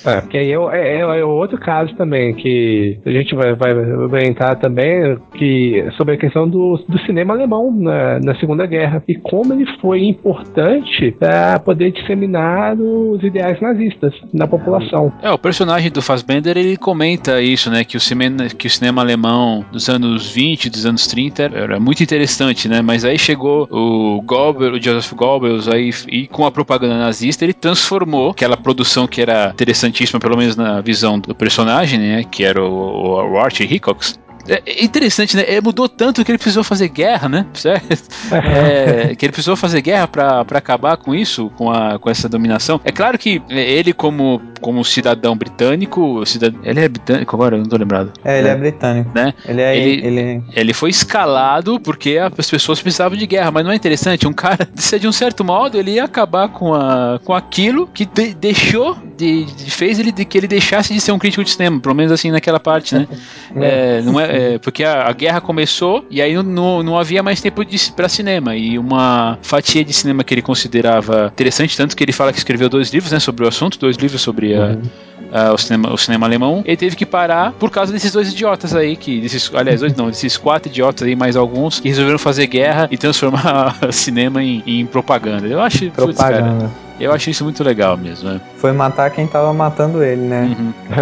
É, 0.05 0.21
porque 0.21 0.37
aí 0.37 0.51
é, 0.51 0.59
o- 0.59 0.69
é, 0.69 0.97
é- 0.97 1.19
é 1.19 1.23
outro 1.25 1.57
caso 1.57 1.95
também, 1.95 2.33
que 2.33 2.99
a 3.05 3.09
gente 3.11 3.33
vai, 3.35 3.55
vai, 3.55 3.73
vai 4.07 4.25
entrar 4.25 4.55
também 4.55 5.17
que, 5.37 5.85
sobre 5.97 6.15
a 6.15 6.17
questão 6.17 6.47
do, 6.47 6.77
do 6.89 6.99
cinema 7.05 7.33
alemão 7.33 7.71
na, 7.71 8.19
na 8.19 8.35
Segunda 8.35 8.65
Guerra 8.65 9.01
e 9.07 9.15
como 9.15 9.53
ele 9.53 9.65
foi 9.79 10.03
importante 10.03 11.11
para 11.17 11.59
poder 11.59 11.91
disseminar 11.91 12.75
os 12.77 13.23
ideais 13.23 13.61
nazistas 13.61 14.13
na 14.33 14.47
população. 14.47 15.11
É, 15.21 15.31
o 15.31 15.37
personagem 15.37 15.89
do 15.91 16.01
Fassbender, 16.01 16.57
ele 16.57 16.75
comenta 16.77 17.41
isso, 17.41 17.69
né, 17.71 17.83
que 17.83 17.95
o 17.95 17.99
cinema, 17.99 18.47
que 18.47 18.67
o 18.67 18.69
cinema 18.69 19.04
alemão 19.05 19.65
dos 19.71 19.87
anos 19.89 20.29
20, 20.31 20.69
dos 20.69 20.85
anos 20.85 21.07
30 21.07 21.43
era 21.43 21.79
muito 21.79 22.03
interessante, 22.03 22.67
né, 22.67 22.81
mas 22.81 23.05
aí 23.05 23.17
chegou 23.17 23.67
o 23.71 24.21
Goebbels, 24.21 24.77
o 24.77 24.81
Joseph 24.81 25.13
Goebbels, 25.13 25.67
aí, 25.67 25.91
e 26.07 26.27
com 26.27 26.45
a 26.45 26.51
propaganda 26.51 26.97
nazista, 26.97 27.43
ele 27.43 27.53
transformou 27.53 28.31
aquela 28.31 28.57
produção 28.57 29.07
que 29.07 29.21
era 29.21 29.51
interessantíssima, 29.53 30.19
pelo 30.19 30.37
menos 30.37 30.55
na 30.55 30.81
visão 30.81 31.19
do 31.19 31.33
personagem, 31.33 31.99
né, 31.99 32.23
que 32.23 32.43
era 32.43 32.63
o, 32.63 33.33
o 33.33 33.39
Archie 33.39 33.63
Hickox, 33.63 34.19
é 34.47 34.61
é 34.65 34.83
interessante, 34.83 35.35
né? 35.35 35.43
Ele 35.47 35.61
mudou 35.61 35.89
tanto 35.89 36.23
que 36.23 36.31
ele 36.31 36.37
precisou 36.37 36.63
fazer 36.63 36.89
guerra, 36.89 37.27
né? 37.27 37.45
Certo? 37.53 37.85
É, 38.35 39.15
que 39.15 39.25
ele 39.25 39.31
precisou 39.31 39.55
fazer 39.55 39.81
guerra 39.81 40.07
pra 40.07 40.45
acabar 40.51 40.97
com 40.97 41.13
isso, 41.13 41.49
com, 41.51 41.71
a, 41.71 41.97
com 41.97 42.09
essa 42.09 42.27
dominação. 42.27 42.79
É 42.83 42.91
claro 42.91 43.17
que 43.17 43.41
ele, 43.49 43.93
como, 43.93 44.41
como 44.61 44.83
cidadão 44.83 45.35
britânico, 45.37 46.25
cidad... 46.25 46.53
ele 46.63 46.79
é 46.79 46.87
britânico 46.89 47.35
agora? 47.35 47.55
Eu 47.55 47.59
não 47.61 47.65
tô 47.69 47.77
lembrado. 47.77 48.11
É, 48.23 48.39
ele 48.39 48.47
é, 48.47 48.55
britânico. 48.55 49.11
Né? 49.13 49.33
Ele 49.47 49.61
é. 49.61 49.77
Ele- 49.77 50.05
Ele, 50.05 50.43
Ele 50.53 50.73
foi 50.73 50.89
escalado 50.89 51.79
porque 51.79 52.17
as 52.17 52.49
pessoas 52.49 52.81
precisavam 52.81 53.17
de 53.17 53.25
guerra, 53.25 53.51
mas 53.51 53.63
não 53.63 53.71
é 53.71 53.75
interessante. 53.75 54.27
Um 54.27 54.33
cara, 54.33 54.67
de 54.99 55.07
um 55.07 55.11
certo 55.11 55.43
modo, 55.43 55.77
ele 55.77 55.91
ia 55.91 56.03
acabar 56.03 56.49
com, 56.49 56.73
a, 56.73 57.19
com 57.23 57.33
aquilo 57.33 57.87
que 57.87 58.05
de- 58.05 58.33
deixou, 58.33 58.97
de, 59.17 59.45
de- 59.45 59.71
fez 59.71 59.99
ele 59.99 60.11
de 60.11 60.23
que 60.25 60.37
ele 60.37 60.47
deixasse 60.47 60.93
de 60.93 60.99
ser 61.01 61.11
um 61.11 61.19
crítico 61.19 61.43
de 61.43 61.49
cinema, 61.51 61.79
pelo 61.79 61.95
menos 61.95 62.11
assim 62.11 62.31
naquela 62.31 62.59
parte, 62.59 62.95
né? 62.95 63.07
É, 63.57 64.01
não 64.01 64.19
é, 64.19 64.55
é, 64.55 64.57
porque 64.59 64.83
a, 64.83 65.07
a 65.07 65.13
guerra 65.13 65.39
começou 65.39 66.05
e 66.09 66.21
aí 66.21 66.33
não, 66.35 66.43
não, 66.43 66.83
não 66.83 66.97
havia 66.97 67.23
mais 67.23 67.39
tempo 67.39 67.61
pra 67.95 68.09
cinema. 68.09 68.53
E 68.55 68.77
uma 68.77 69.37
fatia 69.41 69.83
de 69.83 69.93
cinema 69.93 70.23
que 70.25 70.33
ele 70.33 70.41
considerava 70.41 71.27
interessante, 71.31 71.77
tanto 71.77 71.95
que 71.95 72.03
ele 72.03 72.11
fala 72.11 72.31
que 72.33 72.37
escreveu 72.37 72.67
dois 72.67 72.91
livros 72.91 73.11
né, 73.13 73.19
sobre 73.19 73.45
o 73.45 73.47
assunto, 73.47 73.79
dois 73.79 73.95
livros 73.97 74.21
sobre 74.21 74.44
a, 74.53 75.47
a- 75.49 75.53
o, 75.53 75.57
cinema, 75.57 75.93
o 75.93 75.97
cinema 75.97 76.25
alemão. 76.27 76.61
Ele 76.65 76.77
teve 76.77 76.95
que 76.95 77.05
parar 77.05 77.51
por 77.53 77.69
causa 77.71 77.91
desses 77.91 78.11
dois 78.11 78.31
idiotas 78.31 78.75
aí, 78.75 78.95
que 78.95 79.19
desses, 79.19 79.49
aliás, 79.53 79.79
dois 79.79 79.95
não, 79.95 80.07
desses 80.09 80.37
quatro 80.37 80.69
idiotas 80.69 81.07
aí, 81.07 81.15
mais 81.15 81.35
alguns, 81.35 81.79
que 81.79 81.87
resolveram 81.89 82.19
fazer 82.19 82.47
guerra 82.47 82.87
e 82.91 82.97
transformar 82.97 83.75
cinema 83.91 84.43
em, 84.43 84.61
em 84.65 84.85
propaganda. 84.85 85.47
Eu 85.47 85.59
acho, 85.61 85.79
putz, 85.91 86.15
propaganda. 86.17 86.69
eu 86.99 87.11
acho 87.11 87.29
isso 87.29 87.43
muito 87.43 87.63
legal 87.63 87.97
mesmo. 87.97 88.29
né? 88.29 88.41
Foi 88.57 88.71
matar 88.71 89.09
quem 89.09 89.25
tava 89.27 89.51
matando 89.53 90.03
ele, 90.03 90.21
né? 90.21 90.55
Uhum. 90.57 90.73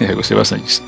É. 0.00 0.04
É, 0.06 0.12
gostei 0.12 0.36
bastante 0.36 0.64
disso. 0.64 0.82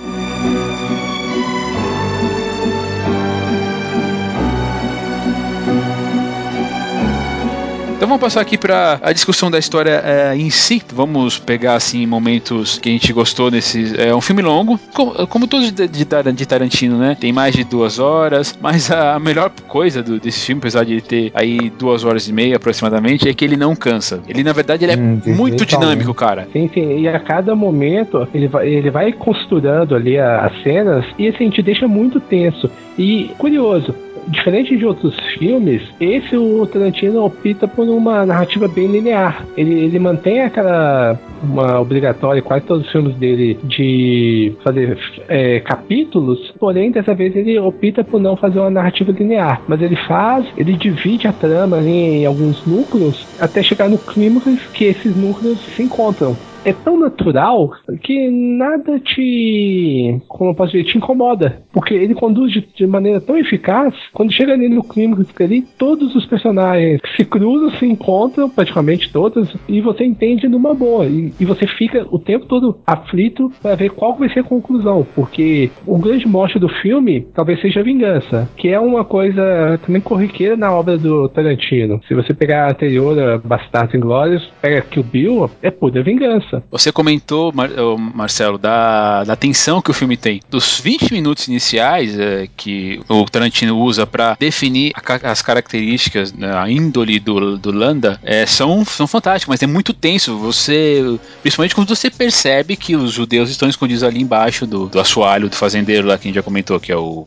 Então 8.07 8.15
Então 8.15 8.19
vamos 8.19 8.33
passar 8.33 8.41
aqui 8.41 8.57
para 8.57 9.01
a 9.03 9.13
discussão 9.13 9.51
da 9.51 9.59
história 9.59 10.01
é, 10.05 10.37
em 10.37 10.49
si. 10.49 10.81
Vamos 10.95 11.41
pegar 11.41 11.75
assim 11.75 12.07
momentos 12.07 12.79
que 12.79 12.89
a 12.89 12.93
gente 12.93 13.13
gostou 13.13 13.51
nesse. 13.51 14.01
É 14.01 14.15
um 14.15 14.21
filme 14.21 14.43
longo, 14.43 14.79
como, 14.95 15.27
como 15.27 15.49
todos 15.49 15.73
de, 15.73 15.89
de, 15.89 16.05
de, 16.33 16.47
Tarantino, 16.47 16.99
né? 16.99 17.17
Tem 17.19 17.33
mais 17.33 17.57
de 17.57 17.65
duas 17.65 17.99
horas, 17.99 18.57
mas 18.63 18.93
a 18.93 19.19
melhor 19.19 19.51
coisa 19.67 20.05
do, 20.05 20.21
desse 20.21 20.47
filme, 20.47 20.61
apesar 20.61 20.85
de 20.85 20.93
ele 20.93 21.01
ter 21.01 21.33
aí 21.35 21.69
duas 21.77 22.05
horas 22.05 22.29
e 22.29 22.33
meia 22.33 22.55
aproximadamente, 22.55 23.29
é 23.29 23.35
que 23.35 23.45
ele 23.45 23.57
não 23.57 23.75
cansa. 23.75 24.21
Ele 24.29 24.45
na 24.45 24.53
verdade 24.53 24.85
ele 24.85 24.93
é 24.93 24.97
hum, 24.97 25.21
muito 25.27 25.67
dinâmico, 25.67 26.15
cara. 26.15 26.47
Sim, 26.53 26.71
sim. 26.73 27.01
E 27.01 27.09
a 27.09 27.19
cada 27.19 27.57
momento 27.57 28.29
ele 28.33 28.47
vai, 28.47 28.69
ele 28.69 28.89
vai 28.89 29.13
costurando 29.13 29.97
ali 29.97 30.17
as 30.17 30.53
cenas 30.63 31.05
e 31.19 31.27
assim 31.27 31.51
te 31.51 31.61
deixa 31.61 31.89
muito 31.89 32.21
tenso. 32.21 32.71
E 32.97 33.33
curioso, 33.37 33.93
diferente 34.29 34.77
de 34.77 34.85
outros 34.85 35.19
filmes, 35.39 35.83
esse 36.01 36.37
o 36.37 36.67
Tarantino 36.67 37.25
opta 37.25 37.69
por 37.69 37.89
uma 37.89 38.27
narrativa 38.27 38.69
bem 38.69 38.87
linear. 38.87 39.45
Ele, 39.57 39.73
ele 39.73 39.99
mantém 39.99 40.43
aquela 40.43 41.19
uma 41.43 41.81
obrigatória 41.81 42.41
quase 42.43 42.65
todos 42.65 42.87
os 42.87 42.93
filmes 42.93 43.15
dele 43.17 43.59
de 43.65 44.55
fazer 44.65 44.99
é, 45.29 45.61
capítulos, 45.61 46.53
porém 46.59 46.91
dessa 46.91 47.15
vez 47.15 47.37
ele 47.37 47.59
opta 47.59 48.03
por 48.03 48.21
não 48.21 48.37
fazer 48.37 48.59
uma 48.59 48.71
narrativa 48.71 49.13
linear, 49.13 49.61
mas 49.69 49.81
ele 49.81 49.97
faz, 49.97 50.47
ele 50.57 50.73
divide 50.73 51.29
a 51.29 51.33
trama 51.33 51.81
em 51.81 52.25
alguns 52.25 52.65
núcleos 52.67 53.27
até 53.39 53.63
chegar 53.63 53.89
no 53.89 53.99
clímax 53.99 54.47
que 54.73 54.85
esses 54.85 55.15
núcleos 55.17 55.59
se 55.75 55.83
encontram 55.83 56.37
é 56.67 56.73
tão 56.73 56.99
natural 56.99 57.71
que 58.03 58.29
nada 58.29 58.99
te. 58.99 60.21
Como 60.27 60.51
eu 60.51 60.55
posso 60.55 60.73
dizer, 60.73 60.85
te 60.85 60.99
incomoda. 60.99 61.63
Porque 61.73 61.95
ele 61.95 62.15
conduz 62.15 62.53
de, 62.53 62.67
de 62.75 62.87
maneira 62.87 63.21
tão 63.21 63.39
eficaz, 63.39 63.95
quando 64.13 64.33
chega 64.33 64.53
ali 64.53 64.69
no 64.69 64.83
clímax 64.83 65.27
ali, 65.41 65.63
todos 65.79 66.15
os 66.17 66.27
personagens 66.27 67.01
se 67.17 67.25
cruzam, 67.25 67.71
se 67.79 67.87
encontram, 67.87 68.51
praticamente 68.51 69.13
todos, 69.13 69.55
e 69.69 69.81
você 69.81 70.05
entende 70.05 70.49
numa 70.49 70.75
boa. 70.75 71.07
E, 71.07 71.33
e 71.39 71.45
você 71.45 71.67
fica 71.69 72.05
o 72.11 72.19
tempo 72.19 72.47
todo 72.47 72.79
aflito 72.85 73.51
para 73.63 73.77
ver 73.77 73.91
qual 73.91 74.17
vai 74.17 74.29
ser 74.29 74.41
a 74.41 74.45
conclusão. 74.45 75.07
Porque 75.15 75.71
o 75.87 75.99
grande 75.99 76.27
mote 76.27 76.59
do 76.59 76.69
filme 76.69 77.27
talvez 77.33 77.61
seja 77.61 77.81
a 77.81 77.85
vingança, 77.85 78.49
que 78.57 78.69
é 78.69 78.81
uma 78.81 79.05
coisa 79.05 79.79
também 79.87 80.03
corriqueira 80.03 80.57
na 80.57 80.73
obra 80.73 80.99
do 80.99 81.29
Tarantino. 81.29 82.01
Se 82.09 82.15
você 82.15 82.35
pegar 82.35 82.67
a 82.67 82.71
anterior, 82.71 83.41
Bastardos 83.45 83.95
Inglórios, 83.95 84.51
pega 84.61 84.81
Kill 84.81 85.05
Bill, 85.05 85.51
é 85.63 85.71
pura 85.71 86.03
vingança. 86.03 86.56
Você 86.71 86.93
comentou, 86.93 87.53
Mar 87.53 87.71
Marcelo, 88.15 88.59
da, 88.59 89.25
da 89.25 89.37
tensão 89.37 89.81
que 89.83 89.91
o 89.91 89.95
filme 89.95 90.17
tem. 90.17 90.41
Dos 90.51 90.81
20 90.81 91.13
minutos 91.13 91.49
iniciais 91.49 92.19
é, 92.19 92.49
que 92.57 93.01
o 93.09 93.25
Tarantino 93.25 93.79
usa 93.79 94.07
para 94.07 94.37
definir 94.39 94.93
a, 94.95 95.31
as 95.31 95.43
características, 95.43 96.35
a 96.41 96.71
índole 96.71 97.19
do, 97.19 97.57
do 97.57 97.71
Landa, 97.71 98.19
é, 98.23 98.47
são, 98.47 98.85
são 98.85 99.07
fantásticas, 99.07 99.49
mas 99.49 99.63
é 99.63 99.67
muito 99.67 99.93
tenso. 99.93 100.37
Você, 100.39 101.19
principalmente 101.43 101.75
quando 101.75 101.89
você 101.89 102.11
percebe 102.11 102.77
que 102.77 102.97
os 102.97 103.13
judeus 103.13 103.51
estão 103.51 103.69
escondidos 103.69 104.03
ali 104.03 104.21
embaixo 104.21 104.67
do, 104.67 104.87
do 104.87 105.01
assoalho 105.01 105.49
do 105.49 105.57
fazendeiro 105.57 106.07
lá 106.07 106.17
que 106.17 106.27
a 106.27 106.29
gente 106.29 106.37
já 106.37 106.43
comentou, 106.43 106.81
que 106.81 106.93
é 106.93 106.97
o. 106.97 107.27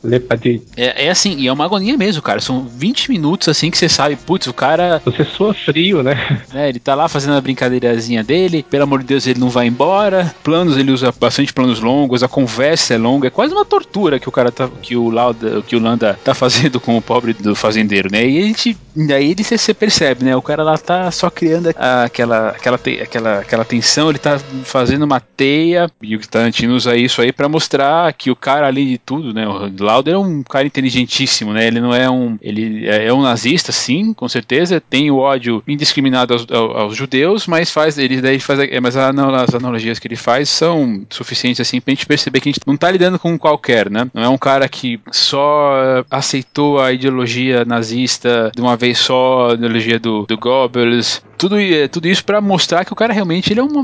É, 0.76 1.06
é 1.06 1.10
assim, 1.10 1.36
e 1.38 1.48
é 1.48 1.54
uma 1.54 1.66
agonia 1.66 1.98
mesmo, 1.98 2.22
cara. 2.22 2.40
São 2.40 2.66
20 2.66 3.10
minutos 3.10 3.48
assim 3.48 3.70
que 3.70 3.78
você 3.78 3.90
sabe, 3.90 4.16
putz, 4.16 4.48
o 4.48 4.54
cara. 4.54 5.02
Você 5.06 5.24
soa 5.24 5.54
frio, 5.54 6.04
né? 6.04 6.40
É, 6.54 6.70
ele 6.70 6.80
tá 6.80 6.96
lá 6.96 7.08
fazendo 7.08 7.36
a 7.36 7.42
brincadeirazinha 7.42 8.24
dele, 8.24 8.64
pelo 8.70 8.84
amor 8.84 9.00
de 9.00 9.06
Deus 9.10 9.26
ele 9.26 9.40
não 9.40 9.50
vai 9.50 9.66
embora. 9.66 10.36
Planos, 10.44 10.78
ele 10.78 10.92
usa 10.92 11.12
bastante 11.12 11.52
planos 11.52 11.80
longos, 11.80 12.22
a 12.22 12.28
conversa 12.28 12.94
é 12.94 12.98
longa, 12.98 13.28
é 13.28 13.32
quase 13.32 13.52
uma 13.52 13.66
tortura 13.66 14.20
que 14.20 14.30
o 14.30 14.32
cara 14.32 14.52
tá, 14.52 14.70
que 14.84 14.96
o 14.96 15.10
Lauda, 15.10 15.64
que 15.64 15.76
o 15.76 15.80
Landa 15.80 16.18
tá 16.24 16.36
fazendo 16.36 16.80
com 16.80 16.96
o 16.96 17.02
pobre 17.02 17.34
do 17.34 17.56
fazendeiro, 17.56 18.12
né? 18.12 18.28
E 18.28 18.38
a 18.38 18.46
gente, 18.46 18.78
daí 19.08 19.32
ele 19.32 19.44
você 19.44 19.74
percebe, 19.74 20.26
né? 20.26 20.36
O 20.36 20.42
cara 20.42 20.64
lá 20.64 20.78
tá 20.78 21.10
só 21.12 21.30
criando 21.30 21.70
aquela 21.70 22.50
aquela 22.50 22.76
aquela 22.76 23.40
aquela 23.40 23.66
tensão, 23.66 24.10
ele 24.10 24.20
tá 24.20 24.40
fazendo 24.64 25.04
uma 25.04 25.20
teia 25.20 25.90
e 26.02 26.16
o 26.16 26.20
Tarantino 26.20 26.76
usa 26.76 26.96
isso 26.96 27.22
aí 27.22 27.32
para 27.32 27.48
mostrar 27.48 28.12
que 28.14 28.30
o 28.30 28.36
cara 28.36 28.68
ali 28.68 28.86
de 28.86 28.98
tudo, 28.98 29.34
né? 29.34 29.48
O 29.48 29.72
Lauda 29.80 30.12
é 30.12 30.18
um 30.18 30.44
cara 30.44 30.68
inteligentíssimo, 30.68 31.54
né? 31.54 31.68
Ele 31.68 31.80
não 31.80 31.94
é 31.94 32.10
um 32.10 32.38
ele 32.42 32.88
é, 32.88 33.06
é 33.06 33.14
um 33.14 33.22
nazista, 33.22 33.72
sim, 33.72 34.14
com 34.14 34.28
certeza, 34.28 34.82
tem 34.82 35.10
o 35.10 35.18
ódio 35.18 35.64
indiscriminado 35.68 36.34
aos, 36.34 36.48
aos, 36.50 36.96
judeus, 36.96 37.48
mas 37.48 37.72
faz 37.72 37.98
ele 37.98 38.22
daí 38.22 38.40
faz 38.40 38.60
é, 38.60 38.80
mas 38.80 38.98
as 38.98 39.54
analogias 39.54 40.00
que 40.00 40.08
ele 40.08 40.16
faz 40.16 40.50
são 40.50 41.06
suficientes 41.10 41.62
assim 41.62 41.80
pra 41.80 41.94
gente 41.94 42.06
perceber 42.06 42.42
que 42.42 42.50
a 42.50 42.52
gente 42.52 42.62
não 42.66 42.76
tá 42.76 42.92
lidando 42.92 43.20
com 43.20 43.38
qualquer, 43.38 43.90
né? 43.90 44.10
Não 44.14 44.24
é 44.24 44.30
um 44.30 44.38
cara 44.38 44.68
que 44.68 45.00
só 45.12 46.04
aceitou 46.10 46.82
a 46.82 46.92
ideologia 46.92 47.64
nazista 47.64 48.52
de 48.54 48.62
uma 48.62 48.76
vez 48.76 48.89
só, 48.96 49.52
a 49.52 49.54
ideologia 49.54 50.00
do, 50.00 50.26
do 50.26 50.38
Goebbels, 50.38 51.24
tudo, 51.38 51.56
tudo 51.92 52.08
isso 52.08 52.24
para 52.24 52.42
mostrar 52.42 52.86
que 52.86 52.94
o 52.94 52.96
cara 52.96 53.14
realmente 53.14 53.52
ele 53.52 53.60
é 53.60 53.64
uma, 53.64 53.84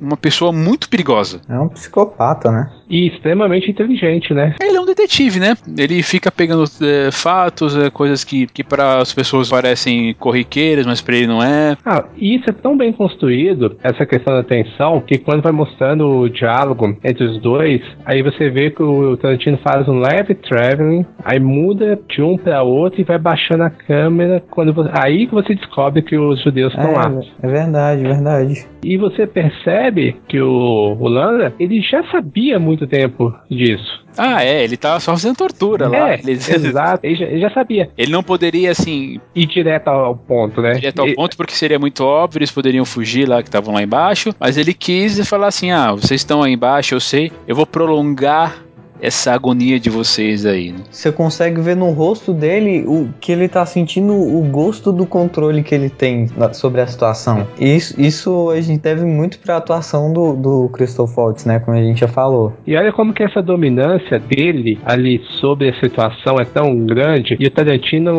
uma 0.00 0.16
pessoa 0.16 0.52
muito 0.52 0.88
perigosa. 0.88 1.40
É 1.48 1.58
um 1.58 1.68
psicopata, 1.68 2.50
né? 2.50 2.70
E 2.88 3.08
extremamente 3.08 3.70
inteligente, 3.70 4.32
né? 4.32 4.54
Ele 4.60 4.76
é 4.76 4.80
um 4.80 4.86
detetive, 4.86 5.38
né? 5.38 5.54
Ele 5.76 6.02
fica 6.02 6.30
pegando 6.30 6.64
é, 6.82 7.10
fatos, 7.10 7.76
é, 7.76 7.90
coisas 7.90 8.24
que, 8.24 8.46
que 8.46 8.64
para 8.64 8.98
as 8.98 9.12
pessoas 9.12 9.50
parecem 9.50 10.14
corriqueiras, 10.14 10.86
mas 10.86 11.00
para 11.00 11.16
ele 11.16 11.26
não 11.26 11.42
é. 11.42 11.76
Ah, 11.84 12.04
e 12.16 12.36
isso 12.36 12.44
é 12.48 12.52
tão 12.52 12.76
bem 12.76 12.92
construído, 12.92 13.76
essa 13.82 14.06
questão 14.06 14.34
da 14.34 14.42
tensão, 14.42 15.00
que 15.00 15.18
quando 15.18 15.42
vai 15.42 15.52
mostrando 15.52 16.06
o 16.06 16.28
diálogo 16.28 16.96
entre 17.04 17.24
os 17.24 17.40
dois, 17.40 17.82
aí 18.04 18.22
você 18.22 18.50
vê 18.50 18.70
que 18.70 18.82
o 18.82 19.16
Tarantino 19.16 19.58
faz 19.58 19.88
um 19.88 19.98
leve 19.98 20.34
traveling, 20.34 21.04
aí 21.24 21.38
muda 21.38 21.98
de 22.08 22.22
um 22.22 22.36
para 22.36 22.62
outro 22.62 23.00
e 23.00 23.04
vai 23.04 23.18
baixando 23.18 23.64
a 23.64 23.70
câmera. 23.70 24.42
quando 24.50 24.72
você, 24.72 24.90
Aí 24.92 25.26
que 25.26 25.34
você 25.34 25.54
descobre 25.54 26.02
que 26.02 26.16
os 26.16 26.42
judeus 26.42 26.72
estão 26.72 26.90
é, 26.90 26.94
lá. 26.94 27.20
É 27.42 27.48
verdade, 27.48 28.02
verdade. 28.02 28.66
E 28.82 28.96
você 28.96 29.26
percebe 29.26 30.16
que 30.28 30.40
o, 30.40 30.96
o 30.98 31.08
Landa, 31.08 31.52
ele 31.58 31.80
já 31.80 32.02
sabia 32.04 32.58
muito 32.58 32.77
tempo 32.86 33.34
disso. 33.50 34.04
Ah, 34.16 34.44
é, 34.44 34.64
ele 34.64 34.76
tava 34.76 34.98
só 35.00 35.12
fazendo 35.12 35.36
tortura 35.36 35.86
é, 35.86 35.88
lá. 35.88 36.14
Ele... 36.14 36.32
Exato, 36.32 37.06
ele 37.06 37.14
já, 37.14 37.24
ele 37.26 37.40
já, 37.40 37.50
sabia. 37.50 37.90
Ele 37.96 38.10
não 38.10 38.22
poderia, 38.22 38.70
assim. 38.70 39.20
Ir 39.34 39.46
direto 39.46 39.88
ao 39.88 40.16
ponto, 40.16 40.60
né? 40.60 40.72
Direto 40.72 41.00
ao 41.00 41.14
ponto, 41.14 41.36
porque 41.36 41.54
seria 41.54 41.78
muito 41.78 42.04
óbvio, 42.04 42.38
eles 42.38 42.50
poderiam 42.50 42.84
fugir 42.84 43.28
lá 43.28 43.42
que 43.42 43.48
estavam 43.48 43.74
lá 43.74 43.82
embaixo. 43.82 44.34
Mas 44.38 44.56
ele 44.56 44.74
quis 44.74 45.26
falar 45.28 45.48
assim: 45.48 45.70
ah, 45.70 45.92
vocês 45.92 46.20
estão 46.20 46.42
aí 46.42 46.52
embaixo, 46.52 46.94
eu 46.94 47.00
sei, 47.00 47.30
eu 47.46 47.54
vou 47.54 47.66
prolongar 47.66 48.67
essa 49.00 49.32
agonia 49.32 49.78
de 49.78 49.90
vocês 49.90 50.44
aí. 50.46 50.72
Né? 50.72 50.78
Você 50.90 51.12
consegue 51.12 51.60
ver 51.60 51.76
no 51.76 51.90
rosto 51.90 52.32
dele 52.32 52.84
o 52.86 53.08
que 53.20 53.32
ele 53.32 53.48
tá 53.48 53.64
sentindo 53.64 54.12
o 54.12 54.42
gosto 54.42 54.92
do 54.92 55.06
controle 55.06 55.62
que 55.62 55.74
ele 55.74 55.90
tem 55.90 56.28
sobre 56.52 56.80
a 56.80 56.86
situação. 56.86 57.46
Isso, 57.58 58.00
isso 58.00 58.50
a 58.50 58.60
gente 58.60 58.80
deve 58.80 59.04
muito 59.04 59.38
pra 59.38 59.56
atuação 59.56 60.12
do, 60.12 60.34
do 60.34 60.68
Christoph 60.70 61.16
Waltz, 61.16 61.44
né? 61.44 61.58
Como 61.58 61.76
a 61.76 61.82
gente 61.82 62.00
já 62.00 62.08
falou. 62.08 62.52
E 62.66 62.76
olha 62.76 62.92
como 62.92 63.12
que 63.12 63.22
essa 63.22 63.42
dominância 63.42 64.18
dele 64.18 64.78
ali 64.84 65.22
sobre 65.40 65.68
a 65.68 65.80
situação 65.80 66.36
é 66.38 66.44
tão 66.44 66.86
grande 66.86 67.36
e 67.38 67.46
o 67.46 67.50
Tarantino 67.50 68.12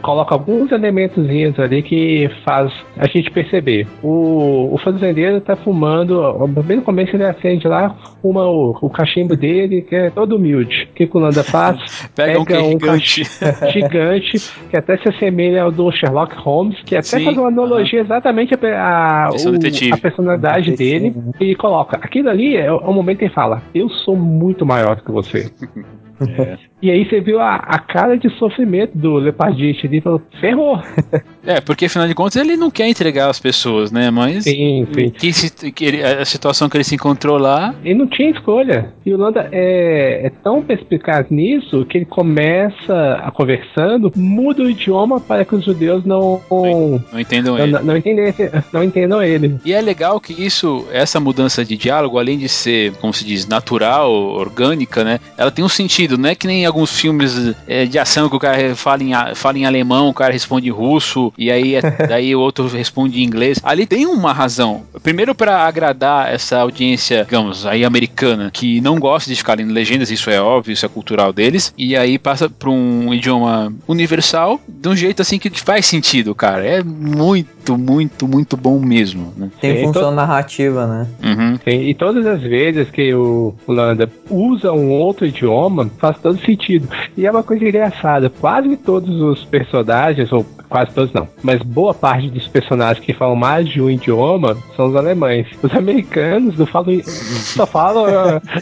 coloca 0.00 0.34
alguns 0.34 0.70
elementos 0.72 1.28
ali 1.58 1.82
que 1.82 2.30
faz 2.44 2.72
a 2.96 3.06
gente 3.06 3.30
perceber. 3.30 3.86
O, 4.02 4.74
o 4.74 4.78
fazendeiro 4.78 5.40
tá 5.40 5.56
fumando, 5.56 6.46
bem 6.64 6.78
no 6.78 6.82
começo 6.82 7.14
ele 7.14 7.24
acende 7.24 7.66
lá, 7.66 7.94
fuma 8.20 8.46
o, 8.46 8.76
o 8.80 8.90
cachimbo 8.90 9.36
dele, 9.36 9.82
que 9.82 9.94
é 9.94 10.11
todo 10.14 10.36
humilde. 10.36 10.88
O 10.90 10.94
que 10.94 11.08
o 11.12 11.18
Landa 11.18 11.42
faz? 11.42 12.08
Pega, 12.14 12.44
Pega 12.44 12.62
um, 12.62 12.68
um 12.68 12.70
gigante. 12.70 13.24
gigante, 13.72 14.52
que 14.70 14.76
até 14.76 14.96
se 14.98 15.08
assemelha 15.08 15.62
ao 15.62 15.70
do 15.70 15.90
Sherlock 15.90 16.34
Holmes, 16.36 16.80
que 16.84 16.96
até 16.96 17.18
Sim, 17.18 17.24
faz 17.24 17.36
uma 17.36 17.48
analogia 17.48 18.00
uh 18.00 18.02
-huh. 18.02 18.06
exatamente 18.06 18.54
a, 18.54 19.26
a, 19.26 19.30
o, 19.30 19.94
a 19.94 19.96
personalidade 19.96 20.76
dele, 20.76 21.14
e 21.40 21.54
coloca. 21.54 21.96
Aquilo 21.96 22.28
ali 22.28 22.56
é 22.56 22.70
o 22.72 22.92
momento 22.92 23.18
que 23.18 23.24
ele 23.24 23.34
fala: 23.34 23.62
Eu 23.74 23.88
sou 23.88 24.16
muito 24.16 24.64
maior 24.64 25.00
que 25.00 25.10
você. 25.10 25.50
É. 26.38 26.56
E 26.80 26.90
aí 26.90 27.08
você 27.08 27.20
viu 27.20 27.40
a, 27.40 27.56
a 27.56 27.78
cara 27.78 28.16
de 28.16 28.28
sofrimento 28.38 28.96
do 28.96 29.14
Lepardite 29.14 29.86
ali 29.86 29.98
e 29.98 30.00
falou, 30.00 30.22
ferrou. 30.40 30.80
É, 31.44 31.60
porque 31.60 31.86
afinal 31.86 32.06
de 32.06 32.14
contas 32.14 32.36
ele 32.36 32.56
não 32.56 32.70
quer 32.70 32.88
entregar 32.88 33.28
as 33.28 33.40
pessoas, 33.40 33.90
né? 33.90 34.10
Mas 34.10 34.44
sim, 34.44 34.86
sim. 34.92 35.10
Que, 35.10 35.72
que 35.72 35.84
ele, 35.84 36.02
a 36.02 36.24
situação 36.24 36.68
que 36.68 36.76
ele 36.76 36.84
se 36.84 36.94
encontrou 36.94 37.38
lá. 37.38 37.74
Ele 37.84 37.98
não 37.98 38.06
tinha 38.06 38.30
escolha. 38.30 38.92
E 39.04 39.12
o 39.12 39.16
Landa 39.16 39.48
é, 39.50 40.26
é 40.26 40.30
tão 40.42 40.62
perspicaz 40.62 41.26
nisso 41.30 41.84
que 41.86 41.98
ele 41.98 42.04
começa 42.04 43.20
a 43.22 43.30
conversando, 43.30 44.12
muda 44.14 44.62
o 44.62 44.70
idioma 44.70 45.20
para 45.20 45.44
que 45.44 45.54
os 45.54 45.64
judeus 45.64 46.04
não. 46.04 46.40
Não, 46.50 47.04
não 47.12 47.20
entendam 47.20 47.56
não, 47.56 47.62
ele. 47.62 47.72
Não, 47.72 47.84
não, 47.84 47.96
entendem, 47.96 48.34
não 48.72 48.84
entendam 48.84 49.22
ele. 49.22 49.58
E 49.64 49.72
é 49.72 49.80
legal 49.80 50.20
que 50.20 50.32
isso, 50.32 50.86
essa 50.92 51.18
mudança 51.18 51.64
de 51.64 51.76
diálogo, 51.76 52.18
além 52.18 52.38
de 52.38 52.48
ser, 52.48 52.92
como 52.94 53.12
se 53.12 53.24
diz, 53.24 53.46
natural, 53.46 54.12
orgânica, 54.12 55.02
né? 55.02 55.18
Ela 55.36 55.50
tem 55.50 55.64
um 55.64 55.68
sentido, 55.68 56.16
não 56.16 56.28
é 56.28 56.34
que 56.34 56.46
nem 56.46 56.64
alguns 56.64 56.98
filmes 56.98 57.54
é, 57.66 57.84
de 57.84 57.98
ação 57.98 58.28
que 58.28 58.36
o 58.36 58.38
cara 58.38 58.74
fala 58.76 59.02
em, 59.02 59.12
fala 59.34 59.58
em 59.58 59.66
alemão, 59.66 60.08
o 60.08 60.14
cara 60.14 60.32
responde 60.32 60.68
em 60.68 60.70
russo, 60.70 61.31
E 61.36 61.50
aí 61.50 61.74
é, 61.74 61.80
daí 62.08 62.34
o 62.34 62.40
outro 62.40 62.66
responde 62.68 63.20
em 63.20 63.24
inglês. 63.24 63.58
Ali 63.62 63.86
tem 63.86 64.06
uma 64.06 64.32
razão. 64.32 64.82
Primeiro 65.02 65.34
para 65.34 65.66
agradar 65.66 66.32
essa 66.32 66.58
audiência, 66.58 67.24
digamos, 67.24 67.66
aí 67.66 67.84
americana, 67.84 68.50
que 68.52 68.80
não 68.80 68.98
gosta 68.98 69.30
de 69.30 69.36
ficar 69.36 69.58
lendo 69.58 69.72
legendas, 69.72 70.10
isso 70.10 70.30
é 70.30 70.40
óbvio, 70.40 70.72
isso 70.72 70.86
é 70.86 70.88
cultural 70.88 71.32
deles, 71.32 71.72
e 71.76 71.96
aí 71.96 72.18
passa 72.18 72.48
para 72.48 72.70
um 72.70 73.12
idioma 73.12 73.72
universal 73.86 74.60
de 74.68 74.88
um 74.88 74.96
jeito 74.96 75.22
assim 75.22 75.38
que 75.38 75.50
faz 75.60 75.86
sentido, 75.86 76.34
cara. 76.34 76.64
É 76.64 76.82
muito, 76.82 77.48
muito, 77.70 78.26
muito 78.26 78.56
bom 78.56 78.78
mesmo. 78.78 79.32
Né? 79.36 79.50
Tem 79.60 79.76
Sim, 79.76 79.86
função 79.86 80.10
to- 80.10 80.14
narrativa, 80.16 80.86
né? 80.86 81.06
Uhum. 81.22 81.58
Sim, 81.64 81.80
e 81.88 81.94
todas 81.94 82.26
as 82.26 82.40
vezes 82.42 82.90
que 82.90 83.14
o 83.14 83.54
Landa 83.68 84.08
usa 84.30 84.72
um 84.72 84.90
outro 84.90 85.26
idioma, 85.26 85.90
faz 85.98 86.18
todo 86.18 86.38
sentido. 86.44 86.88
E 87.16 87.26
é 87.26 87.30
uma 87.30 87.42
coisa 87.42 87.64
engraçada, 87.66 88.30
quase 88.30 88.76
todos 88.76 89.20
os 89.20 89.44
personagens, 89.44 90.32
ou 90.32 90.44
quase 90.68 90.90
todos 90.92 91.12
não, 91.12 91.28
mas 91.42 91.60
boa 91.62 91.92
parte 91.92 92.30
dos 92.30 92.48
personagens 92.48 93.04
que 93.04 93.12
falam 93.12 93.36
mais 93.36 93.68
de 93.68 93.78
um 93.82 93.90
idioma 93.90 94.56
são 94.74 94.86
os 94.86 94.96
alemães. 94.96 95.46
Os 95.62 95.74
americanos 95.74 96.56
não 96.58 96.64
falam, 96.64 96.98
só 97.04 97.66
falam, 97.66 98.06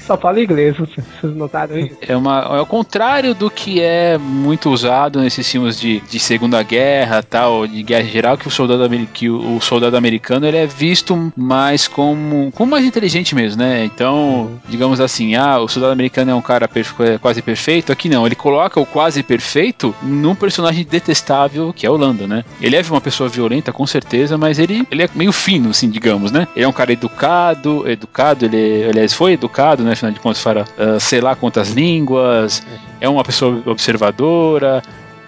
só 0.00 0.16
falam 0.16 0.42
inglês, 0.42 0.76
vocês 0.76 1.06
notaram 1.36 1.78
isso? 1.78 1.96
É, 2.08 2.16
uma, 2.16 2.40
é 2.40 2.60
o 2.60 2.66
contrário 2.66 3.32
do 3.32 3.48
que 3.48 3.80
é 3.80 4.18
muito 4.18 4.70
usado 4.70 5.20
nesses 5.20 5.48
filmes 5.48 5.78
de, 5.78 6.00
de 6.00 6.18
Segunda 6.18 6.60
Guerra, 6.64 7.22
tal, 7.22 7.64
de 7.64 7.80
guerra 7.84 8.04
geral, 8.04 8.36
que 8.36 8.48
o 8.48 8.50
soldado, 8.50 8.89
que 9.12 9.28
o, 9.28 9.60
soldado 9.60 9.96
americano 9.96 10.46
ele 10.46 10.56
é 10.56 10.66
visto 10.66 11.32
mais 11.36 11.86
como, 11.86 12.50
como 12.54 12.70
mais 12.72 12.84
inteligente 12.84 13.34
mesmo, 13.34 13.60
né? 13.62 13.84
Então, 13.84 14.50
digamos 14.68 15.00
assim, 15.00 15.34
ah, 15.34 15.58
o 15.58 15.68
soldado 15.68 15.92
americano 15.92 16.30
é 16.30 16.34
um 16.34 16.42
cara 16.42 16.66
perfe- 16.68 17.02
é 17.02 17.18
quase 17.18 17.42
perfeito. 17.42 17.92
Aqui 17.92 18.08
não, 18.08 18.26
ele 18.26 18.34
coloca 18.34 18.80
o 18.80 18.86
quase 18.86 19.22
perfeito 19.22 19.94
num 20.02 20.34
personagem 20.34 20.84
detestável 20.84 21.72
que 21.72 21.86
é 21.86 21.90
o 21.90 21.96
Lando, 21.96 22.26
né? 22.26 22.44
Ele 22.60 22.76
é 22.76 22.82
uma 22.90 23.00
pessoa 23.00 23.28
violenta, 23.28 23.72
com 23.72 23.86
certeza, 23.86 24.36
mas 24.38 24.58
ele, 24.58 24.86
ele 24.90 25.02
é 25.02 25.08
meio 25.14 25.32
fino, 25.32 25.70
assim, 25.70 25.88
digamos, 25.88 26.32
né? 26.32 26.46
Ele 26.56 26.64
é 26.64 26.68
um 26.68 26.72
cara 26.72 26.92
educado, 26.92 27.88
educado, 27.88 28.44
ele, 28.44 28.84
aliás, 28.88 29.12
foi 29.12 29.32
educado, 29.32 29.82
né? 29.82 29.92
Afinal 29.92 30.12
de 30.12 30.20
contas, 30.20 30.42
fala 30.42 30.64
ah, 30.78 30.98
sei 30.98 31.20
lá 31.20 31.34
quantas 31.34 31.70
línguas, 31.70 32.62
é 33.00 33.08
uma 33.08 33.24
pessoa 33.24 33.62
observadora, 33.66 34.82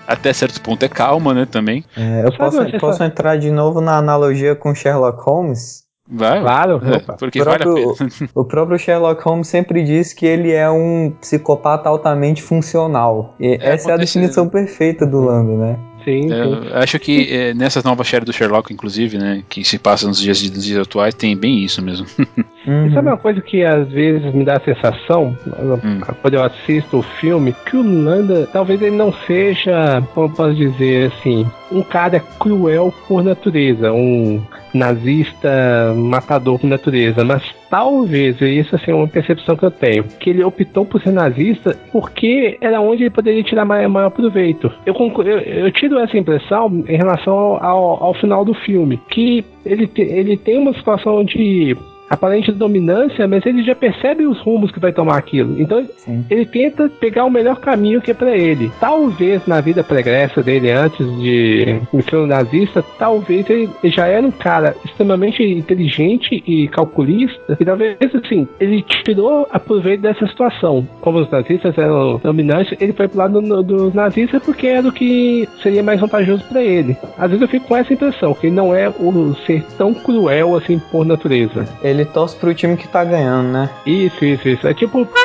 até 0.07 0.33
certo 0.33 0.61
ponto 0.61 0.83
é 0.85 0.89
calma, 0.89 1.33
né? 1.35 1.47
Também. 1.51 1.85
É, 1.97 2.25
eu 2.27 2.37
posso, 2.37 2.57
você 2.59 2.79
posso 2.79 3.03
entrar 3.05 3.37
de 3.37 3.51
novo 3.51 3.81
na 3.81 3.97
analogia 3.97 4.55
com 4.55 4.75
Sherlock 4.75 5.23
Holmes? 5.23 5.83
Vai, 6.15 6.41
Claro, 6.41 6.81
É, 6.85 6.99
porque 7.17 7.41
O 7.41 7.45
vale 7.45 7.63
a 7.63 7.67
próprio- 7.67 7.95
pena. 7.97 8.11
O 8.35 8.45
próprio 8.45 8.79
Sherlock 8.79 9.23
Holmes 9.23 9.47
sempre 9.47 9.83
diz 9.85 10.13
que 10.13 10.27
ele 10.27 10.51
é 10.53 10.69
um 10.69 11.13
psicopata 11.21 11.89
altamente 11.89 12.43
funcional. 12.43 13.35
E 13.41 13.57
essa 13.61 13.93
é 13.93 13.95
a 13.95 13.97
definição 13.97 14.49
perfeita 14.49 15.07
do 15.07 15.21
Lando, 15.21 15.57
né? 15.57 15.79
Sim, 16.05 16.23
sim. 16.23 16.33
Eu 16.35 16.77
acho 16.77 16.99
que 16.99 17.33
é, 17.33 17.55
nessa 17.55 17.83
nova 17.85 18.05
série 18.05 18.25
do 18.25 18.33
Sherlock, 18.33 18.73
inclusive, 18.73 19.19
né, 19.19 19.43
que 19.49 19.65
se 19.65 19.79
passa 19.79 20.07
nos 20.07 20.21
dias, 20.21 20.43
nos 20.51 20.65
dias 20.65 20.79
atuais, 20.79 21.15
tem 21.15 21.37
bem 21.37 21.59
isso 21.65 21.83
mesmo. 21.83 22.07
Uhum. 22.19 22.27
E 22.87 22.95
sabe 22.95 23.09
uma 23.09 23.17
coisa 23.17 23.41
que 23.41 23.65
às 23.65 23.89
vezes 23.89 24.33
me 24.33 24.45
dá 24.45 24.57
a 24.57 24.61
sensação, 24.61 25.37
Hum. 25.83 26.01
quando 26.21 26.35
eu 26.35 26.45
assisto 26.45 26.99
o 26.99 27.03
filme, 27.03 27.53
que 27.67 27.77
o 27.77 27.83
Landa 27.83 28.49
talvez 28.53 28.81
ele 28.81 28.95
não 28.97 29.13
seja, 29.27 30.01
como 30.15 30.27
eu 30.27 30.31
posso 30.31 30.55
dizer 30.55 31.11
assim, 31.13 31.45
um 31.73 31.83
cara 31.83 32.21
cruel 32.39 32.95
por 33.09 33.25
natureza, 33.25 33.93
um 33.93 34.41
nazista 34.73 35.93
matador 35.97 36.59
por 36.59 36.67
natureza, 36.69 37.25
mas 37.25 37.43
talvez, 37.73 38.39
isso 38.39 38.77
assim, 38.77 38.91
é 38.91 38.95
uma 38.95 39.09
percepção 39.09 39.57
que 39.57 39.65
eu 39.65 39.71
tenho, 39.71 40.05
que 40.21 40.29
ele 40.29 40.45
optou 40.45 40.85
por 40.85 41.01
ser 41.01 41.11
nazista 41.11 41.75
porque 41.91 42.59
era 42.61 42.79
onde 42.83 43.05
ele 43.05 43.11
poderia 43.11 43.43
tirar 43.43 43.65
maior, 43.65 43.89
maior 43.89 44.11
proveito. 44.11 44.71
Eu, 44.85 44.95
eu, 44.95 45.39
eu 45.39 45.73
tiro 45.73 45.99
essa 45.99 46.19
impressão 46.19 46.85
em 46.87 46.97
relação 46.99 47.57
ao, 47.65 48.05
ao 48.05 48.15
final 48.15 48.45
do 48.45 48.53
filme, 48.53 49.01
que 49.09 49.43
ele, 49.65 49.87
te- 49.87 50.03
ele 50.03 50.37
tem 50.37 50.59
uma 50.59 50.75
situação 50.75 51.25
de 51.25 51.75
aparente 52.09 52.53
dominância, 52.53 53.27
mas 53.27 53.45
ele 53.47 53.63
já 53.63 53.75
percebe 53.75 54.27
os 54.27 54.39
rumos 54.41 54.71
que 54.71 54.79
vai 54.81 54.93
tomar 54.93 55.17
aquilo. 55.17 55.59
Então 55.61 55.85
Sim. 55.97 56.25
ele 56.29 56.45
tenta 56.45 56.89
pegar 56.89 57.25
o 57.25 57.31
melhor 57.31 57.57
caminho 57.61 58.01
que 58.03 58.11
é 58.11 58.15
pra 58.15 58.37
ele. 58.37 58.71
Talvez 58.81 59.47
na 59.47 59.61
vida 59.61 59.83
pregressa 59.83 60.43
dele, 60.43 60.71
antes 60.71 61.07
de 61.21 61.81
ser 62.09 62.17
um 62.17 62.27
nazista, 62.27 62.85
talvez 62.99 63.49
ele 63.49 63.71
já 63.85 64.07
era 64.07 64.27
um 64.27 64.31
cara 64.31 64.75
extremamente 64.85 65.43
inteligente 65.43 66.43
e 66.47 66.69
calculista, 66.69 67.57
e 67.59 67.65
talvez 67.65 67.97
assim, 68.15 68.47
ele 68.61 68.83
tirou 68.83 69.47
a 69.51 69.59
proveito 69.59 70.03
dessa 70.03 70.27
situação. 70.27 70.87
Como 71.01 71.19
os 71.19 71.31
nazistas 71.31 71.77
eram 71.79 72.19
dominantes, 72.23 72.77
ele 72.81 72.93
foi 72.93 73.09
pro 73.09 73.19
lado 73.19 73.41
do- 73.41 73.63
dos 73.63 73.95
nazistas 73.95 74.43
porque 74.43 74.67
era 74.67 74.87
o 74.87 74.93
que 74.93 75.49
seria 75.63 75.83
mais 75.83 76.01
vantajoso 76.01 76.45
pra 76.49 76.63
ele. 76.63 76.97
Às 77.17 77.29
vezes 77.31 77.43
eu 77.43 77.49
fico 77.49 77.69
com 77.69 77.77
essa 77.77 77.93
impressão, 77.93 78.35
que 78.35 78.49
ele 78.49 78.57
não 78.57 78.75
é 78.75 78.89
o 78.89 79.35
ser 79.47 79.65
tão 79.79 79.95
cruel 79.95 80.55
assim 80.57 80.79
por 80.91 81.05
natureza. 81.07 81.67
Ele 81.83 82.02
torce 82.05 82.37
pro 82.37 82.55
time 82.55 82.77
que 82.77 82.89
tá 82.89 83.05
ganhando, 83.05 83.49
né? 83.49 83.71
Isso, 83.87 84.25
isso, 84.25 84.49
isso. 84.49 84.67
É 84.67 84.75
tipo 84.75 85.07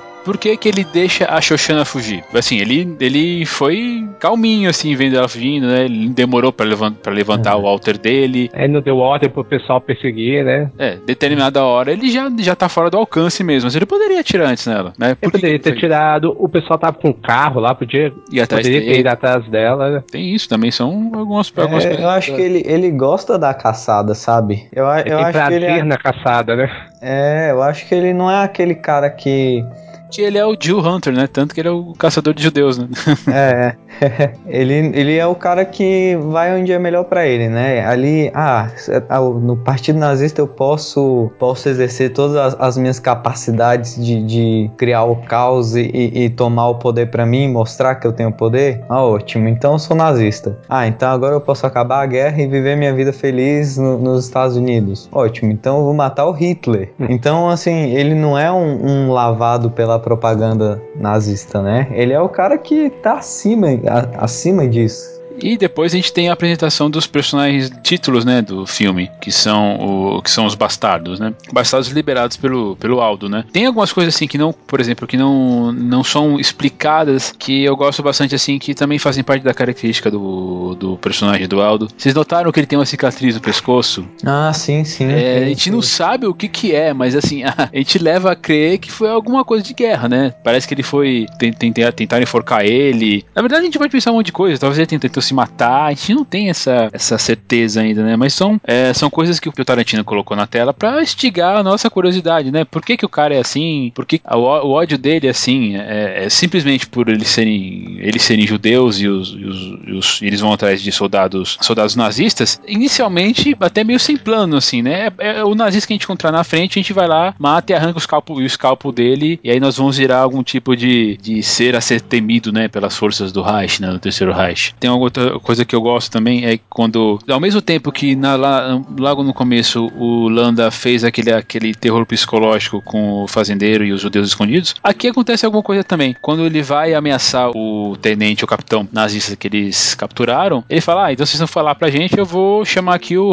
Por 0.24 0.36
que, 0.36 0.56
que 0.56 0.68
ele 0.68 0.84
deixa 0.84 1.24
a 1.26 1.40
Xoxana 1.40 1.84
fugir? 1.84 2.22
Assim, 2.34 2.58
ele, 2.58 2.96
ele 3.00 3.44
foi 3.46 4.06
calminho, 4.18 4.68
assim, 4.68 4.94
vendo 4.94 5.16
ela 5.16 5.28
fugindo, 5.28 5.66
né? 5.66 5.84
Ele 5.86 6.08
demorou 6.10 6.52
pra, 6.52 6.66
levan 6.66 6.92
pra 6.92 7.12
levantar 7.12 7.56
o 7.56 7.66
alter 7.66 7.96
dele. 7.98 8.50
Aí 8.52 8.68
não 8.68 8.80
deu 8.80 8.98
ordem 8.98 9.30
pro 9.30 9.44
pessoal 9.44 9.80
perseguir, 9.80 10.44
né? 10.44 10.70
É, 10.78 10.96
determinada 11.06 11.64
hora 11.64 11.90
ele 11.90 12.10
já, 12.10 12.30
já 12.38 12.54
tá 12.54 12.68
fora 12.68 12.90
do 12.90 12.96
alcance 12.98 13.42
mesmo. 13.42 13.66
Mas 13.66 13.74
ele 13.76 13.86
poderia 13.86 14.20
atirar 14.20 14.48
antes 14.48 14.66
nela, 14.66 14.92
né? 14.98 15.08
Ele 15.08 15.16
Por 15.16 15.32
que 15.32 15.38
poderia 15.38 15.58
que 15.58 15.64
ter 15.64 15.70
foi? 15.70 15.78
tirado, 15.80 16.36
o 16.38 16.48
pessoal 16.48 16.78
tava 16.78 16.96
com 16.98 17.08
um 17.08 17.12
carro 17.12 17.60
lá, 17.60 17.74
podia 17.74 18.12
E 18.30 18.40
atrás 18.40 18.64
poderia 18.66 18.92
ter 18.92 19.00
ido 19.00 19.08
atrás 19.08 19.48
dela. 19.48 19.90
né? 19.90 20.02
Tem 20.10 20.34
isso 20.34 20.48
também, 20.48 20.70
são 20.70 21.10
algumas, 21.14 21.52
algumas 21.56 21.84
É, 21.84 21.88
coisas. 21.88 22.04
eu 22.04 22.10
acho 22.10 22.34
que 22.34 22.42
ele, 22.42 22.62
ele 22.66 22.90
gosta 22.90 23.38
da 23.38 23.54
caçada, 23.54 24.14
sabe? 24.14 24.66
Eu, 24.72 24.84
Ele 24.98 25.10
eu 25.12 25.18
acho 25.18 25.46
que 25.48 25.54
ele 25.54 25.64
é, 25.66 25.82
na 25.82 25.96
caçada, 25.96 26.54
né? 26.56 26.70
é, 27.00 27.50
eu 27.50 27.62
acho 27.62 27.86
que 27.88 27.94
ele 27.94 28.12
não 28.12 28.30
é 28.30 28.44
aquele 28.44 28.74
cara 28.74 29.08
que 29.08 29.64
Que 30.10 30.22
ele 30.22 30.38
é 30.38 30.44
o 30.44 30.56
Jill 30.60 30.80
Hunter, 30.80 31.12
né? 31.12 31.26
Tanto 31.26 31.54
que 31.54 31.60
ele 31.60 31.68
é 31.68 31.72
o 31.72 31.92
caçador 31.96 32.34
de 32.34 32.42
judeus, 32.42 32.76
né? 32.78 32.88
É, 33.32 33.74
ele, 34.46 34.74
ele 34.94 35.16
é 35.16 35.26
o 35.26 35.34
cara 35.36 35.64
que 35.64 36.16
vai 36.30 36.58
onde 36.60 36.72
é 36.72 36.78
melhor 36.78 37.04
pra 37.04 37.26
ele, 37.26 37.48
né? 37.48 37.84
Ali, 37.86 38.30
ah, 38.34 38.68
ah, 39.08 39.20
no 39.20 39.56
Partido 39.56 39.98
Nazista 40.00 40.40
eu 40.40 40.48
posso, 40.48 41.30
posso 41.38 41.68
exercer 41.68 42.12
todas 42.12 42.36
as, 42.36 42.56
as 42.58 42.76
minhas 42.76 42.98
capacidades 42.98 43.94
de, 44.04 44.22
de 44.24 44.70
criar 44.76 45.04
o 45.04 45.16
caos 45.16 45.76
e, 45.76 45.82
e- 45.82 46.24
e 46.24 46.30
tomar 46.30 46.68
o 46.68 46.74
poder 46.76 47.10
pra 47.10 47.24
mim, 47.24 47.48
mostrar 47.48 47.94
que 47.96 48.06
eu 48.06 48.12
tenho 48.12 48.32
poder. 48.32 48.82
Ah, 48.88 49.04
ótimo, 49.04 49.48
então 49.48 49.74
eu 49.74 49.78
sou 49.78 49.96
nazista. 49.96 50.58
Ah, 50.68 50.86
então 50.88 51.08
agora 51.10 51.34
eu 51.36 51.40
posso 51.40 51.64
acabar 51.66 52.02
a 52.02 52.06
guerra 52.06 52.40
e 52.42 52.48
viver 52.48 52.76
minha 52.76 52.92
vida 52.94 53.12
feliz 53.12 53.76
no- 53.76 53.98
nos 53.98 54.24
Estados 54.24 54.56
Unidos. 54.56 55.08
Ótimo, 55.12 55.52
então 55.52 55.78
eu 55.78 55.84
vou 55.84 55.94
matar 55.94 56.26
o 56.26 56.32
Hitler. 56.32 56.90
Então, 57.08 57.48
assim, 57.48 57.90
ele 57.94 58.14
não 58.14 58.36
é 58.36 58.50
um, 58.50 59.06
um 59.06 59.12
lavado 59.12 59.70
pela 59.70 59.99
propaganda 60.00 60.82
nazista, 60.96 61.62
né? 61.62 61.88
Ele 61.92 62.12
é 62.12 62.20
o 62.20 62.28
cara 62.28 62.58
que 62.58 62.90
tá 62.90 63.14
acima, 63.18 63.68
a- 63.86 64.24
acima 64.24 64.66
disso. 64.66 65.19
E 65.42 65.56
depois 65.56 65.92
a 65.92 65.96
gente 65.96 66.12
tem 66.12 66.28
a 66.28 66.32
apresentação 66.32 66.90
dos 66.90 67.06
personagens 67.06 67.70
títulos, 67.82 68.24
né, 68.24 68.42
do 68.42 68.66
filme, 68.66 69.10
que 69.20 69.30
são 69.32 70.16
o 70.16 70.22
que 70.22 70.30
são 70.30 70.46
os 70.46 70.54
bastardos, 70.54 71.18
né? 71.20 71.32
Bastardos 71.52 71.90
liberados 71.90 72.36
pelo, 72.36 72.76
pelo 72.76 73.00
Aldo, 73.00 73.28
né? 73.28 73.44
Tem 73.52 73.66
algumas 73.66 73.92
coisas 73.92 74.14
assim 74.14 74.26
que 74.26 74.36
não, 74.38 74.52
por 74.52 74.80
exemplo, 74.80 75.06
que 75.06 75.16
não, 75.16 75.72
não 75.72 76.04
são 76.04 76.38
explicadas, 76.38 77.32
que 77.38 77.64
eu 77.64 77.76
gosto 77.76 78.02
bastante 78.02 78.34
assim, 78.34 78.58
que 78.58 78.74
também 78.74 78.98
fazem 78.98 79.24
parte 79.24 79.42
da 79.42 79.54
característica 79.54 80.10
do, 80.10 80.74
do 80.78 80.96
personagem 80.98 81.48
do 81.48 81.60
Aldo. 81.60 81.88
Vocês 81.96 82.14
notaram 82.14 82.52
que 82.52 82.60
ele 82.60 82.66
tem 82.66 82.78
uma 82.78 82.86
cicatriz 82.86 83.34
no 83.34 83.40
pescoço? 83.40 84.06
Ah, 84.24 84.52
sim, 84.52 84.84
sim. 84.84 85.06
É, 85.10 85.38
a 85.44 85.48
gente 85.48 85.70
não 85.70 85.82
sabe 85.82 86.26
o 86.26 86.34
que 86.34 86.48
que 86.48 86.74
é, 86.74 86.92
mas 86.92 87.14
assim, 87.16 87.42
a 87.44 87.68
gente 87.72 87.98
leva 87.98 88.32
a 88.32 88.36
crer 88.36 88.78
que 88.78 88.90
foi 88.90 89.08
alguma 89.08 89.44
coisa 89.44 89.64
de 89.64 89.74
guerra, 89.74 90.08
né? 90.08 90.34
Parece 90.44 90.66
que 90.68 90.74
ele 90.74 90.82
foi 90.82 91.26
ten- 91.38 91.52
tentar, 91.52 91.92
tentar 91.92 92.20
enforcar 92.22 92.64
ele. 92.64 93.24
Na 93.34 93.42
verdade, 93.42 93.62
a 93.62 93.64
gente 93.64 93.78
pode 93.78 93.90
pensar 93.90 94.10
um 94.12 94.16
monte 94.16 94.26
de 94.26 94.32
coisa. 94.32 94.58
Talvez 94.60 94.78
ele 94.78 94.86
tentou, 94.86 95.08
tentou 95.10 95.22
se 95.30 95.34
matar. 95.34 95.84
A 95.86 95.90
gente 95.90 96.14
não 96.14 96.24
tem 96.24 96.50
essa, 96.50 96.88
essa 96.92 97.16
certeza 97.18 97.80
ainda, 97.80 98.02
né? 98.02 98.16
Mas 98.16 98.34
são, 98.34 98.60
é, 98.64 98.92
são 98.92 99.08
coisas 99.08 99.38
que 99.38 99.48
o 99.48 99.52
Tarantino 99.64 100.04
colocou 100.04 100.36
na 100.36 100.46
tela 100.46 100.74
pra 100.74 101.00
instigar 101.02 101.56
a 101.56 101.62
nossa 101.62 101.88
curiosidade, 101.88 102.50
né? 102.50 102.64
Por 102.64 102.82
que, 102.82 102.96
que 102.96 103.06
o 103.06 103.08
cara 103.08 103.34
é 103.34 103.38
assim? 103.40 103.92
Por 103.94 104.04
que 104.04 104.20
o, 104.30 104.36
o 104.38 104.70
ódio 104.72 104.98
dele 104.98 105.26
é 105.26 105.30
assim? 105.30 105.76
É, 105.76 106.24
é 106.24 106.28
simplesmente 106.28 106.86
por 106.86 107.08
eles 107.08 107.28
serem, 107.28 107.96
eles 108.00 108.22
serem 108.22 108.46
judeus 108.46 109.00
e, 109.00 109.06
os, 109.08 109.28
e 109.30 109.44
os- 109.44 109.78
e 109.86 109.92
os- 109.92 110.22
eles 110.22 110.40
vão 110.40 110.52
atrás 110.52 110.82
de 110.82 110.90
soldados, 110.92 111.56
soldados 111.60 111.94
nazistas. 111.96 112.60
Inicialmente, 112.66 113.56
até 113.60 113.84
meio 113.84 113.98
sem 114.00 114.16
plano, 114.16 114.56
assim, 114.56 114.82
né? 114.82 115.08
É, 115.18 115.38
é 115.38 115.44
o 115.44 115.54
nazista 115.54 115.86
que 115.86 115.92
a 115.92 115.96
gente 115.96 116.04
encontrar 116.04 116.32
na 116.32 116.42
frente, 116.44 116.78
a 116.78 116.82
gente 116.82 116.92
vai 116.92 117.06
lá, 117.06 117.34
mata 117.38 117.72
e 117.72 117.76
arranca 117.76 117.96
o 117.98 118.42
escalpo, 118.42 118.88
o 118.88 118.92
dele, 118.92 119.38
e 119.44 119.50
aí 119.50 119.60
nós 119.60 119.76
vamos 119.76 119.96
virar 119.96 120.18
algum 120.18 120.42
tipo 120.42 120.74
de, 120.76 121.16
de 121.18 121.42
ser 121.42 121.76
a 121.76 121.80
ser 121.80 122.00
temido, 122.00 122.52
né? 122.52 122.68
Pelas 122.68 122.96
forças 122.96 123.30
do 123.32 123.42
Reich, 123.42 123.80
né? 123.80 123.88
Do 123.90 123.98
terceiro 123.98 124.32
Reich. 124.32 124.74
Tem 124.80 124.90
alguma 124.90 125.10
outra 125.20 125.38
coisa 125.40 125.64
que 125.64 125.74
eu 125.74 125.80
gosto 125.80 126.10
também 126.10 126.46
é 126.46 126.58
quando, 126.68 127.18
ao 127.28 127.40
mesmo 127.40 127.60
tempo 127.60 127.92
que 127.92 128.16
na, 128.16 128.36
lá, 128.36 128.82
logo 128.98 129.22
no 129.22 129.34
começo 129.34 129.90
o 129.96 130.28
Landa 130.28 130.70
fez 130.70 131.04
aquele, 131.04 131.32
aquele 131.32 131.74
terror 131.74 132.04
psicológico 132.06 132.82
com 132.82 133.22
o 133.22 133.28
fazendeiro 133.28 133.84
e 133.84 133.92
os 133.92 134.00
judeus 134.00 134.28
escondidos, 134.28 134.74
aqui 134.82 135.08
acontece 135.08 135.44
alguma 135.44 135.62
coisa 135.62 135.84
também. 135.84 136.16
Quando 136.20 136.44
ele 136.44 136.62
vai 136.62 136.94
ameaçar 136.94 137.50
o 137.50 137.96
tenente, 138.00 138.44
o 138.44 138.48
capitão 138.48 138.88
nazista 138.92 139.36
que 139.36 139.46
eles 139.46 139.94
capturaram, 139.94 140.64
ele 140.68 140.80
fala: 140.80 141.06
Ah, 141.06 141.12
então 141.12 141.26
vocês 141.26 141.38
vão 141.38 141.48
falar 141.48 141.74
pra 141.74 141.90
gente, 141.90 142.18
eu 142.18 142.24
vou 142.24 142.64
chamar 142.64 142.94
aqui 142.94 143.16
o, 143.16 143.32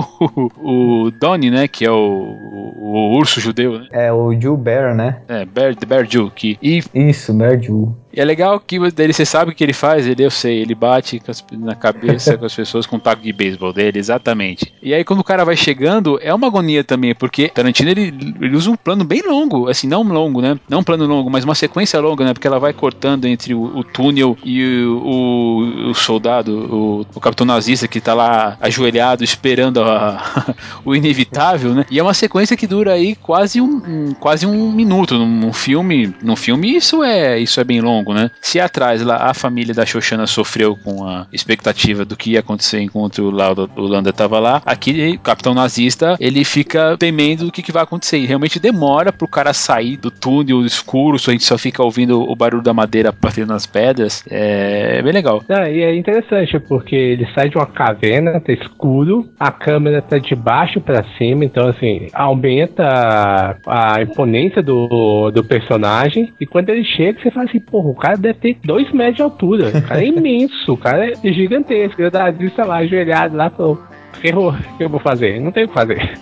o, 0.59 1.05
o 1.07 1.11
Donnie, 1.11 1.51
né? 1.51 1.67
Que 1.67 1.85
é 1.85 1.91
o, 1.91 1.95
o, 1.95 2.73
o 2.79 3.17
urso 3.17 3.39
judeu, 3.39 3.79
né? 3.79 3.87
É 3.91 4.11
o 4.11 4.33
Jew 4.39 4.57
Bear, 4.57 4.95
né? 4.95 5.21
É, 5.27 5.45
Bear, 5.45 5.75
Bear 5.87 6.05
Jew. 6.09 6.31
Que, 6.31 6.57
e 6.61 6.83
Isso, 6.93 7.33
Bear 7.33 7.61
Jew. 7.61 7.95
E 8.17 8.19
é 8.19 8.25
legal 8.25 8.59
que 8.59 8.79
dele 8.91 9.13
você 9.13 9.23
sabe 9.25 9.51
o 9.51 9.55
que 9.55 9.63
ele 9.63 9.73
faz, 9.73 10.07
ele 10.07 10.23
eu 10.23 10.31
sei, 10.31 10.57
ele 10.59 10.73
bate 10.73 11.21
na 11.51 11.75
cabeça 11.75 12.35
com 12.37 12.45
as 12.45 12.55
pessoas 12.55 12.87
com 12.87 12.95
o 12.95 12.99
taco 12.99 13.21
de 13.21 13.31
beisebol 13.31 13.71
dele, 13.71 13.99
exatamente. 13.99 14.73
E 14.81 14.91
aí 14.93 15.03
quando 15.03 15.19
o 15.19 15.23
cara 15.23 15.45
vai 15.45 15.55
chegando, 15.55 16.19
é 16.21 16.33
uma 16.33 16.47
agonia 16.47 16.83
também, 16.83 17.13
porque 17.13 17.47
Tarantino 17.49 17.91
ele, 17.91 18.13
ele 18.41 18.55
usa 18.55 18.71
um 18.71 18.75
plano 18.75 19.03
bem 19.03 19.21
longo, 19.21 19.69
assim, 19.69 19.87
não 19.87 20.01
longo, 20.01 20.41
né? 20.41 20.59
Não 20.67 20.79
um 20.79 20.83
plano 20.83 21.05
longo, 21.05 21.29
mas 21.29 21.43
uma 21.43 21.53
sequência 21.53 21.99
longa, 21.99 22.25
né? 22.25 22.33
Porque 22.33 22.47
ela 22.47 22.59
vai 22.59 22.73
cortando 22.73 23.25
entre 23.25 23.53
o, 23.53 23.61
o 23.77 23.83
túnel 23.83 24.35
e 24.43 24.63
o, 24.83 24.97
o- 25.05 25.89
o 25.91 25.93
soldado, 25.93 27.05
o, 27.15 27.19
capitão 27.21 27.45
nazista 27.45 27.87
que 27.87 28.01
tá 28.01 28.13
lá 28.13 28.57
ajoelhado 28.59 29.23
esperando 29.23 29.81
a- 29.83 30.55
o 30.83 30.95
inevitável, 30.95 31.73
né? 31.73 31.85
E 31.91 31.99
é 31.99 32.03
uma 32.03 32.13
sequência 32.13 32.57
que 32.57 32.65
dura 32.67 32.93
aí 32.93 33.15
quase 33.15 33.61
um, 33.61 33.81
um- 33.87 34.13
quase 34.19 34.45
um 34.45 34.71
minuto 34.71 35.17
num 35.17 35.53
filme, 35.53 36.13
num 36.23 36.35
filme 36.35 36.75
isso 36.75 37.03
é 37.03 37.39
isso 37.39 37.59
é 37.59 37.63
bem 37.63 37.81
longo, 37.81 38.06
né? 38.13 38.31
Se 38.41 38.59
atrás 38.59 39.01
lá 39.01 39.29
a 39.29 39.33
família 39.33 39.73
da 39.73 39.85
Xoxana 39.85 40.27
sofreu 40.27 40.75
com 40.75 41.05
a 41.05 41.27
expectativa 41.31 42.05
do 42.05 42.15
que 42.15 42.31
ia 42.31 42.39
acontecer 42.39 42.79
enquanto 42.79 43.23
o 43.23 43.31
Lauda, 43.31 43.69
o 43.75 43.81
Landa 43.81 44.13
tava 44.13 44.39
lá, 44.39 44.61
aqui 44.65 45.15
o 45.15 45.19
capitão 45.19 45.53
nazista 45.53 46.15
ele 46.19 46.43
fica 46.43 46.95
temendo 46.97 47.45
do 47.45 47.51
que, 47.51 47.61
que 47.61 47.71
vai 47.71 47.83
acontecer. 47.83 48.17
E 48.17 48.25
realmente 48.25 48.59
demora 48.59 49.11
pro 49.11 49.27
cara 49.27 49.53
sair 49.53 49.97
do 49.97 50.11
túnel 50.11 50.65
escuro, 50.65 51.19
só 51.19 51.31
a 51.31 51.33
gente 51.33 51.43
só 51.43 51.57
fica 51.57 51.83
ouvindo 51.83 52.21
o 52.21 52.35
barulho 52.35 52.63
da 52.63 52.73
madeira 52.73 53.11
batendo 53.11 53.47
nas 53.47 53.65
pedras. 53.65 54.23
É, 54.29 55.01
bem 55.01 55.13
legal. 55.13 55.43
Ah, 55.49 55.69
e 55.69 55.81
é 55.81 55.95
interessante 55.95 56.59
porque 56.59 56.95
ele 56.95 57.27
sai 57.33 57.49
de 57.49 57.57
uma 57.57 57.65
caverna, 57.65 58.39
tá 58.39 58.51
escuro, 58.51 59.29
a 59.39 59.51
câmera 59.51 60.01
tá 60.01 60.17
de 60.17 60.35
baixo 60.35 60.79
pra 60.81 61.03
cima, 61.17 61.45
então 61.45 61.67
assim, 61.67 62.07
aumenta 62.13 63.57
a 63.65 64.01
imponência 64.01 64.61
do, 64.61 65.31
do 65.31 65.43
personagem. 65.43 66.33
E 66.39 66.45
quando 66.45 66.69
ele 66.69 66.83
chega, 66.83 67.21
você 67.21 67.31
fala 67.31 67.45
assim, 67.45 67.59
porra, 67.59 67.89
o 67.89 67.95
cara 67.97 68.17
deve 68.17 68.39
ter 68.39 68.57
dois 68.63 68.91
metros 68.91 69.15
de 69.17 69.21
altura. 69.21 69.69
O 69.69 69.81
cara 69.81 70.01
é 70.01 70.07
imenso, 70.07 70.73
o 70.73 70.77
cara 70.77 71.11
é 71.11 71.33
gigantesco. 71.33 72.01
E 72.01 72.07
o 72.07 72.11
nazista 72.11 72.65
lá, 72.65 72.77
ajoelhado 72.77 73.35
lá, 73.35 73.49
falou. 73.49 73.81
Ferrou, 74.21 74.51
o 74.51 74.77
que 74.77 74.83
eu 74.83 74.89
vou 74.89 74.99
fazer? 74.99 75.39
Não 75.39 75.51
tem 75.51 75.65
o 75.65 75.67
que 75.67 75.73
fazer. 75.73 75.97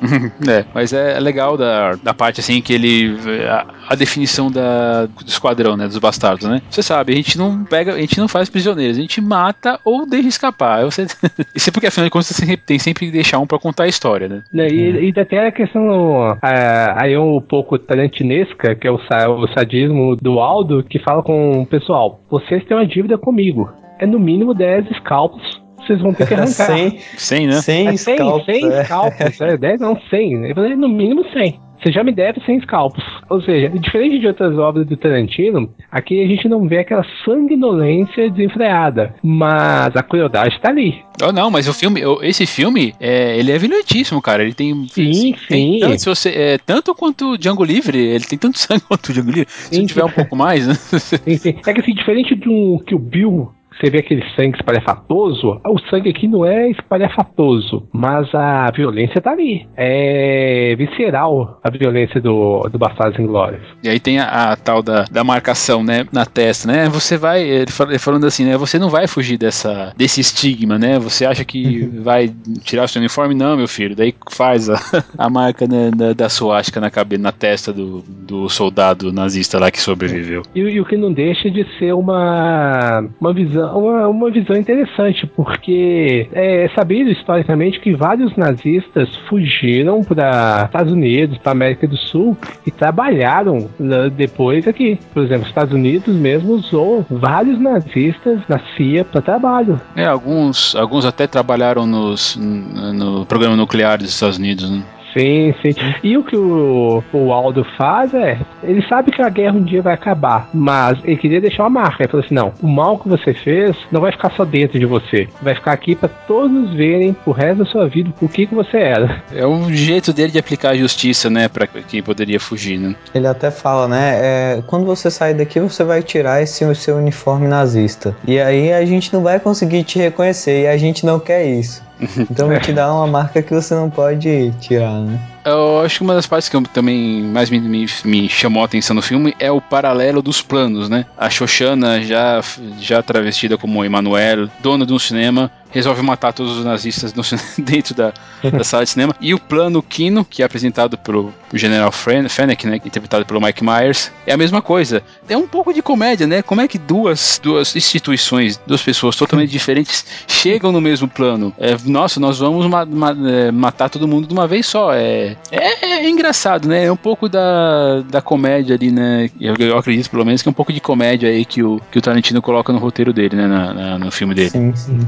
É, 0.47 0.63
mas 0.73 0.93
é 0.93 1.19
legal 1.19 1.57
da, 1.57 1.95
da 1.95 2.13
parte 2.13 2.39
assim 2.39 2.61
que 2.61 2.73
ele. 2.73 3.15
A, 3.49 3.65
a 3.89 3.95
definição 3.95 4.51
da, 4.51 5.05
do 5.05 5.27
esquadrão, 5.27 5.75
né? 5.77 5.87
Dos 5.87 5.97
bastardos, 5.97 6.47
né? 6.47 6.61
Você 6.69 6.83
sabe, 6.83 7.13
a 7.13 7.15
gente 7.15 7.37
não 7.37 7.63
pega, 7.63 7.93
a 7.93 7.99
gente 7.99 8.19
não 8.19 8.27
faz 8.27 8.49
prisioneiros, 8.49 8.97
a 8.97 9.01
gente 9.01 9.19
mata 9.21 9.79
ou 9.83 10.07
deixa 10.07 10.27
escapar. 10.27 10.83
Você, 10.85 11.05
isso 11.55 11.69
é 11.69 11.71
porque 11.73 11.87
afinal 11.87 12.05
de 12.05 12.11
contas 12.11 12.27
você 12.27 12.33
sempre- 12.45 12.57
tem 12.65 12.77
sempre 12.79 13.05
que 13.05 13.11
deixar 13.11 13.39
um 13.39 13.47
pra 13.47 13.57
contar 13.59 13.83
a 13.83 13.87
história, 13.87 14.27
né? 14.27 14.43
Né, 14.53 14.67
E, 14.67 14.91
e 14.91 14.97
ainda 15.05 15.25
tem 15.25 15.39
a 15.39 15.51
questão 15.51 16.37
ah, 16.41 16.95
aí 17.03 17.17
um 17.17 17.39
pouco 17.41 17.77
tarantinesca, 17.79 18.75
que 18.75 18.87
é 18.87 18.91
o, 18.91 18.95
o 18.97 19.47
sadismo 19.53 20.15
do 20.15 20.39
Aldo, 20.39 20.83
que 20.83 20.99
fala 20.99 21.23
com 21.23 21.61
o 21.61 21.65
pessoal: 21.65 22.19
vocês 22.29 22.63
têm 22.65 22.75
uma 22.77 22.85
dívida 22.85 23.17
comigo. 23.17 23.69
É 23.99 24.05
no 24.05 24.19
mínimo 24.19 24.53
10 24.53 24.87
scalpos. 24.97 25.63
Vocês 25.77 26.01
vão 26.01 26.13
ter 26.13 26.27
que 26.27 26.33
arrancar. 26.33 26.65
Sem, 26.75 26.99
Sem, 27.17 27.47
né? 27.47 27.61
sem 27.61 27.87
É 27.87 27.97
100, 27.97 28.15
scalps, 28.15 28.45
100 28.45 28.71
é. 28.71 28.83
scalpos. 28.85 29.41
É, 29.41 29.57
10 29.57 29.79
não, 29.81 29.99
100. 30.09 30.49
Eu 30.49 30.55
falei, 30.55 30.75
no 30.75 30.89
mínimo 30.89 31.25
100. 31.31 31.59
Você 31.81 31.91
já 31.91 32.03
me 32.03 32.11
deve 32.11 32.41
100 32.43 32.61
scalpos. 32.61 33.03
Ou 33.29 33.41
seja, 33.41 33.69
diferente 33.69 34.17
de 34.19 34.27
outras 34.27 34.57
obras 34.57 34.87
do 34.87 34.97
Tarantino, 34.97 35.69
aqui 35.91 36.23
a 36.23 36.27
gente 36.27 36.47
não 36.47 36.67
vê 36.67 36.79
aquela 36.79 37.05
sanguinolência 37.23 38.29
desenfreada. 38.31 39.13
Mas 39.21 39.95
a 39.95 40.01
crueldade 40.01 40.59
tá 40.61 40.69
ali. 40.69 41.03
Oh, 41.21 41.31
não, 41.31 41.51
mas 41.51 41.67
o 41.67 41.73
filme, 41.73 42.01
esse 42.23 42.45
filme, 42.47 42.93
é, 42.99 43.37
ele 43.37 43.51
é 43.51 43.57
violentíssimo, 43.57 44.21
cara. 44.21 44.43
Ele 44.43 44.53
tem. 44.53 44.73
Sim, 44.87 45.35
tem 45.47 45.73
sim. 45.73 45.79
tanto, 45.79 45.99
se 45.99 46.09
você, 46.09 46.29
é, 46.29 46.57
tanto 46.57 46.95
quanto 46.95 47.33
o 47.33 47.37
Django 47.37 47.63
Livre, 47.63 47.99
ele 47.99 48.25
tem 48.25 48.39
tanto 48.39 48.57
sangue 48.57 48.81
quanto 48.87 49.09
o 49.09 49.13
Django 49.13 49.31
Livre. 49.31 49.47
Se 49.49 49.75
Sim. 49.75 49.85
tiver 49.85 50.05
um 50.05 50.11
pouco 50.11 50.35
mais, 50.35 50.67
né? 50.67 50.73
Sim, 50.73 51.37
sim. 51.37 51.55
É 51.65 51.73
que 51.73 51.81
assim, 51.81 51.93
diferente 51.93 52.33
do 52.35 52.81
que 52.85 52.95
o 52.95 52.99
Bill, 52.99 53.51
você 53.79 53.89
vê 53.89 53.99
aquele 53.99 54.23
sangue 54.35 54.57
espalhafatoso, 54.57 55.59
o 55.65 55.79
sangue 55.89 56.09
aqui 56.09 56.27
não 56.27 56.45
é 56.45 56.69
espalhafatoso, 56.69 57.87
mas 57.93 58.33
a 58.33 58.71
violência 58.71 59.21
tá 59.21 59.31
ali. 59.31 59.67
É 59.75 60.75
visceral 60.77 61.59
a 61.63 61.69
violência 61.69 62.21
do, 62.21 62.67
do 62.69 62.77
Bastardos 62.77 63.19
Inglórios. 63.19 63.61
E 63.83 63.89
aí 63.89 63.99
tem 63.99 64.19
a, 64.19 64.51
a 64.51 64.55
tal 64.55 64.81
da, 64.81 65.05
da 65.11 65.23
marcação, 65.23 65.83
né, 65.83 66.05
na 66.11 66.25
testa, 66.25 66.67
né? 66.71 66.89
Você 66.89 67.17
vai, 67.17 67.41
ele 67.43 67.71
fal- 67.71 67.89
ele 67.89 67.99
falando 67.99 68.25
assim, 68.25 68.45
né? 68.45 68.57
Você 68.57 68.79
não 68.79 68.89
vai 68.89 69.07
fugir 69.07 69.37
dessa, 69.37 69.93
desse 69.97 70.21
estigma, 70.21 70.77
né? 70.77 70.99
Você 70.99 71.25
acha 71.25 71.43
que 71.43 71.85
vai 72.01 72.33
tirar 72.63 72.87
seu 72.87 72.99
uniforme? 72.99 73.35
Não, 73.35 73.57
meu 73.57 73.67
filho. 73.67 73.95
Daí 73.95 74.13
faz 74.31 74.69
a, 74.69 74.75
a 75.17 75.29
marca 75.29 75.67
né, 75.67 75.91
da, 75.95 76.13
da 76.13 76.29
suástica 76.29 76.79
na 76.79 76.89
cabeça, 76.89 77.21
na 77.21 77.31
testa 77.31 77.73
do, 77.73 78.03
do 78.07 78.49
soldado 78.49 79.11
nazista 79.11 79.59
lá 79.59 79.69
que 79.71 79.79
sobreviveu. 79.79 80.43
E, 80.53 80.59
e 80.59 80.79
o 80.79 80.85
que 80.85 80.97
não 80.97 81.11
deixa 81.11 81.49
de 81.49 81.65
ser 81.77 81.93
uma, 81.93 83.07
uma, 83.19 83.33
visão, 83.33 83.64
uma, 83.73 84.07
uma 84.07 84.31
visão 84.31 84.55
interessante, 84.55 85.25
porque 85.27 86.27
é 86.31 86.69
sabido 86.75 87.09
historicamente 87.09 87.79
que 87.79 87.95
vários 87.95 88.35
nazistas 88.35 89.15
fugiram 89.29 90.01
para 90.01 90.65
Estados 90.65 90.93
Unidos, 90.93 91.37
para 91.37 91.51
América 91.51 91.87
do 91.87 91.97
Sul 91.97 92.37
e 92.65 92.71
trabalharam 92.71 93.69
né, 93.79 94.09
depois 94.09 94.67
aqui. 94.67 94.99
Por 95.13 95.23
exemplo, 95.23 95.43
os 95.43 95.49
Estados 95.49 95.73
Unidos 95.73 96.13
mesmo 96.15 96.53
usou 96.53 97.05
vários 97.09 97.59
nazistas 97.59 98.39
na 98.47 98.59
CIA 98.75 99.05
para 99.05 99.21
trabalho. 99.21 99.79
É, 99.95 100.05
alguns, 100.05 100.75
alguns 100.75 101.05
até 101.05 101.27
trabalharam 101.27 101.85
nos, 101.85 102.35
no, 102.35 102.93
no 102.93 103.25
programa 103.25 103.55
nuclear 103.55 103.97
dos 103.97 104.09
Estados 104.09 104.37
Unidos, 104.37 104.69
né? 104.69 104.83
Sim, 105.15 105.53
sim. 105.61 105.73
E 106.03 106.17
o 106.17 106.23
que 106.23 106.35
o, 106.35 107.03
o 107.13 107.31
Aldo 107.31 107.65
faz 107.77 108.13
é, 108.13 108.39
ele 108.63 108.85
sabe 108.87 109.11
que 109.11 109.21
a 109.21 109.29
guerra 109.29 109.55
um 109.55 109.63
dia 109.63 109.81
vai 109.81 109.93
acabar, 109.93 110.49
mas 110.53 110.97
ele 111.03 111.17
queria 111.17 111.39
deixar 111.39 111.63
uma 111.63 111.69
marca. 111.69 112.03
Ele 112.03 112.11
falou 112.11 112.25
assim: 112.25 112.35
não, 112.35 112.53
o 112.61 112.67
mal 112.67 112.97
que 112.99 113.07
você 113.07 113.33
fez 113.33 113.75
não 113.91 114.01
vai 114.01 114.11
ficar 114.11 114.31
só 114.31 114.43
dentro 114.43 114.79
de 114.79 114.85
você, 114.85 115.27
vai 115.41 115.55
ficar 115.55 115.71
aqui 115.71 115.95
para 115.95 116.09
todos 116.09 116.73
verem 116.73 117.15
o 117.25 117.31
resto 117.31 117.63
da 117.63 117.65
sua 117.65 117.87
vida 117.87 118.11
o 118.21 118.27
que, 118.27 118.47
que 118.47 118.55
você 118.55 118.77
era. 118.77 119.23
É 119.31 119.45
o 119.45 119.71
jeito 119.71 120.11
dele 120.11 120.31
de 120.31 120.39
aplicar 120.39 120.71
a 120.71 120.77
justiça, 120.77 121.29
né, 121.29 121.47
pra 121.47 121.67
quem 121.67 122.01
poderia 122.01 122.39
fugir, 122.39 122.79
né? 122.79 122.95
Ele 123.13 123.27
até 123.27 123.51
fala, 123.51 123.87
né? 123.87 124.15
é, 124.25 124.63
quando 124.65 124.85
você 124.85 125.11
sair 125.11 125.33
daqui, 125.33 125.59
você 125.59 125.83
vai 125.83 126.01
tirar 126.01 126.41
esse 126.41 126.65
seu 126.75 126.97
uniforme 126.97 127.47
nazista. 127.47 128.15
E 128.27 128.39
aí 128.39 128.73
a 128.73 128.85
gente 128.85 129.13
não 129.13 129.21
vai 129.21 129.39
conseguir 129.39 129.83
te 129.83 129.99
reconhecer 129.99 130.63
e 130.63 130.67
a 130.67 130.77
gente 130.77 131.05
não 131.05 131.19
quer 131.19 131.45
isso. 131.45 131.83
Então 132.29 132.59
te 132.59 132.73
dar 132.73 132.93
uma 132.93 133.07
marca 133.07 133.41
que 133.41 133.53
você 133.53 133.73
não 133.73 133.89
pode 133.89 134.51
tirar, 134.59 134.99
né? 134.99 135.19
Eu 135.45 135.81
acho 135.81 135.97
que 135.97 136.03
uma 136.03 136.15
das 136.15 136.25
partes 136.25 136.49
que 136.49 136.55
eu 136.55 136.61
também 136.63 137.21
mais 137.21 137.49
me, 137.49 137.59
me, 137.59 137.85
me 138.03 138.27
chamou 138.27 138.63
a 138.63 138.65
atenção 138.65 138.95
no 138.95 139.01
filme 139.01 139.35
é 139.39 139.51
o 139.51 139.61
paralelo 139.61 140.21
dos 140.21 140.41
planos, 140.41 140.89
né? 140.89 141.05
A 141.17 141.29
Xoxana, 141.29 142.01
já, 142.01 142.41
já 142.79 143.03
travestida 143.03 143.57
como 143.57 143.85
Emanuel, 143.85 144.49
dona 144.59 144.85
de 144.85 144.93
um 144.93 144.99
cinema, 144.99 145.51
resolve 145.75 146.01
matar 146.01 146.31
todos 146.33 146.57
os 146.57 146.65
nazistas 146.65 147.13
no 147.13 147.21
dentro 147.63 147.93
da, 147.93 148.13
da 148.51 148.63
sala 148.63 148.83
de 148.85 148.89
cinema. 148.89 149.13
E 149.19 149.33
o 149.33 149.39
plano 149.39 149.83
Kino, 149.83 150.23
que 150.25 150.41
é 150.41 150.45
apresentado 150.45 150.97
pelo 150.97 151.33
General 151.53 151.91
Fen- 151.91 152.27
Fennec, 152.29 152.65
né? 152.65 152.77
Interpretado 152.77 153.25
pelo 153.25 153.41
Mike 153.41 153.63
Myers, 153.63 154.11
é 154.25 154.33
a 154.33 154.37
mesma 154.37 154.61
coisa. 154.61 155.03
É 155.29 155.35
um 155.37 155.47
pouco 155.47 155.73
de 155.73 155.81
comédia, 155.81 156.25
né? 156.25 156.41
Como 156.41 156.61
é 156.61 156.67
que 156.67 156.77
duas, 156.79 157.39
duas 157.43 157.75
instituições, 157.75 158.59
duas 158.65 158.81
pessoas 158.81 159.15
totalmente 159.15 159.49
diferentes 159.51 160.05
chegam 160.27 160.71
no 160.71 160.79
mesmo 160.79 161.07
plano? 161.07 161.53
É, 161.59 161.75
nossa, 161.85 162.19
nós 162.19 162.39
vamos 162.39 162.65
ma- 162.67 162.85
ma- 162.85 163.15
é, 163.29 163.51
matar 163.51 163.89
todo 163.89 164.07
mundo 164.07 164.27
de 164.27 164.33
uma 164.33 164.47
vez 164.47 164.65
só. 164.65 164.93
É, 164.93 165.35
é, 165.51 165.85
é 165.85 166.09
engraçado, 166.09 166.67
né? 166.69 166.85
É 166.85 166.91
um 166.91 166.95
pouco 166.97 167.27
da, 167.27 168.01
da 168.09 168.21
comédia 168.21 168.75
ali, 168.75 168.91
né? 168.91 169.29
Eu, 169.39 169.55
eu 169.59 169.77
acredito, 169.77 170.09
pelo 170.09 170.25
menos, 170.25 170.41
que 170.41 170.47
é 170.47 170.51
um 170.51 170.53
pouco 170.53 170.71
de 170.71 170.79
comédia 170.79 171.29
aí 171.29 171.43
que 171.43 171.61
o, 171.61 171.81
que 171.91 171.99
o 171.99 172.01
Tarantino 172.01 172.41
coloca 172.41 172.71
no 172.71 172.79
roteiro 172.79 173.11
dele, 173.11 173.35
né? 173.35 173.45
Na- 173.47 173.73
na- 173.73 173.99
no 173.99 174.11
filme 174.11 174.33
dele. 174.33 174.49
Sim, 174.49 174.73
sim. 174.75 174.99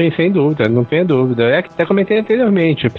Sim, 0.00 0.10
sem 0.16 0.32
dúvida, 0.32 0.66
não 0.68 0.82
tenha 0.82 1.04
dúvida. 1.04 1.44
É 1.44 1.60
que 1.60 1.68
até 1.68 1.84
comentei 1.84 2.18
anteriormente. 2.18 2.90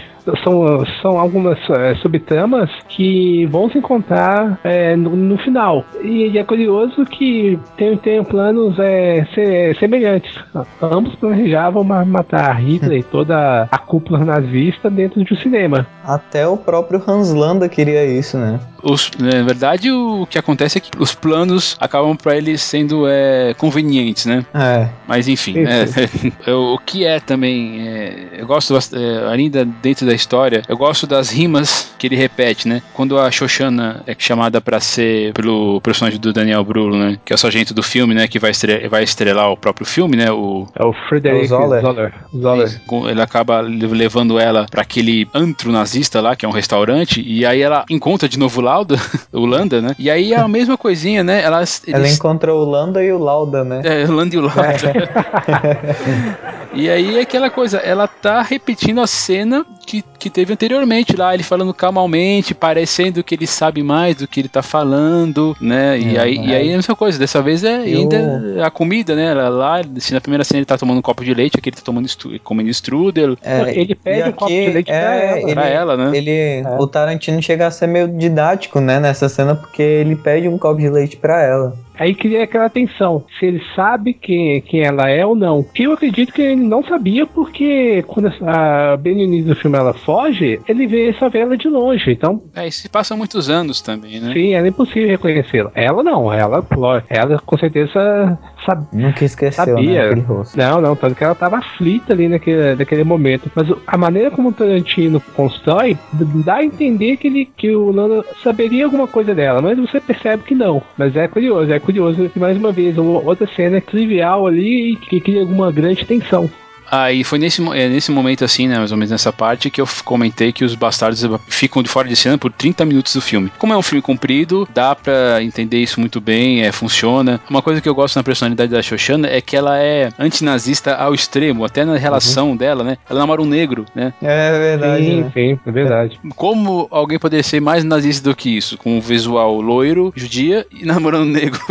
São, 0.44 0.86
são 1.02 1.20
algumas 1.20 1.58
é, 1.72 1.96
subtramas 1.96 2.70
que 2.88 3.48
vão 3.48 3.72
se 3.72 3.80
encontrar 3.80 4.60
é, 4.64 4.96
no, 4.96 5.16
no 5.16 5.38
final. 5.40 5.84
E, 6.04 6.38
é 6.38 6.44
curioso 6.44 7.04
que 7.06 7.58
tem, 7.76 7.98
tem 7.98 8.24
planos 8.24 8.78
é, 8.78 9.26
se- 9.34 9.74
semelhantes. 9.80 10.32
Ambos 10.80 11.16
planejavam 11.16 11.84
ma- 11.84 12.06
matar 12.06 12.54
Hitler 12.62 13.00
e 13.00 13.04
toda 13.04 13.68
a 13.72 13.78
cúpula 13.80 14.24
nazista 14.24 14.92
dentro 14.92 15.24
de 15.24 15.34
um 15.34 15.38
cinema. 15.38 15.88
Até 16.06 16.48
o 16.48 16.56
próprio 16.56 17.02
Hans 17.08 17.34
Landa 17.34 17.68
queria 17.68 18.06
isso, 18.06 18.38
né? 18.38 18.60
os, 18.84 19.12
na 19.20 19.44
verdade, 19.44 19.92
o 19.92 20.26
que 20.28 20.38
acontece 20.40 20.78
é 20.78 20.82
que 20.82 20.90
os 21.00 21.14
planos 21.14 21.78
acabam 21.80 22.16
para 22.16 22.36
eles 22.36 22.62
sendo 22.62 23.08
é, 23.08 23.54
convenientes, 23.56 24.26
né? 24.26 24.44
É. 24.54 24.88
Mas 25.08 25.28
enfim, 25.28 25.54
é, 25.66 26.52
o 26.52 26.78
que 26.80 26.91
é 27.06 27.20
também. 27.20 27.88
É, 27.88 28.30
eu 28.40 28.48
gosto, 28.48 28.76
é, 28.76 29.34
ainda 29.34 29.66
dentro 29.66 30.06
da 30.06 30.14
história, 30.14 30.62
eu 30.68 30.78
gosto 30.78 31.08
das 31.08 31.30
rimas 31.30 31.94
que 31.98 32.08
ele 32.08 32.16
repete, 32.16 32.68
né? 32.68 32.82
Quando 32.94 33.18
a 33.18 33.30
Shoshana 33.32 34.04
é 34.06 34.16
chamada 34.18 34.60
para 34.60 34.80
ser 34.80 35.34
pelo 35.34 35.80
personagem 35.82 36.20
do 36.20 36.34
Daniel 36.34 36.64
Brulo, 36.64 36.98
né? 36.98 37.18
Que 37.24 37.34
é 37.34 37.36
o 37.36 37.38
sargento 37.38 37.74
do 37.74 37.82
filme, 37.84 38.14
né? 38.14 38.28
Que 38.28 38.40
vai, 38.40 38.52
estre 38.52 38.88
vai 38.88 39.04
estrelar 39.04 39.52
o 39.52 39.58
próprio 39.58 39.86
filme, 39.86 40.18
né? 40.18 40.32
O, 40.32 40.68
é 40.76 40.84
o 40.84 40.94
Frederick 41.08 41.48
Zoller. 41.48 41.82
Zoller. 41.82 42.14
Zoller. 42.36 42.82
Ele 43.10 43.22
acaba 43.22 43.62
levando 43.62 44.40
ela 44.40 44.66
para 44.70 44.82
aquele 44.82 45.28
antro 45.34 45.72
nazista 45.72 46.20
lá, 46.22 46.36
que 46.36 46.46
é 46.46 46.50
um 46.50 46.52
restaurante, 46.52 47.22
e 47.26 47.46
aí 47.46 47.62
ela 47.62 47.86
encontra 47.90 48.28
de 48.28 48.38
novo 48.38 48.60
o 48.60 48.64
Lauda, 48.64 48.96
o 49.32 49.46
Landa, 49.46 49.82
né? 49.82 49.96
E 49.98 50.10
aí 50.10 50.34
é 50.34 50.38
a 50.38 50.48
mesma 50.48 50.78
coisinha, 50.78 51.24
né? 51.24 51.42
Elas, 51.42 51.82
eles... 51.86 52.00
Ela 52.00 52.10
encontra 52.10 52.54
o 52.54 52.64
Landa 52.66 53.04
e 53.04 53.12
o 53.12 53.18
Lauda, 53.18 53.64
né? 53.64 53.82
É, 53.84 54.06
o 54.06 54.12
Landa 54.12 54.36
e 54.36 54.38
o 54.40 54.42
Lauda. 54.42 54.62
É. 54.64 56.62
e 56.74 56.90
aí 56.90 57.18
é 57.18 57.22
aquela 57.22 57.50
coisa, 57.50 57.78
ela 57.78 58.08
tá 58.08 58.42
repetindo 58.42 59.02
a 59.02 59.08
cena 59.08 59.66
que, 59.86 60.04
que 60.18 60.30
teve 60.30 60.54
anteriormente 60.54 61.16
lá, 61.16 61.34
ele 61.34 61.44
falando 61.44 61.74
calmamente, 61.74 62.54
parecendo 62.54 63.24
que 63.24 63.36
ele 63.36 63.48
sabe 63.48 63.84
mais 63.84 64.16
do 64.16 64.28
que 64.28 64.40
ele 64.40 64.50
tá 64.50 64.62
falando, 64.62 65.56
né? 65.60 66.00
E, 66.00 66.16
é, 66.16 66.20
aí, 66.20 66.38
é. 66.38 66.42
e 66.42 66.56
aí 66.56 66.70
é 66.70 66.74
a 66.74 66.78
mesma 66.78 66.96
coisa, 66.96 67.20
dessa 67.20 67.42
vez 67.42 67.64
é 67.64 67.76
ainda 67.76 68.18
Eu... 68.56 68.64
a 68.64 68.72
comida, 68.72 69.16
né? 69.16 69.34
Lá, 69.34 69.82
se 69.98 70.14
na 70.14 70.22
primeira 70.22 70.44
cena 70.44 70.60
ele 70.60 70.66
tá 70.66 70.78
tomando 70.78 71.00
um 71.00 71.02
copo 71.02 71.24
de 71.24 71.34
leite, 71.34 71.58
aqui 71.58 71.70
ele 71.70 71.76
tá 71.76 71.84
tomando 71.84 72.08
comendo 72.44 72.70
strudel. 72.70 73.38
É, 73.44 73.78
ele 73.78 73.96
pede 73.96 74.30
um 74.30 74.32
copo 74.32 74.52
de 74.52 74.70
leite 74.70 74.92
é, 74.92 75.02
pra, 75.02 75.16
ela. 75.16 75.40
Ele, 75.40 75.54
pra 75.54 75.68
ela, 75.68 75.98
né? 75.98 76.18
Ele, 76.18 76.32
é. 76.32 76.78
O 76.80 76.88
Tarantino 76.88 77.42
chega 77.42 77.68
a 77.68 77.72
ser 77.72 77.88
meio 77.88 78.08
didático, 78.08 78.80
né, 78.80 79.00
nessa 79.00 79.28
cena, 79.28 79.56
porque 79.56 79.82
ele 79.82 80.16
pede 80.16 80.48
um 80.48 80.58
copo 80.58 80.80
de 80.80 80.90
leite 80.90 81.18
pra 81.18 81.42
ela. 81.42 81.74
Aí 82.02 82.16
cria 82.16 82.46
aquela 82.46 82.68
tensão, 82.68 83.24
se 83.38 83.46
ele 83.46 83.62
sabe 83.76 84.16
quem, 84.16 84.60
quem 84.62 84.82
ela 84.82 85.08
é 85.08 85.24
ou 85.24 85.36
não. 85.36 85.62
Que 85.62 85.84
eu 85.84 85.92
acredito 85.92 86.34
que 86.34 86.42
ele 86.42 86.56
não 86.56 86.84
sabia, 86.84 87.28
porque 87.28 88.04
quando 88.08 88.34
a, 88.42 88.98
início 89.06 89.54
do 89.54 89.56
filme 89.56 89.71
ela 89.78 89.94
foge, 89.94 90.60
ele 90.68 90.88
vê 90.88 91.14
só 91.18 91.30
vê 91.30 91.40
ela 91.40 91.58
de 91.58 91.68
longe, 91.68 92.12
então... 92.12 92.42
É, 92.56 92.68
e 92.68 92.72
se 92.72 92.90
passam 92.90 93.18
muitos 93.18 93.50
anos 93.50 93.82
também, 93.82 94.20
né? 94.20 94.34
Sim, 94.34 94.54
é 94.54 94.68
impossível 94.68 95.10
reconhecê-la. 95.10 95.72
Ela 95.76 96.04
não, 96.04 96.32
ela, 96.32 96.66
ela 97.10 97.40
com 97.46 97.58
certeza 97.58 98.38
sabe, 98.66 98.88
Nunca 98.94 99.26
esqueceu, 99.26 99.66
né, 99.66 99.74
sabia. 99.74 100.16
Né, 100.16 100.22
rosto. 100.22 100.58
Não, 100.58 100.82
não, 100.82 100.96
tanto 100.96 101.16
que 101.16 101.24
ela 101.24 101.36
tava 101.36 101.58
aflita 101.58 102.14
ali 102.14 102.28
naquele, 102.28 102.76
naquele 102.76 103.04
momento. 103.04 103.52
Mas 103.56 103.68
a 103.86 103.98
maneira 103.98 104.32
como 104.32 104.50
o 104.50 104.54
Tarantino 104.54 105.22
constrói 105.36 105.98
dá 106.46 106.56
a 106.56 106.64
entender 106.64 107.18
que, 107.18 107.28
ele, 107.28 107.46
que 107.46 107.74
o 107.74 107.92
Lando 107.92 108.26
saberia 108.44 108.86
alguma 108.86 109.08
coisa 109.08 109.34
dela, 109.34 109.62
mas 109.62 109.78
você 109.78 110.00
percebe 110.00 110.44
que 110.44 110.56
não. 110.56 110.82
Mas 110.98 111.16
é 111.16 111.28
curioso, 111.28 111.72
é 111.72 111.80
curioso 111.80 112.30
que 112.30 112.40
mais 112.40 112.58
uma 112.58 112.72
vez, 112.72 112.98
uma 112.98 113.20
outra 113.20 113.48
cena 113.48 113.82
trivial 113.82 114.48
ali 114.48 114.96
que 114.96 115.20
cria 115.20 115.42
alguma 115.42 115.72
grande 115.72 116.06
tensão. 116.06 116.50
Aí 116.92 117.24
foi 117.24 117.40
nesse, 117.40 117.62
é, 117.74 117.88
nesse 117.88 118.12
momento, 118.12 118.44
assim, 118.44 118.68
né, 118.68 118.78
mais 118.78 118.92
ou 118.92 118.98
menos 118.98 119.12
nessa 119.12 119.32
parte, 119.32 119.70
que 119.70 119.80
eu 119.80 119.88
comentei 120.04 120.52
que 120.52 120.66
os 120.66 120.76
bastardos 120.76 121.24
ficam 121.48 121.82
de 121.82 121.88
fora 121.88 122.08
de 122.08 122.16
cena 122.18 122.38
por 122.38 122.52
30 122.52 122.84
minutos 122.84 123.14
do 123.14 123.22
filme. 123.22 123.50
Como 123.58 123.72
é 123.72 123.78
um 123.78 123.82
filme 123.82 124.02
comprido, 124.02 124.68
dá 124.74 124.94
pra 124.94 125.42
entender 125.42 125.78
isso 125.78 126.02
muito 126.02 126.20
bem, 126.20 126.64
é, 126.64 126.72
funciona. 126.72 127.40
Uma 127.50 127.62
coisa 127.62 127.80
que 127.80 127.88
eu 127.88 127.96
gosto 127.96 128.18
na 128.18 128.24
personalidade 128.24 128.72
da 128.72 128.82
Shoshana 128.82 129.28
é 129.28 129.40
que 129.40 129.56
ela 129.56 129.80
é 129.80 130.10
antinazista 130.20 130.96
ao 130.96 131.14
extremo, 131.14 131.64
até 131.64 131.86
na 131.86 131.96
relação 131.96 132.50
uhum. 132.50 132.58
dela, 132.58 132.84
né? 132.84 132.98
Ela 133.10 133.20
namora 133.20 133.42
um 133.42 133.46
negro, 133.46 133.86
né? 133.96 134.14
É 134.22 134.52
verdade. 134.60 135.06
Sim, 135.06 135.22
né? 135.22 135.32
sim, 135.34 135.60
é 135.66 135.72
verdade. 135.72 136.20
Como 136.36 136.88
alguém 136.92 137.18
poderia 137.18 137.44
ser 137.44 137.62
mais 137.62 137.86
nazista 137.86 138.30
do 138.30 138.36
que 138.36 138.50
isso? 138.50 138.78
Com 138.78 138.98
um 138.98 139.02
visual 139.02 139.62
loiro, 139.62 140.12
judia 140.14 140.66
e 140.72 140.84
namorando 140.86 141.24
um 141.24 141.32
negro. 141.32 141.62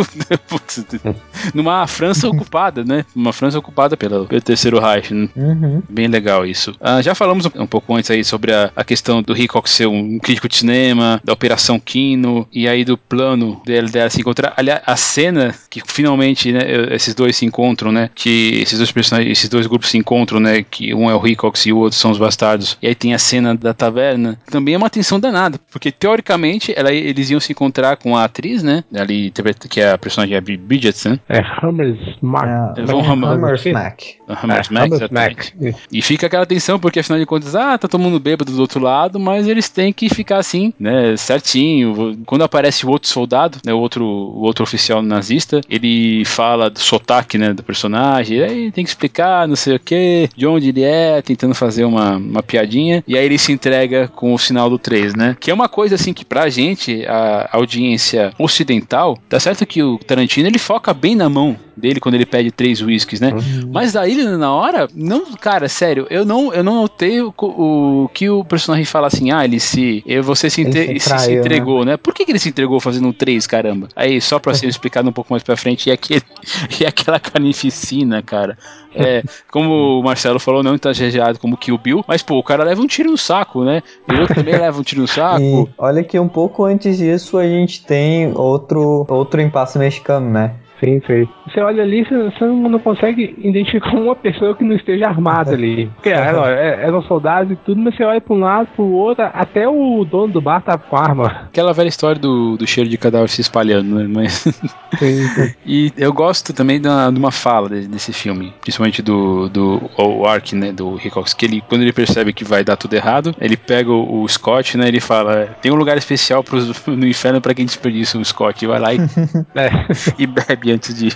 Numa 1.52 1.86
França 1.86 2.26
ocupada, 2.26 2.84
né? 2.84 3.04
Uma 3.14 3.32
França 3.32 3.58
ocupada 3.58 3.96
pelo, 3.96 4.26
pelo 4.26 4.40
Terceiro 4.40 4.80
Reich. 4.80 5.09
Uhum. 5.14 5.82
Bem 5.88 6.06
legal 6.06 6.46
isso. 6.46 6.74
Ah, 6.80 7.00
já 7.02 7.14
falamos 7.14 7.46
um, 7.46 7.66
pouco 7.66 7.94
antes 7.94 8.10
aí 8.10 8.24
sobre 8.24 8.52
a, 8.52 8.70
a 8.74 8.84
questão 8.84 9.22
do 9.22 9.36
Hitchcock 9.36 9.68
ser 9.68 9.86
um 9.86 10.18
crítico 10.18 10.48
de 10.48 10.56
cinema, 10.56 11.20
da 11.24 11.32
Operação 11.32 11.78
Kino, 11.78 12.46
e 12.52 12.68
aí 12.68 12.84
do 12.84 12.96
plano 12.96 13.60
dela, 13.64 13.88
dela 13.88 14.10
se 14.10 14.20
encontrar. 14.20 14.54
Aliás, 14.56 14.82
a 14.86 14.96
cena 14.96 15.54
que 15.68 15.80
finalmente 15.84 16.52
né, 16.52 16.60
esses 16.90 17.14
dois 17.14 17.36
se 17.36 17.44
encontram, 17.44 17.92
né? 17.92 18.10
Que 18.14 18.60
esses 18.60 18.78
dois 18.78 18.92
personagens, 18.92 19.30
esses 19.30 19.48
dois 19.48 19.66
grupos 19.66 19.90
se 19.90 19.98
encontram, 19.98 20.40
né? 20.40 20.64
Que 20.68 20.94
um 20.94 21.10
é 21.10 21.14
o 21.14 21.26
Hitchcock 21.26 21.58
e 21.68 21.72
o 21.72 21.78
outro 21.78 21.98
são 21.98 22.10
os 22.10 22.18
bastardos. 22.18 22.76
E 22.82 22.86
aí 22.86 22.94
tem 22.94 23.14
a 23.14 23.18
cena 23.18 23.54
da 23.54 23.74
taverna. 23.74 24.38
Também 24.50 24.74
é 24.74 24.78
uma 24.78 24.90
tensão 24.90 25.18
danada, 25.18 25.58
porque 25.70 25.92
teoricamente 25.92 26.72
ela, 26.76 26.92
eles 26.92 27.30
iam 27.30 27.40
se 27.40 27.52
encontrar 27.52 27.96
com 27.96 28.16
a 28.16 28.24
atriz, 28.24 28.62
né? 28.62 28.84
Ali, 28.94 29.32
que 29.68 29.80
é 29.80 29.92
a 29.92 29.98
personagem 29.98 30.36
é 30.36 30.40
Bridgerton. 30.40 31.18
É 31.28 31.40
Hummers 31.62 31.98
Mark. 32.20 32.78
É, 32.78 32.84
Von 32.84 33.02
Hammersmack. 33.02 34.16
Hammersmack. 34.28 34.99
Mac. 35.10 35.46
E 35.92 36.02
fica 36.02 36.26
aquela 36.26 36.46
tensão, 36.46 36.78
porque 36.78 37.00
afinal 37.00 37.18
de 37.18 37.26
contas, 37.26 37.54
ah, 37.54 37.78
tá 37.78 37.88
todo 37.88 38.00
mundo 38.00 38.18
bêbado 38.18 38.52
do 38.52 38.60
outro 38.60 38.80
lado, 38.80 39.18
mas 39.18 39.46
eles 39.46 39.68
têm 39.68 39.92
que 39.92 40.08
ficar 40.08 40.38
assim, 40.38 40.72
né, 40.78 41.16
certinho. 41.16 42.18
Quando 42.26 42.42
aparece 42.42 42.84
o 42.84 42.90
outro 42.90 43.08
soldado, 43.08 43.58
né, 43.64 43.72
o 43.72 43.78
outro, 43.78 44.04
o 44.04 44.40
outro 44.40 44.62
oficial 44.62 45.02
nazista, 45.02 45.60
ele 45.68 46.24
fala 46.24 46.70
do 46.70 46.78
sotaque, 46.78 47.38
né, 47.38 47.52
do 47.52 47.62
personagem, 47.62 48.40
aí 48.40 48.72
tem 48.72 48.84
que 48.84 48.90
explicar, 48.90 49.46
não 49.46 49.56
sei 49.56 49.76
o 49.76 49.80
que, 49.80 50.28
de 50.36 50.46
onde 50.46 50.68
ele 50.68 50.82
é, 50.82 51.22
tentando 51.22 51.54
fazer 51.54 51.84
uma, 51.84 52.16
uma 52.16 52.42
piadinha, 52.42 53.02
e 53.06 53.16
aí 53.16 53.24
ele 53.24 53.38
se 53.38 53.52
entrega 53.52 54.08
com 54.08 54.34
o 54.34 54.38
sinal 54.38 54.68
do 54.68 54.78
3, 54.78 55.14
né, 55.14 55.36
que 55.38 55.50
é 55.50 55.54
uma 55.54 55.68
coisa 55.68 55.94
assim 55.94 56.12
que 56.12 56.24
pra 56.24 56.48
gente, 56.48 57.04
a 57.06 57.48
audiência 57.52 58.32
ocidental, 58.38 59.18
tá 59.28 59.38
certo 59.38 59.66
que 59.66 59.82
o 59.82 59.98
Tarantino 59.98 60.48
ele 60.48 60.58
foca 60.58 60.92
bem 60.92 61.14
na 61.14 61.28
mão 61.28 61.56
dele 61.80 62.00
quando 62.00 62.14
ele 62.14 62.26
pede 62.26 62.50
três 62.50 62.80
whiskies, 62.80 63.20
né? 63.20 63.32
Uhum. 63.32 63.70
Mas 63.72 63.94
daí 63.94 64.22
na 64.24 64.52
hora, 64.52 64.88
não, 64.94 65.32
cara, 65.32 65.68
sério, 65.68 66.06
eu 66.10 66.24
não, 66.24 66.52
eu 66.52 66.62
não 66.62 66.82
notei 66.82 67.20
o, 67.20 67.32
o 67.38 68.10
que 68.12 68.28
o 68.28 68.44
personagem 68.44 68.84
fala 68.84 69.06
assim, 69.06 69.30
ah, 69.32 69.44
ele 69.44 69.58
se, 69.58 70.04
você 70.22 70.48
se, 70.48 70.64
se, 70.64 71.08
traiu, 71.08 71.20
se, 71.20 71.32
entregou, 71.34 71.84
né? 71.84 71.92
né? 71.92 71.96
Por 71.96 72.14
que, 72.14 72.24
que 72.24 72.32
ele 72.32 72.38
se 72.38 72.48
entregou 72.48 72.78
fazendo 72.80 73.12
três, 73.12 73.46
caramba? 73.46 73.88
Aí 73.96 74.20
só 74.20 74.38
pra 74.38 74.54
ser 74.54 74.66
explicado 74.68 75.08
um 75.08 75.12
pouco 75.12 75.32
mais 75.32 75.42
pra 75.42 75.56
frente, 75.56 75.88
e 75.88 75.92
aquele, 75.92 76.22
e 76.80 76.86
aquela 76.86 77.18
carnificina, 77.18 78.22
cara. 78.22 78.56
É, 78.94 79.22
como 79.50 80.00
o 80.00 80.02
Marcelo 80.02 80.40
falou, 80.40 80.62
não 80.62 80.76
tá 80.76 80.92
rejeado 80.92 81.38
como 81.38 81.56
Kill 81.56 81.78
Bill, 81.78 82.04
mas 82.06 82.22
pô, 82.22 82.38
o 82.38 82.42
cara 82.42 82.64
leva 82.64 82.80
um 82.80 82.86
tiro 82.86 83.10
no 83.10 83.18
saco, 83.18 83.64
né? 83.64 83.82
E 84.08 84.14
o 84.14 84.20
outro 84.20 84.34
também 84.34 84.58
leva 84.58 84.78
um 84.78 84.82
tiro 84.82 85.02
no 85.02 85.08
saco. 85.08 85.40
E 85.40 85.68
olha 85.78 86.02
que 86.02 86.18
um 86.18 86.28
pouco 86.28 86.64
antes 86.64 86.98
disso 86.98 87.38
a 87.38 87.46
gente 87.46 87.84
tem 87.84 88.32
outro, 88.36 89.06
outro 89.08 89.40
impasse 89.40 89.78
mexicano, 89.78 90.28
né? 90.30 90.54
Sim, 90.80 91.00
sim. 91.06 91.28
Você 91.46 91.60
olha 91.60 91.82
ali, 91.82 92.04
você 92.04 92.44
não 92.44 92.78
consegue 92.78 93.36
identificar 93.38 93.94
uma 93.94 94.16
pessoa 94.16 94.54
que 94.56 94.64
não 94.64 94.74
esteja 94.74 95.06
armada 95.06 95.52
ali. 95.52 95.86
Porque 95.94 96.08
eram, 96.08 96.46
é, 96.46 96.86
eram 96.86 97.02
soldados 97.02 97.52
e 97.52 97.56
tudo, 97.56 97.80
mas 97.80 97.94
você 97.94 98.02
olha 98.02 98.20
pra 98.20 98.34
um 98.34 98.40
lado, 98.40 98.68
pro 98.74 98.84
outro, 98.84 99.24
até 99.32 99.68
o 99.68 100.04
dono 100.04 100.32
do 100.32 100.40
bar 100.40 100.62
tava 100.62 100.78
com 100.78 100.96
arma. 100.96 101.26
Aquela 101.48 101.74
velha 101.74 101.88
história 101.88 102.20
do, 102.20 102.56
do 102.56 102.66
cheiro 102.66 102.88
de 102.88 102.96
cadáver 102.96 103.28
se 103.28 103.40
espalhando, 103.40 103.96
né? 103.96 104.06
Mas... 104.08 104.44
Sim, 104.98 105.22
sim. 105.28 105.54
e 105.64 105.92
eu 105.96 106.12
gosto 106.12 106.52
também 106.52 106.80
de 106.80 106.88
uma, 106.88 107.12
de 107.12 107.18
uma 107.18 107.30
fala 107.30 107.68
desse 107.68 108.12
filme, 108.12 108.52
principalmente 108.60 109.00
do, 109.00 109.48
do 109.48 109.80
o 109.96 110.26
Ark, 110.26 110.52
né, 110.54 110.72
do 110.72 110.96
Hickox, 110.96 111.32
que 111.32 111.46
ele, 111.46 111.62
quando 111.68 111.82
ele 111.82 111.92
percebe 111.92 112.32
que 112.32 112.44
vai 112.44 112.64
dar 112.64 112.76
tudo 112.76 112.94
errado, 112.94 113.34
ele 113.40 113.56
pega 113.56 113.90
o, 113.90 114.22
o 114.22 114.28
Scott, 114.28 114.76
né, 114.76 114.88
ele 114.88 114.98
fala, 114.98 115.46
tem 115.62 115.70
um 115.70 115.76
lugar 115.76 115.96
especial 115.96 116.42
pros, 116.42 116.84
no 116.88 117.06
inferno 117.06 117.40
para 117.40 117.54
quem 117.54 117.64
desperdiça 117.64 118.18
o 118.18 118.24
Scott, 118.24 118.64
e 118.64 118.68
vai 118.68 118.80
lá 118.80 118.92
e, 118.92 118.98
é. 119.54 119.70
e 120.18 120.26
bebe 120.26 120.69
antes 120.70 120.94
de, 120.98 121.08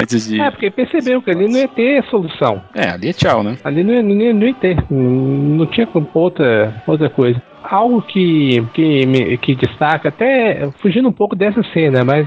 antes 0.00 0.28
de. 0.28 0.40
É, 0.40 0.50
porque 0.50 0.70
percebeu 0.70 1.22
que 1.22 1.30
ali 1.30 1.48
não 1.48 1.58
ia 1.58 1.68
ter 1.68 2.04
solução. 2.04 2.62
É, 2.74 2.90
ali 2.90 3.08
é 3.08 3.12
tchau, 3.12 3.42
né? 3.42 3.56
Ali 3.64 3.84
não 3.84 3.94
ia, 3.94 4.02
não 4.02 4.14
ia, 4.14 4.32
não 4.34 4.46
ia 4.46 4.54
ter. 4.54 4.76
Não 4.90 5.66
tinha 5.66 5.88
outra, 6.14 6.82
outra 6.86 7.10
coisa 7.10 7.40
algo 7.68 8.02
que, 8.02 8.64
que, 8.72 9.06
me, 9.06 9.36
que 9.38 9.54
destaca, 9.54 10.08
até 10.08 10.68
fugindo 10.80 11.08
um 11.08 11.12
pouco 11.12 11.34
dessa 11.34 11.62
cena, 11.72 12.04
mas, 12.04 12.26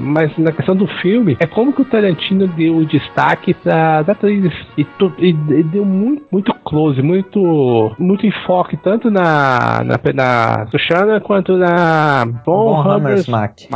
mas 0.00 0.36
na 0.38 0.52
questão 0.52 0.76
do 0.76 0.86
filme, 1.00 1.36
é 1.40 1.46
como 1.46 1.72
que 1.72 1.82
o 1.82 1.84
Tarantino 1.84 2.46
deu 2.48 2.76
o 2.76 2.86
destaque 2.86 3.54
pra, 3.54 4.02
da 4.02 4.12
atriz. 4.12 4.52
E, 4.76 4.86
e, 5.18 5.28
e, 5.28 5.62
deu 5.64 5.84
muito, 5.84 6.24
muito 6.30 6.54
close, 6.64 7.00
muito, 7.02 7.94
muito 7.98 8.26
enfoque, 8.26 8.76
tanto 8.76 9.10
na, 9.10 9.82
na, 9.84 9.98
na 10.14 10.66
Susana 10.68 11.20
quanto 11.20 11.56
na 11.56 12.24
Bon 12.44 12.80
Hammersmack. 12.80 13.68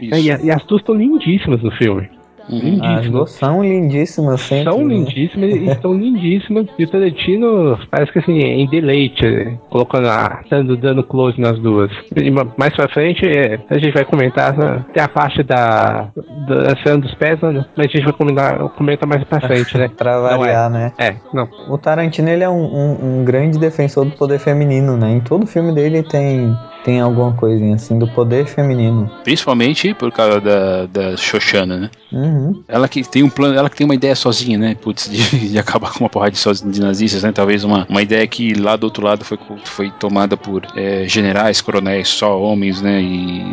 E, 0.00 0.46
e 0.46 0.50
as 0.50 0.64
duas 0.64 0.80
estão 0.80 0.94
lindíssimas 0.94 1.62
no 1.62 1.70
filme. 1.72 2.17
Lindíssimas. 2.48 2.98
As 2.98 3.10
duas 3.10 3.30
são 3.30 3.62
lindíssimas 3.62 4.40
sempre. 4.40 4.72
São 4.72 4.84
né? 4.84 4.94
lindíssimas 4.94 5.50
e 5.50 5.68
estão 5.68 5.94
lindíssimas. 5.94 6.66
E 6.78 6.84
o 6.84 6.88
Tarantino 6.88 7.78
parece 7.90 8.12
que 8.12 8.18
assim, 8.18 8.38
em 8.38 8.66
deleite, 8.68 9.58
colocando 9.70 10.08
a, 10.08 10.40
dando, 10.50 10.76
dando 10.76 11.02
close 11.02 11.40
nas 11.40 11.58
duas. 11.58 11.90
E 12.16 12.30
mais 12.30 12.74
pra 12.74 12.88
frente, 12.88 13.26
é, 13.26 13.58
a 13.68 13.78
gente 13.78 13.92
vai 13.92 14.04
comentar 14.04 14.56
né, 14.56 14.84
tem 14.92 15.02
a 15.02 15.08
parte 15.08 15.42
da, 15.42 16.08
da 16.46 16.76
cena 16.82 16.98
dos 16.98 17.14
pés, 17.14 17.40
né, 17.40 17.64
mas 17.76 17.86
a 17.86 17.90
gente 17.90 18.04
vai 18.04 18.12
comentar, 18.12 18.58
comentar 18.70 19.08
mais 19.08 19.24
pra 19.24 19.40
frente, 19.40 19.76
né? 19.76 19.88
pra 19.96 20.18
variar, 20.20 20.66
é. 20.66 20.72
né? 20.72 20.92
É, 20.98 21.14
não. 21.32 21.48
O 21.68 21.78
Tarantino, 21.78 22.28
ele 22.28 22.44
é 22.44 22.48
um, 22.48 22.54
um, 22.54 23.20
um, 23.20 23.24
grande 23.24 23.58
defensor 23.58 24.04
do 24.04 24.12
poder 24.12 24.38
feminino, 24.38 24.96
né? 24.96 25.10
Em 25.10 25.20
todo 25.20 25.46
filme 25.46 25.74
dele 25.74 26.02
tem 26.02 26.56
tem 26.84 27.00
alguma 27.00 27.32
coisinha 27.32 27.74
assim 27.74 27.98
do 27.98 28.06
poder 28.08 28.46
feminino. 28.46 29.10
Principalmente 29.24 29.92
por 29.94 30.10
causa 30.12 30.40
da, 30.40 30.86
da 30.86 31.16
Shoshana, 31.16 31.76
né? 31.76 31.90
Uhum. 32.12 32.62
Ela 32.66 32.88
que 32.88 33.02
tem 33.06 33.22
um 33.22 33.28
plano, 33.28 33.54
ela 33.54 33.68
que 33.68 33.76
tem 33.76 33.84
uma 33.84 33.94
ideia 33.94 34.14
sozinha, 34.14 34.56
né? 34.56 34.74
Putz, 34.80 35.10
de, 35.10 35.48
de 35.50 35.58
acabar 35.58 35.92
com 35.92 36.00
uma 36.04 36.08
porrada 36.08 36.30
de, 36.32 36.38
sozinho- 36.38 36.70
de 36.72 36.80
nazistas, 36.80 37.22
né? 37.22 37.32
Talvez 37.32 37.64
uma, 37.64 37.86
uma 37.88 38.00
ideia 38.00 38.26
que 38.26 38.54
lá 38.54 38.76
do 38.76 38.84
outro 38.84 39.04
lado 39.04 39.24
foi, 39.24 39.38
foi 39.64 39.90
tomada 39.98 40.36
por 40.36 40.62
é, 40.76 41.04
generais, 41.06 41.60
coronéis, 41.60 42.08
só 42.08 42.40
homens, 42.40 42.80
né? 42.80 43.00
E 43.02 43.44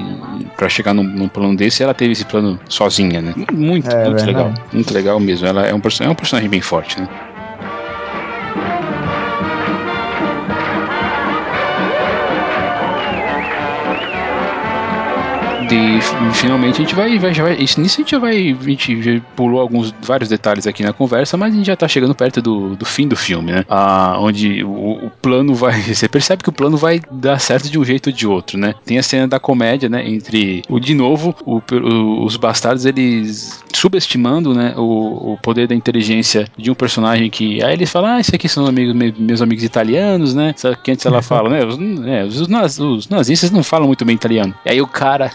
pra 0.55 0.69
chegar 0.69 0.93
num, 0.93 1.03
num 1.03 1.27
plano 1.27 1.55
desse, 1.55 1.83
ela 1.83 1.93
teve 1.93 2.13
esse 2.13 2.25
plano 2.25 2.59
sozinha, 2.69 3.21
né? 3.21 3.33
Muito, 3.51 3.89
É 3.89 4.05
muito 4.05 4.23
verdade. 4.23 4.25
legal. 4.25 4.53
Muito 4.71 4.93
legal 4.93 5.19
mesmo. 5.19 5.47
Ela 5.47 5.65
é 5.65 5.73
um, 5.73 5.81
é 6.01 6.09
um 6.09 6.15
personagem 6.15 6.49
bem 6.49 6.61
forte, 6.61 6.99
né? 7.01 7.07
E 15.75 15.99
finalmente 16.33 16.75
a 16.75 16.77
gente 16.85 16.95
vai, 16.95 17.19
vai, 17.19 17.33
já 17.33 17.43
vai. 17.43 17.55
Isso, 17.57 17.81
nisso 17.81 17.95
a 17.99 18.01
gente 18.03 18.11
já 18.11 18.19
vai. 18.19 18.55
A 18.59 18.63
gente 18.63 19.01
já 19.01 19.19
pulou 19.35 19.59
alguns 19.59 19.93
vários 20.01 20.29
detalhes 20.29 20.65
aqui 20.65 20.83
na 20.83 20.93
conversa, 20.93 21.35
mas 21.35 21.53
a 21.53 21.57
gente 21.57 21.65
já 21.65 21.75
tá 21.75 21.87
chegando 21.87 22.15
perto 22.15 22.41
do, 22.41 22.75
do 22.75 22.85
fim 22.85 23.07
do 23.07 23.15
filme, 23.15 23.51
né? 23.51 23.65
Ah, 23.69 24.15
onde 24.19 24.63
o, 24.63 25.05
o 25.07 25.11
plano 25.21 25.53
vai. 25.53 25.81
Você 25.93 26.07
percebe 26.07 26.43
que 26.43 26.49
o 26.49 26.53
plano 26.53 26.77
vai 26.77 27.01
dar 27.11 27.39
certo 27.39 27.69
de 27.69 27.77
um 27.77 27.83
jeito 27.83 28.07
ou 28.07 28.13
de 28.13 28.25
outro, 28.25 28.57
né? 28.57 28.73
Tem 28.85 28.97
a 28.97 29.03
cena 29.03 29.27
da 29.27 29.39
comédia, 29.39 29.89
né? 29.89 30.07
Entre 30.07 30.61
o 30.69 30.79
de 30.79 30.93
novo, 30.93 31.35
o- 31.45 31.61
o- 31.71 32.23
os 32.25 32.37
bastardos 32.37 32.85
eles 32.85 33.61
subestimando, 33.73 34.53
né? 34.53 34.73
O, 34.77 35.33
o 35.33 35.37
poder 35.41 35.67
da 35.67 35.75
inteligência 35.75 36.47
de 36.57 36.71
um 36.71 36.75
personagem 36.75 37.29
que. 37.29 37.61
Aí 37.63 37.73
eles 37.73 37.91
falam, 37.91 38.11
ah, 38.11 38.19
esses 38.19 38.33
aqui 38.33 38.47
são 38.47 38.65
amigos, 38.65 38.93
me- 38.95 39.13
meus 39.17 39.41
amigos 39.41 39.63
italianos, 39.63 40.33
né? 40.33 40.53
Só 40.55 40.73
que 40.73 40.91
antes 40.91 41.05
ela 41.05 41.21
fala, 41.21 41.49
né? 41.49 41.65
Os, 41.65 41.77
é, 42.07 42.23
os, 42.23 42.79
os 42.79 43.09
nazistas 43.09 43.51
não 43.51 43.63
falam 43.63 43.87
muito 43.87 44.05
bem 44.05 44.15
italiano. 44.15 44.53
E 44.65 44.71
aí 44.71 44.81
o 44.81 44.87
cara, 44.87 45.31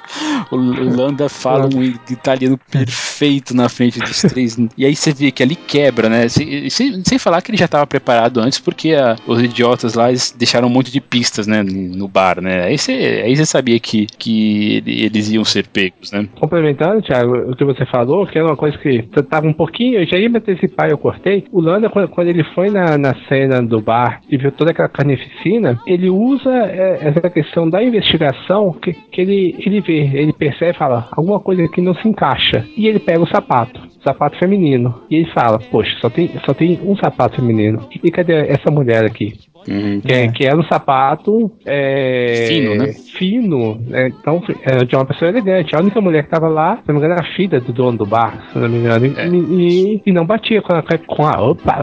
o 0.51 0.57
Landa 0.57 1.29
fala 1.29 1.69
um 1.75 1.83
italiano 1.83 2.59
perfeito 2.71 3.55
na 3.55 3.69
frente 3.69 3.99
dos 3.99 4.23
três. 4.23 4.59
E 4.77 4.85
aí 4.85 4.95
você 4.95 5.13
vê 5.13 5.31
que 5.31 5.43
ali 5.43 5.55
quebra, 5.55 6.09
né? 6.09 6.29
Sem, 6.29 6.69
sem, 6.71 7.19
falar 7.19 7.43
que 7.43 7.51
ele 7.51 7.59
já 7.59 7.65
estava 7.67 7.87
preparado 7.87 8.41
antes, 8.41 8.59
porque 8.59 8.95
a- 8.95 9.17
os 9.27 9.43
idiotas 9.43 9.95
lá 9.95 10.09
deixaram 10.37 10.69
um 10.69 10.71
monte 10.71 10.91
de 10.91 11.01
pistas, 11.01 11.47
né? 11.47 11.63
No 11.63 12.09
bar, 12.09 12.41
né? 12.41 12.65
Aí 12.65 12.79
você, 12.79 12.93
aí 13.25 13.37
você 13.37 13.47
sabia 13.47 13.79
que, 13.79 14.07
que 14.07 14.83
eles 14.87 15.31
iam 15.31 15.45
ser 15.45 15.67
pegos, 15.67 16.13
né? 16.13 16.27
Complementando, 16.39 17.03
Thiago, 17.03 17.51
o 17.51 17.57
que 17.57 17.65
você 17.65 17.85
falou, 17.87 18.27
que 18.27 18.39
era 18.39 18.47
uma 18.47 18.57
coisa 18.57 18.77
que 18.79 19.03
tava 19.29 19.47
um 19.47 19.53
pouquinho, 19.53 20.01
eu 20.01 20.07
já 20.07 20.19
ia 20.19 20.29
me 20.29 20.39
antecipar 20.39 20.89
eu 20.91 20.99
cortei. 20.99 21.45
O 21.53 21.61
Landa, 21.61 21.89
quando, 21.89 22.09
quando 22.09 22.29
ele 22.29 22.45
foi 22.55 22.71
na, 22.71 22.97
na 22.99 23.15
cena 23.29 23.63
do 23.63 23.81
bar 23.81 24.21
e 24.29 24.37
viu 24.37 24.51
toda 24.53 24.71
aquela 24.71 24.89
carnificina, 24.89 25.79
ele 25.87 26.09
usa 26.11 26.51
é, 26.51 26.99
essa 27.03 27.31
questão 27.31 27.69
da 27.69 27.83
investigação 27.83 28.73
que, 28.73 28.93
que 28.93 29.21
ele, 29.21 29.57
ele 29.59 29.81
vê, 29.81 30.10
ele 30.13 30.33
percebe 30.33 30.73
e 30.73 30.79
fala, 30.79 31.09
alguma 31.13 31.41
coisa 31.41 31.63
aqui 31.65 31.81
não 31.81 31.95
se 31.95 32.09
encaixa. 32.09 32.65
E 32.77 32.87
ele 32.87 32.99
pega 32.99 33.21
o 33.21 33.29
sapato. 33.29 33.81
Sapato 34.05 34.39
feminino. 34.39 35.03
E 35.11 35.17
ele 35.17 35.31
fala, 35.33 35.59
poxa, 35.71 35.91
só 36.01 36.09
tem, 36.09 36.29
só 36.47 36.55
tem 36.55 36.81
um 36.83 36.97
sapato 36.97 37.37
feminino. 37.37 37.89
E 38.03 38.11
cadê 38.11 38.49
essa 38.49 38.71
mulher 38.71 39.05
aqui? 39.05 39.35
Uhum. 39.69 40.01
Que, 40.01 40.13
é, 40.13 40.29
que 40.29 40.45
era 40.47 40.59
um 40.59 40.63
sapato 40.65 41.51
é, 41.67 42.47
Fino, 42.49 42.75
né? 42.75 42.93
Fino, 43.17 43.81
né? 43.87 44.09
então 44.09 44.43
é, 44.63 44.85
de 44.85 44.97
uma 44.97 45.05
pessoa 45.05 45.31
elegante. 45.31 45.75
A 45.77 45.81
única 45.81 46.01
mulher 46.01 46.25
que 46.25 46.31
tava 46.31 46.49
lá, 46.49 46.77
se 46.77 46.83
não 46.89 46.95
me 46.95 47.01
engano, 47.01 47.15
era 47.15 47.23
a 47.23 47.35
filha 47.37 47.61
do 47.61 47.73
dono 47.73 47.99
do 47.99 48.07
bar, 48.07 48.49
se 48.53 48.59
não 48.59 48.69
me 48.69 48.79
engano. 48.79 49.07
E, 49.07 49.15
É. 49.19 49.29
e- 49.29 50.03
e 50.07 50.13
não 50.13 50.25
batia 50.25 50.63
com 50.63 50.73
a. 50.73 50.83
Com 51.07 51.25
a 51.27 51.41
opa, 51.43 51.83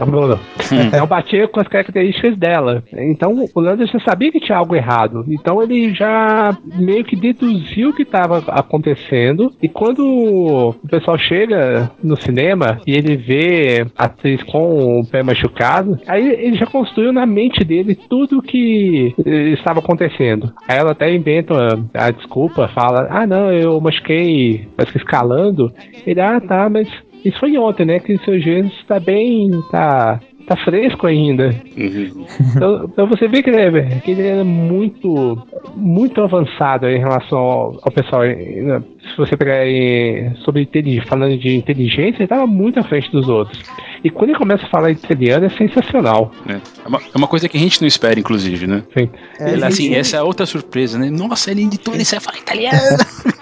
não 0.98 1.06
batia 1.06 1.46
com 1.48 1.60
as 1.60 1.68
características 1.68 2.36
dela. 2.36 2.82
Então 2.92 3.44
o 3.54 3.60
Lander 3.60 3.86
já 3.86 3.98
sabia 4.00 4.30
que 4.32 4.40
tinha 4.40 4.58
algo 4.58 4.74
errado. 4.74 5.24
Então 5.28 5.62
ele 5.62 5.94
já 5.94 6.56
meio 6.76 7.04
que 7.04 7.16
deduziu 7.16 7.90
o 7.90 7.92
que 7.94 8.02
estava 8.02 8.38
acontecendo. 8.48 9.52
E 9.62 9.68
quando 9.68 10.04
o 10.06 10.72
pessoal 10.88 11.18
chega 11.18 11.90
no 12.02 12.16
cinema 12.16 12.80
e 12.86 12.92
ele 12.92 13.16
vê 13.16 13.86
a 13.96 14.04
atriz 14.04 14.42
com 14.42 15.00
o 15.00 15.06
pé 15.06 15.22
machucado, 15.22 15.98
aí 16.06 16.28
ele 16.28 16.56
já 16.56 16.66
construiu 16.66 17.12
na 17.12 17.26
mente 17.26 17.64
dele 17.68 17.94
tudo 18.08 18.42
que 18.42 19.14
eh, 19.24 19.50
estava 19.50 19.78
acontecendo. 19.78 20.52
Aí 20.66 20.78
ela 20.78 20.92
até 20.92 21.14
inventa 21.14 21.54
a, 21.94 22.10
desculpa, 22.10 22.68
fala: 22.68 23.06
Ah, 23.10 23.26
não, 23.26 23.52
eu 23.52 23.80
machuquei, 23.80 24.66
parece 24.76 24.92
que 24.92 24.98
escalando. 24.98 25.72
Ele, 26.06 26.20
ah, 26.20 26.40
tá, 26.40 26.68
mas 26.68 26.88
isso 27.24 27.38
foi 27.38 27.56
ontem, 27.58 27.84
né? 27.84 28.00
Que 28.00 28.16
seu 28.18 28.40
gesso 28.40 28.72
está 28.80 28.98
bem, 28.98 29.50
tá. 29.70 30.20
Tá 30.48 30.56
fresco 30.64 31.06
ainda. 31.06 31.54
Uhum. 31.76 32.26
Então, 32.56 32.84
então 32.90 33.06
você 33.06 33.28
vê 33.28 33.42
que 33.42 33.50
ele, 33.50 33.60
é, 33.60 34.00
que 34.00 34.10
ele 34.12 34.26
era 34.26 34.42
muito, 34.44 35.36
muito 35.76 36.22
avançado 36.22 36.88
em 36.88 36.98
relação 36.98 37.38
ao, 37.38 37.78
ao 37.82 37.92
pessoal. 37.92 38.22
né? 38.22 38.82
Se 39.10 39.16
você 39.16 39.36
pegar 39.36 39.66
em- 39.66 40.34
sobre 40.44 40.62
falando 41.06 41.36
de 41.38 41.54
inteligência, 41.54 42.16
ele 42.16 42.24
estava 42.24 42.46
muito 42.46 42.80
à 42.80 42.82
frente 42.82 43.10
dos 43.12 43.28
outros. 43.28 43.62
E 44.02 44.08
quando 44.10 44.30
ele 44.30 44.38
começa 44.38 44.64
a 44.64 44.68
falar 44.70 44.90
italiano, 44.90 45.44
é 45.44 45.50
sensacional. 45.50 46.30
É. 46.48 46.52
É, 46.54 46.88
uma, 46.88 46.98
é 46.98 47.18
uma 47.18 47.26
coisa 47.26 47.48
que 47.48 47.56
a 47.56 47.60
gente 47.60 47.80
não 47.82 47.88
espera, 47.88 48.18
inclusive, 48.18 48.66
né? 48.66 48.82
Assim, 48.94 49.10
É, 49.40 49.52
Ele, 49.52 49.64
assim, 49.64 49.82
gente, 49.84 49.96
essa 49.96 50.16
é 50.16 50.22
outra 50.22 50.46
surpresa, 50.46 50.98
né? 50.98 51.10
Nossa, 51.10 51.50
ele 51.50 51.64
editor, 51.64 51.94
ele 51.94 52.04
sabe 52.04 52.24
falar 52.24 52.38
italiano. 52.38 52.78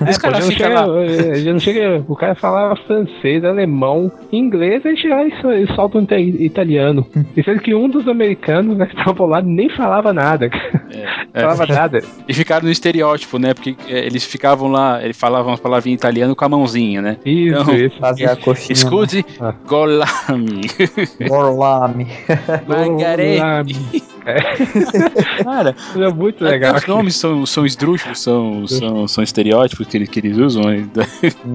É, 0.00 0.10
Os 0.10 0.16
já, 0.16 0.20
caras 0.22 0.44
não 0.44 0.50
chega, 0.52 1.34
já 1.40 1.52
não 1.52 1.58
chega. 1.60 2.04
O 2.08 2.16
cara 2.16 2.34
falava 2.34 2.76
francês, 2.86 3.44
alemão, 3.44 4.10
inglês, 4.32 4.84
aí 4.86 4.96
chega 4.96 5.24
e 5.26 5.40
so- 5.40 5.52
e 5.52 5.66
solta 5.74 5.98
um 5.98 6.02
ita- 6.02 6.18
italiano. 6.18 7.06
E 7.36 7.42
sendo 7.42 7.60
que 7.60 7.74
um 7.74 7.88
dos 7.88 8.06
americanos 8.08 8.76
né, 8.76 8.86
que 8.86 8.96
estavam 8.98 9.26
lá 9.26 9.40
nem 9.42 9.68
falava 9.70 10.12
nada. 10.12 10.46
É. 11.32 11.40
falava 11.40 11.66
nada. 11.66 12.00
E 12.28 12.34
ficaram 12.34 12.64
no 12.66 12.70
estereótipo, 12.72 13.38
né? 13.38 13.54
Porque 13.54 13.76
é, 13.88 14.06
eles 14.06 14.24
ficavam 14.24 14.68
lá, 14.70 15.02
ele 15.02 15.12
falavam 15.12 15.52
as 15.52 15.60
palavrinhas 15.60 15.94
em 15.94 15.98
italiano 15.98 16.34
com 16.36 16.44
a 16.44 16.48
mãozinha, 16.48 17.02
né? 17.02 17.16
Isso, 17.24 17.60
Então, 17.60 17.74
isso. 17.74 17.98
Fazer 18.00 18.28
a 18.30 18.36
coxinha. 18.36 18.72
Escute, 18.74 19.24
Ah. 19.40 19.54
golami, 19.66 20.62
Orlami. 21.30 22.06
mangarete. 24.24 25.42
Cara, 25.44 25.76
É 25.96 26.08
muito 26.12 26.44
legal. 26.44 26.74
os 26.76 26.86
nomes 26.86 27.16
são, 27.16 27.44
são 27.46 27.64
esdrúxulos, 27.66 28.20
são, 28.20 28.66
são, 28.66 29.06
são 29.08 29.22
estereótipos 29.24 29.86
que, 29.86 29.96
eles- 29.96 30.08
que 30.08 30.20
eles 30.20 30.36
usam. 30.38 30.64
né? 30.64 30.86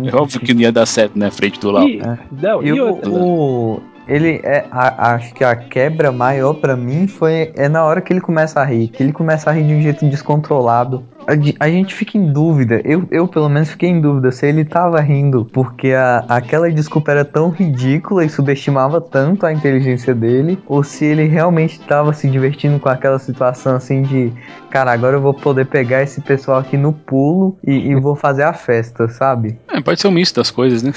É 0.06 0.16
óbvio 0.16 0.40
que 0.40 0.54
não 0.54 0.62
ia 0.62 0.72
dar 0.72 0.86
certo 0.86 1.18
na 1.18 1.32
frente 1.32 1.60
do 1.60 1.72
Lau. 1.72 1.88
E, 1.88 2.02
não, 2.42 2.64
E 2.64 2.68
e 2.68 2.82
o, 2.82 2.94
o- 3.06 3.82
ele 4.08 4.40
é, 4.44 4.66
a- 4.72 5.14
acho 5.14 5.34
que 5.36 5.44
a 5.44 5.56
quebra 5.56 6.12
maior 6.12 6.56
pra 6.56 6.76
mim 6.76 7.06
foi 7.08 7.52
é 7.56 7.70
na 7.70 7.84
hora 7.86 8.02
que 8.02 8.12
ele 8.12 8.22
começa 8.22 8.60
a 8.60 8.64
rir, 8.66 8.88
que 8.88 9.04
ele 9.04 9.12
começa 9.14 9.50
a 9.50 9.54
rir 9.54 9.64
de 9.68 9.74
um 9.76 9.82
jeito 9.82 10.04
descontrolado. 10.10 11.04
A, 11.30 11.66
a 11.66 11.70
gente 11.70 11.94
fica 11.94 12.18
em 12.18 12.34
dúvida, 12.34 12.82
eu, 12.84 13.08
eu 13.12 13.28
pelo 13.28 13.48
menos 13.48 13.70
fiquei 13.70 13.88
em 13.88 14.02
dúvida 14.02 14.32
se 14.32 14.48
ele 14.48 14.66
tava 14.66 15.00
rindo 15.00 15.46
porque 15.54 15.92
a- 15.92 16.26
aquela 16.28 16.72
desculpa 16.72 17.12
era 17.12 17.24
tão 17.24 17.50
ridícula 17.52 18.26
e 18.26 18.30
subestimava 18.30 19.00
tanto 19.00 19.46
a 19.46 19.54
inteligência 19.54 20.16
dele, 20.16 20.58
ou 20.66 20.84
se 20.84 21.06
ele 21.06 21.26
realmente 21.26 21.80
tava 21.82 22.14
se 22.14 22.28
divertindo 22.28 22.80
com 22.80 22.90
aquela 22.90 23.20
situação 23.20 23.76
assim 23.76 24.02
de, 24.02 24.34
cara, 24.70 24.92
agora 24.92 25.18
eu 25.18 25.22
vou 25.22 25.34
poder 25.34 25.66
pegar 25.66 26.02
esse 26.04 26.22
pessoal 26.22 26.60
aqui 26.60 26.78
no 26.78 26.94
pulo 26.94 27.58
e, 27.66 27.72
e 27.90 27.96
vou 27.96 28.16
fazer 28.16 28.44
a 28.44 28.54
festa, 28.54 29.08
sabe? 29.08 29.58
É, 29.72 29.82
pode 29.82 30.00
ser 30.00 30.08
um 30.08 30.12
misto 30.12 30.36
das 30.38 30.52
coisas, 30.52 30.84
né? 30.84 30.92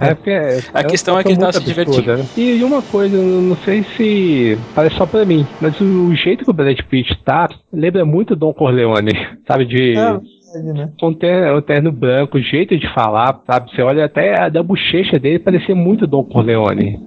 É 0.00 0.14
porque 0.14 0.30
é- 0.30 0.58
A 0.72 0.80
é 0.80 0.84
questão 0.84 1.18
é 1.18 1.22
que 1.22 1.32
ele 1.32 1.38
tá 1.38 1.52
se 1.52 1.64
divertindo. 1.64 2.16
né? 2.16 2.24
E 2.36 2.62
uma 2.64 2.82
coisa, 2.82 3.16
eu 3.16 3.42
não 3.42 3.56
sei 3.58 3.84
se 3.96 4.58
parece 4.74 4.96
só 4.96 5.06
pra 5.06 5.24
mim, 5.24 5.46
mas 5.60 5.78
o 5.80 6.14
jeito 6.14 6.44
que 6.44 6.50
o 6.50 6.54
Brad 6.54 6.78
Pitt 6.88 7.16
tá 7.24 7.48
lembra 7.72 8.04
muito 8.04 8.34
Don 8.36 8.52
Corleone, 8.52 9.12
sabe? 9.46 9.64
De 9.66 9.94
É, 9.94 10.18
né? 10.62 10.88
com 11.00 11.08
o 11.08 11.14
terno, 11.14 11.60
terno 11.62 11.90
branco, 11.92 12.38
o 12.38 12.40
jeito 12.42 12.76
de 12.78 12.92
falar, 12.94 13.40
sabe? 13.46 13.70
Você 13.70 13.82
olha 13.82 14.04
até 14.04 14.40
a 14.40 14.48
da 14.48 14.62
bochecha 14.62 15.18
dele, 15.18 15.38
parecia 15.40 15.74
muito 15.74 16.06
Don 16.06 16.24
Corleone. 16.24 16.98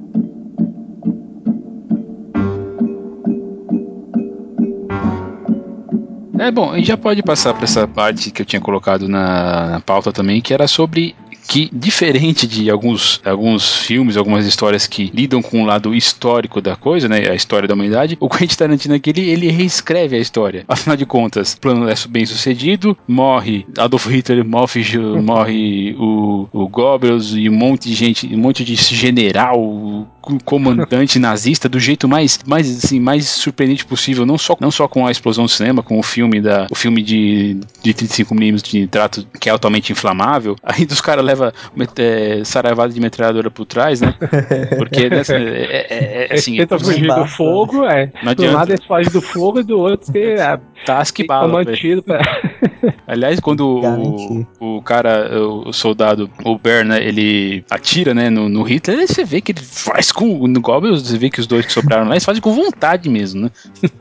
É 6.39 6.51
bom, 6.51 6.71
a 6.71 6.77
gente 6.77 6.87
já 6.87 6.97
pode 6.97 7.23
passar 7.23 7.53
para 7.53 7.63
essa 7.63 7.87
parte 7.87 8.31
que 8.31 8.41
eu 8.41 8.45
tinha 8.45 8.61
colocado 8.61 9.07
na, 9.07 9.67
na 9.71 9.79
pauta 9.79 10.11
também, 10.11 10.41
que 10.41 10.53
era 10.53 10.67
sobre 10.67 11.15
que, 11.47 11.69
diferente 11.71 12.45
de 12.45 12.69
alguns, 12.69 13.21
alguns 13.25 13.77
filmes, 13.77 14.17
algumas 14.17 14.45
histórias 14.45 14.85
que 14.87 15.11
lidam 15.13 15.41
com 15.41 15.63
o 15.63 15.65
lado 15.65 15.95
histórico 15.95 16.61
da 16.61 16.75
coisa, 16.75 17.07
né, 17.07 17.29
a 17.29 17.35
história 17.35 17.67
da 17.67 17.73
humanidade, 17.73 18.17
o 18.19 18.27
Quentin 18.29 18.55
Tarantino 18.57 18.95
aqui, 18.95 19.09
ele, 19.11 19.29
ele 19.29 19.49
reescreve 19.51 20.15
a 20.15 20.19
história. 20.19 20.65
Afinal 20.67 20.97
de 20.97 21.05
contas, 21.05 21.53
o 21.53 21.59
plano 21.59 21.89
é 21.89 21.93
bem 22.09 22.25
sucedido, 22.25 22.97
morre 23.07 23.65
Adolf 23.77 24.07
Hitler, 24.07 24.43
morre, 24.45 24.83
morre 25.23 25.95
o, 25.97 26.47
o 26.51 26.67
Goebbels 26.67 27.33
e 27.33 27.49
um 27.49 27.53
monte 27.53 27.89
de 27.89 27.95
gente, 27.95 28.27
um 28.33 28.37
monte 28.39 28.63
de 28.63 28.75
general, 28.75 30.07
co- 30.21 30.37
comandante 30.43 31.17
nazista 31.19 31.69
do 31.69 31.79
jeito 31.79 32.07
mais, 32.07 32.39
mais, 32.45 32.83
assim, 32.83 32.99
mais 32.99 33.25
surpreendente 33.27 33.85
possível, 33.85 34.25
não 34.25 34.37
só, 34.37 34.55
não 34.59 34.71
só 34.71 34.87
com 34.87 35.07
a 35.07 35.11
explosão 35.11 35.45
do 35.45 35.51
cinema, 35.51 35.81
com 35.81 35.97
o 35.99 36.03
filme 36.03 36.41
da, 36.41 36.67
o 36.69 36.75
filme 36.75 37.01
de, 37.01 37.57
de 37.83 37.93
35mm 37.93 38.61
de 38.61 38.87
trato 38.87 39.25
que 39.39 39.49
é 39.49 39.51
altamente 39.51 39.91
inflamável. 39.91 40.55
Aí 40.63 40.85
os 40.89 41.01
caras 41.01 41.23
levam 41.23 41.36
leva 41.37 41.53
é, 41.97 42.43
saraivada 42.43 42.91
de 42.91 42.99
metralhadora 42.99 43.49
por 43.51 43.65
trás, 43.65 44.01
né? 44.01 44.13
Porque 44.77 45.09
né, 45.09 45.21
é, 45.29 45.87
é, 45.89 46.27
é, 46.29 46.33
assim. 46.33 46.55
Ele 46.55 46.65
tenta 46.65 46.83
fugir 46.83 47.07
do 47.07 47.25
fogo, 47.27 47.85
é. 47.85 48.11
Não 48.23 48.33
Do 48.33 48.51
lado 48.51 48.71
ele 48.71 48.81
foge 48.81 49.09
do 49.09 49.21
fogo 49.21 49.59
e 49.59 49.63
do 49.63 49.79
outro 49.79 50.11
que 50.11 50.19
é, 50.19 50.59
Tasque 50.85 51.25
bala. 51.25 51.63
mantido 51.63 52.01
pra... 52.03 52.19
Aliás, 53.07 53.39
quando 53.39 53.81
Garantir. 53.81 54.47
o, 54.59 54.77
o 54.77 54.81
cara, 54.81 55.29
o, 55.39 55.69
o 55.69 55.73
soldado, 55.73 56.29
o 56.43 56.57
Bear, 56.57 56.85
né, 56.85 57.03
ele 57.03 57.63
atira, 57.69 58.13
né, 58.13 58.29
no, 58.29 58.49
no 58.49 58.63
Hitler, 58.63 59.07
você 59.07 59.23
vê 59.23 59.41
que 59.41 59.51
ele 59.51 59.61
faz 59.61 60.11
com, 60.11 60.47
no 60.47 60.59
Goblin, 60.61 60.91
você 60.91 61.17
vê 61.17 61.29
que 61.29 61.39
os 61.39 61.47
dois 61.47 61.65
que 61.65 61.71
sobraram 61.71 62.05
lá, 62.07 62.13
eles 62.13 62.25
fazem 62.25 62.41
com 62.41 62.53
vontade 62.53 63.09
mesmo, 63.09 63.41
né? 63.41 63.51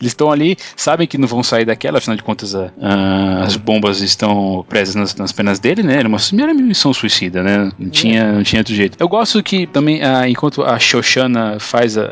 eles 0.00 0.12
estão 0.12 0.30
ali, 0.30 0.56
sabem 0.76 1.06
que 1.06 1.18
não 1.18 1.28
vão 1.28 1.42
sair 1.42 1.64
daquela, 1.64 1.98
afinal 1.98 2.16
de 2.16 2.22
contas, 2.22 2.54
a- 2.54 2.70
a- 2.80 3.44
as 3.44 3.56
bombas 3.56 4.00
estão 4.00 4.64
presas 4.68 4.94
nas, 4.94 5.14
nas 5.14 5.32
penas 5.32 5.58
dele, 5.58 5.82
né, 5.82 5.98
era 5.98 6.08
uma 6.08 6.18
primeira 6.18 6.52
missão 6.54 6.92
suicida, 6.92 7.42
né, 7.42 7.70
não 7.78 7.90
tinha, 7.90 8.32
não 8.32 8.42
tinha 8.42 8.60
outro 8.60 8.74
jeito. 8.74 8.96
Eu 9.00 9.08
gosto 9.08 9.42
que 9.42 9.66
também, 9.66 10.02
ah, 10.02 10.28
enquanto 10.28 10.62
a 10.62 10.78
Shoshana 10.78 11.58
faz 11.60 11.96
a, 11.98 12.04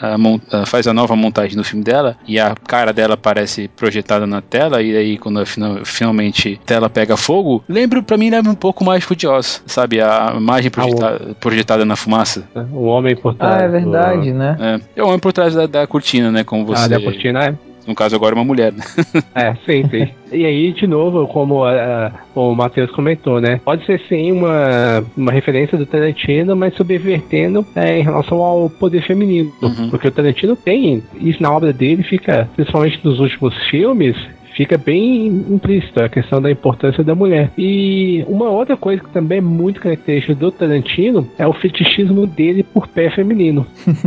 a- 0.00 0.14
a 0.14 0.16
a- 0.62 0.66
faz 0.66 0.86
a 0.86 0.92
nova 0.94 1.14
montagem 1.16 1.56
no 1.56 1.64
filme 1.64 1.84
dela, 1.84 2.16
e 2.26 2.38
a 2.38 2.54
cara 2.66 2.92
dela 2.92 3.14
aparece 3.14 3.68
projetada 3.68 4.26
na 4.26 4.40
tela, 4.40 4.82
e 4.82 4.96
aí 4.96 5.18
quando 5.20 5.44
final- 5.46 5.84
finalmente 5.84 6.58
a 6.62 6.66
tela 6.66 6.90
pega 6.90 7.16
fogo, 7.16 7.62
lembro, 7.68 8.02
pra 8.02 8.16
mim 8.16 8.30
lembra 8.30 8.50
um 8.50 8.54
pouco 8.56 8.84
mais 8.84 9.06
de 9.16 9.26
Oz, 9.26 9.62
sabe, 9.66 10.00
a 10.00 10.34
imagem 10.36 10.70
projeta- 10.70 11.34
projetada 11.38 11.84
na 11.84 11.96
fumaça. 11.96 12.44
o 12.72 12.84
homem 12.86 13.14
por 13.14 13.34
trás. 13.34 13.62
Ah, 13.62 13.64
é 13.64 13.68
verdade, 13.68 14.32
né? 14.32 14.56
É, 14.96 15.00
é 15.00 15.02
o 15.02 15.06
homem 15.06 15.18
por 15.18 15.32
trás 15.32 15.54
da, 15.54 15.66
da 15.66 15.86
cortina, 15.86 16.30
né, 16.32 16.42
como 16.44 16.64
do- 16.64 16.74
você, 16.74 16.84
Ah, 16.84 16.88
da 16.88 17.00
cortina, 17.00 17.44
é. 17.44 17.54
no 17.86 17.94
caso 17.94 18.14
agora 18.16 18.34
uma 18.34 18.44
mulher, 18.44 18.72
né? 18.72 18.82
É, 19.34 19.54
sim, 19.66 19.88
sim. 19.90 20.08
e 20.32 20.44
aí, 20.44 20.72
de 20.72 20.86
novo, 20.86 21.26
como 21.26 21.64
ah, 21.64 22.12
o 22.34 22.54
Matheus 22.54 22.90
comentou, 22.92 23.40
né? 23.40 23.60
Pode 23.64 23.84
ser 23.86 24.00
sim 24.08 24.30
uma, 24.32 25.04
uma 25.16 25.32
referência 25.32 25.76
do 25.76 25.84
Tarantino, 25.86 26.54
mas 26.54 26.74
subvertendo 26.76 27.66
é, 27.74 27.98
em 27.98 28.02
relação 28.02 28.38
ao 28.42 28.70
poder 28.70 29.02
feminino. 29.06 29.52
Uhum. 29.62 29.90
Porque 29.90 30.08
o 30.08 30.10
Tarantino 30.10 30.54
tem, 30.56 31.02
isso 31.20 31.42
na 31.42 31.50
obra 31.52 31.72
dele 31.72 32.02
fica, 32.02 32.48
principalmente 32.54 33.00
nos 33.04 33.18
últimos 33.18 33.54
filmes, 33.68 34.16
fica 34.60 34.76
bem 34.76 35.26
implícito 35.26 36.02
a 36.02 36.08
questão 36.10 36.40
da 36.42 36.50
importância 36.50 37.02
da 37.02 37.14
mulher. 37.14 37.50
E 37.56 38.22
uma 38.28 38.50
outra 38.50 38.76
coisa 38.76 39.02
que 39.02 39.08
também 39.10 39.38
é 39.38 39.40
muito 39.40 39.80
característica 39.80 40.34
do 40.34 40.50
Tarantino 40.52 41.26
é 41.38 41.46
o 41.46 41.52
fetichismo 41.54 42.26
dele 42.26 42.62
por 42.62 42.86
pé 42.86 43.08
feminino. 43.10 43.66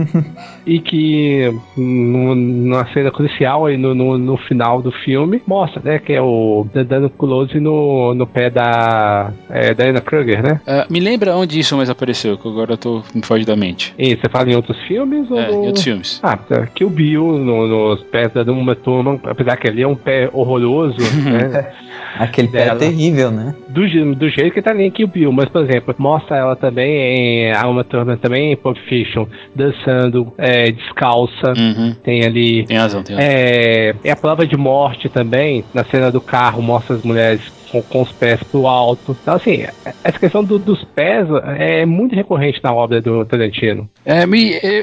e 0.64 0.80
que 0.80 1.52
numa 1.76 2.86
cena 2.94 3.10
crucial 3.10 3.66
aí 3.66 3.78
no, 3.78 3.96
no, 3.96 4.16
no 4.18 4.38
final 4.38 4.80
do 4.80 4.92
filme 4.92 5.42
mostra, 5.48 5.82
né, 5.84 5.98
que 5.98 6.14
é 6.14 6.22
o 6.22 6.68
dando 6.72 7.10
close 7.10 7.60
no, 7.60 8.14
no 8.14 8.28
pé 8.28 8.52
da 8.52 9.32
é, 9.50 9.74
da 9.74 9.86
Anna 9.86 10.02
Kruger, 10.02 10.44
né? 10.44 10.62
Ah, 10.68 10.86
me 10.88 11.00
lembra 11.00 11.36
onde 11.36 11.60
isso 11.60 11.76
mais 11.76 11.90
apareceu, 11.90 12.38
que 12.38 12.48
agora 12.48 12.74
eu 12.74 12.78
tô 12.78 13.02
me 13.16 13.26
foge 13.26 13.44
da 13.44 13.56
mente. 13.56 13.94
E 13.98 14.16
você 14.16 14.30
fala 14.30 14.52
em 14.52 14.56
outros 14.56 14.78
filmes 14.84 15.30
ou 15.32 15.40
É, 15.40 15.48
no- 15.48 15.64
em 15.64 15.68
outros 15.68 15.84
filmes. 15.84 16.20
Ah, 16.22 16.38
tá. 16.38 16.68
Kill 16.68 16.90
Bill 16.92 17.40
no, 17.40 17.68
nos 17.68 18.04
pés 18.04 18.32
da 18.34 18.44
Uma 18.52 18.76
Thurman, 18.76 19.20
apesar 19.24 19.58
que 19.58 19.68
ali 19.68 19.82
é 19.82 19.88
um 19.88 19.96
pé 19.96 20.30
horroroso, 20.44 20.98
né? 21.24 21.72
Aquele 22.20 22.48
pé 22.48 22.66
Dela. 22.66 22.80
terrível, 22.80 23.32
né? 23.32 23.56
Do, 23.70 23.82
do 24.16 24.30
jeito 24.30 24.54
que 24.54 24.62
tá 24.62 24.72
nem 24.74 24.92
Kill 24.92 25.08
Bill, 25.08 25.32
mas 25.32 25.50
por 25.50 25.64
exemplo, 25.64 25.96
mostra 25.98 26.38
ela 26.38 26.56
também 26.56 26.92
em 27.48 27.52
a 27.52 27.68
Uma 27.68 27.84
Thurman 27.84 28.18
também 28.18 28.52
em 28.52 28.56
Pulp 28.56 28.78
Fiction, 28.88 29.26
dançando 29.56 30.32
é, 30.38 30.72
descalça, 30.72 31.54
Uhum. 31.58 31.96
tem 32.04 32.24
ali 32.24 32.66
Tem 32.66 32.78
razão, 32.78 33.02
tem 33.04 33.16
razão. 33.16 33.32
é, 33.32 33.96
é 34.04 34.12
a 34.12 34.16
prova 34.16 34.46
de 34.46 34.56
morte 34.56 35.10
também, 35.10 35.64
na 35.74 35.84
cena 35.86 36.12
do 36.12 36.22
carro, 36.22 36.62
mostra 36.62 36.96
as 36.96 37.02
mulheres 37.04 37.42
com, 37.74 37.82
com 37.82 38.02
os 38.04 38.12
pés 38.14 38.40
pro 38.44 38.68
alto. 38.68 39.18
Então, 39.22 39.34
assim, 39.34 39.66
essa 40.04 40.20
questão 40.20 40.44
do- 40.44 40.60
dos 40.60 40.84
pés 40.96 41.28
é 41.58 41.86
muito 41.86 42.14
recorrente 42.16 42.60
na 42.64 42.72
obra 42.72 43.02
do 43.02 43.26
Tarantino. 43.26 43.90
É, 44.06 44.24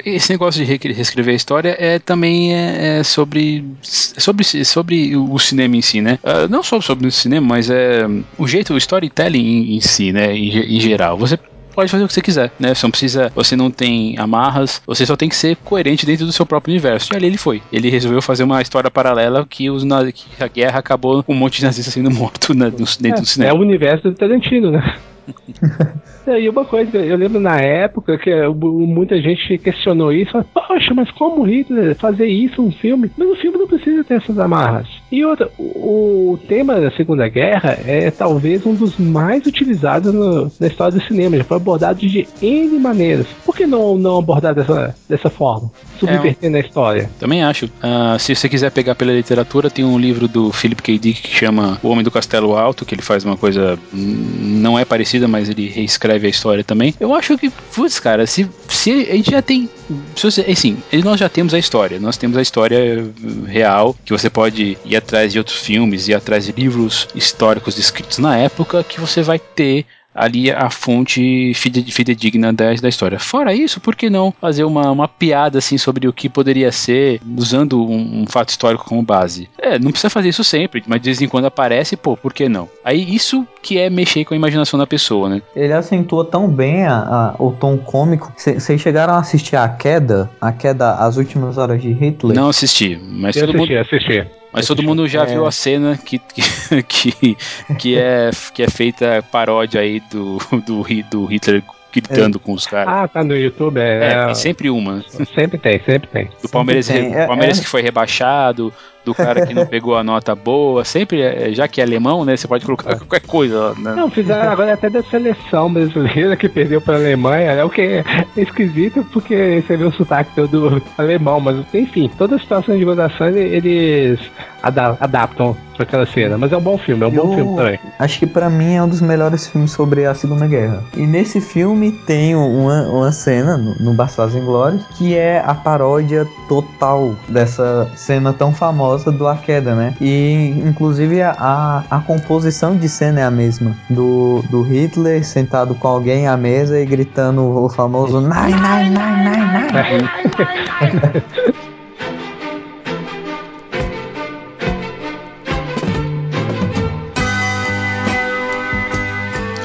esse 0.05 0.33
negócio 0.33 0.65
de 0.65 0.71
re- 0.71 0.93
reescrever 0.93 1.33
a 1.33 1.37
história 1.37 1.77
é 1.79 1.99
também 2.01 2.53
é, 2.55 2.99
é 2.99 3.03
sobre, 3.05 3.65
sobre 3.83 4.45
sobre 4.65 5.17
o 5.17 5.39
cinema 5.39 5.77
em 5.77 5.83
si, 5.83 6.01
né? 6.01 6.19
Ah, 6.25 6.49
não 6.49 6.63
só 6.63 6.81
sobre 6.81 7.07
o 7.07 7.13
cinema, 7.13 7.47
mas 7.47 7.71
é 7.71 8.07
o 8.37 8.47
jeito, 8.49 8.75
o 8.75 8.79
storytelling 8.79 9.39
em, 9.41 9.77
em 9.77 9.81
si, 9.81 10.13
né? 10.13 10.35
Em, 10.37 10.77
em 10.77 10.81
geral. 10.81 11.17
Você 11.17 11.39
pode 11.75 11.91
fazer 11.91 12.05
o 12.05 12.07
que 12.07 12.13
você 12.15 12.21
quiser, 12.23 12.51
né? 12.59 12.75
Você 12.75 12.87
não 12.87 12.91
precisa, 12.91 13.33
você 13.35 13.57
não 13.57 13.71
tem 13.71 14.19
amarras, 14.19 14.83
você 14.87 15.05
só 15.07 15.17
tem 15.17 15.29
que 15.29 15.37
ser 15.37 15.57
coerente 15.65 16.05
dentro 16.07 16.27
do 16.27 16.33
seu 16.33 16.45
próprio 16.47 16.73
universo. 16.73 17.13
E 17.13 17.17
ali 17.17 17.27
ele 17.27 17.37
foi. 17.39 17.63
Ele 17.73 17.89
resolveu 17.91 18.21
fazer 18.23 18.43
uma 18.45 18.61
história 18.63 18.91
paralela 18.91 19.47
que, 19.49 19.71
os, 19.71 19.85
na- 19.85 20.11
que 20.13 20.27
a 20.43 20.49
guerra 20.49 20.79
acabou 20.81 21.23
com 21.23 21.33
um 21.33 21.37
monte 21.37 21.59
de 21.59 21.65
nazistas 21.65 21.95
sendo 21.95 22.11
morto 22.11 22.53
né, 22.55 22.67
no- 22.67 22.71
dentro 23.01 23.21
do 23.23 23.23
É 23.23 23.27
cinema. 23.27 23.55
o 23.55 23.61
universo 23.61 24.11
do 24.11 24.15
Tarantino, 24.15 24.71
né? 24.71 24.97
E 26.27 26.31
aí 26.31 26.49
uma 26.49 26.65
coisa, 26.65 26.99
eu 26.99 27.17
lembro 27.17 27.41
na 27.41 27.59
época 27.61 28.19
que 28.19 28.31
muita 28.49 29.21
gente 29.21 29.57
questionou 29.59 30.13
isso, 30.13 30.33
poxa, 30.53 30.93
mas 30.95 31.11
como 31.13 31.43
Hitler 31.45 31.97
fazer 31.97 32.27
isso 32.27 32.63
um 32.63 32.71
filme? 32.71 33.11
Mas 33.17 33.29
o 33.31 33.37
filme 33.37 33.57
não 33.59 33.67
precisa 33.67 34.05
ter 34.05 34.15
essas 34.15 34.39
amarras. 34.39 34.87
E 35.11 35.25
outra, 35.25 35.51
o, 35.59 36.39
tema 36.49 36.81
da 36.81 36.91
Segunda 36.93 37.29
Guerra 37.29 37.79
é 37.85 38.11
talvez 38.11 38.65
um 38.65 38.75
dos 38.75 38.97
mais 38.97 39.45
utilizados 39.45 40.13
no- 40.15 40.51
na 40.61 40.67
história 40.69 40.97
do 40.99 41.05
cinema, 41.05 41.37
já 41.37 41.45
foi 41.45 41.57
abordado 41.57 41.99
de 41.99 42.27
N 42.41 42.79
maneiras. 42.79 43.27
Por 43.45 43.57
que 43.57 43.67
não, 43.67 43.99
não 43.99 44.19
abordar 44.19 44.55
dessa, 44.55 44.95
dessa 45.09 45.29
forma? 45.29 45.71
Subvertendo 45.99 46.57
a 46.57 46.61
história. 46.61 47.11
Também 47.19 47.43
acho. 47.43 47.69
Ah, 47.83 48.17
se 48.19 48.35
você 48.35 48.49
quiser 48.49 48.71
pegar 48.71 48.95
pela 48.95 49.13
literatura, 49.13 49.69
tem 49.69 49.85
um 49.85 49.99
livro 49.99 50.27
do 50.29 50.51
Philip 50.53 50.81
K. 50.83 50.99
Dick 50.99 51.23
que 51.23 51.35
chama 51.37 51.79
O 51.83 51.89
Homem 51.89 52.03
do 52.05 52.11
Castelo 52.11 52.57
Alto, 52.57 52.87
que 52.87 52.95
ele 52.95 53.03
faz 53.03 53.25
uma 53.25 53.37
coisa. 53.37 53.79
Não 53.93 54.79
é 54.79 54.85
parecida, 54.85 55.29
mas 55.29 55.49
ele 55.51 55.69
reescreve 55.69 56.27
a 56.27 56.31
história 56.31 56.65
também. 56.65 56.95
Eu 56.99 57.15
acho 57.15 57.37
que, 57.37 57.51
putz, 57.75 57.99
cara, 58.01 58.27
se, 58.27 58.49
se 58.69 58.91
a 59.11 59.17
gente 59.17 59.31
já 59.31 59.43
tem. 59.43 59.69
Se 60.17 60.23
você, 60.31 60.41
assim, 60.43 60.79
nós 61.05 61.19
já 61.21 61.29
temos 61.29 61.53
a 61.53 61.59
história. 61.59 61.99
Nós 61.99 62.17
temos 62.17 62.37
a 62.37 62.43
história 62.43 63.07
real, 63.47 63.95
que 64.05 64.13
você 64.13 64.31
pode 64.31 64.79
ir 64.85 64.97
atrás 65.01 65.33
de 65.33 65.39
outros 65.39 65.59
filmes, 65.59 66.09
ir 66.09 66.15
atrás 66.15 66.47
de 66.47 66.53
livros 66.53 67.09
históricos 67.15 67.77
escritos 67.79 68.19
na 68.19 68.37
época, 68.37 68.85
que 68.85 69.01
você 69.01 69.23
vai 69.23 69.39
ter 69.39 69.85
ali 70.13 70.51
a 70.51 70.69
fonte 70.71 71.53
fide- 71.55 71.85
fidedigna 71.93 72.53
da, 72.53 72.75
da 72.75 72.89
história. 72.89 73.17
Fora 73.19 73.55
isso, 73.55 73.81
por 73.81 73.95
que 73.95 74.11
não 74.11 74.35
fazer 74.41 74.65
uma, 74.65 74.91
uma 74.91 75.07
piada 75.07 75.59
assim 75.59 75.79
sobre 75.79 76.09
o 76.09 76.13
que 76.13 76.29
poderia 76.29 76.73
ser 76.73 77.21
usando 77.39 77.81
um, 77.81 78.23
um 78.23 78.27
fato 78.27 78.49
histórico 78.49 78.85
como 78.85 79.03
base? 79.05 79.49
É, 79.57 79.79
não 79.79 79.93
precisa 79.93 80.11
fazer 80.11 80.29
isso 80.31 80.43
sempre, 80.43 80.83
mas 80.85 81.01
de 81.01 81.11
vez 81.11 81.23
em 81.23 81.29
quando 81.29 81.45
aparece, 81.45 81.97
pô, 81.97 82.17
por 82.17 82.33
que 82.35 82.49
não? 82.49 82.69
Aí 82.85 83.15
isso 83.15 83.47
que 83.63 83.79
é 83.79 83.89
mexer 83.89 84.25
com 84.25 84.35
a 84.35 84.37
imaginação 84.37 84.77
da 84.79 84.87
pessoa, 84.87 85.29
né? 85.29 85.43
Ele 85.55 85.73
acentua 85.73 86.25
tão 86.25 86.49
bem 86.49 86.85
a- 86.85 87.35
a- 87.39 87.43
o 87.43 87.53
tom 87.53 87.79
cômico. 87.79 88.33
Vocês 88.37 88.81
chegaram 88.81 89.15
a 89.15 89.19
assistir 89.21 89.55
a 89.55 89.69
queda? 89.69 90.29
A 90.41 90.51
queda, 90.51 90.97
as 90.97 91.17
últimas 91.19 91.57
horas 91.57 91.81
de 91.81 91.93
Hitler? 91.93 92.37
Não 92.37 92.49
assisti, 92.49 93.01
mas 93.01 93.37
Eu 93.37 93.47
todo 93.47 93.59
mundo 93.59 93.73
assisti, 93.79 93.95
assisti. 93.97 94.40
Mas 94.53 94.67
todo 94.67 94.83
mundo 94.83 95.07
já 95.07 95.23
É. 95.23 95.27
viu 95.27 95.47
a 95.47 95.53
cena 95.53 95.97
que, 95.97 96.19
que, 96.19 96.43
que, 96.83 97.37
que 97.79 97.99
é, 97.99 98.31
que 98.53 98.63
é 98.63 98.69
feita 98.69 99.25
paródia 99.31 99.81
aí 99.81 100.01
do, 100.11 100.39
do, 100.67 100.83
do 101.11 101.25
Hitler 101.25 101.63
gritando 101.93 102.39
com 102.39 102.53
os 102.53 102.67
caras. 102.67 102.93
Ah, 102.93 103.09
tá 103.09 103.25
no 103.25 103.37
YouTube, 103.37 103.79
É, 103.81 104.13
é, 104.13 104.25
tem 104.27 104.35
sempre 104.35 104.71
uma. 104.71 105.03
sempre 105.35 105.59
tem, 105.59 105.81
sempre 105.83 106.09
tem. 106.09 106.31
Do 106.43 106.49
Palmeiras, 106.49 106.87
tem. 106.87 107.13
É- 107.15 107.27
Palmeiras 107.27 107.59
é- 107.59 107.63
que 107.63 107.69
foi 107.69 107.83
rebaixado, 107.83 108.73
do 109.05 109.15
cara 109.15 109.47
que 109.47 109.55
não 109.55 109.65
pegou 109.67 109.97
a 109.97 110.03
nota 110.05 110.35
boa. 110.35 110.85
Sempre, 110.85 111.23
é, 111.23 111.53
já 111.53 111.67
que 111.69 111.81
é 111.81 111.85
alemão, 111.85 112.25
né? 112.25 112.37
Você 112.37 112.47
pode 112.49 112.65
colocar 112.65 112.97
qualquer 112.97 113.21
coisa. 113.27 113.75
Né? 113.79 113.95
Não, 113.95 114.11
fizeram 114.11 114.51
agora 114.53 114.73
até 114.75 114.89
da 114.91 115.03
seleção 115.03 115.73
brasileira 115.73 116.37
que 116.37 116.49
perdeu 116.49 116.81
pra 116.81 116.97
Alemanha, 116.97 117.53
é 117.53 117.65
o 117.65 117.71
que 117.71 117.81
é 117.81 118.05
esquisito 118.37 119.05
porque 119.13 119.63
você 119.67 119.77
vê 119.77 119.85
o 119.85 119.93
sotaque 119.93 120.35
todo 120.35 120.83
alemão, 120.99 121.41
mas 121.41 121.57
enfim, 121.75 122.11
toda 122.19 122.37
a 122.37 122.39
situação 122.39 122.77
de 122.77 122.85
votação 122.85 123.29
eles 123.29 124.21
ada- 124.63 124.97
adaptam 125.01 125.57
pra 125.75 125.85
aquela 125.85 126.07
cena. 126.07 126.37
Mas 126.37 126.53
é 126.53 126.57
um 126.57 126.61
bom 126.61 126.77
filme, 126.79 127.03
é 127.05 127.07
um 127.07 127.11
bom 127.11 127.31
Eu- 127.31 127.35
filme 127.35 127.57
também. 127.57 127.79
Acho 127.99 128.19
que 128.19 128.27
pra 128.27 128.51
mim 128.51 128.75
é 128.75 128.83
um 128.83 128.89
dos 128.89 129.01
melhores 129.01 129.47
filmes 129.47 129.71
sobre 129.73 130.05
a 130.07 130.15
Segunda 130.15 130.47
Guerra. 130.47 130.83
E 130.97 131.07
nesse 131.07 131.41
filme 131.41 131.93
tem 131.93 132.35
uma, 132.35 132.83
uma 132.89 133.13
cena 133.13 133.57
no, 133.57 133.75
no 133.77 133.95
Bastardos 133.95 134.37
Inglórios 134.37 134.83
que 134.99 135.17
é 135.17 135.43
a 135.45 135.55
paródia 135.55 136.27
total 136.49 137.15
dessa 137.29 137.91
cena 137.97 138.33
tão 138.33 138.53
famosa 138.53 139.00
do 139.09 139.29
A 139.29 139.37
Queda, 139.37 139.75
né? 139.75 139.95
E 140.01 140.55
inclusive 140.67 141.23
a, 141.23 141.35
a, 141.39 141.85
a 141.91 142.01
composição 142.01 142.77
de 142.77 142.89
cena 142.89 143.21
é 143.21 143.25
a 143.25 143.31
mesma. 143.31 143.77
Do, 143.89 144.43
do 144.51 144.63
Hitler 144.63 145.25
sentado 145.25 145.75
com 145.75 145.87
alguém 145.87 146.27
à 146.27 146.37
mesa 146.37 146.81
e 146.81 146.85
gritando 146.85 147.43
o 147.43 147.69
famoso 147.69 148.21
Nai, 148.21 148.51
nai, 148.51 148.91
nai, 148.91 149.25
nai, 149.25 149.73
nai. 149.73 151.23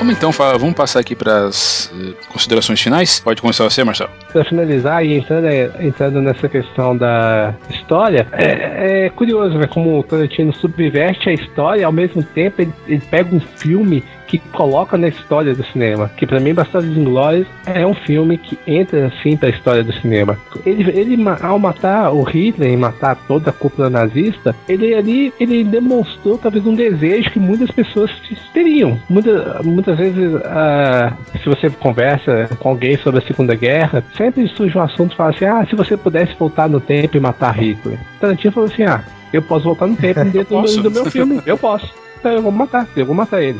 Vamos 0.05 0.17
então, 0.19 0.29
vamos 0.59 0.75
passar 0.75 0.99
aqui 0.99 1.15
para 1.15 1.47
as 1.47 1.91
considerações 2.29 2.79
finais. 2.79 3.19
Pode 3.19 3.41
começar 3.41 3.63
você, 3.63 3.83
Marcelo. 3.83 4.11
Pra 4.31 4.45
finalizar 4.45 5.03
e 5.03 5.17
entrando, 5.17 5.47
entrando 5.79 6.21
nessa 6.21 6.47
questão 6.47 6.95
da 6.95 7.55
história, 7.71 8.27
é, 8.33 9.05
é 9.05 9.09
curioso, 9.09 9.57
né? 9.57 9.65
Como 9.65 9.97
o 9.97 10.03
Tarantino 10.03 10.53
subverte 10.53 11.27
a 11.27 11.33
história 11.33 11.83
ao 11.83 11.91
mesmo 11.91 12.21
tempo 12.21 12.61
ele, 12.61 12.71
ele 12.87 13.01
pega 13.09 13.35
um 13.35 13.39
filme 13.39 14.03
que 14.27 14.39
coloca 14.39 14.97
na 14.97 15.07
história 15.07 15.53
do 15.53 15.65
cinema. 15.65 16.09
Que 16.17 16.25
para 16.25 16.39
mim, 16.39 16.53
Bastardos 16.53 16.97
Inglórios 16.97 17.47
é 17.65 17.85
um 17.85 17.93
filme 17.93 18.37
que 18.37 18.57
entra 18.67 19.07
assim 19.07 19.37
pra 19.37 19.49
história 19.49 19.83
do 19.83 19.93
cinema. 19.93 20.37
Ele, 20.65 20.89
ele 20.91 21.17
ao 21.41 21.59
matar 21.59 22.11
o 22.11 22.23
Hitler 22.23 22.71
e 22.71 22.77
matar 22.77 23.15
toda 23.27 23.49
a 23.49 23.53
cúpula 23.53 23.89
nazista, 23.89 24.55
ele 24.67 24.93
ali 24.93 25.33
ele 25.39 25.63
demonstrou 25.63 26.37
talvez 26.37 26.65
um 26.65 26.75
desejo 26.75 27.31
que 27.31 27.39
muitas 27.39 27.71
pessoas 27.71 28.11
teriam. 28.53 28.99
Muita, 29.09 29.61
muitas 29.63 29.97
vezes, 29.97 30.33
uh, 30.33 31.39
se 31.41 31.45
você 31.47 31.69
conversa 31.69 32.49
com 32.59 32.69
alguém 32.69 32.97
sobre 32.97 33.19
a 33.19 33.27
Segunda 33.27 33.55
Guerra, 33.55 34.03
sempre 34.15 34.47
surge 34.49 34.77
um 34.77 34.81
assunto 34.81 35.13
e 35.13 35.15
fala 35.15 35.29
assim: 35.31 35.45
ah, 35.45 35.65
se 35.69 35.75
você 35.75 35.95
pudesse 35.97 36.35
voltar 36.37 36.69
no 36.69 36.79
tempo 36.79 37.17
e 37.17 37.19
matar 37.19 37.51
Hitler. 37.51 37.99
Tarantino 38.19 38.53
falou 38.53 38.69
assim: 38.69 38.83
ah, 38.83 39.03
eu 39.31 39.41
posso 39.41 39.65
voltar 39.65 39.87
no 39.87 39.95
tempo 39.95 40.23
dentro 40.25 40.61
do, 40.61 40.83
do 40.83 40.91
meu 40.91 41.05
filme. 41.05 41.41
Eu 41.45 41.57
posso. 41.57 41.93
Então 42.19 42.31
eu 42.31 42.41
vou 42.41 42.51
matar, 42.51 42.87
eu 42.95 43.05
vou 43.05 43.15
matar 43.15 43.41
ele. 43.41 43.59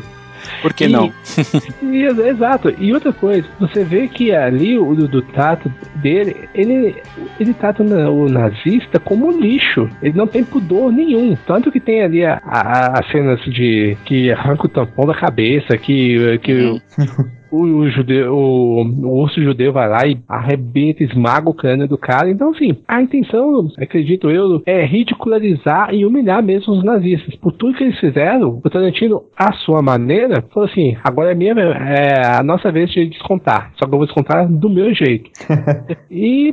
Por 0.62 0.72
que 0.72 0.84
e, 0.84 0.88
não? 0.88 1.12
e, 1.82 2.02
exato. 2.04 2.74
E 2.78 2.92
outra 2.92 3.12
coisa, 3.12 3.46
você 3.58 3.84
vê 3.84 4.08
que 4.08 4.32
ali 4.32 4.78
o 4.78 4.94
do, 4.94 5.08
do 5.08 5.22
tato 5.22 5.72
dele, 5.96 6.48
ele, 6.54 6.96
ele 7.38 7.54
trata 7.54 7.82
o 7.82 8.28
nazista 8.28 8.98
como 8.98 9.30
lixo. 9.30 9.88
Ele 10.02 10.16
não 10.16 10.26
tem 10.26 10.44
pudor 10.44 10.92
nenhum. 10.92 11.36
Tanto 11.46 11.70
que 11.70 11.80
tem 11.80 12.02
ali 12.02 12.24
as 12.24 13.10
cenas 13.10 13.40
de 13.44 13.96
que 14.04 14.30
arranca 14.30 14.66
o 14.66 14.70
tampão 14.70 15.06
da 15.06 15.14
cabeça, 15.14 15.76
que, 15.76 16.38
que 16.42 16.52
uhum. 16.52 16.80
O, 17.56 17.80
o, 17.80 17.90
judeu, 17.90 18.34
o, 18.34 18.82
o 18.82 19.20
urso 19.22 19.42
judeu 19.42 19.72
vai 19.72 19.88
lá 19.88 20.06
e 20.06 20.18
arrebenta, 20.28 21.02
esmaga 21.02 21.48
o 21.48 21.54
crânio 21.54 21.88
do 21.88 21.98
cara. 21.98 22.30
Então, 22.30 22.50
assim, 22.50 22.76
a 22.86 23.00
intenção, 23.00 23.68
acredito 23.78 24.30
eu, 24.30 24.62
é 24.66 24.84
ridicularizar 24.84 25.94
e 25.94 26.04
humilhar 26.04 26.42
mesmo 26.42 26.74
os 26.74 26.84
nazistas. 26.84 27.34
Por 27.36 27.52
tudo 27.52 27.76
que 27.76 27.84
eles 27.84 27.98
fizeram, 27.98 28.60
o 28.62 28.70
Tarantino, 28.70 29.22
à 29.36 29.52
sua 29.52 29.82
maneira, 29.82 30.44
falou 30.52 30.68
assim: 30.68 30.96
agora 31.02 31.32
é, 31.32 31.34
minha, 31.34 31.52
é 31.52 32.38
a 32.38 32.42
nossa 32.42 32.70
vez 32.70 32.90
de 32.90 33.06
descontar. 33.06 33.72
Só 33.76 33.86
que 33.86 33.94
eu 33.94 33.98
vou 33.98 34.06
descontar 34.06 34.48
do 34.48 34.68
meu 34.68 34.92
jeito. 34.94 35.30
e, 36.10 36.52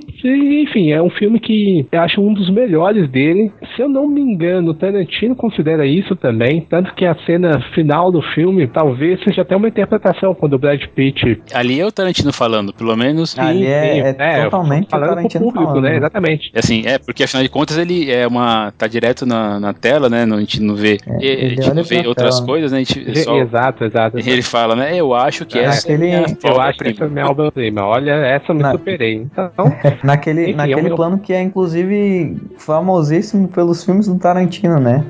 enfim, 0.63 0.91
é 0.91 1.01
um 1.01 1.09
filme 1.09 1.39
que 1.39 1.85
eu 1.91 2.01
acho 2.01 2.21
um 2.21 2.33
dos 2.33 2.49
melhores 2.49 3.09
dele. 3.09 3.51
Se 3.75 3.81
eu 3.81 3.89
não 3.89 4.07
me 4.07 4.21
engano, 4.21 4.71
o 4.71 4.73
Tarantino 4.73 5.35
considera 5.35 5.85
isso 5.85 6.15
também. 6.15 6.61
Tanto 6.69 6.93
que 6.95 7.05
a 7.05 7.15
cena 7.25 7.59
final 7.73 8.11
do 8.11 8.21
filme 8.21 8.67
talvez 8.67 9.21
seja 9.23 9.41
até 9.41 9.55
uma 9.55 9.67
interpretação 9.67 10.33
quando 10.33 10.53
o 10.53 10.59
Brad 10.59 10.81
Pitt. 10.95 11.41
Ali 11.53 11.79
é 11.79 11.85
o 11.85 11.91
Tarantino 11.91 12.31
falando, 12.31 12.73
pelo 12.73 12.95
menos. 12.95 13.37
Ali 13.37 13.65
é, 13.65 13.99
é, 13.99 14.15
é 14.17 14.43
totalmente 14.43 14.89
falando 14.89 15.11
o 15.11 15.15
Tarantino 15.15 15.45
público, 15.45 15.65
falando. 15.65 15.83
né? 15.83 15.97
Exatamente. 15.97 16.51
Assim, 16.55 16.83
é, 16.85 16.97
porque 16.97 17.23
afinal 17.23 17.43
de 17.43 17.49
contas 17.49 17.77
ele 17.77 18.11
é 18.11 18.27
uma. 18.27 18.71
tá 18.77 18.87
direto 18.87 19.25
na, 19.25 19.59
na 19.59 19.73
tela, 19.73 20.09
né? 20.09 20.23
A 20.23 20.39
gente 20.39 20.61
não 20.61 20.75
vê. 20.75 20.97
É, 21.21 21.45
a 21.45 21.49
gente 21.49 21.73
não 21.73 21.83
vê 21.83 22.07
outras 22.07 22.35
tela. 22.35 22.47
coisas, 22.47 22.71
né? 22.71 22.79
A 22.79 22.83
gente 22.83 23.23
só, 23.23 23.37
exato, 23.37 23.83
exato, 23.83 24.17
exato. 24.17 24.29
Ele 24.29 24.41
fala, 24.41 24.75
né? 24.75 24.95
Eu 24.95 25.13
acho 25.13 25.45
que 25.45 25.57
é, 25.57 25.63
essa 25.63 25.87
aquele, 25.87 26.07
é 26.07 26.25
Eu 26.43 26.61
acho 26.61 26.79
que 26.79 26.89
essa 26.89 27.05
é 27.05 27.09
minha 27.09 27.27
obra-prima. 27.27 27.85
Olha, 27.85 28.11
essa 28.11 28.51
eu 28.51 28.55
me 28.55 28.61
na, 28.61 28.71
superei. 28.71 29.15
Então, 29.15 29.51
naquele 30.03 30.43
enfim, 30.43 30.53
naquele 30.53 30.87
é 30.87 30.95
plano 30.95 31.17
que 31.17 31.33
é, 31.33 31.41
inclusive, 31.41 32.37
famosíssimo 32.57 33.47
pelos 33.47 33.83
filmes 33.83 34.07
do 34.07 34.17
Tarantino, 34.17 34.79
né? 34.79 35.03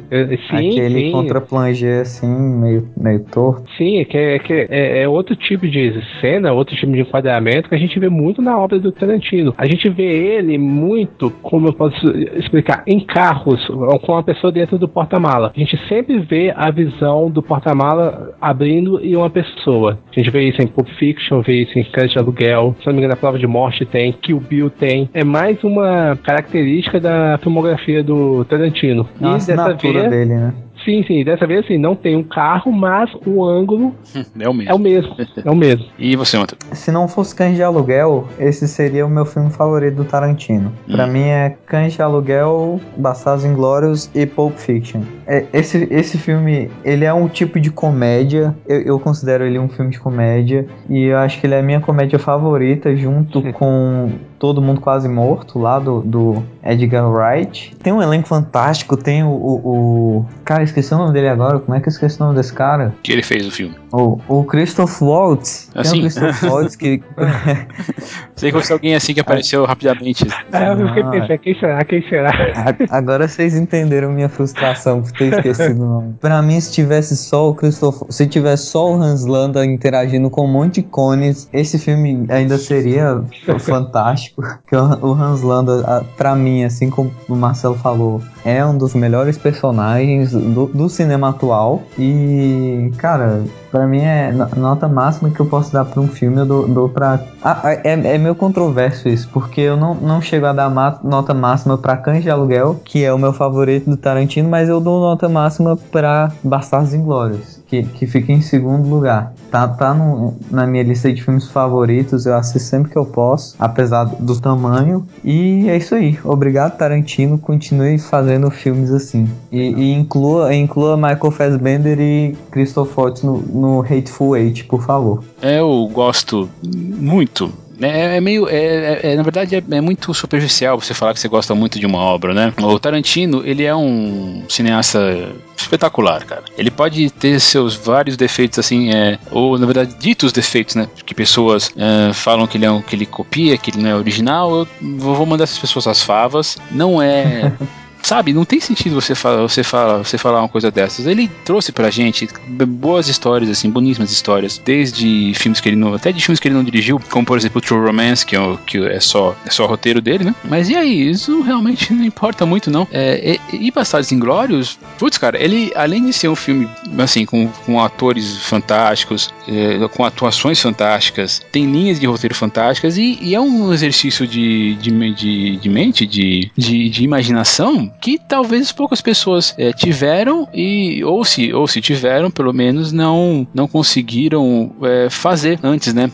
Sim, 0.49 0.71
aquele 0.71 1.05
sim. 1.05 1.11
contra-plangé, 1.11 2.01
assim, 2.01 2.27
meio, 2.27 2.89
meio 2.95 3.19
torto. 3.25 3.63
Sim, 3.77 3.99
é 3.99 4.05
que, 4.05 4.17
é, 4.17 4.39
que 4.39 4.67
é, 4.69 5.03
é 5.03 5.07
outro 5.07 5.36
tipo 5.36 5.67
de 5.67 5.72
cena, 6.21 6.53
outro 6.53 6.76
tipo 6.76 6.91
de 6.91 7.01
enquadramento 7.01 7.69
que 7.69 7.76
a 7.76 7.78
gente 7.78 7.99
vê 7.99 8.09
muito 8.09 8.41
na 8.41 8.57
obra 8.57 8.80
do 8.80 8.91
Tarantino. 8.91 9.53
A 9.57 9.65
gente 9.65 9.89
vê 9.89 10.03
ele 10.03 10.57
muito, 10.57 11.30
como 11.41 11.67
eu 11.67 11.74
posso 11.74 12.09
explicar, 12.36 12.84
em 12.88 12.99
carros, 12.99 13.65
com 14.01 14.15
a 14.15 14.24
pessoa 14.24 14.51
dentro 14.51 14.78
do 14.78 14.88
porta-mala. 14.88 15.51
A 15.55 15.59
gente 15.59 15.78
sempre 15.88 16.19
vê 16.19 16.53
a 16.55 16.69
visão 16.71 17.30
do 17.30 17.41
porta-mala 17.41 18.36
abrindo 18.41 19.03
e 19.03 19.15
uma 19.15 19.30
pessoa. 19.30 19.99
A 20.11 20.19
gente 20.19 20.30
vê 20.30 20.49
isso 20.49 20.61
em 20.61 20.67
Pulp 20.67 20.88
Fiction, 20.97 21.41
vê 21.41 21.63
isso 21.63 21.78
em 21.78 21.84
Cães 21.84 22.11
de 22.11 22.19
Aluguel, 22.19 22.76
se 22.80 22.88
não 22.88 22.93
me 22.93 22.99
engano, 22.99 23.13
a 23.13 23.17
Prova 23.17 23.38
de 23.38 23.47
Morte 23.47 23.86
tem, 23.86 24.11
Kill 24.13 24.39
Bill 24.39 24.69
tem. 24.69 25.09
É 25.13 25.24
mais 25.24 25.63
uma 25.63 26.17
característica 26.24 26.99
da 26.99 27.38
filmografia 27.41 28.03
do 28.03 28.45
Tarantino. 28.45 29.07
É 29.21 29.26
e 29.26 29.32
dessa 29.34 29.74
vez, 29.74 30.09
dele, 30.09 30.34
né? 30.34 30.53
Sim, 30.84 31.03
sim. 31.07 31.23
Dessa 31.23 31.47
vez, 31.47 31.63
assim, 31.65 31.77
não 31.77 31.95
tem 31.95 32.15
um 32.15 32.23
carro, 32.23 32.71
mas 32.71 33.09
o 33.25 33.43
ângulo 33.43 33.95
é 34.39 34.49
o 34.49 34.53
mesmo. 34.53 34.71
É 34.71 34.73
o 34.73 34.79
mesmo. 34.79 35.15
É 35.45 35.51
o 35.51 35.55
mesmo. 35.55 35.86
e 35.97 36.15
você, 36.15 36.38
Matheus? 36.38 36.59
Se 36.77 36.91
não 36.91 37.07
fosse 37.07 37.34
Cães 37.36 37.55
de 37.55 37.63
Aluguel, 37.63 38.27
esse 38.39 38.67
seria 38.67 39.05
o 39.05 39.09
meu 39.09 39.25
filme 39.25 39.49
favorito 39.49 39.95
do 39.95 40.05
Tarantino. 40.05 40.71
Hum. 40.88 40.93
Pra 40.93 41.07
mim 41.07 41.23
é 41.23 41.55
Cães 41.65 41.93
de 41.93 42.01
Aluguel, 42.01 42.79
Bastardos 42.97 43.45
Inglórios 43.45 44.09
e 44.13 44.25
Pulp 44.25 44.57
Fiction. 44.57 45.01
É, 45.25 45.45
esse, 45.53 45.88
esse 45.89 46.17
filme, 46.17 46.69
ele 46.84 47.05
é 47.05 47.13
um 47.13 47.27
tipo 47.27 47.59
de 47.59 47.71
comédia. 47.71 48.55
Eu, 48.67 48.81
eu, 48.81 48.99
considero 48.99 49.45
ele 49.45 49.59
um 49.59 49.69
filme 49.69 49.91
de 49.91 49.99
comédia. 49.99 50.65
E 50.89 51.05
eu 51.05 51.17
acho 51.17 51.39
que 51.39 51.47
ele 51.47 51.55
é 51.55 51.59
a 51.59 51.63
minha 51.63 51.79
comédia 51.79 52.19
favorita, 52.19 52.95
junto 52.95 53.41
com 53.53 54.11
Todo 54.43 54.61
Mundo 54.61 54.81
Quase 54.81 55.07
Morto, 55.07 55.57
lá 55.57 55.79
do, 55.79 56.01
do 56.01 56.43
Edgar 56.61 57.09
Wright. 57.09 57.73
Tem 57.81 57.93
um 57.93 58.01
elenco 58.01 58.27
fantástico, 58.27 58.97
tem 58.97 59.23
o, 59.23 59.29
o, 59.29 59.55
o, 59.63 60.25
Cara, 60.43 60.63
esqueci 60.63 60.93
o 60.93 60.97
nome 60.97 61.13
dele 61.13 61.29
agora. 61.29 61.59
Como 61.59 61.77
é 61.77 61.79
que 61.79 61.87
eu 61.87 61.91
esqueci 61.91 62.19
o 62.19 62.25
nome 62.25 62.35
desse 62.35 62.51
cara? 62.51 62.93
Que 63.01 63.13
ele 63.13 63.23
fez 63.23 63.47
o 63.47 63.51
filme. 63.51 63.73
O, 63.93 64.19
o 64.27 64.43
Christoph 64.43 65.01
Waltz. 65.01 65.71
Assim? 65.73 65.91
Tem 65.91 65.99
o 65.99 66.01
Christoph 66.01 66.43
Waltz 66.51 66.75
que. 66.75 67.01
Sei 68.35 68.51
que 68.51 68.57
fosse 68.57 68.73
alguém 68.73 68.95
assim 68.95 69.13
que 69.13 69.21
apareceu 69.21 69.63
rapidamente. 69.63 70.27
É, 70.51 70.73
eu 70.73 70.87
fiquei 70.89 71.03
pensando, 71.03 71.39
quem 71.39 71.59
será? 71.59 71.85
Quem 71.85 72.09
será? 72.09 72.31
Agora 72.91 73.29
vocês 73.29 73.55
entenderam 73.55 74.11
minha 74.11 74.27
frustração 74.27 75.01
por 75.01 75.11
ter 75.13 75.35
esquecido 75.35 75.81
o 75.81 75.85
nome. 75.85 76.15
Pra 76.19 76.41
mim, 76.41 76.59
se 76.59 76.73
tivesse 76.73 77.15
só 77.15 77.49
o 77.49 77.55
Christoph. 77.55 78.01
Se 78.09 78.27
tivesse 78.27 78.65
só 78.65 78.91
o 78.91 79.01
Hans 79.01 79.23
Landa 79.23 79.65
interagindo 79.65 80.29
com 80.29 80.43
um 80.45 80.51
monte 80.51 80.81
de 80.81 80.83
cones, 80.83 81.47
esse 81.53 81.79
filme 81.79 82.25
ainda 82.27 82.57
seria 82.57 83.23
fantástico. 83.59 84.32
Porque 84.63 84.75
o 84.75 85.13
Hans 85.13 85.41
Landa, 85.41 86.05
pra 86.17 86.36
mim, 86.36 86.63
assim 86.63 86.89
como 86.89 87.11
o 87.29 87.36
Marcelo 87.36 87.75
falou, 87.75 88.21
é 88.43 88.65
um 88.65 88.77
dos 88.77 88.93
melhores 88.93 89.38
personagens 89.38 90.31
do, 90.31 90.67
do 90.67 90.89
cinema 90.89 91.29
atual. 91.29 91.84
E, 91.97 92.91
cara, 92.97 93.43
para 93.71 93.88
mim 93.88 94.01
é 94.01 94.31
nota 94.55 94.88
máxima 94.88 95.29
que 95.29 95.39
eu 95.39 95.45
posso 95.45 95.71
dar 95.71 95.86
para 95.86 96.01
um 96.01 96.07
filme, 96.07 96.38
eu 96.38 96.45
dou, 96.45 96.67
dou 96.67 96.89
pra. 96.89 97.19
Ah, 97.43 97.61
é, 97.65 97.91
é 97.91 98.17
meio 98.17 98.36
controverso 98.36 99.07
isso, 99.07 99.29
porque 99.31 99.61
eu 99.61 99.77
não, 99.77 99.95
não 99.95 100.21
chego 100.21 100.45
a 100.45 100.53
dar 100.53 100.69
nota 101.03 101.34
máxima 101.34 101.77
para 101.77 101.97
Cães 101.97 102.23
de 102.23 102.29
Aluguel, 102.29 102.81
que 102.84 103.03
é 103.03 103.13
o 103.13 103.17
meu 103.17 103.34
favorito 103.34 103.89
do 103.89 103.97
Tarantino, 103.97 104.49
mas 104.49 104.69
eu 104.69 104.79
dou 104.79 104.99
nota 104.99 105.29
máxima 105.29 105.77
para 105.91 106.31
Bastardos 106.43 106.93
Inglórios 106.93 107.62
que, 107.74 107.84
que 107.84 108.05
fica 108.05 108.32
em 108.32 108.41
segundo 108.41 108.88
lugar. 108.88 109.34
Tá, 109.49 109.67
tá 109.67 109.93
no, 109.93 110.36
na 110.51 110.67
minha 110.67 110.84
lista 110.84 111.11
de 111.11 111.24
filmes 111.24 111.47
favoritos, 111.47 112.26
eu 112.26 112.36
assisto 112.36 112.59
sempre 112.59 112.91
que 112.91 112.97
eu 112.97 113.05
posso, 113.05 113.55
apesar 113.57 114.03
do 114.03 114.39
tamanho. 114.39 115.07
E 115.24 115.67
é 115.69 115.78
isso 115.78 115.95
aí. 115.95 116.19
Obrigado, 116.24 116.78
Tarantino. 116.78 117.38
Continue 117.38 117.97
fazendo 117.97 118.49
filmes 118.51 118.91
assim. 118.91 119.28
E, 119.51 119.59
e 119.59 119.93
inclua, 119.93 120.53
inclua 120.53 120.95
Michael 120.95 121.32
Fassbender 121.32 121.99
e 121.99 122.36
Christoph 122.51 122.95
Waltz 122.97 123.24
no, 123.24 123.38
no 123.39 123.82
Hateful 123.82 124.38
Eight, 124.38 124.65
por 124.65 124.84
favor. 124.84 125.24
É, 125.41 125.59
eu 125.59 125.89
gosto 125.91 126.49
muito 126.63 127.51
é, 127.82 128.17
é 128.17 128.21
meio. 128.21 128.47
É, 128.47 128.55
é, 128.55 128.99
é, 129.11 129.15
na 129.15 129.24
verdade, 129.24 129.55
é, 129.55 129.63
é, 129.71 129.82
muito 129.82 130.13
superficial 130.13 130.80
você 130.80 130.93
falar 130.93 131.13
que 131.13 131.19
você 131.19 131.28
gosta 131.28 131.55
muito 131.55 131.80
de 131.80 131.86
uma 131.86 131.99
obra, 131.99 132.34
né? 132.34 132.53
O 132.61 132.80
Tarantino, 132.80 133.41
ele 133.45 133.63
é 133.63 133.76
um 133.76 134.43
cineasta 134.47 135.32
espetacular, 135.57 136.26
cara. 136.26 136.43
Ele 136.57 136.69
pode 136.69 137.09
ter 137.11 137.39
seus 137.39 137.76
vários 137.76 138.17
defeitos, 138.17 138.59
assim, 138.59 138.93
é, 138.93 139.17
ou 139.32 139.57
na 139.57 139.65
verdade, 139.65 139.95
ditos 139.99 140.32
defeitos, 140.32 140.76
né? 140.76 140.88
Que 141.05 141.13
pessoas 141.13 141.71
é, 141.78 142.13
falam 142.13 142.47
que 142.47 142.57
ele, 142.57 142.65
é 142.65 142.71
um, 142.71 142.82
que 142.82 142.95
ele 142.95 143.05
copia, 143.05 143.57
que 143.57 143.71
ele 143.71 143.82
não 143.82 143.89
é 143.89 143.95
original. 143.95 144.51
Eu 144.59 144.67
vou 144.97 145.26
mandar 145.26 145.45
essas 145.45 145.59
pessoas 145.59 145.88
as 145.88 146.01
favas. 146.01 146.57
Não 146.71 147.01
é. 147.01 147.51
sabe, 148.03 148.33
não 148.33 148.45
tem 148.45 148.59
sentido 148.59 148.93
você 148.99 149.15
falar, 149.15 149.41
você 149.41 149.63
falar, 149.63 149.97
você 149.99 150.17
falar 150.17 150.39
uma 150.39 150.49
coisa 150.49 150.69
dessas. 150.69 151.07
Ele 151.07 151.29
trouxe 151.45 151.71
pra 151.71 151.89
gente 151.89 152.27
boas 152.67 153.07
histórias, 153.07 153.49
assim, 153.49 153.69
boníssimas 153.69 154.11
histórias, 154.11 154.61
desde 154.63 155.33
filmes 155.35 155.59
que 155.59 155.69
ele 155.69 155.75
não, 155.75 155.93
até 155.93 156.11
de 156.11 156.21
filmes 156.21 156.39
que 156.39 156.47
ele 156.47 156.55
não 156.55 156.63
dirigiu, 156.63 156.99
como 157.09 157.25
por 157.25 157.37
exemplo 157.37 157.61
True 157.61 157.85
Romance, 157.85 158.25
que 158.25 158.35
é, 158.35 158.57
que 158.67 158.77
é 158.85 158.99
só 158.99 159.35
é 159.45 159.49
só 159.49 159.65
roteiro 159.65 160.01
dele, 160.01 160.25
né? 160.25 160.35
Mas 160.43 160.69
e 160.69 160.75
aí, 160.75 161.09
isso 161.09 161.41
realmente 161.41 161.91
não 161.93 162.03
importa 162.03 162.45
muito 162.45 162.69
não. 162.69 162.87
É, 162.91 163.39
e, 163.51 163.67
e 163.67 163.71
Bastardos 163.71 164.11
Inglórios, 164.11 164.77
putz, 164.99 165.17
cara, 165.17 165.41
ele 165.41 165.71
além 165.75 166.05
de 166.05 166.13
ser 166.13 166.27
um 166.27 166.35
filme 166.35 166.69
assim 166.97 167.25
com, 167.25 167.47
com 167.65 167.81
atores 167.81 168.37
fantásticos, 168.37 169.33
é, 169.47 169.87
com 169.87 170.03
atuações 170.03 170.59
fantásticas, 170.59 171.41
tem 171.51 171.65
linhas 171.65 171.99
de 171.99 172.05
roteiro 172.05 172.35
fantásticas 172.35 172.97
e, 172.97 173.17
e 173.21 173.33
é 173.33 173.39
um 173.39 173.73
exercício 173.73 174.27
de, 174.27 174.75
de, 174.75 175.13
de, 175.13 175.57
de 175.57 175.69
mente, 175.69 176.05
de, 176.05 176.51
de, 176.57 176.89
de 176.89 177.03
imaginação 177.03 177.92
que 178.01 178.17
talvez 178.17 178.71
poucas 178.71 179.01
pessoas 179.01 179.53
é, 179.57 179.71
tiveram 179.71 180.47
e 180.53 181.03
ou 181.03 181.23
se 181.23 181.53
ou 181.53 181.67
se 181.67 181.81
tiveram 181.81 182.29
pelo 182.29 182.53
menos 182.53 182.91
não 182.91 183.47
não 183.53 183.67
conseguiram 183.67 184.71
é, 184.81 185.09
fazer 185.09 185.59
antes, 185.63 185.93
né? 185.93 186.11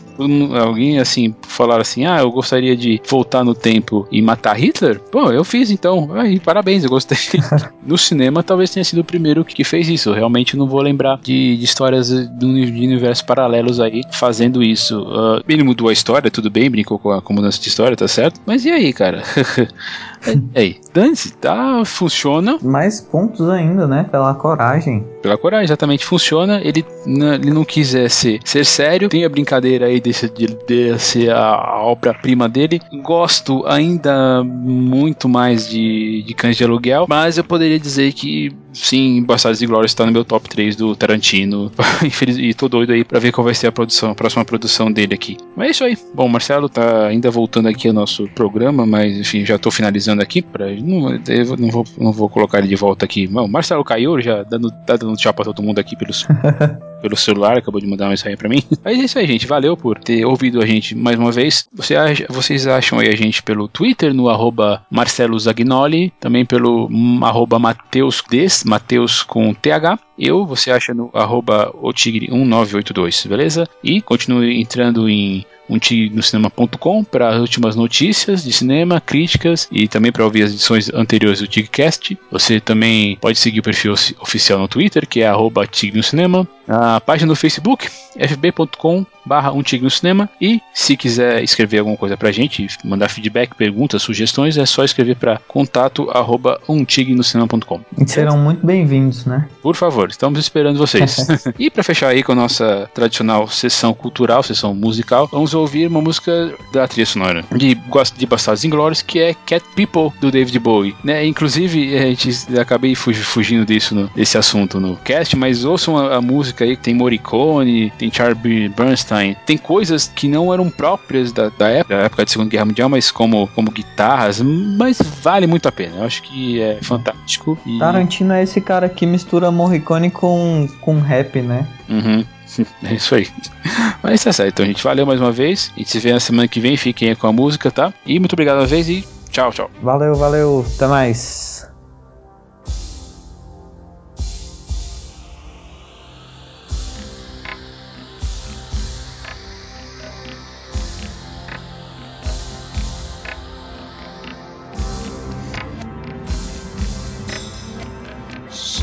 Alguém 0.62 0.98
assim 0.98 1.34
falaram 1.42 1.82
assim: 1.82 2.06
ah, 2.06 2.20
eu 2.20 2.30
gostaria 2.30 2.76
de 2.76 3.00
voltar 3.08 3.44
no 3.44 3.54
tempo 3.54 4.06
e 4.10 4.20
matar 4.22 4.58
Hitler. 4.58 5.00
Pô, 5.00 5.30
eu 5.30 5.44
fiz 5.44 5.70
então. 5.70 6.10
Aí, 6.14 6.38
parabéns, 6.38 6.84
eu 6.84 6.90
gostei. 6.90 7.18
no 7.86 7.98
cinema, 7.98 8.42
talvez 8.42 8.70
tenha 8.70 8.84
sido 8.84 9.00
o 9.00 9.04
primeiro 9.04 9.44
que 9.44 9.64
fez 9.64 9.88
isso. 9.88 10.10
Eu 10.10 10.14
realmente 10.14 10.56
não 10.56 10.66
vou 10.66 10.80
lembrar 10.80 11.18
de, 11.18 11.56
de 11.56 11.64
histórias 11.64 12.08
de 12.08 12.46
universos 12.46 13.22
paralelos 13.22 13.80
aí 13.80 14.02
fazendo 14.12 14.62
isso. 14.62 15.02
Uh, 15.02 15.42
ele 15.48 15.62
mudou 15.62 15.88
a 15.88 15.92
história, 15.92 16.30
tudo 16.30 16.50
bem, 16.50 16.70
brincou 16.70 16.98
com 16.98 17.10
a, 17.10 17.20
com 17.20 17.32
a 17.32 17.36
mudança 17.36 17.60
de 17.60 17.68
história, 17.68 17.96
tá 17.96 18.08
certo? 18.08 18.40
Mas 18.46 18.64
e 18.64 18.70
aí, 18.70 18.92
cara? 18.92 19.22
Ei, 20.54 20.78
dane-se, 20.92 21.32
tá? 21.34 21.82
Funciona. 21.84 22.58
Mais 22.62 23.00
pontos 23.00 23.48
ainda, 23.48 23.86
né? 23.86 24.06
Pela 24.10 24.34
coragem. 24.34 25.04
Pela 25.22 25.38
coragem, 25.38 25.64
exatamente. 25.64 26.04
Funciona. 26.04 26.60
Ele, 26.62 26.84
ele 27.06 27.50
não 27.50 27.64
quiser 27.64 28.10
ser, 28.10 28.40
ser 28.44 28.64
sério. 28.64 29.08
Tem 29.08 29.24
a 29.24 29.28
brincadeira 29.28 29.86
aí 29.86 30.00
desse, 30.00 30.28
de, 30.28 30.46
de 30.66 30.98
ser 30.98 31.30
a 31.32 31.80
obra-prima 31.82 32.48
dele. 32.48 32.80
Gosto 33.02 33.64
ainda 33.66 34.44
muito 34.44 35.28
mais 35.28 35.68
de, 35.68 36.22
de 36.22 36.34
Cães 36.34 36.56
de 36.56 36.64
Aluguel. 36.64 37.06
Mas 37.08 37.38
eu 37.38 37.44
poderia 37.44 37.78
dizer 37.78 38.12
que, 38.12 38.54
sim, 38.72 39.22
Bastardos 39.22 39.62
e 39.62 39.66
Glórias 39.66 39.90
está 39.90 40.06
no 40.06 40.12
meu 40.12 40.24
top 40.24 40.48
3 40.48 40.76
do 40.76 40.94
Tarantino. 40.96 41.70
e 42.38 42.54
tô 42.54 42.68
doido 42.68 42.92
aí 42.92 43.04
pra 43.04 43.18
ver 43.18 43.32
qual 43.32 43.44
vai 43.44 43.54
ser 43.54 43.66
a 43.66 43.72
produção, 43.72 44.10
a 44.10 44.14
próxima 44.14 44.44
produção 44.44 44.90
dele 44.90 45.14
aqui. 45.14 45.36
Mas 45.56 45.68
é 45.68 45.70
isso 45.70 45.84
aí. 45.84 45.98
Bom, 46.14 46.28
Marcelo 46.28 46.68
tá 46.68 47.06
ainda 47.06 47.30
voltando 47.30 47.68
aqui 47.68 47.88
ao 47.88 47.94
nosso 47.94 48.28
programa, 48.28 48.86
mas 48.86 49.16
enfim, 49.16 49.44
já 49.44 49.58
tô 49.58 49.70
finalizando 49.70 50.22
aqui 50.22 50.42
para 50.42 50.70
não, 50.76 51.10
não, 51.58 51.70
vou, 51.70 51.84
não 51.98 52.12
vou 52.12 52.28
colocar 52.28 52.58
ele 52.58 52.68
de 52.68 52.76
volta 52.76 53.04
aqui. 53.04 53.26
Bom, 53.26 53.46
Marcelo 53.46 53.84
caiu, 53.84 54.20
já 54.20 54.42
dando, 54.42 54.70
tá 54.86 54.96
dando 54.96 55.16
tchau 55.16 55.32
pra 55.32 55.44
todo 55.44 55.62
mundo 55.62 55.78
aqui 55.78 55.96
pelos, 55.96 56.26
pelo 57.00 57.16
celular, 57.16 57.58
acabou 57.58 57.80
de 57.80 57.86
mandar 57.86 58.04
uma 58.04 58.10
mensagem 58.10 58.36
para 58.36 58.48
mim. 58.48 58.62
Mas 58.84 58.98
é 58.98 59.02
isso 59.02 59.18
aí, 59.18 59.26
gente. 59.26 59.46
Valeu 59.46 59.76
por 59.76 59.98
ter 59.98 60.24
ouvido 60.24 60.62
a 60.62 60.66
gente 60.66 60.94
mais 60.94 61.18
uma 61.18 61.32
vez. 61.32 61.68
Você, 61.72 61.94
vocês 62.28 62.66
acham 62.66 62.98
aí 62.98 63.08
a 63.08 63.16
gente 63.16 63.42
pelo 63.42 63.68
Twitter, 63.68 64.14
no 64.14 64.28
arroba 64.28 64.84
Marcelo 64.90 65.38
Zagnoli, 65.38 66.12
também 66.20 66.44
pelo 66.44 66.88
arroba 67.22 67.58
Mateus 67.58 68.22
Des, 68.28 68.64
Mateus 68.64 69.22
com 69.22 69.52
TH. 69.54 69.98
Eu, 70.18 70.44
você 70.44 70.70
acha 70.70 70.92
no 70.92 71.10
arroba 71.14 71.72
otigre1982, 71.82 73.26
beleza? 73.26 73.68
E 73.82 74.02
continue 74.02 74.60
entrando 74.60 75.08
em 75.08 75.46
umtignocinema.com 75.70 77.04
para 77.04 77.28
as 77.30 77.40
últimas 77.40 77.76
notícias 77.76 78.42
de 78.42 78.52
cinema, 78.52 79.00
críticas 79.00 79.68
e 79.70 79.86
também 79.86 80.10
para 80.10 80.24
ouvir 80.24 80.42
as 80.42 80.50
edições 80.50 80.92
anteriores 80.92 81.40
do 81.40 81.46
Tigcast. 81.46 82.18
Você 82.30 82.60
também 82.60 83.16
pode 83.20 83.38
seguir 83.38 83.60
o 83.60 83.62
perfil 83.62 83.94
oficial 84.20 84.58
no 84.58 84.68
Twitter, 84.68 85.06
que 85.06 85.20
é 85.20 85.28
arroba 85.28 85.68
Cinema, 86.02 86.46
a 86.70 87.00
página 87.00 87.28
no 87.28 87.36
Facebook, 87.36 87.88
fb.com 88.16 89.04
barra 89.24 89.52
um 89.52 89.62
tigre 89.62 89.84
no 89.84 89.90
cinema 89.90 90.28
e 90.40 90.60
se 90.72 90.96
quiser 90.96 91.42
escrever 91.42 91.78
alguma 91.78 91.96
coisa 91.96 92.16
pra 92.16 92.32
gente, 92.32 92.66
mandar 92.84 93.08
feedback, 93.08 93.54
perguntas, 93.54 94.02
sugestões, 94.02 94.56
é 94.56 94.64
só 94.64 94.84
escrever 94.84 95.16
para 95.16 95.38
contato 95.48 96.10
arroba 96.10 96.60
umtignocinema.com. 96.68 97.80
Serão 98.06 98.38
muito 98.38 98.64
bem-vindos, 98.64 99.26
né? 99.26 99.48
Por 99.62 99.74
favor, 99.74 100.08
estamos 100.08 100.38
esperando 100.38 100.78
vocês. 100.78 101.26
e 101.58 101.70
para 101.70 101.82
fechar 101.82 102.08
aí 102.08 102.22
com 102.22 102.32
a 102.32 102.36
nossa 102.36 102.88
tradicional 102.94 103.48
sessão 103.48 103.92
cultural, 103.92 104.42
sessão 104.42 104.74
musical, 104.74 105.28
vamos 105.30 105.54
ouvir 105.54 105.86
uma 105.86 106.00
música 106.00 106.52
da 106.72 106.86
trilha 106.86 107.06
sonora 107.06 107.44
de 107.56 107.76
de 108.16 108.26
Bastardos 108.26 108.64
Inglórios, 108.64 109.02
que 109.02 109.18
é 109.18 109.34
Cat 109.34 109.64
People, 109.74 110.10
do 110.20 110.30
David 110.30 110.58
Bowie. 110.58 110.94
Né? 111.04 111.26
Inclusive, 111.26 111.96
a 111.98 112.02
gente 112.02 112.58
acabei 112.58 112.94
fugindo 112.94 113.64
disso, 113.64 113.94
no, 113.94 114.08
desse 114.08 114.38
assunto 114.38 114.80
no 114.80 114.96
cast, 114.96 115.36
mas 115.36 115.64
ouçam 115.64 115.96
a, 115.96 116.16
a 116.16 116.20
música 116.20 116.59
aí, 116.62 116.76
tem 116.76 116.94
Morricone, 116.94 117.92
tem 117.98 118.10
Charlie 118.12 118.68
Bernstein, 118.68 119.36
tem 119.46 119.56
coisas 119.56 120.10
que 120.14 120.28
não 120.28 120.52
eram 120.52 120.70
próprias 120.70 121.32
da, 121.32 121.48
da 121.48 121.68
época, 121.68 121.96
da 121.96 122.02
época 122.04 122.24
da 122.24 122.30
Segunda 122.30 122.50
Guerra 122.50 122.64
Mundial, 122.64 122.88
mas 122.88 123.10
como, 123.10 123.48
como 123.48 123.70
guitarras, 123.70 124.40
mas 124.40 124.98
vale 125.22 125.46
muito 125.46 125.68
a 125.68 125.72
pena. 125.72 125.96
Eu 125.96 126.04
acho 126.04 126.22
que 126.22 126.60
é 126.60 126.78
fantástico. 126.82 127.58
E... 127.66 127.78
Tarantino 127.78 128.32
é 128.32 128.42
esse 128.42 128.60
cara 128.60 128.88
que 128.88 129.06
mistura 129.06 129.50
Morricone 129.50 130.10
com, 130.10 130.68
com 130.80 131.00
rap, 131.00 131.40
né? 131.40 131.66
Uhum. 131.88 132.24
É 132.82 132.94
isso 132.94 133.14
aí. 133.14 133.28
Mas 134.02 134.24
tá 134.24 134.32
certo, 134.32 134.54
então, 134.54 134.66
gente. 134.66 134.82
Valeu 134.82 135.06
mais 135.06 135.20
uma 135.20 135.30
vez. 135.30 135.72
A 135.76 135.78
gente 135.78 135.90
se 135.90 135.98
vê 136.00 136.12
na 136.12 136.18
semana 136.18 136.48
que 136.48 136.58
vem. 136.58 136.76
Fiquem 136.76 137.10
aí 137.10 137.16
com 137.16 137.28
a 137.28 137.32
música, 137.32 137.70
tá? 137.70 137.92
E 138.04 138.18
muito 138.18 138.32
obrigado 138.32 138.58
uma 138.58 138.66
vez 138.66 138.88
e 138.88 139.06
tchau, 139.30 139.52
tchau. 139.52 139.70
Valeu, 139.80 140.14
valeu. 140.16 140.66
Até 140.74 140.88
mais. 140.88 141.69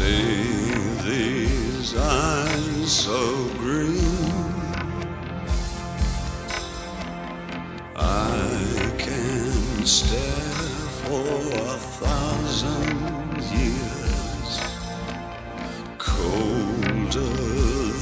these 0.07 1.95
eyes 1.97 2.91
so 2.91 3.49
green. 3.57 3.97
I 7.95 8.93
can 8.97 9.85
stare 9.85 10.89
for 11.03 11.27
a 11.73 11.77
thousand 11.99 13.41
years 13.51 14.59
colder 15.97 17.35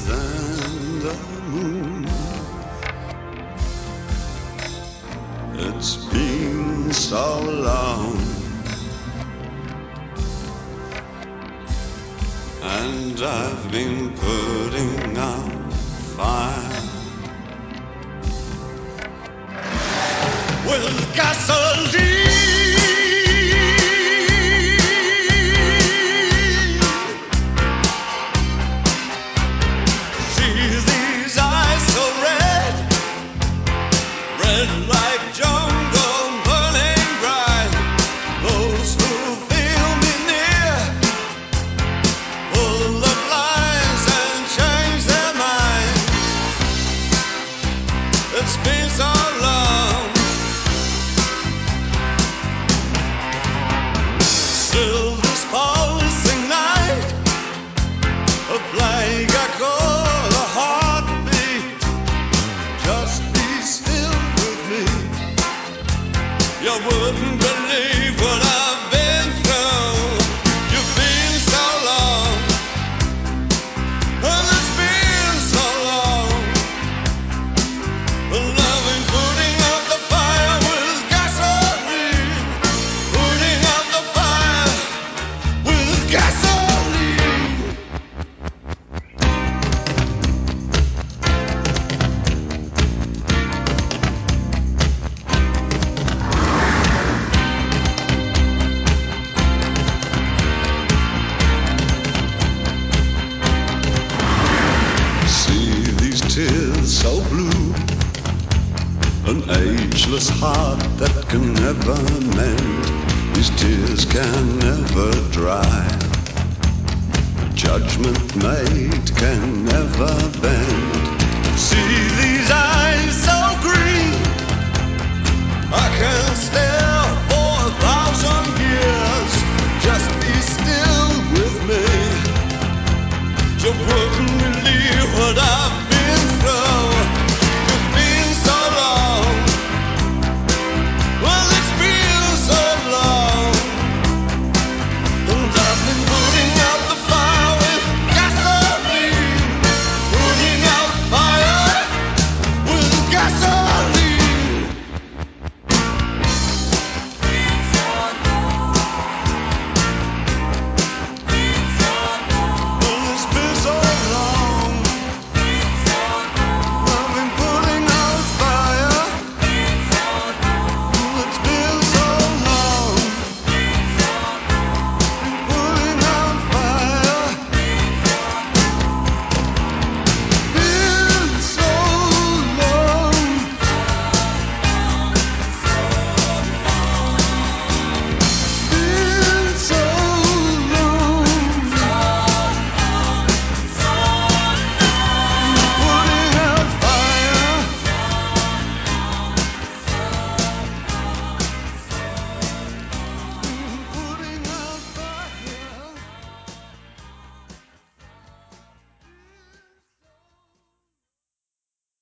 than 0.10 1.00
the 1.06 1.18
moon. 1.50 2.08
It's 5.58 5.96
been 5.96 6.94
so 6.94 7.42
long 7.42 8.45
and 12.66 13.22
I've 13.22 13.72
been 13.72 14.12
putting 14.16 15.18
out 15.18 15.74
fire. 16.16 16.82
With 20.68 21.16
gasoline. 21.16 22.65